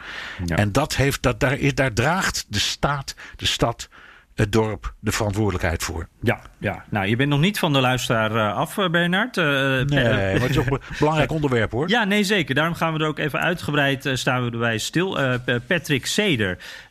Ja. 0.44 0.56
En 0.56 0.72
dat 0.72 0.96
heeft, 0.96 1.22
dat, 1.22 1.40
daar, 1.40 1.58
is, 1.58 1.74
daar 1.74 1.92
draagt 1.92 2.46
de 2.48 2.58
staat, 2.58 3.14
de 3.36 3.46
stad, 3.46 3.88
het 4.34 4.52
dorp 4.52 4.94
de 4.98 5.12
verantwoordelijkheid 5.12 5.82
voor. 5.82 6.08
Ja, 6.20 6.40
ja. 6.62 6.84
Nou, 6.88 7.06
je 7.06 7.16
bent 7.16 7.28
nog 7.28 7.40
niet 7.40 7.58
van 7.58 7.72
de 7.72 7.80
luisteraar 7.80 8.36
eh, 8.36 8.56
af, 8.56 8.78
eh, 8.78 8.88
Bernard. 8.88 9.36
Eh, 9.36 9.44
Nee, 9.86 10.04
maar 10.04 10.40
het 10.40 10.50
is 10.50 10.58
ook 10.58 10.70
een 10.70 10.80
belangrijk 10.98 11.32
onderwerp 11.32 11.70
hoor. 11.70 11.88
Ja, 11.88 12.04
nee, 12.04 12.24
zeker. 12.24 12.54
Daarom 12.54 12.74
gaan 12.74 12.92
we 12.92 12.98
er 12.98 13.06
ook 13.06 13.18
even 13.18 13.40
uitgebreid 13.40 14.06
eh, 14.06 14.14
staan 14.14 14.44
we 14.44 14.50
erbij 14.50 14.78
stil. 14.78 15.18
Patrick 15.66 16.06
Seder, 16.06 16.58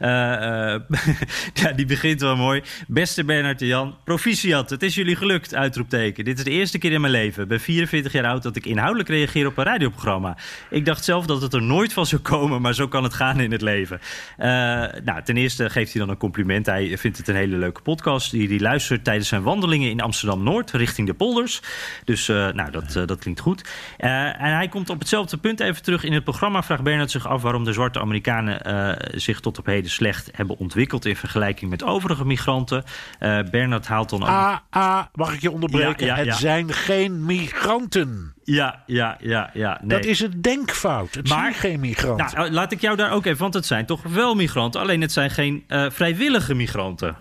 ja, 1.61 1.71
die 1.75 1.85
begint 1.85 2.21
wel 2.21 2.35
mooi. 2.35 2.61
Beste 2.87 3.23
Bernard 3.23 3.61
en 3.61 3.67
Jan, 3.67 3.95
proficiat. 4.03 4.69
Het 4.69 4.83
is 4.83 4.95
jullie 4.95 5.15
gelukt, 5.15 5.55
uitroepteken. 5.55 6.25
Dit 6.25 6.37
is 6.37 6.43
de 6.43 6.51
eerste 6.51 6.77
keer 6.77 6.91
in 6.91 7.01
mijn 7.01 7.13
leven. 7.13 7.43
Ik 7.43 7.49
ben 7.49 7.59
44 7.59 8.11
jaar 8.11 8.25
oud 8.25 8.43
dat 8.43 8.55
ik 8.55 8.65
inhoudelijk 8.65 9.09
reageer 9.09 9.47
op 9.47 9.57
een 9.57 9.63
radioprogramma. 9.63 10.37
Ik 10.69 10.85
dacht 10.85 11.03
zelf 11.03 11.25
dat 11.25 11.41
het 11.41 11.53
er 11.53 11.61
nooit 11.61 11.93
van 11.93 12.05
zou 12.05 12.21
komen, 12.21 12.61
maar 12.61 12.73
zo 12.73 12.87
kan 12.87 13.03
het 13.03 13.13
gaan 13.13 13.39
in 13.39 13.51
het 13.51 13.61
leven. 13.61 13.99
Nou, 15.03 15.23
ten 15.23 15.37
eerste 15.37 15.69
geeft 15.69 15.91
hij 15.91 16.01
dan 16.01 16.09
een 16.09 16.17
compliment. 16.17 16.65
Hij 16.65 16.97
vindt 16.97 17.17
het 17.17 17.27
een 17.27 17.35
hele 17.35 17.57
leuke 17.57 17.81
podcast. 17.81 18.31
Die, 18.31 18.47
die 18.47 18.59
luistert 18.61 19.03
tijdens 19.03 19.27
zijn 19.27 19.43
wandelingen 19.61 19.89
in 19.89 20.01
Amsterdam-Noord 20.01 20.71
richting 20.71 21.07
de 21.07 21.13
polders. 21.13 21.61
Dus 22.05 22.29
eh, 22.29 22.35
nou, 22.35 22.71
dat, 22.71 22.95
eh, 22.95 23.05
dat 23.05 23.19
klinkt 23.19 23.39
goed. 23.39 23.69
Eh, 23.97 24.41
en 24.41 24.55
hij 24.55 24.67
komt 24.67 24.89
op 24.89 24.99
hetzelfde 24.99 25.37
punt 25.37 25.59
even 25.59 25.83
terug. 25.83 26.03
In 26.03 26.13
het 26.13 26.23
programma 26.23 26.63
vraagt 26.63 26.83
Bernard 26.83 27.11
zich 27.11 27.27
af 27.27 27.41
waarom 27.41 27.63
de 27.63 27.73
zwarte 27.73 27.99
Amerikanen 27.99 28.59
zich 29.19 29.39
tot 29.39 29.59
op 29.59 29.65
heden 29.65 29.91
slecht 29.91 30.29
hebben 30.31 30.57
ontwikkeld 30.57 31.05
in 31.05 31.15
vergelijking 31.15 31.69
met 31.69 31.83
overige 31.83 32.25
migranten. 32.25 32.83
Bernard 33.51 33.87
haalt 33.87 34.09
dan 34.09 34.21
ook. 34.21 34.27
Ah, 34.27 34.57
ah, 34.69 35.03
mag 35.13 35.33
ik 35.33 35.41
je 35.41 35.51
onderbreken? 35.51 36.05
Ja, 36.05 36.15
ja, 36.15 36.23
ja. 36.23 36.29
Het 36.29 36.39
zijn 36.39 36.73
geen 36.73 37.25
migranten. 37.25 38.33
Ja, 38.43 38.83
ja, 38.85 39.17
ja, 39.19 39.49
ja. 39.53 39.79
Nee. 39.81 39.97
Dat 39.97 40.05
is 40.05 40.19
een 40.19 40.41
denkfout. 40.41 41.13
Het 41.13 41.27
zijn 41.27 41.53
geen 41.53 41.79
migranten. 41.79 42.37
Nou, 42.37 42.51
laat 42.51 42.71
ik 42.71 42.81
jou 42.81 42.95
daar 42.95 43.11
ook 43.11 43.25
even, 43.25 43.39
want 43.39 43.53
het 43.53 43.65
zijn 43.65 43.85
toch 43.85 44.03
wel 44.03 44.35
migranten. 44.35 44.81
Alleen 44.81 45.01
het 45.01 45.11
zijn 45.11 45.29
geen 45.29 45.63
vrijwillige 45.89 46.53
migranten. 46.53 47.15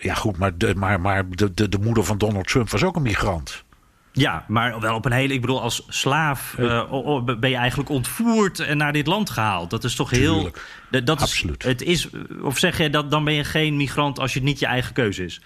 Ja, 0.00 0.14
goed, 0.14 0.36
maar, 0.36 0.58
de, 0.58 0.74
maar, 0.74 1.00
maar 1.00 1.28
de, 1.28 1.54
de, 1.54 1.68
de 1.68 1.78
moeder 1.78 2.04
van 2.04 2.18
Donald 2.18 2.48
Trump 2.48 2.70
was 2.70 2.84
ook 2.84 2.96
een 2.96 3.02
migrant. 3.02 3.64
Ja, 4.12 4.44
maar 4.48 4.80
wel 4.80 4.94
op 4.94 5.04
een 5.04 5.12
hele. 5.12 5.34
Ik 5.34 5.40
bedoel, 5.40 5.62
als 5.62 5.86
slaaf 5.88 6.54
eh, 6.58 7.22
ben 7.24 7.50
je 7.50 7.56
eigenlijk 7.56 7.88
ontvoerd 7.90 8.58
en 8.58 8.76
naar 8.76 8.92
dit 8.92 9.06
land 9.06 9.30
gehaald. 9.30 9.70
Dat 9.70 9.84
is 9.84 9.94
toch 9.94 10.10
heel. 10.10 10.34
Tuurlijk. 10.34 10.66
Dat, 10.90 11.06
dat 11.06 11.16
is, 11.16 11.22
Absoluut. 11.22 11.62
Het 11.62 11.82
is, 11.82 12.08
of 12.42 12.58
zeg 12.58 12.78
je 12.78 12.90
dat 12.90 13.10
dan 13.10 13.24
ben 13.24 13.34
je 13.34 13.44
geen 13.44 13.76
migrant 13.76 14.18
als 14.18 14.34
het 14.34 14.42
niet 14.42 14.58
je 14.58 14.66
eigen 14.66 14.92
keuze 14.92 15.24
is? 15.24 15.40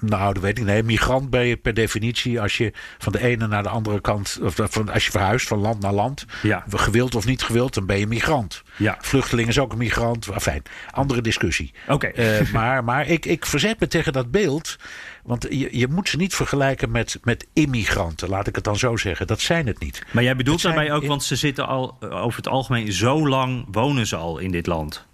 Nou, 0.00 0.32
dat 0.34 0.42
weet 0.42 0.58
ik 0.58 0.64
niet. 0.64 0.84
Migrant 0.84 1.30
ben 1.30 1.46
je 1.46 1.56
per 1.56 1.74
definitie 1.74 2.40
als 2.40 2.56
je 2.56 2.72
van 2.98 3.12
de 3.12 3.20
ene 3.22 3.46
naar 3.46 3.62
de 3.62 3.68
andere 3.68 4.00
kant, 4.00 4.38
of 4.42 4.54
van, 4.56 4.88
als 4.92 5.04
je 5.04 5.10
verhuist 5.10 5.46
van 5.48 5.58
land 5.58 5.80
naar 5.80 5.92
land, 5.92 6.24
Ja. 6.42 6.64
gewild 6.70 7.14
of 7.14 7.26
niet 7.26 7.42
gewild, 7.42 7.74
dan 7.74 7.86
ben 7.86 7.98
je 7.98 8.06
migrant. 8.06 8.62
Ja. 8.76 8.96
Vluchteling 9.00 9.48
is 9.48 9.58
ook 9.58 9.72
een 9.72 9.78
migrant. 9.78 10.26
Fijn, 10.40 10.62
andere 10.90 11.20
discussie. 11.20 11.72
Oké. 11.88 12.06
Eh, 12.06 12.52
maar 12.52 12.84
maar 12.84 13.06
ik, 13.06 13.26
ik 13.26 13.46
verzet 13.46 13.80
me 13.80 13.86
tegen 13.86 14.12
dat 14.12 14.30
beeld. 14.30 14.76
Want 15.22 15.46
je, 15.50 15.78
je 15.78 15.88
moet 15.88 16.08
ze 16.08 16.16
niet 16.16 16.34
vergelijken 16.34 16.90
met, 16.90 17.18
met 17.22 17.46
immigranten, 17.52 18.28
laat 18.28 18.46
ik 18.46 18.54
het 18.54 18.64
dan 18.64 18.76
zo 18.78 18.96
zeggen. 18.96 19.26
Dat 19.26 19.40
zijn 19.40 19.66
het 19.66 19.78
niet. 19.80 20.02
Maar 20.12 20.22
jij 20.22 20.36
bedoelt 20.36 20.62
daarbij 20.62 20.92
ook, 20.92 21.02
in- 21.02 21.08
want 21.08 21.22
ze 21.24 21.36
zitten 21.36 21.66
al 21.66 21.96
eh, 22.00 22.22
over 22.24 22.36
het 22.36 22.48
algemeen 22.48 22.92
zo 22.92 23.28
lang 23.28 23.64
wonen 23.70 24.06
ze 24.06 24.16
al 24.16 24.38
in 24.38 24.50
dit 24.50 24.66
land. 24.66 25.06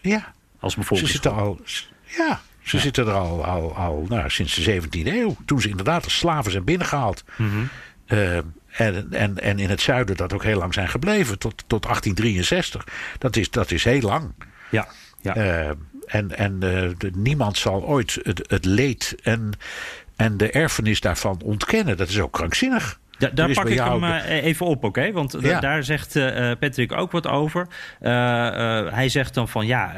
Ja, 0.00 0.32
Als 0.60 0.72
ze 0.72 0.78
bijvoorbeeld. 0.78 1.10
zitten 1.10 1.32
al. 1.34 1.60
Ja, 2.04 2.40
ze 2.64 2.78
zitten 2.78 3.06
er 3.06 3.12
al, 3.12 3.44
al, 3.44 3.76
al 3.76 4.06
nou, 4.08 4.30
sinds 4.30 4.54
de 4.54 4.82
17e 4.82 5.06
eeuw. 5.06 5.36
Toen 5.44 5.60
ze 5.60 5.68
inderdaad 5.68 6.04
als 6.04 6.18
slaven 6.18 6.50
zijn 6.50 6.64
binnengehaald. 6.64 7.24
Mhm. 7.36 7.50
Eh, 8.06 8.36
en, 8.36 9.06
en, 9.10 9.38
en 9.38 9.58
in 9.58 9.68
het 9.70 9.80
zuiden 9.80 10.16
dat 10.16 10.32
ook 10.32 10.42
heel 10.42 10.58
lang 10.58 10.74
zijn 10.74 10.88
gebleven, 10.88 11.38
tot, 11.38 11.64
tot 11.66 11.82
1863. 11.82 12.86
Dat 13.18 13.36
is, 13.36 13.50
dat 13.50 13.70
is 13.70 13.84
heel 13.84 14.00
lang. 14.00 14.32
Ja, 14.70 14.88
ja. 15.20 15.34
Eh, 15.34 15.70
en 16.06 16.36
en 16.36 16.52
eh, 16.62 16.90
de- 16.98 17.10
niemand 17.14 17.58
zal 17.58 17.82
ooit 17.84 18.18
het, 18.22 18.44
het 18.46 18.64
leed 18.64 19.16
en, 19.22 19.50
en 20.16 20.36
de 20.36 20.50
erfenis 20.50 21.00
daarvan 21.00 21.40
ontkennen. 21.42 21.96
Dat 21.96 22.08
is 22.08 22.20
ook 22.20 22.32
krankzinnig. 22.32 22.98
Da- 23.18 23.30
daar 23.34 23.52
pak 23.52 23.68
ik 23.68 23.78
hem 23.78 24.04
eh, 24.04 24.44
even 24.44 24.66
op, 24.66 24.84
oké? 24.84 25.12
Want 25.12 25.36
Ja. 25.40 25.60
daar 25.60 25.84
zegt 25.84 26.16
eh, 26.16 26.50
eh, 26.50 26.58
Patrick 26.58 26.92
ook 26.92 27.12
wat 27.12 27.26
over. 27.26 27.66
Hij 28.94 29.08
zegt 29.08 29.34
dan 29.34 29.48
van 29.48 29.66
ja, 29.66 29.92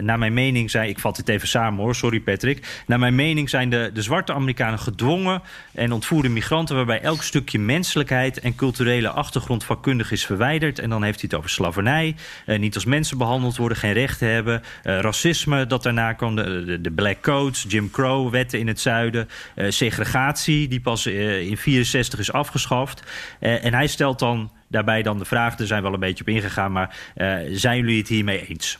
naar 0.00 0.18
mijn 0.18 0.34
mening 0.34 0.70
zijn... 0.70 0.88
Ik 0.88 0.98
vat 0.98 1.16
het 1.16 1.28
even 1.28 1.48
samen 1.48 1.82
hoor, 1.84 1.94
sorry 1.94 2.20
Patrick. 2.20 2.82
Naar 2.86 2.98
mijn 2.98 3.14
mening 3.14 3.50
zijn 3.50 3.70
de, 3.70 3.90
de 3.94 4.02
zwarte 4.02 4.32
Amerikanen 4.32 4.78
gedwongen... 4.78 5.42
en 5.74 5.92
ontvoerde 5.92 6.28
migranten 6.28 6.76
waarbij 6.76 7.00
elk 7.00 7.22
stukje 7.22 7.58
menselijkheid... 7.58 8.40
en 8.40 8.54
culturele 8.54 9.08
achtergrond 9.08 9.64
vakkundig 9.64 10.12
is 10.12 10.26
verwijderd. 10.26 10.78
En 10.78 10.90
dan 10.90 11.02
heeft 11.02 11.20
hij 11.20 11.28
het 11.30 11.38
over 11.38 11.50
slavernij. 11.50 12.14
niet 12.46 12.74
als 12.74 12.84
mensen 12.84 13.18
behandeld 13.18 13.56
worden, 13.56 13.78
geen 13.78 13.92
rechten 13.92 14.28
hebben. 14.28 14.62
racisme 14.82 15.66
dat 15.66 15.82
daarna 15.82 16.12
kwam, 16.12 16.36
de, 16.36 16.64
de, 16.64 16.80
de 16.80 16.90
Black 16.90 17.20
Codes, 17.22 17.64
Jim 17.68 17.90
Crow, 17.90 18.30
wetten 18.30 18.58
in 18.58 18.66
het 18.66 18.80
zuiden. 18.80 19.28
segregatie, 19.68 20.68
die 20.68 20.80
pas 20.80 21.06
in 21.06 21.56
64 21.56 22.17
is 22.18 22.32
afgeschaft. 22.32 23.02
Eh, 23.40 23.64
en 23.64 23.74
hij 23.74 23.86
stelt 23.86 24.18
dan 24.18 24.52
daarbij 24.68 25.02
dan 25.02 25.18
de 25.18 25.24
vraag, 25.24 25.58
er 25.58 25.66
zijn 25.66 25.82
wel 25.82 25.94
een 25.94 26.00
beetje 26.00 26.24
op 26.24 26.28
ingegaan... 26.28 26.72
maar 26.72 26.96
eh, 27.14 27.36
zijn 27.50 27.78
jullie 27.78 27.98
het 27.98 28.08
hiermee 28.08 28.46
eens? 28.46 28.78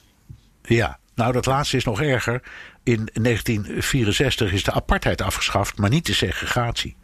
Ja, 0.62 0.98
nou 1.14 1.32
dat 1.32 1.46
laatste 1.46 1.76
is 1.76 1.84
nog 1.84 2.00
erger. 2.00 2.42
In 2.82 3.08
1964 3.12 4.52
is 4.52 4.64
de 4.64 4.72
apartheid 4.72 5.22
afgeschaft, 5.22 5.78
maar 5.78 5.90
niet 5.90 6.06
de 6.06 6.14
segregatie. 6.14 6.96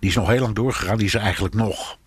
Die 0.00 0.10
is 0.10 0.16
nog 0.16 0.28
heel 0.28 0.40
lang 0.40 0.54
doorgegaan, 0.54 0.96
die 0.96 1.06
is 1.06 1.14
er 1.14 1.20
eigenlijk 1.20 1.54
nog. 1.54 1.98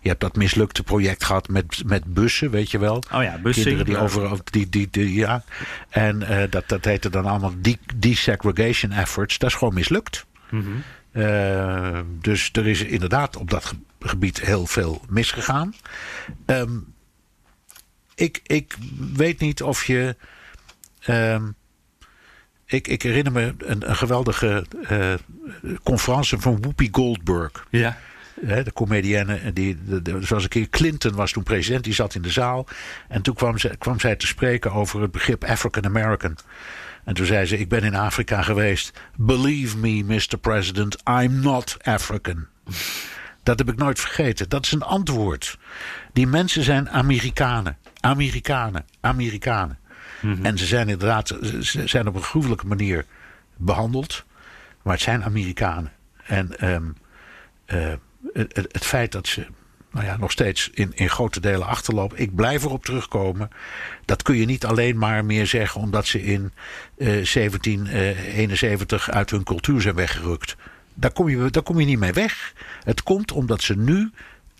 Je 0.00 0.08
hebt 0.08 0.20
dat 0.20 0.36
mislukte 0.36 0.82
project 0.82 1.24
gehad 1.24 1.48
met, 1.48 1.82
met 1.86 2.04
bussen, 2.04 2.50
weet 2.50 2.70
je 2.70 2.78
wel. 2.78 3.02
Oh 3.12 3.22
ja, 3.22 3.38
bussen. 3.38 3.64
Kinderen 3.64 3.92
die 3.92 4.02
over. 4.02 4.38
Die, 4.44 4.68
die, 4.68 4.88
die, 4.90 5.14
ja. 5.14 5.44
En 5.88 6.22
eh, 6.22 6.50
dat, 6.50 6.68
dat 6.68 6.84
heette 6.84 7.10
dan 7.10 7.26
allemaal 7.26 7.52
de- 7.58 7.78
desegregation 7.96 8.92
efforts. 8.92 9.38
Dat 9.38 9.50
is 9.50 9.56
gewoon 9.56 9.74
mislukt. 9.74 10.26
Eh, 11.16 12.00
dus 12.20 12.48
er 12.52 12.66
is 12.66 12.82
inderdaad 12.82 13.36
op 13.36 13.50
dat 13.50 13.64
ge- 13.64 13.76
gebied 14.00 14.40
heel 14.40 14.66
veel 14.66 15.00
misgegaan. 15.08 15.74
Ehm, 16.46 16.76
ik, 18.14 18.40
ik 18.46 18.76
weet 19.14 19.40
niet 19.40 19.62
of 19.62 19.84
je. 19.84 20.16
ehm, 21.00 21.44
ik, 22.66 22.88
ik 22.88 23.02
herinner 23.02 23.32
me 23.32 23.54
een, 23.58 23.90
een 23.90 23.96
geweldige 23.96 24.66
eh, 24.88 25.14
conferentie 25.82 26.38
van 26.38 26.60
Whoopi 26.60 26.88
Goldberg. 26.92 27.66
Ja. 27.70 27.98
Hè, 28.46 28.62
de 28.62 28.72
comedienne, 28.72 29.52
die, 29.52 29.84
de, 29.84 30.02
de- 30.02 30.22
zoals 30.22 30.42
een 30.42 30.48
keer 30.48 30.68
Clinton 30.68 31.14
was 31.14 31.32
toen 31.32 31.42
president, 31.42 31.84
die 31.84 31.94
zat 31.94 32.14
in 32.14 32.22
de 32.22 32.30
zaal. 32.30 32.66
En 33.08 33.22
toen 33.22 33.34
kwam, 33.34 33.58
ze, 33.58 33.74
kwam 33.78 34.00
zij 34.00 34.16
te 34.16 34.26
spreken 34.26 34.72
over 34.72 35.00
het 35.02 35.10
begrip 35.10 35.44
African 35.44 35.84
American. 35.84 36.36
En 37.06 37.14
toen 37.14 37.26
zei 37.26 37.46
ze: 37.46 37.58
Ik 37.58 37.68
ben 37.68 37.82
in 37.82 37.94
Afrika 37.94 38.42
geweest. 38.42 39.00
Believe 39.16 39.76
me, 39.78 40.02
Mr. 40.04 40.38
President, 40.40 40.96
I'm 41.08 41.40
not 41.40 41.76
African. 41.82 42.46
Dat 43.42 43.58
heb 43.58 43.68
ik 43.68 43.76
nooit 43.76 44.00
vergeten. 44.00 44.48
Dat 44.48 44.64
is 44.64 44.72
een 44.72 44.82
antwoord. 44.82 45.58
Die 46.12 46.26
mensen 46.26 46.62
zijn 46.62 46.90
Amerikanen. 46.90 47.76
Amerikanen. 48.00 48.84
Amerikanen. 49.00 49.78
En 50.42 50.58
ze 50.58 50.66
zijn 50.66 50.88
inderdaad 50.88 51.28
ze 51.60 51.82
zijn 51.86 52.08
op 52.08 52.14
een 52.14 52.22
gruwelijke 52.22 52.66
manier 52.66 53.04
behandeld. 53.56 54.24
Maar 54.82 54.92
het 54.94 55.02
zijn 55.02 55.24
Amerikanen. 55.24 55.92
En 56.24 56.58
ehm, 56.58 56.84
eh, 57.64 57.92
het- 58.32 58.56
het 58.72 58.84
feit 58.84 59.12
dat 59.12 59.26
ze 59.28 59.46
nou 59.96 60.08
ja, 60.08 60.16
nog 60.16 60.30
steeds 60.30 60.70
in, 60.74 60.92
in 60.94 61.08
grote 61.08 61.40
delen 61.40 61.66
achterlopen. 61.66 62.18
Ik 62.18 62.34
blijf 62.34 62.64
erop 62.64 62.84
terugkomen. 62.84 63.50
Dat 64.04 64.22
kun 64.22 64.36
je 64.36 64.46
niet 64.46 64.64
alleen 64.64 64.98
maar 64.98 65.24
meer 65.24 65.46
zeggen 65.46 65.80
omdat 65.80 66.06
ze 66.06 66.22
in 66.22 66.52
eh 66.96 67.06
1771 67.06 69.10
uit 69.10 69.30
hun 69.30 69.42
cultuur 69.42 69.80
zijn 69.80 69.94
weggerukt. 69.94 70.56
Daar 70.94 71.12
kom, 71.12 71.28
je, 71.28 71.50
daar 71.50 71.62
kom 71.62 71.80
je 71.80 71.86
niet 71.86 71.98
mee 71.98 72.12
weg. 72.12 72.52
Het 72.82 73.02
komt 73.02 73.32
omdat 73.32 73.62
ze 73.62 73.76
nu 73.76 74.10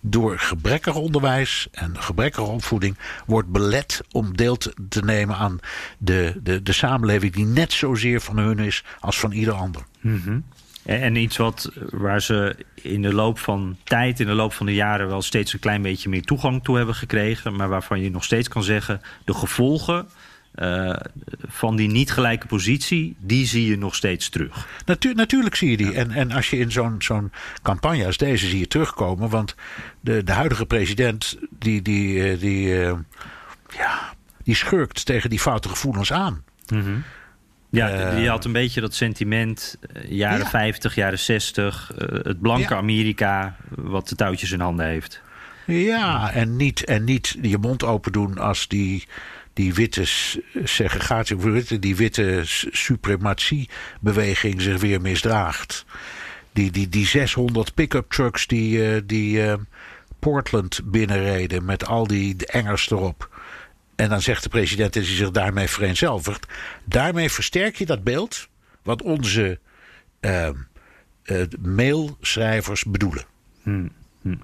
door 0.01 0.39
gebrekkig 0.39 0.95
onderwijs 0.95 1.67
en 1.71 2.01
gebrekkige 2.01 2.47
opvoeding 2.47 2.97
wordt 3.25 3.47
belet 3.47 4.01
om 4.11 4.37
deel 4.37 4.57
te, 4.57 5.01
nemen 5.05 5.35
aan 5.35 5.59
de, 5.97 6.39
de, 6.43 6.63
de 6.63 6.73
samenleving 6.73 7.33
die 7.33 7.45
net 7.45 7.73
zozeer 7.73 8.21
van 8.21 8.37
hun 8.37 8.59
is 8.59 8.83
als 8.99 9.19
van 9.19 9.31
ieder 9.31 9.53
ander. 9.53 9.81
En, 10.87 11.01
en 11.01 11.15
iets 11.15 11.37
wat, 11.37 11.71
waar 11.89 12.21
ze 12.21 12.55
in 12.81 13.01
de 13.01 13.13
loop 13.13 13.39
van 13.39 13.77
tijd, 13.83 14.19
in 14.19 14.25
de 14.25 14.33
loop 14.33 14.53
van 14.53 14.65
de 14.65 14.73
jaren... 14.73 15.07
wel 15.07 15.21
steeds 15.21 15.53
een 15.53 15.59
klein 15.59 15.81
beetje 15.81 16.09
meer 16.09 16.23
toegang 16.23 16.63
toe 16.63 16.77
hebben 16.77 16.95
gekregen... 16.95 17.55
maar 17.55 17.69
waarvan 17.69 18.01
je 18.01 18.11
nog 18.11 18.23
steeds 18.23 18.47
kan 18.47 18.63
zeggen... 18.63 19.01
de 19.25 19.33
gevolgen 19.33 20.07
eh, 20.53 20.95
van 21.47 21.75
die 21.75 21.89
niet 21.89 22.11
gelijke 22.11 22.47
positie... 22.47 23.15
die 23.19 23.45
zie 23.45 23.69
je 23.69 23.77
nog 23.77 23.95
steeds 23.95 24.29
terug. 24.29 24.67
Natu- 24.85 25.13
natuurlijk 25.13 25.55
zie 25.55 25.69
je 25.69 25.77
die. 25.77 25.93
En, 25.93 26.11
en 26.11 26.31
als 26.31 26.49
je 26.49 26.57
in 26.57 26.71
zo'n 26.71 26.95
zo'n 26.99 27.31
campagne 27.61 28.05
als 28.05 28.17
deze 28.17 28.47
zie 28.47 28.59
je 28.59 28.67
terugkomen. 28.67 29.29
Want 29.29 29.55
de, 30.01 30.23
de 30.23 30.31
huidige 30.31 30.65
president, 30.65 31.37
die, 31.49 31.81
die, 31.81 32.23
eh, 32.23 32.39
die, 32.39 32.83
eh, 32.83 32.93
ja, 33.77 34.13
die 34.43 34.55
schurkt 34.55 35.05
tegen 35.05 35.29
die 35.29 35.39
foute 35.39 35.69
gevoelens 35.69 36.13
aan. 36.13 36.43
Ja, 37.69 37.89
Eh, 37.89 38.23
je 38.23 38.29
had 38.29 38.45
een 38.45 38.51
beetje 38.51 38.81
dat 38.81 38.93
sentiment, 38.93 39.77
eh, 39.93 40.11
jaren 40.11 40.39
Ja. 40.39 40.49
50, 40.49 40.95
jaren 40.95 41.19
60... 41.19 41.91
eh, 41.97 42.07
het 42.23 42.41
blanke 42.41 42.73
Ja. 42.73 42.75
Amerika, 42.75 43.55
wat 43.75 44.09
de 44.09 44.15
touwtjes 44.15 44.51
in 44.51 44.59
handen 44.59 44.85
heeft. 44.85 45.21
Ja, 45.65 46.31
en 46.31 46.55
niet, 46.55 46.83
en 46.83 47.03
niet 47.03 47.37
je 47.41 47.57
mond 47.57 47.83
open 47.83 48.11
doen 48.11 48.37
als 48.37 48.67
die, 48.67 49.07
die 49.53 49.73
witte 49.73 50.03
segregatie, 50.63 51.79
die 51.79 51.95
witte 51.95 52.41
suprematiebeweging 52.71 54.61
zich 54.61 54.79
weer 54.79 55.01
misdraagt. 55.01 55.85
Die, 56.53 56.71
die, 56.71 56.89
die 56.89 57.05
600 57.07 57.73
pick-up 57.73 58.11
trucks 58.11 58.47
die, 58.47 58.85
eh, 58.93 59.01
die 59.05 59.41
eh, 59.43 59.53
Portland 60.19 60.81
binnenreden 60.83 61.65
met 61.65 61.85
al 61.85 62.07
die 62.07 62.45
engers 62.45 62.91
erop. 62.91 63.36
En 63.97 64.09
dan 64.09 64.21
zegt 64.21 64.43
de 64.43 64.49
president 64.49 64.93
dat 64.93 65.03
hij 65.03 65.15
zich 65.15 65.31
daarmee 65.31 65.67
vereenzelvigt. 65.67 66.45
Daarmee 66.83 67.29
versterk 67.29 67.75
je 67.75 67.85
dat 67.85 68.03
beeld 68.03 68.47
wat 68.83 69.01
onze 69.01 69.59
eh, 70.19 70.47
eh, 70.47 70.53
mailschrijvers 71.59 72.83
bedoelen. 72.83 73.23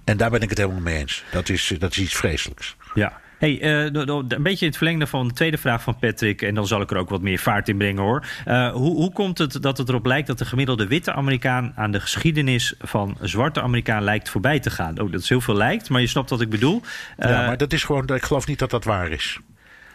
En 0.03 0.17
daar 0.17 0.29
ben 0.29 0.41
ik 0.41 0.49
het 0.49 0.57
helemaal 0.57 0.81
mee 0.81 0.97
eens. 0.97 1.23
Dat 1.31 1.49
is, 1.49 1.73
dat 1.79 1.91
is 1.91 1.97
iets 1.97 2.15
vreselijks. 2.15 2.75
Ja. 2.93 3.21
Hey, 3.43 3.61
eh, 3.61 3.83
een 4.27 4.43
beetje 4.43 4.65
in 4.65 4.67
het 4.67 4.77
verlengde 4.77 5.07
van 5.07 5.27
de 5.27 5.33
tweede 5.33 5.57
vraag 5.57 5.83
van 5.83 5.97
Patrick... 5.99 6.41
en 6.41 6.55
dan 6.55 6.67
zal 6.67 6.81
ik 6.81 6.91
er 6.91 6.97
ook 6.97 7.09
wat 7.09 7.21
meer 7.21 7.39
vaart 7.39 7.69
in 7.69 7.77
brengen 7.77 8.03
hoor. 8.03 8.25
Eh, 8.45 8.71
hoe, 8.71 8.95
hoe 8.95 9.11
komt 9.11 9.37
het 9.37 9.61
dat 9.61 9.77
het 9.77 9.89
erop 9.89 10.05
lijkt 10.05 10.27
dat 10.27 10.37
de 10.37 10.45
gemiddelde 10.45 10.87
witte 10.87 11.13
Amerikaan... 11.13 11.71
aan 11.75 11.91
de 11.91 11.99
geschiedenis 11.99 12.73
van 12.79 13.17
zwarte 13.21 13.61
Amerikaan 13.61 14.03
lijkt 14.03 14.29
voorbij 14.29 14.59
te 14.59 14.69
gaan? 14.69 15.01
Oh, 15.01 15.11
dat 15.11 15.21
is 15.21 15.29
heel 15.29 15.41
veel 15.41 15.55
lijkt, 15.55 15.89
maar 15.89 16.01
je 16.01 16.07
snapt 16.07 16.29
wat 16.29 16.41
ik 16.41 16.49
bedoel. 16.49 16.81
ja, 17.17 17.25
Eh, 17.25 17.47
maar 17.47 17.57
dat 17.57 17.73
is 17.73 17.83
gewoon, 17.83 18.07
ik 18.07 18.23
geloof 18.23 18.47
niet 18.47 18.59
dat 18.59 18.69
dat 18.69 18.83
waar 18.83 19.09
is. 19.11 19.39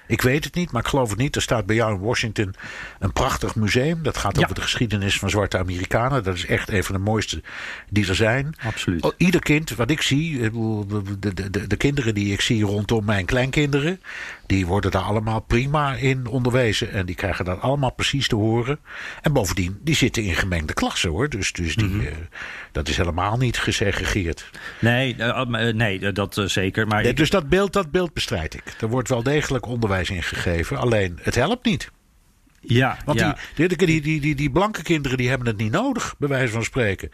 Ik 0.08 0.22
weet 0.22 0.44
het 0.44 0.54
niet, 0.54 0.70
maar 0.72 0.82
ik 0.82 0.88
geloof 0.88 1.08
het 1.10 1.18
niet. 1.18 1.36
Er 1.36 1.42
staat 1.42 1.66
bij 1.66 1.76
jou 1.76 1.94
in 1.94 2.00
Washington 2.00 2.54
een 2.98 3.12
prachtig 3.12 3.54
museum. 3.54 4.02
Dat 4.02 4.16
gaat 4.16 4.36
Ja. 4.36 4.42
over 4.42 4.54
de 4.54 4.60
geschiedenis 4.60 5.18
van 5.18 5.30
zwarte 5.30 5.58
Amerikanen. 5.58 6.22
Dat 6.22 6.34
is 6.34 6.46
echt 6.46 6.70
een 6.70 6.84
van 6.84 6.94
de 6.94 7.00
mooiste 7.00 7.42
die 7.90 8.08
er 8.08 8.14
zijn. 8.14 8.54
Absoluut. 8.64 9.02
Oh, 9.04 9.12
Ieder 9.16 9.40
kind, 9.40 9.74
wat 9.74 9.90
ik 9.90 10.02
zie, 10.02 10.40
de, 10.50 11.18
de, 11.18 11.50
de, 11.50 11.66
de 11.66 11.76
kinderen 11.76 12.14
die 12.14 12.32
ik 12.32 12.40
zie 12.40 12.64
rondom 12.64 13.04
mijn 13.04 13.24
kleinkinderen, 13.26 14.00
die 14.46 14.66
worden 14.66 14.90
daar 14.90 15.02
allemaal 15.02 15.40
prima 15.40 15.94
in 15.94 16.26
onderwezen. 16.26 16.92
En 16.92 17.06
die 17.06 17.14
krijgen 17.14 17.44
dat 17.44 17.60
allemaal 17.60 17.92
precies 17.92 18.28
te 18.28 18.34
horen. 18.36 18.78
En 19.22 19.32
bovendien, 19.32 19.78
die 19.82 19.94
zitten 19.94 20.22
in 20.24 20.34
gemengde 20.34 20.72
klassen 20.74 21.10
hoor. 21.10 21.28
Dus, 21.28 21.52
dus 21.52 21.74
die, 21.76 21.86
Mhm. 21.88 22.00
eh, 22.06 22.12
dat 22.72 22.88
is 22.88 22.96
helemaal 22.96 23.36
niet 23.36 23.58
gesegregeerd. 23.58 24.50
Nee, 24.80 25.14
eh, 25.18 25.28
eh, 25.68 25.74
nee 25.74 26.12
dat 26.12 26.42
zeker. 26.46 26.86
Maar 26.86 27.02
Nee, 27.02 27.10
ik- 27.10 27.16
dus 27.16 27.30
dat 27.30 27.48
beeld, 27.48 27.72
dat 27.72 27.90
beeld 27.90 28.12
bestrijd 28.12 28.54
ik. 28.54 28.62
Er 28.80 28.88
wordt 28.88 29.08
wel 29.08 29.22
degelijk 29.22 29.66
onderwijs 29.66 29.96
in 30.06 30.22
gegeven. 30.22 30.76
Alleen, 30.76 31.18
het 31.22 31.34
helpt 31.34 31.64
niet. 31.64 31.90
ja, 32.60 32.98
Want 33.04 33.20
ja. 33.20 33.36
die, 33.54 33.68
die, 33.68 33.86
die, 33.86 34.00
die, 34.00 34.20
die, 34.20 34.34
die 34.34 34.50
blanke 34.50 34.82
kinderen 34.82 35.18
die 35.18 35.28
hebben 35.28 35.46
het 35.46 35.56
niet 35.56 35.72
nodig, 35.72 36.14
bij 36.18 36.28
wijze 36.28 36.52
van 36.52 36.64
spreken. 36.64 37.10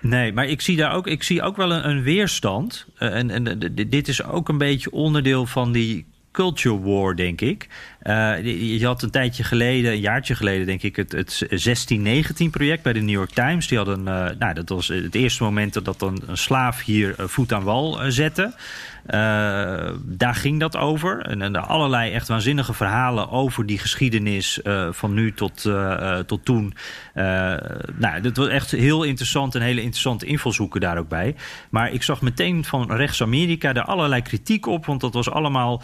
Nee, 0.00 0.32
maar 0.32 0.46
ik 0.46 0.60
zie 0.60 0.76
daar 0.76 0.94
ook, 0.94 1.06
ik 1.06 1.22
zie 1.22 1.42
ook 1.42 1.56
wel 1.56 1.72
een, 1.72 1.88
een 1.88 2.02
weerstand. 2.02 2.86
Eh, 2.98 3.14
en 3.14 3.30
en 3.30 3.60
eh, 3.60 3.86
dit 3.88 4.08
is 4.08 4.24
ook 4.24 4.48
een 4.48 4.58
beetje 4.58 4.90
onderdeel 4.90 5.46
van 5.46 5.72
die 5.72 6.06
culture 6.32 6.80
war, 6.80 7.16
denk 7.16 7.40
ik. 7.40 7.68
Eh, 8.00 8.78
je 8.78 8.86
had 8.86 9.02
een 9.02 9.10
tijdje 9.10 9.44
geleden, 9.44 9.92
een 9.92 10.00
jaartje 10.00 10.34
geleden, 10.34 10.66
denk 10.66 10.82
ik, 10.82 10.96
het, 10.96 11.12
het 11.12 11.46
1619-project 11.50 12.82
bij 12.82 12.92
de 12.92 13.00
New 13.00 13.14
York 13.14 13.30
Times. 13.30 13.68
Die 13.68 13.78
hadden, 13.78 14.08
eh, 14.08 14.36
nou, 14.38 14.54
dat 14.54 14.68
was 14.68 14.88
het 14.88 15.14
eerste 15.14 15.42
moment 15.42 15.84
dat 15.84 16.02
een, 16.02 16.22
een 16.26 16.36
slaaf 16.36 16.82
hier 16.82 17.14
voet 17.16 17.52
aan 17.52 17.62
wal 17.62 17.98
zette. 18.08 18.54
Eh, 19.10 19.90
daar 20.02 20.34
ging 20.34 20.60
dat 20.60 20.76
over. 20.76 21.20
En, 21.20 21.42
en 21.42 21.56
allerlei 21.56 22.12
echt 22.12 22.28
waanzinnige 22.28 22.74
verhalen 22.74 23.30
over 23.30 23.66
die 23.66 23.78
geschiedenis 23.78 24.62
eh, 24.62 24.88
van 24.90 25.14
nu 25.14 25.32
tot, 25.32 25.64
eh, 25.64 26.18
tot 26.18 26.44
toen. 26.44 26.74
Nou, 27.96 28.20
dat 28.22 28.36
was 28.36 28.48
echt 28.48 28.70
heel 28.70 29.02
interessant 29.02 29.54
en 29.54 29.62
hele 29.62 29.80
interessante 29.80 30.26
invalshoeken 30.26 30.80
daar 30.80 30.98
ook 30.98 31.08
bij. 31.08 31.34
Maar 31.70 31.92
ik 31.92 32.02
zag 32.02 32.20
meteen 32.20 32.64
van 32.64 32.92
rechts-Amerika 32.92 33.72
daar 33.72 33.84
allerlei 33.84 34.22
kritiek 34.22 34.66
op. 34.66 34.86
Want 34.86 35.00
dat 35.00 35.14
was 35.14 35.30
allemaal 35.30 35.82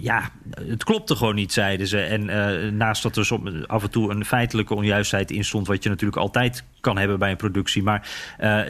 ja, 0.00 0.30
het 0.68 0.84
klopte 0.84 1.16
gewoon 1.16 1.34
niet, 1.34 1.52
zeiden 1.52 1.86
ze. 1.86 2.00
En 2.00 2.76
naast 2.76 3.02
dat 3.02 3.16
er 3.16 3.26
som- 3.26 3.64
af 3.66 3.82
en 3.82 3.90
toe 3.90 4.10
een 4.10 4.24
feitelijke 4.24 4.74
onjuistheid 4.74 5.30
in 5.30 5.44
stond... 5.44 5.66
wat 5.66 5.82
je 5.82 5.88
natuurlijk 5.88 6.20
altijd 6.20 6.64
kan 6.80 6.98
hebben 6.98 7.18
bij 7.18 7.30
een 7.30 7.36
productie. 7.36 7.82
Maar 7.82 8.08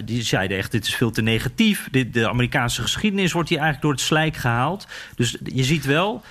die 0.05 0.23
zeiden 0.23 0.57
echt, 0.57 0.73
dit 0.73 0.87
is 0.87 0.95
veel 0.95 1.11
te 1.11 1.23
negatief. 1.23 1.89
Dit, 1.91 2.15
de 2.15 2.29
Amerikaanse 2.29 2.83
geschiedenis 2.83 3.33
wordt 3.33 3.48
hier 3.49 3.59
eigenlijk 3.59 3.83
door 3.83 3.93
het 3.93 4.01
slijk 4.01 4.37
gehaald. 4.37 4.87
Dus 5.17 5.37
je 5.45 5.65
ziet 5.65 5.85
wel... 5.85 6.23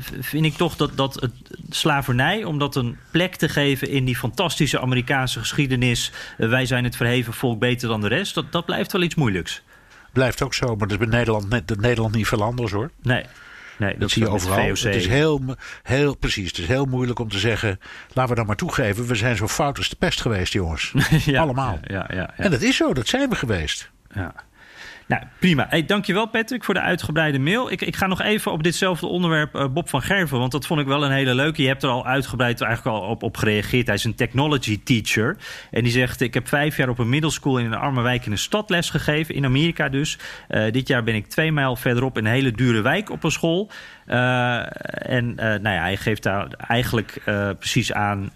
v- 0.00 0.10
vind 0.20 0.44
ik 0.44 0.54
toch 0.54 0.76
dat, 0.76 0.96
dat 0.96 1.14
het 1.20 1.32
slavernij, 1.70 2.44
om 2.44 2.58
dat 2.58 2.76
een 2.76 2.96
plek 3.10 3.34
te 3.36 3.48
geven 3.48 3.88
in 3.88 4.04
die 4.04 4.16
fantastische 4.16 4.80
Amerikaanse 4.80 5.38
geschiedenis. 5.38 6.12
eh, 6.38 6.48
wij 6.48 6.66
zijn 6.66 6.84
het 6.84 6.96
verheven 6.96 7.32
volk 7.32 7.58
beter 7.58 7.88
dan 7.88 8.00
de 8.00 8.08
rest. 8.08 8.34
Dat, 8.34 8.52
dat 8.52 8.64
blijft 8.66 8.92
wel 8.92 9.02
iets 9.02 9.14
moeilijks. 9.14 9.62
Blijft 10.12 10.42
ook 10.42 10.54
zo, 10.54 10.66
maar 10.66 10.88
dat 10.88 10.90
is 10.90 11.06
bij 11.08 11.16
Nederland, 11.18 11.48
net, 11.48 11.80
Nederland 11.80 12.14
niet 12.14 12.26
veel 12.28 12.42
anders 12.42 12.72
hoor. 12.72 12.90
Nee. 13.02 13.24
Nee, 13.78 13.90
Dat, 13.90 14.00
dat 14.00 14.10
zie 14.10 14.22
je 14.22 14.28
overal. 14.28 14.58
Het 14.68 14.84
is 14.84 15.06
heel, 15.06 15.42
heel 15.82 16.16
precies. 16.16 16.48
Het 16.48 16.58
is 16.58 16.66
heel 16.66 16.84
moeilijk 16.84 17.18
om 17.18 17.28
te 17.28 17.38
zeggen. 17.38 17.80
Laten 18.12 18.30
we 18.30 18.36
dan 18.36 18.46
maar 18.46 18.56
toegeven. 18.56 19.06
We 19.06 19.14
zijn 19.14 19.36
zo 19.36 19.48
fout 19.48 19.78
als 19.78 19.88
de 19.88 19.96
pest 19.96 20.20
geweest, 20.20 20.52
jongens. 20.52 20.92
Ja, 21.24 21.40
Allemaal. 21.42 21.78
Ja, 21.84 22.10
ja. 22.14 22.30
En 22.36 22.50
dat 22.50 22.62
is 22.62 22.76
zo. 22.76 22.92
Dat 22.94 23.08
zijn 23.08 23.28
we 23.28 23.34
geweest. 23.34 23.90
Ja. 24.14 24.34
Nou, 25.08 25.22
prima. 25.38 25.66
Hey, 25.68 25.84
dankjewel 25.84 26.26
Patrick 26.26 26.64
voor 26.64 26.74
de 26.74 26.80
uitgebreide 26.80 27.38
mail. 27.38 27.70
Ik, 27.70 27.80
ik 27.80 27.96
ga 27.96 28.06
nog 28.06 28.20
even 28.20 28.52
op 28.52 28.62
ditzelfde 28.62 29.06
onderwerp 29.06 29.54
eh, 29.54 29.68
Bob 29.68 29.88
van 29.88 30.02
Gerven... 30.02 30.38
want 30.38 30.52
dat 30.52 30.66
vond 30.66 30.80
ik 30.80 30.86
wel 30.86 31.04
een 31.04 31.10
hele 31.10 31.34
leuke. 31.34 31.62
Je 31.62 31.68
hebt 31.68 31.82
er 31.82 31.88
al 31.88 32.06
uitgebreid 32.06 32.60
eigenlijk 32.60 32.96
al 32.96 33.08
op, 33.08 33.22
op 33.22 33.36
gereageerd. 33.36 33.86
Hij 33.86 33.94
is 33.94 34.04
een 34.04 34.14
technology 34.14 34.82
teacher. 34.82 35.36
En 35.70 35.82
die 35.82 35.92
zegt, 35.92 36.20
ik 36.20 36.34
heb 36.34 36.48
vijf 36.48 36.76
jaar 36.76 36.88
op 36.88 36.98
een 36.98 37.08
middelschool... 37.08 37.58
in 37.58 37.66
een 37.66 37.74
arme 37.74 38.02
wijk 38.02 38.26
in 38.26 38.32
een 38.32 38.38
stad 38.38 38.70
les 38.70 38.90
gegeven, 38.90 39.34
in 39.34 39.44
Amerika 39.44 39.88
dus. 39.88 40.18
Eh, 40.48 40.72
dit 40.72 40.88
jaar 40.88 41.02
ben 41.02 41.14
ik 41.14 41.26
twee 41.26 41.52
mijl 41.52 41.76
verderop 41.76 42.18
in 42.18 42.24
een 42.24 42.32
hele 42.32 42.52
dure 42.52 42.80
wijk 42.80 43.10
op 43.10 43.24
een 43.24 43.30
school... 43.30 43.70
Eh, 44.08 44.56
en 45.12 45.36
eh, 45.36 45.46
nou 45.60 45.74
ja, 45.74 45.80
hij 45.80 45.96
geeft 45.96 46.22
daar 46.22 46.46
eigenlijk 46.66 47.20
eh, 47.24 47.50
precies 47.58 47.92
aan 47.92 48.30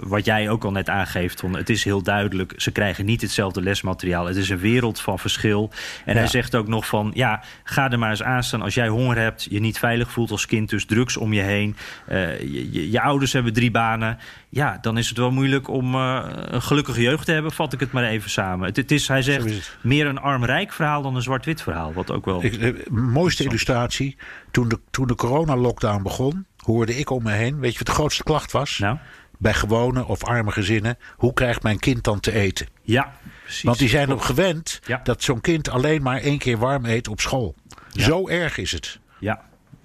wat 0.00 0.24
jij 0.24 0.50
ook 0.50 0.64
al 0.64 0.70
net 0.72 0.88
aangeeft. 0.88 1.42
Het 1.52 1.70
is 1.70 1.84
heel 1.84 2.02
duidelijk, 2.02 2.52
ze 2.56 2.70
krijgen 2.70 3.04
niet 3.04 3.20
hetzelfde 3.20 3.62
lesmateriaal. 3.62 4.26
Het 4.26 4.36
is 4.36 4.48
een 4.48 4.58
wereld 4.58 5.00
van 5.00 5.18
verschil. 5.18 5.70
En 6.04 6.12
Ja. 6.12 6.18
hij 6.18 6.28
zegt 6.28 6.54
ook 6.54 6.68
nog 6.68 6.86
van, 6.86 7.10
ja, 7.14 7.42
ga 7.64 7.90
er 7.90 7.98
maar 7.98 8.10
eens 8.10 8.22
aan 8.22 8.42
staan 8.42 8.62
als 8.62 8.74
jij 8.74 8.88
honger 8.88 9.18
hebt, 9.18 9.46
je 9.50 9.60
niet 9.60 9.78
veilig 9.78 10.10
voelt 10.10 10.30
als 10.30 10.46
kind, 10.46 10.68
dus 10.70 10.86
drugs 10.86 11.16
om 11.16 11.32
je 11.32 11.42
heen. 11.42 11.76
je, 12.08 12.68
je, 12.72 12.90
je 12.90 13.00
ouders 13.00 13.32
hebben 13.32 13.52
drie 13.52 13.70
banen. 13.70 14.18
Ja, 14.50 14.78
dan 14.80 14.98
is 14.98 15.08
het 15.08 15.18
wel 15.18 15.30
moeilijk 15.30 15.68
om 15.68 15.94
eh, 15.94 16.24
een 16.30 16.62
gelukkige 16.62 17.02
jeugd 17.02 17.24
te 17.24 17.32
hebben, 17.32 17.52
vat 17.52 17.72
ik 17.72 17.80
het 17.80 17.92
maar 17.92 18.04
even 18.04 18.30
samen. 18.30 18.66
Het, 18.66 18.76
het 18.76 18.90
is, 18.90 19.08
hij 19.08 19.22
zegt, 19.22 19.44
is 19.44 19.76
meer 19.80 20.06
een 20.06 20.18
arm-rijk 20.18 20.72
verhaal 20.72 21.02
dan 21.02 21.16
een 21.16 21.22
zwart-wit 21.22 21.62
verhaal. 21.62 21.92
Wat 21.92 22.10
ook 22.10 22.24
wel... 22.24 22.44
Ik, 22.44 22.54
eh, 22.56 22.86
mooiste 22.90 23.44
illustratie. 23.44 24.16
Toen 24.50 24.68
de, 24.68 24.80
toen 24.90 25.06
de 25.06 25.14
corona-lockdown 25.14 26.02
begon, 26.02 26.46
hoorde 26.56 26.96
ik 26.96 27.10
om 27.10 27.22
me 27.22 27.32
heen. 27.32 27.58
Weet 27.58 27.72
je 27.72 27.78
wat 27.78 27.86
de 27.86 27.92
grootste 27.92 28.22
klacht 28.22 28.52
was? 28.52 28.78
Nou? 28.78 28.96
Bij 29.38 29.54
gewone 29.54 30.06
of 30.06 30.24
arme 30.24 30.50
gezinnen. 30.50 30.98
Hoe 31.16 31.32
krijgt 31.32 31.62
mijn 31.62 31.78
kind 31.78 32.04
dan 32.04 32.20
te 32.20 32.32
eten? 32.32 32.66
Ja, 32.82 33.12
precies. 33.42 33.62
Want 33.62 33.78
die 33.78 33.88
zijn 33.88 34.08
erop 34.08 34.20
gewend 34.20 34.80
Ja. 34.86 35.00
dat 35.02 35.22
zo'n 35.22 35.40
kind 35.40 35.68
alleen 35.68 36.02
maar 36.02 36.20
één 36.20 36.38
keer 36.38 36.58
warm 36.58 36.84
eet 36.84 37.08
op 37.08 37.20
school. 37.20 37.54
Zo 37.92 38.28
erg 38.28 38.58
is 38.58 38.72
het. 38.72 38.98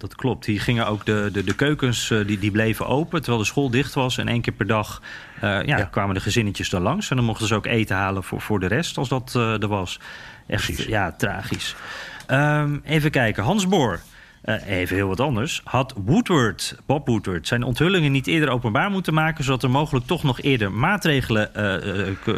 Ja, 0.03 0.09
dat 0.09 0.17
klopt. 0.17 0.45
Die 0.45 0.59
gingen 0.59 0.87
ook 0.87 1.05
de, 1.05 1.29
de, 1.33 1.43
de 1.43 1.55
keukens 1.55 2.11
eh, 2.11 2.27
die, 2.27 2.39
die 2.39 2.51
bleven 2.51 2.87
open 2.87 3.19
terwijl 3.19 3.41
de 3.41 3.47
school 3.47 3.69
dicht 3.69 3.93
was. 3.93 4.17
En 4.17 4.27
één 4.27 4.41
keer 4.41 4.53
per 4.53 4.67
dag 4.67 5.01
eh, 5.41 5.63
ja, 5.65 5.83
kwamen 5.83 6.15
de 6.15 6.21
gezinnetjes 6.21 6.69
daar 6.69 6.81
langs. 6.81 7.09
En 7.09 7.15
dan 7.15 7.25
mochten 7.25 7.47
ze 7.47 7.55
ook 7.55 7.65
eten 7.65 7.95
halen 7.95 8.23
voor, 8.23 8.41
voor 8.41 8.59
de 8.59 8.67
rest 8.67 8.97
als 8.97 9.09
dat 9.09 9.33
eh, 9.35 9.61
er 9.61 9.67
was. 9.67 9.99
Echt, 10.47 10.83
ja, 10.83 11.11
tragisch. 11.11 11.75
Ehm, 12.27 12.77
even 12.83 13.11
kijken. 13.11 13.43
Hans 13.43 13.67
Boor. 13.67 13.99
even 14.65 14.95
heel 14.95 15.07
wat 15.07 15.19
anders. 15.19 15.61
Had 15.63 15.93
Woodward, 16.05 16.77
Bob 16.85 17.07
Woodward, 17.07 17.47
zijn 17.47 17.63
onthullingen 17.63 18.11
niet 18.11 18.27
eerder 18.27 18.49
openbaar 18.49 18.89
moeten 18.89 19.13
maken, 19.13 19.43
zodat 19.43 19.63
er 19.63 19.69
mogelijk 19.69 20.05
toch 20.05 20.23
nog 20.23 20.41
eerder 20.41 20.71
maatregelen 20.71 21.49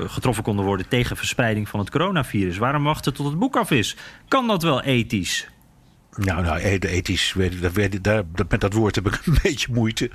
getroffen 0.07 0.43
konden 0.43 0.65
worden 0.65 0.87
tegen 0.87 1.17
verspreiding 1.17 1.69
van 1.69 1.79
het 1.79 1.89
coronavirus? 1.89 2.57
Waarom 2.57 2.83
wachten 2.83 3.13
tot 3.13 3.25
het 3.25 3.39
boek 3.39 3.55
af 3.55 3.71
is? 3.71 3.95
Kan 4.27 4.47
dat 4.47 4.63
wel 4.63 4.81
ethisch? 4.81 5.47
Nou, 6.15 6.43
nou 6.43 6.59
e- 6.59 6.77
ethisch, 6.79 7.33
weet 7.33 7.53
ik, 7.53 7.61
dat, 7.61 7.71
weet 7.71 7.93
ik, 7.93 8.03
daar, 8.03 8.23
dat, 8.33 8.51
met 8.51 8.61
dat 8.61 8.73
woord 8.73 8.95
heb 8.95 9.07
ik 9.07 9.19
een 9.25 9.37
beetje 9.43 9.67
moeite. 9.73 10.11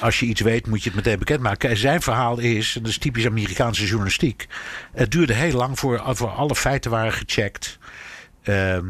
Als 0.00 0.20
je 0.20 0.26
iets 0.26 0.40
weet, 0.40 0.66
moet 0.66 0.82
je 0.82 0.88
het 0.88 0.96
meteen 0.96 1.18
bekendmaken. 1.18 1.76
Zijn 1.76 2.02
verhaal 2.02 2.38
is, 2.38 2.76
en 2.76 2.82
dat 2.82 2.90
is 2.90 2.98
typisch 2.98 3.26
Amerikaanse 3.26 3.86
journalistiek. 3.86 4.46
Het 4.92 5.10
duurde 5.10 5.32
heel 5.34 5.56
lang 5.56 5.78
voor, 5.78 6.02
voor 6.06 6.30
alle 6.30 6.54
feiten 6.54 6.90
waren 6.90 7.12
gecheckt. 7.12 7.78
Ehm, 8.42 8.86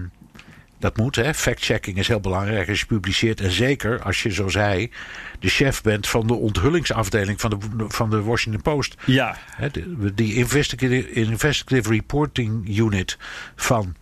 dat 0.78 0.97
moet, 0.97 1.16
hè. 1.16 1.35
Fact-checking 1.35 1.98
is 1.98 2.09
heel 2.09 2.20
belangrijk 2.20 2.69
als 2.69 2.81
je 2.81 2.86
publiceert. 2.86 3.40
En 3.40 3.51
zeker 3.51 4.02
als 4.02 4.23
je, 4.23 4.31
zoals 4.31 4.55
hij, 4.55 4.90
de 5.40 5.48
chef 5.48 5.82
bent 5.82 6.09
van 6.09 6.27
de 6.27 6.35
onthullingsafdeling 6.35 7.40
van 7.40 7.51
de, 7.51 7.85
van 7.89 8.10
de 8.10 8.23
Washington 8.23 8.62
Post. 8.62 8.94
Ja. 9.05 9.36
Hè, 9.56 9.69
Die 10.14 10.35
investigative, 10.35 11.12
investigative 11.12 11.89
Reporting 11.89 12.78
Unit 12.78 13.19
van 13.56 13.97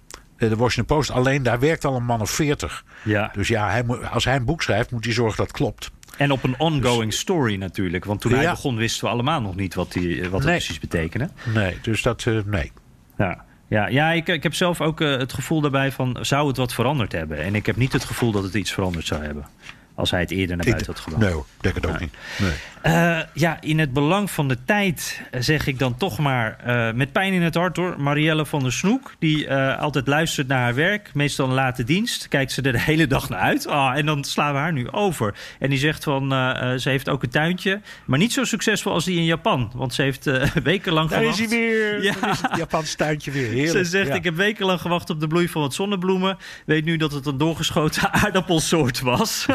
de 0.49 0.57
Washington 0.57 0.97
Post. 0.97 1.11
Alleen 1.11 1.43
daar 1.43 1.61
werkt 1.61 1.85
al 1.85 1.97
een 1.97 2.05
man 2.05 2.21
of 2.21 2.31
veertig. 2.31 2.85
Ja. 3.03 3.31
Dus 3.35 3.49
ja, 3.49 3.71
hij 3.71 3.85
als 3.87 4.25
hij 4.25 4.37
een 4.37 4.45
boek 4.45 4.63
schrijft, 4.63 4.91
moet 4.91 5.05
hij 5.05 5.13
zorgen 5.13 5.37
dat 5.37 5.47
het 5.47 5.57
klopt. 5.57 5.91
En 6.17 6.31
op 6.31 6.45
een 6.45 6.55
ongoing 6.59 7.13
story 7.13 7.57
natuurlijk. 7.57 8.05
Want 8.05 8.21
toen 8.21 8.33
hij 8.33 8.51
begon 8.51 8.77
wisten 8.77 9.05
we 9.05 9.11
allemaal 9.11 9.41
nog 9.41 9.57
niet 9.57 9.75
wat, 9.75 9.93
die, 9.93 10.23
wat 10.23 10.41
het 10.41 10.49
Nee. 10.49 10.57
precies 10.57 10.79
betekende. 10.79 11.29
Nee, 11.55 11.79
dus 11.83 12.03
dat, 12.03 12.27
eh, 12.27 12.39
nee. 12.45 12.73
Ja, 13.19 13.45
ja, 13.69 13.87
ja 13.87 14.11
ik, 14.11 14.29
ik 14.29 14.43
heb 14.43 14.55
zelf 14.55 14.81
ook 14.81 15.01
eh, 15.01 15.17
het 15.17 15.33
gevoel 15.33 15.61
daarbij 15.61 15.93
van... 15.93 16.19
zou 16.21 16.49
het 16.49 16.57
wat 16.57 16.75
veranderd 16.75 17.13
hebben? 17.13 17.39
En 17.39 17.55
ik 17.55 17.67
heb 17.67 17.77
niet 17.77 17.93
het 17.93 18.05
gevoel 18.05 18.33
dat 18.33 18.43
het 18.43 18.55
iets 18.55 18.73
veranderd 18.73 19.07
zou 19.07 19.25
hebben. 19.25 19.47
Als 19.95 20.11
hij 20.11 20.21
het 20.21 20.31
eerder 20.31 20.57
naar 20.57 20.67
buiten 20.67 20.87
had 20.87 21.01
gebracht. 21.01 21.25
Nee 21.33 21.43
denk 21.61 21.75
het 21.75 21.87
ook 21.87 22.01
niet. 22.01 22.15
Nee. 22.39 22.53
Eh, 22.83 23.19
ja, 23.35 23.57
in 23.61 23.79
het 23.79 23.93
belang 23.93 24.31
van 24.31 24.49
de 24.49 24.57
tijd 24.65 25.23
eh, 25.31 25.41
zeg 25.41 25.67
ik 25.67 25.79
dan 25.79 25.97
toch 25.97 26.19
maar 26.19 26.57
eh, 26.65 26.93
met 26.93 27.13
pijn 27.13 27.33
in 27.33 27.43
het 27.43 27.55
hart 27.55 27.77
hoor. 27.77 27.95
Marielle 28.01 28.47
van 28.47 28.63
der 28.63 28.73
Snoek, 28.73 29.15
die 29.19 29.55
altijd 29.55 30.07
luistert 30.07 30.49
naar 30.49 30.59
haar 30.61 30.75
werk, 30.75 31.11
meestal 31.15 31.47
een 31.49 31.55
late 31.55 31.85
dienst, 31.85 32.29
kijkt 32.29 32.53
ze 32.53 32.63
er 32.63 32.73
de 32.73 32.81
hele 32.91 33.07
dag 33.07 33.29
naar 33.29 33.39
uit. 33.39 33.67
Ah, 33.67 33.97
en 33.99 34.07
dan 34.07 34.25
slaan 34.25 34.53
we 34.53 34.59
haar 34.59 34.73
nu 34.73 34.91
over. 34.91 35.35
En 35.59 35.71
die 35.71 35.79
zegt 35.79 36.05
van, 36.05 36.31
ze 36.81 36.89
heeft 36.89 37.09
ook 37.09 37.23
een 37.23 37.31
tuintje, 37.31 37.81
maar 38.05 38.19
niet 38.19 38.33
zo 38.33 38.45
succesvol 38.45 38.93
als 38.93 39.05
die 39.05 39.17
in 39.19 39.25
Japan. 39.25 39.71
Want 39.75 39.95
ze 39.95 40.03
heeft 40.03 40.25
wekenlang 40.63 41.09
Daar 41.09 41.19
gewacht. 41.19 41.39
is 41.41 41.49
hij 41.51 41.59
weer. 41.59 41.89
Ja. 42.03 42.15
Ja. 42.21 42.31
is 42.31 42.41
het 42.43 42.57
Japans 42.57 42.95
tuintje 42.95 43.31
weer. 43.31 43.49
Heerlijk. 43.49 43.71
Ze 43.71 43.85
zegt, 43.85 44.09
Ja. 44.09 44.15
ik 44.15 44.25
heb 44.25 44.35
wekenlang 44.37 44.81
gewacht 44.81 45.11
op 45.11 45.21
de 45.21 45.27
bloei 45.27 45.49
van 45.49 45.61
wat 45.63 45.75
zonnebloemen. 45.75 46.37
Weet 46.67 46.85
nu 46.85 46.97
dat 46.97 47.13
het 47.13 47.27
een 47.27 47.39
doorgeschoten 47.39 48.13
aardappelsoort 48.13 49.01
was. 49.01 49.47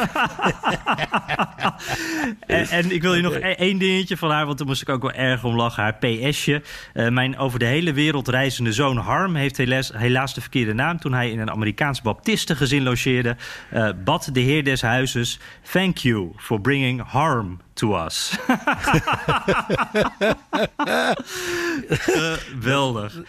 en, 2.46 2.68
en 2.68 2.90
ik 2.90 3.02
wil 3.02 3.14
je 3.16 3.22
nog 3.22 3.34
e- 3.34 3.38
één 3.38 3.78
dingetje 3.78 4.16
van 4.16 4.30
haar, 4.30 4.46
want 4.46 4.58
daar 4.58 4.66
moest 4.66 4.82
ik 4.82 4.88
ook 4.88 5.02
wel 5.02 5.12
erg 5.12 5.44
om 5.44 5.56
lachen. 5.56 5.82
Haar 5.82 5.96
PS'je. 5.98 6.62
Eh, 6.92 7.08
mijn 7.08 7.38
over 7.38 7.58
de 7.58 7.64
hele 7.64 7.92
wereld 7.92 8.28
reizende 8.28 8.72
zoon 8.72 8.96
Harm 8.96 9.34
heeft 9.34 9.56
helaas, 9.56 9.90
helaas 9.94 10.34
de 10.34 10.40
verkeerde 10.40 10.72
naam. 10.72 10.98
Toen 10.98 11.12
hij 11.12 11.30
in 11.30 11.38
een 11.38 11.50
Amerikaans 11.50 12.02
baptistengezin 12.02 12.82
logeerde, 12.82 13.36
eh, 13.70 13.88
bad 14.04 14.28
de 14.32 14.40
heer 14.40 14.64
des 14.64 14.82
huizes... 14.82 15.38
Thank 15.72 15.98
you 15.98 16.32
for 16.36 16.60
bringing 16.60 17.02
harm 17.02 17.60
to 17.74 18.04
us. 18.04 18.36
Geweldig. 21.88 23.22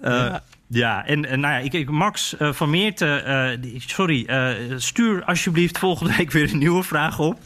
Eh, 0.00 0.34
ja. 0.72 1.06
en, 1.06 1.24
en 1.24 1.40
nou 1.40 1.54
ja, 1.54 1.60
ik, 1.60 1.72
ik, 1.72 1.90
Max 1.90 2.36
eh, 2.36 2.52
van 2.52 2.70
Meerten, 2.70 3.24
eh, 3.24 3.80
sorry, 3.86 4.24
eh, 4.26 4.50
stuur 4.76 5.24
alsjeblieft 5.24 5.78
volgende 5.78 6.16
week 6.16 6.30
weer 6.30 6.52
een 6.52 6.58
nieuwe 6.58 6.82
vraag 6.82 7.18
op. 7.18 7.38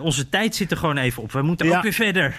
Onze 0.00 0.28
tijd 0.28 0.54
zit 0.54 0.70
er 0.70 0.76
gewoon 0.76 0.96
even 0.96 1.22
op. 1.22 1.32
We 1.32 1.42
moeten 1.42 1.66
Ja. 1.66 1.76
ook 1.76 1.82
weer 1.82 1.92
verder. 1.92 2.34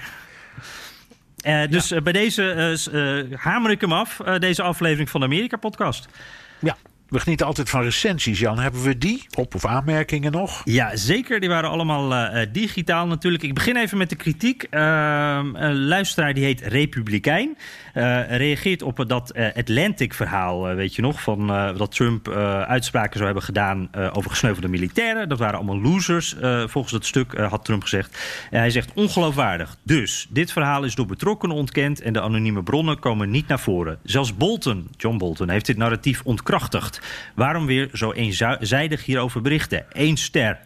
Dus 1.69 1.93
bij 2.03 2.13
deze 2.13 3.31
hamer 3.35 3.71
ik 3.71 3.81
hem 3.81 3.93
af, 3.93 4.17
deze 4.39 4.61
aflevering 4.61 5.09
van 5.09 5.19
de 5.19 5.25
Amerika-podcast. 5.25 6.07
Ja, 6.59 6.77
we 7.15 7.21
genieten 7.21 7.45
altijd 7.45 7.69
van 7.69 7.81
recensies, 7.81 8.39
Jan. 8.39 8.59
Hebben 8.59 8.81
we 8.81 8.97
die? 8.97 9.25
Op- 9.37 9.55
of 9.55 9.65
aanmerkingen 9.65 10.31
nog? 10.31 10.61
Ja, 10.65 10.95
zeker. 10.95 11.39
Die 11.39 11.49
waren 11.49 11.69
allemaal 11.69 12.13
eh, 12.13 12.41
eh, 12.41 12.49
digitaal 12.51 13.07
natuurlijk. 13.07 13.43
Ik 13.43 13.53
begin 13.53 13.75
even 13.75 13.97
met 13.97 14.09
de 14.09 14.15
kritiek. 14.15 14.63
Ehm, 14.69 15.55
een 15.55 15.85
luisteraar 15.85 16.33
die 16.33 16.43
heet 16.43 16.61
Republikein. 16.61 17.57
eh, 17.93 18.37
reageert 18.37 18.81
op 18.81 19.05
dat 19.07 19.33
Atlantic-verhaal, 19.55 20.63
weet 20.75 20.95
je 20.95 21.01
nog? 21.01 21.21
Van, 21.21 21.47
dat 21.77 21.91
Trump 21.91 22.29
uitspraken 22.67 23.13
zou 23.13 23.25
hebben 23.25 23.43
gedaan 23.43 23.89
over 24.13 24.29
gesneuvelde 24.29 24.67
militairen. 24.67 25.29
Dat 25.29 25.39
waren 25.39 25.55
allemaal 25.55 25.81
losers, 25.81 26.35
volgens 26.65 26.91
dat 26.91 27.05
stuk, 27.05 27.37
had 27.37 27.65
Trump 27.65 27.81
gezegd. 27.81 28.17
Hij 28.49 28.69
zegt 28.69 28.91
ongeloofwaardig. 28.93 29.77
Dus, 29.83 30.27
dit 30.29 30.51
verhaal 30.51 30.83
is 30.83 30.95
door 30.95 31.05
betrokkenen 31.05 31.55
ontkend... 31.55 32.01
en 32.01 32.13
de 32.13 32.21
anonieme 32.21 32.63
bronnen 32.63 32.99
komen 32.99 33.29
niet 33.29 33.47
naar 33.47 33.59
voren. 33.59 33.97
Zelfs 34.03 34.37
Bolton, 34.37 34.87
John 34.97 35.17
Bolton, 35.17 35.49
heeft 35.49 35.65
dit 35.65 35.77
narratief 35.77 36.21
ontkrachtigd. 36.23 37.01
Waarom 37.35 37.65
weer 37.65 37.89
zo 37.93 38.11
eenzijdig 38.11 39.05
hierover 39.05 39.41
berichten? 39.41 39.85
Eén 39.91 40.17
ster. 40.17 40.59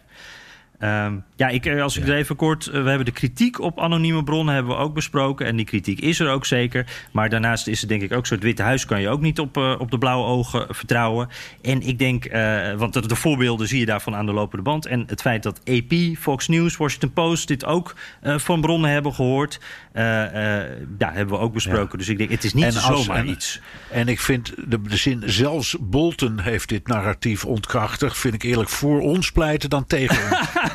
Ehm, 0.80 1.14
ja, 1.36 1.48
ik, 1.48 1.66
eh, 1.66 1.82
als 1.82 1.96
ik 1.96 2.08
er 2.08 2.14
even 2.14 2.36
kort... 2.36 2.66
eh, 2.66 2.82
we 2.82 2.88
hebben 2.88 3.04
de 3.04 3.12
kritiek 3.12 3.60
op 3.60 3.80
anonieme 3.80 4.24
bronnen 4.24 4.54
hebben 4.54 4.76
we 4.76 4.82
ook 4.82 4.94
besproken. 4.94 5.46
En 5.46 5.56
die 5.56 5.64
kritiek 5.64 6.00
is 6.00 6.20
er 6.20 6.30
ook 6.30 6.46
zeker. 6.46 6.86
Maar 7.12 7.28
daarnaast 7.28 7.66
is 7.66 7.80
het 7.80 7.88
denk 7.88 8.02
ik 8.02 8.12
ook 8.12 8.26
zo... 8.26 8.34
het 8.34 8.42
Witte 8.42 8.62
Huis 8.62 8.84
kan 8.84 9.00
je 9.00 9.08
ook 9.08 9.20
niet 9.20 9.40
op, 9.40 9.56
eh, 9.56 9.74
op 9.78 9.90
de 9.90 9.98
blauwe 9.98 10.26
ogen 10.26 10.66
vertrouwen. 10.68 11.28
En 11.62 11.82
ik 11.82 11.98
denk... 11.98 12.28
want 12.76 12.92
de, 12.92 13.06
de 13.06 13.16
voorbeelden 13.16 13.68
zie 13.68 13.78
je 13.78 13.86
daarvan 13.86 14.14
aan 14.14 14.26
de 14.26 14.32
lopende 14.32 14.64
band. 14.64 14.86
En 14.86 15.04
het 15.06 15.20
feit 15.20 15.42
dat 15.42 15.60
AP, 15.64 15.94
Fox 16.18 16.48
News, 16.48 16.76
Washington 16.76 17.12
Post... 17.12 17.48
dit 17.48 17.64
ook 17.64 17.94
van 18.22 18.60
bronnen 18.60 18.90
hebben 18.90 19.14
gehoord... 19.14 19.60
eh, 19.92 20.60
eh, 20.60 20.70
ja, 20.98 21.12
hebben 21.12 21.38
we 21.38 21.42
ook 21.42 21.52
besproken. 21.52 21.98
Dus 21.98 22.08
ik 22.08 22.18
denk, 22.18 22.30
het 22.30 22.44
is 22.44 22.54
niet 22.54 22.72
zomaar 22.74 23.16
en, 23.16 23.28
iets. 23.28 23.60
En 23.90 24.08
ik 24.08 24.20
vind 24.20 24.54
de, 24.66 24.82
de 24.82 24.96
zin, 24.96 25.22
zelfs 25.26 25.76
Bolton 25.80 26.38
heeft 26.40 26.68
dit 26.68 26.86
narratief 26.86 27.44
ontkrachtigd. 27.44 28.18
Vind 28.18 28.34
ik 28.34 28.42
eerlijk 28.42 28.68
voor 28.68 29.00
ons 29.00 29.32
pleiten 29.32 29.70
dan 29.70 29.86
tegen 29.86 30.16
ons. 30.30 30.48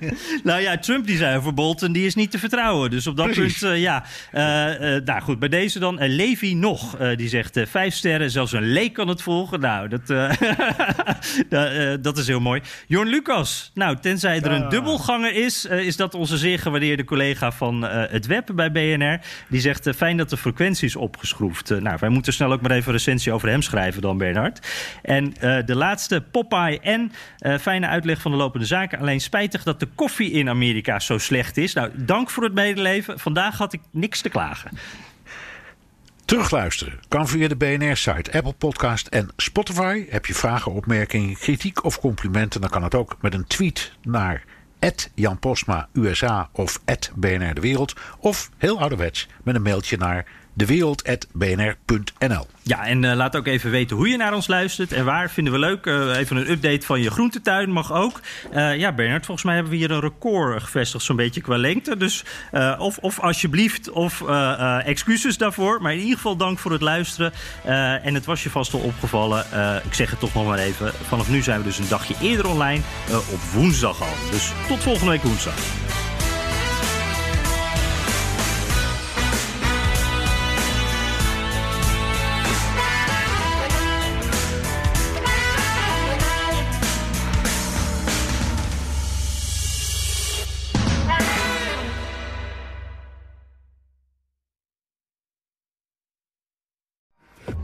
Nou 0.44 0.60
ja, 0.60 0.78
Trump 0.78 1.06
die 1.06 1.16
zei 1.16 1.36
over 1.36 1.54
Bolton, 1.54 1.92
die 1.92 2.06
is 2.06 2.14
niet 2.14 2.30
te 2.30 2.38
vertrouwen. 2.38 2.90
Dus 2.90 3.06
op 3.06 3.16
dat 3.16 3.26
Precies. 3.26 3.58
punt, 3.58 3.72
eh, 3.72 3.80
ja. 3.80 4.04
Eh, 4.32 4.96
eh, 4.96 5.04
nou 5.04 5.20
goed, 5.20 5.38
bij 5.38 5.48
deze 5.48 5.78
dan. 5.78 6.04
Levi 6.06 6.54
nog, 6.54 6.96
die 7.16 7.28
zegt 7.28 7.60
vijf 7.68 7.94
sterren. 7.94 8.30
Zelfs 8.30 8.52
een 8.52 8.72
leek 8.72 8.92
kan 8.92 9.08
het 9.08 9.22
volgen. 9.22 9.60
Nou, 9.60 9.88
dat, 9.88 10.06
da- 11.48 11.96
dat 11.96 12.18
is 12.18 12.26
heel 12.26 12.40
mooi. 12.40 12.60
Jorn 12.86 13.08
Lucas, 13.08 13.70
nou, 13.74 13.96
tenzij 14.00 14.40
er 14.40 14.50
een 14.50 14.68
dubbelganger 14.68 15.34
is... 15.34 15.64
is 15.64 15.96
dat 15.96 16.14
onze 16.14 16.36
zeer 16.36 16.58
gewaardeerde 16.58 17.04
collega 17.04 17.52
van 17.52 17.82
het 17.86 18.26
web 18.26 18.50
bij 18.54 18.72
BNR. 18.72 19.20
Die 19.48 19.60
zegt, 19.60 19.88
fijn 19.96 20.16
dat 20.16 20.30
de 20.30 20.36
frequentie 20.36 20.86
is 20.88 20.96
opgeschroefd. 20.96 21.80
Nou, 21.80 21.96
wij 22.00 22.08
moeten 22.08 22.32
snel 22.32 22.52
ook 22.52 22.60
maar 22.60 22.70
even 22.70 22.86
een 22.86 22.92
recensie 22.92 23.32
over 23.32 23.48
hem 23.48 23.62
schrijven 23.62 24.02
dan, 24.02 24.18
Bernhard. 24.18 24.66
En 25.02 25.34
de 25.66 25.74
laatste, 25.74 26.20
Popeye 26.30 26.80
en 26.80 27.12
fijne 27.60 27.86
uitleg 27.86 28.20
van 28.20 28.30
de 28.30 28.36
lopende 28.36 28.66
zaken. 28.66 28.98
Alleen 28.98 29.20
spijtig 29.20 29.62
dat 29.62 29.80
de 29.80 29.85
koffie 29.94 30.30
in 30.30 30.48
Amerika 30.48 30.98
zo 30.98 31.18
slecht 31.18 31.56
is. 31.56 31.72
Nou, 31.74 31.90
dank 31.94 32.30
voor 32.30 32.42
het 32.42 32.54
medeleven. 32.54 33.18
Vandaag 33.18 33.58
had 33.58 33.72
ik 33.72 33.80
niks 33.90 34.20
te 34.20 34.28
klagen. 34.28 34.70
Terugluisteren 36.24 37.00
kan 37.08 37.28
via 37.28 37.48
de 37.48 37.56
BNR-site, 37.56 38.32
Apple 38.32 38.52
Podcast 38.52 39.06
en 39.06 39.28
Spotify. 39.36 40.06
Heb 40.08 40.26
je 40.26 40.34
vragen, 40.34 40.72
opmerkingen, 40.72 41.36
kritiek 41.36 41.84
of 41.84 42.00
complimenten... 42.00 42.60
dan 42.60 42.70
kan 42.70 42.82
het 42.82 42.94
ook 42.94 43.16
met 43.20 43.34
een 43.34 43.46
tweet 43.46 43.92
naar 44.02 44.44
Jan 45.14 45.38
Postma 45.38 45.88
USA 45.92 46.48
of 46.52 46.80
BNR 47.14 47.54
De 47.54 47.60
Wereld. 47.60 47.94
Of 48.18 48.50
heel 48.56 48.80
ouderwets 48.80 49.28
met 49.42 49.54
een 49.54 49.62
mailtje 49.62 49.96
naar 49.96 50.26
dewereld.bnr.nl. 50.56 52.46
Ja, 52.62 52.86
en 52.86 53.04
eh, 53.04 53.16
laat 53.16 53.36
ook 53.36 53.46
even 53.46 53.70
weten 53.70 53.96
hoe 53.96 54.08
je 54.08 54.16
naar 54.16 54.34
ons 54.34 54.46
luistert 54.46 54.92
en 54.92 55.04
waar. 55.04 55.30
Vinden 55.30 55.52
we 55.52 55.58
leuk. 55.58 55.86
Eh, 55.86 56.16
even 56.16 56.36
een 56.36 56.50
update 56.50 56.86
van 56.86 57.00
je 57.00 57.10
groentetuin 57.10 57.70
mag 57.70 57.92
ook. 57.92 58.20
Eh, 58.50 58.76
ja, 58.76 58.92
Bernard, 58.92 59.24
volgens 59.24 59.46
mij 59.46 59.54
hebben 59.54 59.72
we 59.72 59.78
hier 59.78 59.90
een 59.90 60.00
record 60.00 60.62
gevestigd, 60.62 61.04
zo'n 61.04 61.16
beetje 61.16 61.40
qua 61.40 61.56
lengte. 61.56 61.96
Dus 61.96 62.24
of, 62.78 62.98
of 62.98 63.20
alsjeblieft, 63.20 63.90
of 63.90 64.22
excuses 64.84 65.38
daarvoor. 65.38 65.82
Maar 65.82 65.92
in 65.92 65.98
ieder 65.98 66.16
geval 66.16 66.36
dank 66.36 66.58
voor 66.58 66.72
het 66.72 66.80
luisteren. 66.80 67.32
En 68.02 68.14
het 68.14 68.24
was 68.24 68.42
je 68.42 68.50
vast 68.50 68.74
al 68.74 68.80
opgevallen. 68.80 69.44
Ik 69.84 69.94
zeg 69.94 70.10
het 70.10 70.20
toch 70.20 70.34
nog 70.34 70.46
maar 70.46 70.58
even. 70.58 70.92
Vanaf 70.92 71.28
nu 71.28 71.42
zijn 71.42 71.58
we 71.58 71.64
dus 71.64 71.78
een 71.78 71.88
dagje 71.88 72.14
eerder 72.20 72.48
online. 72.48 72.82
op 73.10 73.40
woensdag 73.52 74.02
al. 74.02 74.30
Dus 74.30 74.52
tot 74.68 74.82
volgende 74.82 75.10
week 75.10 75.22
woensdag. 75.22 75.54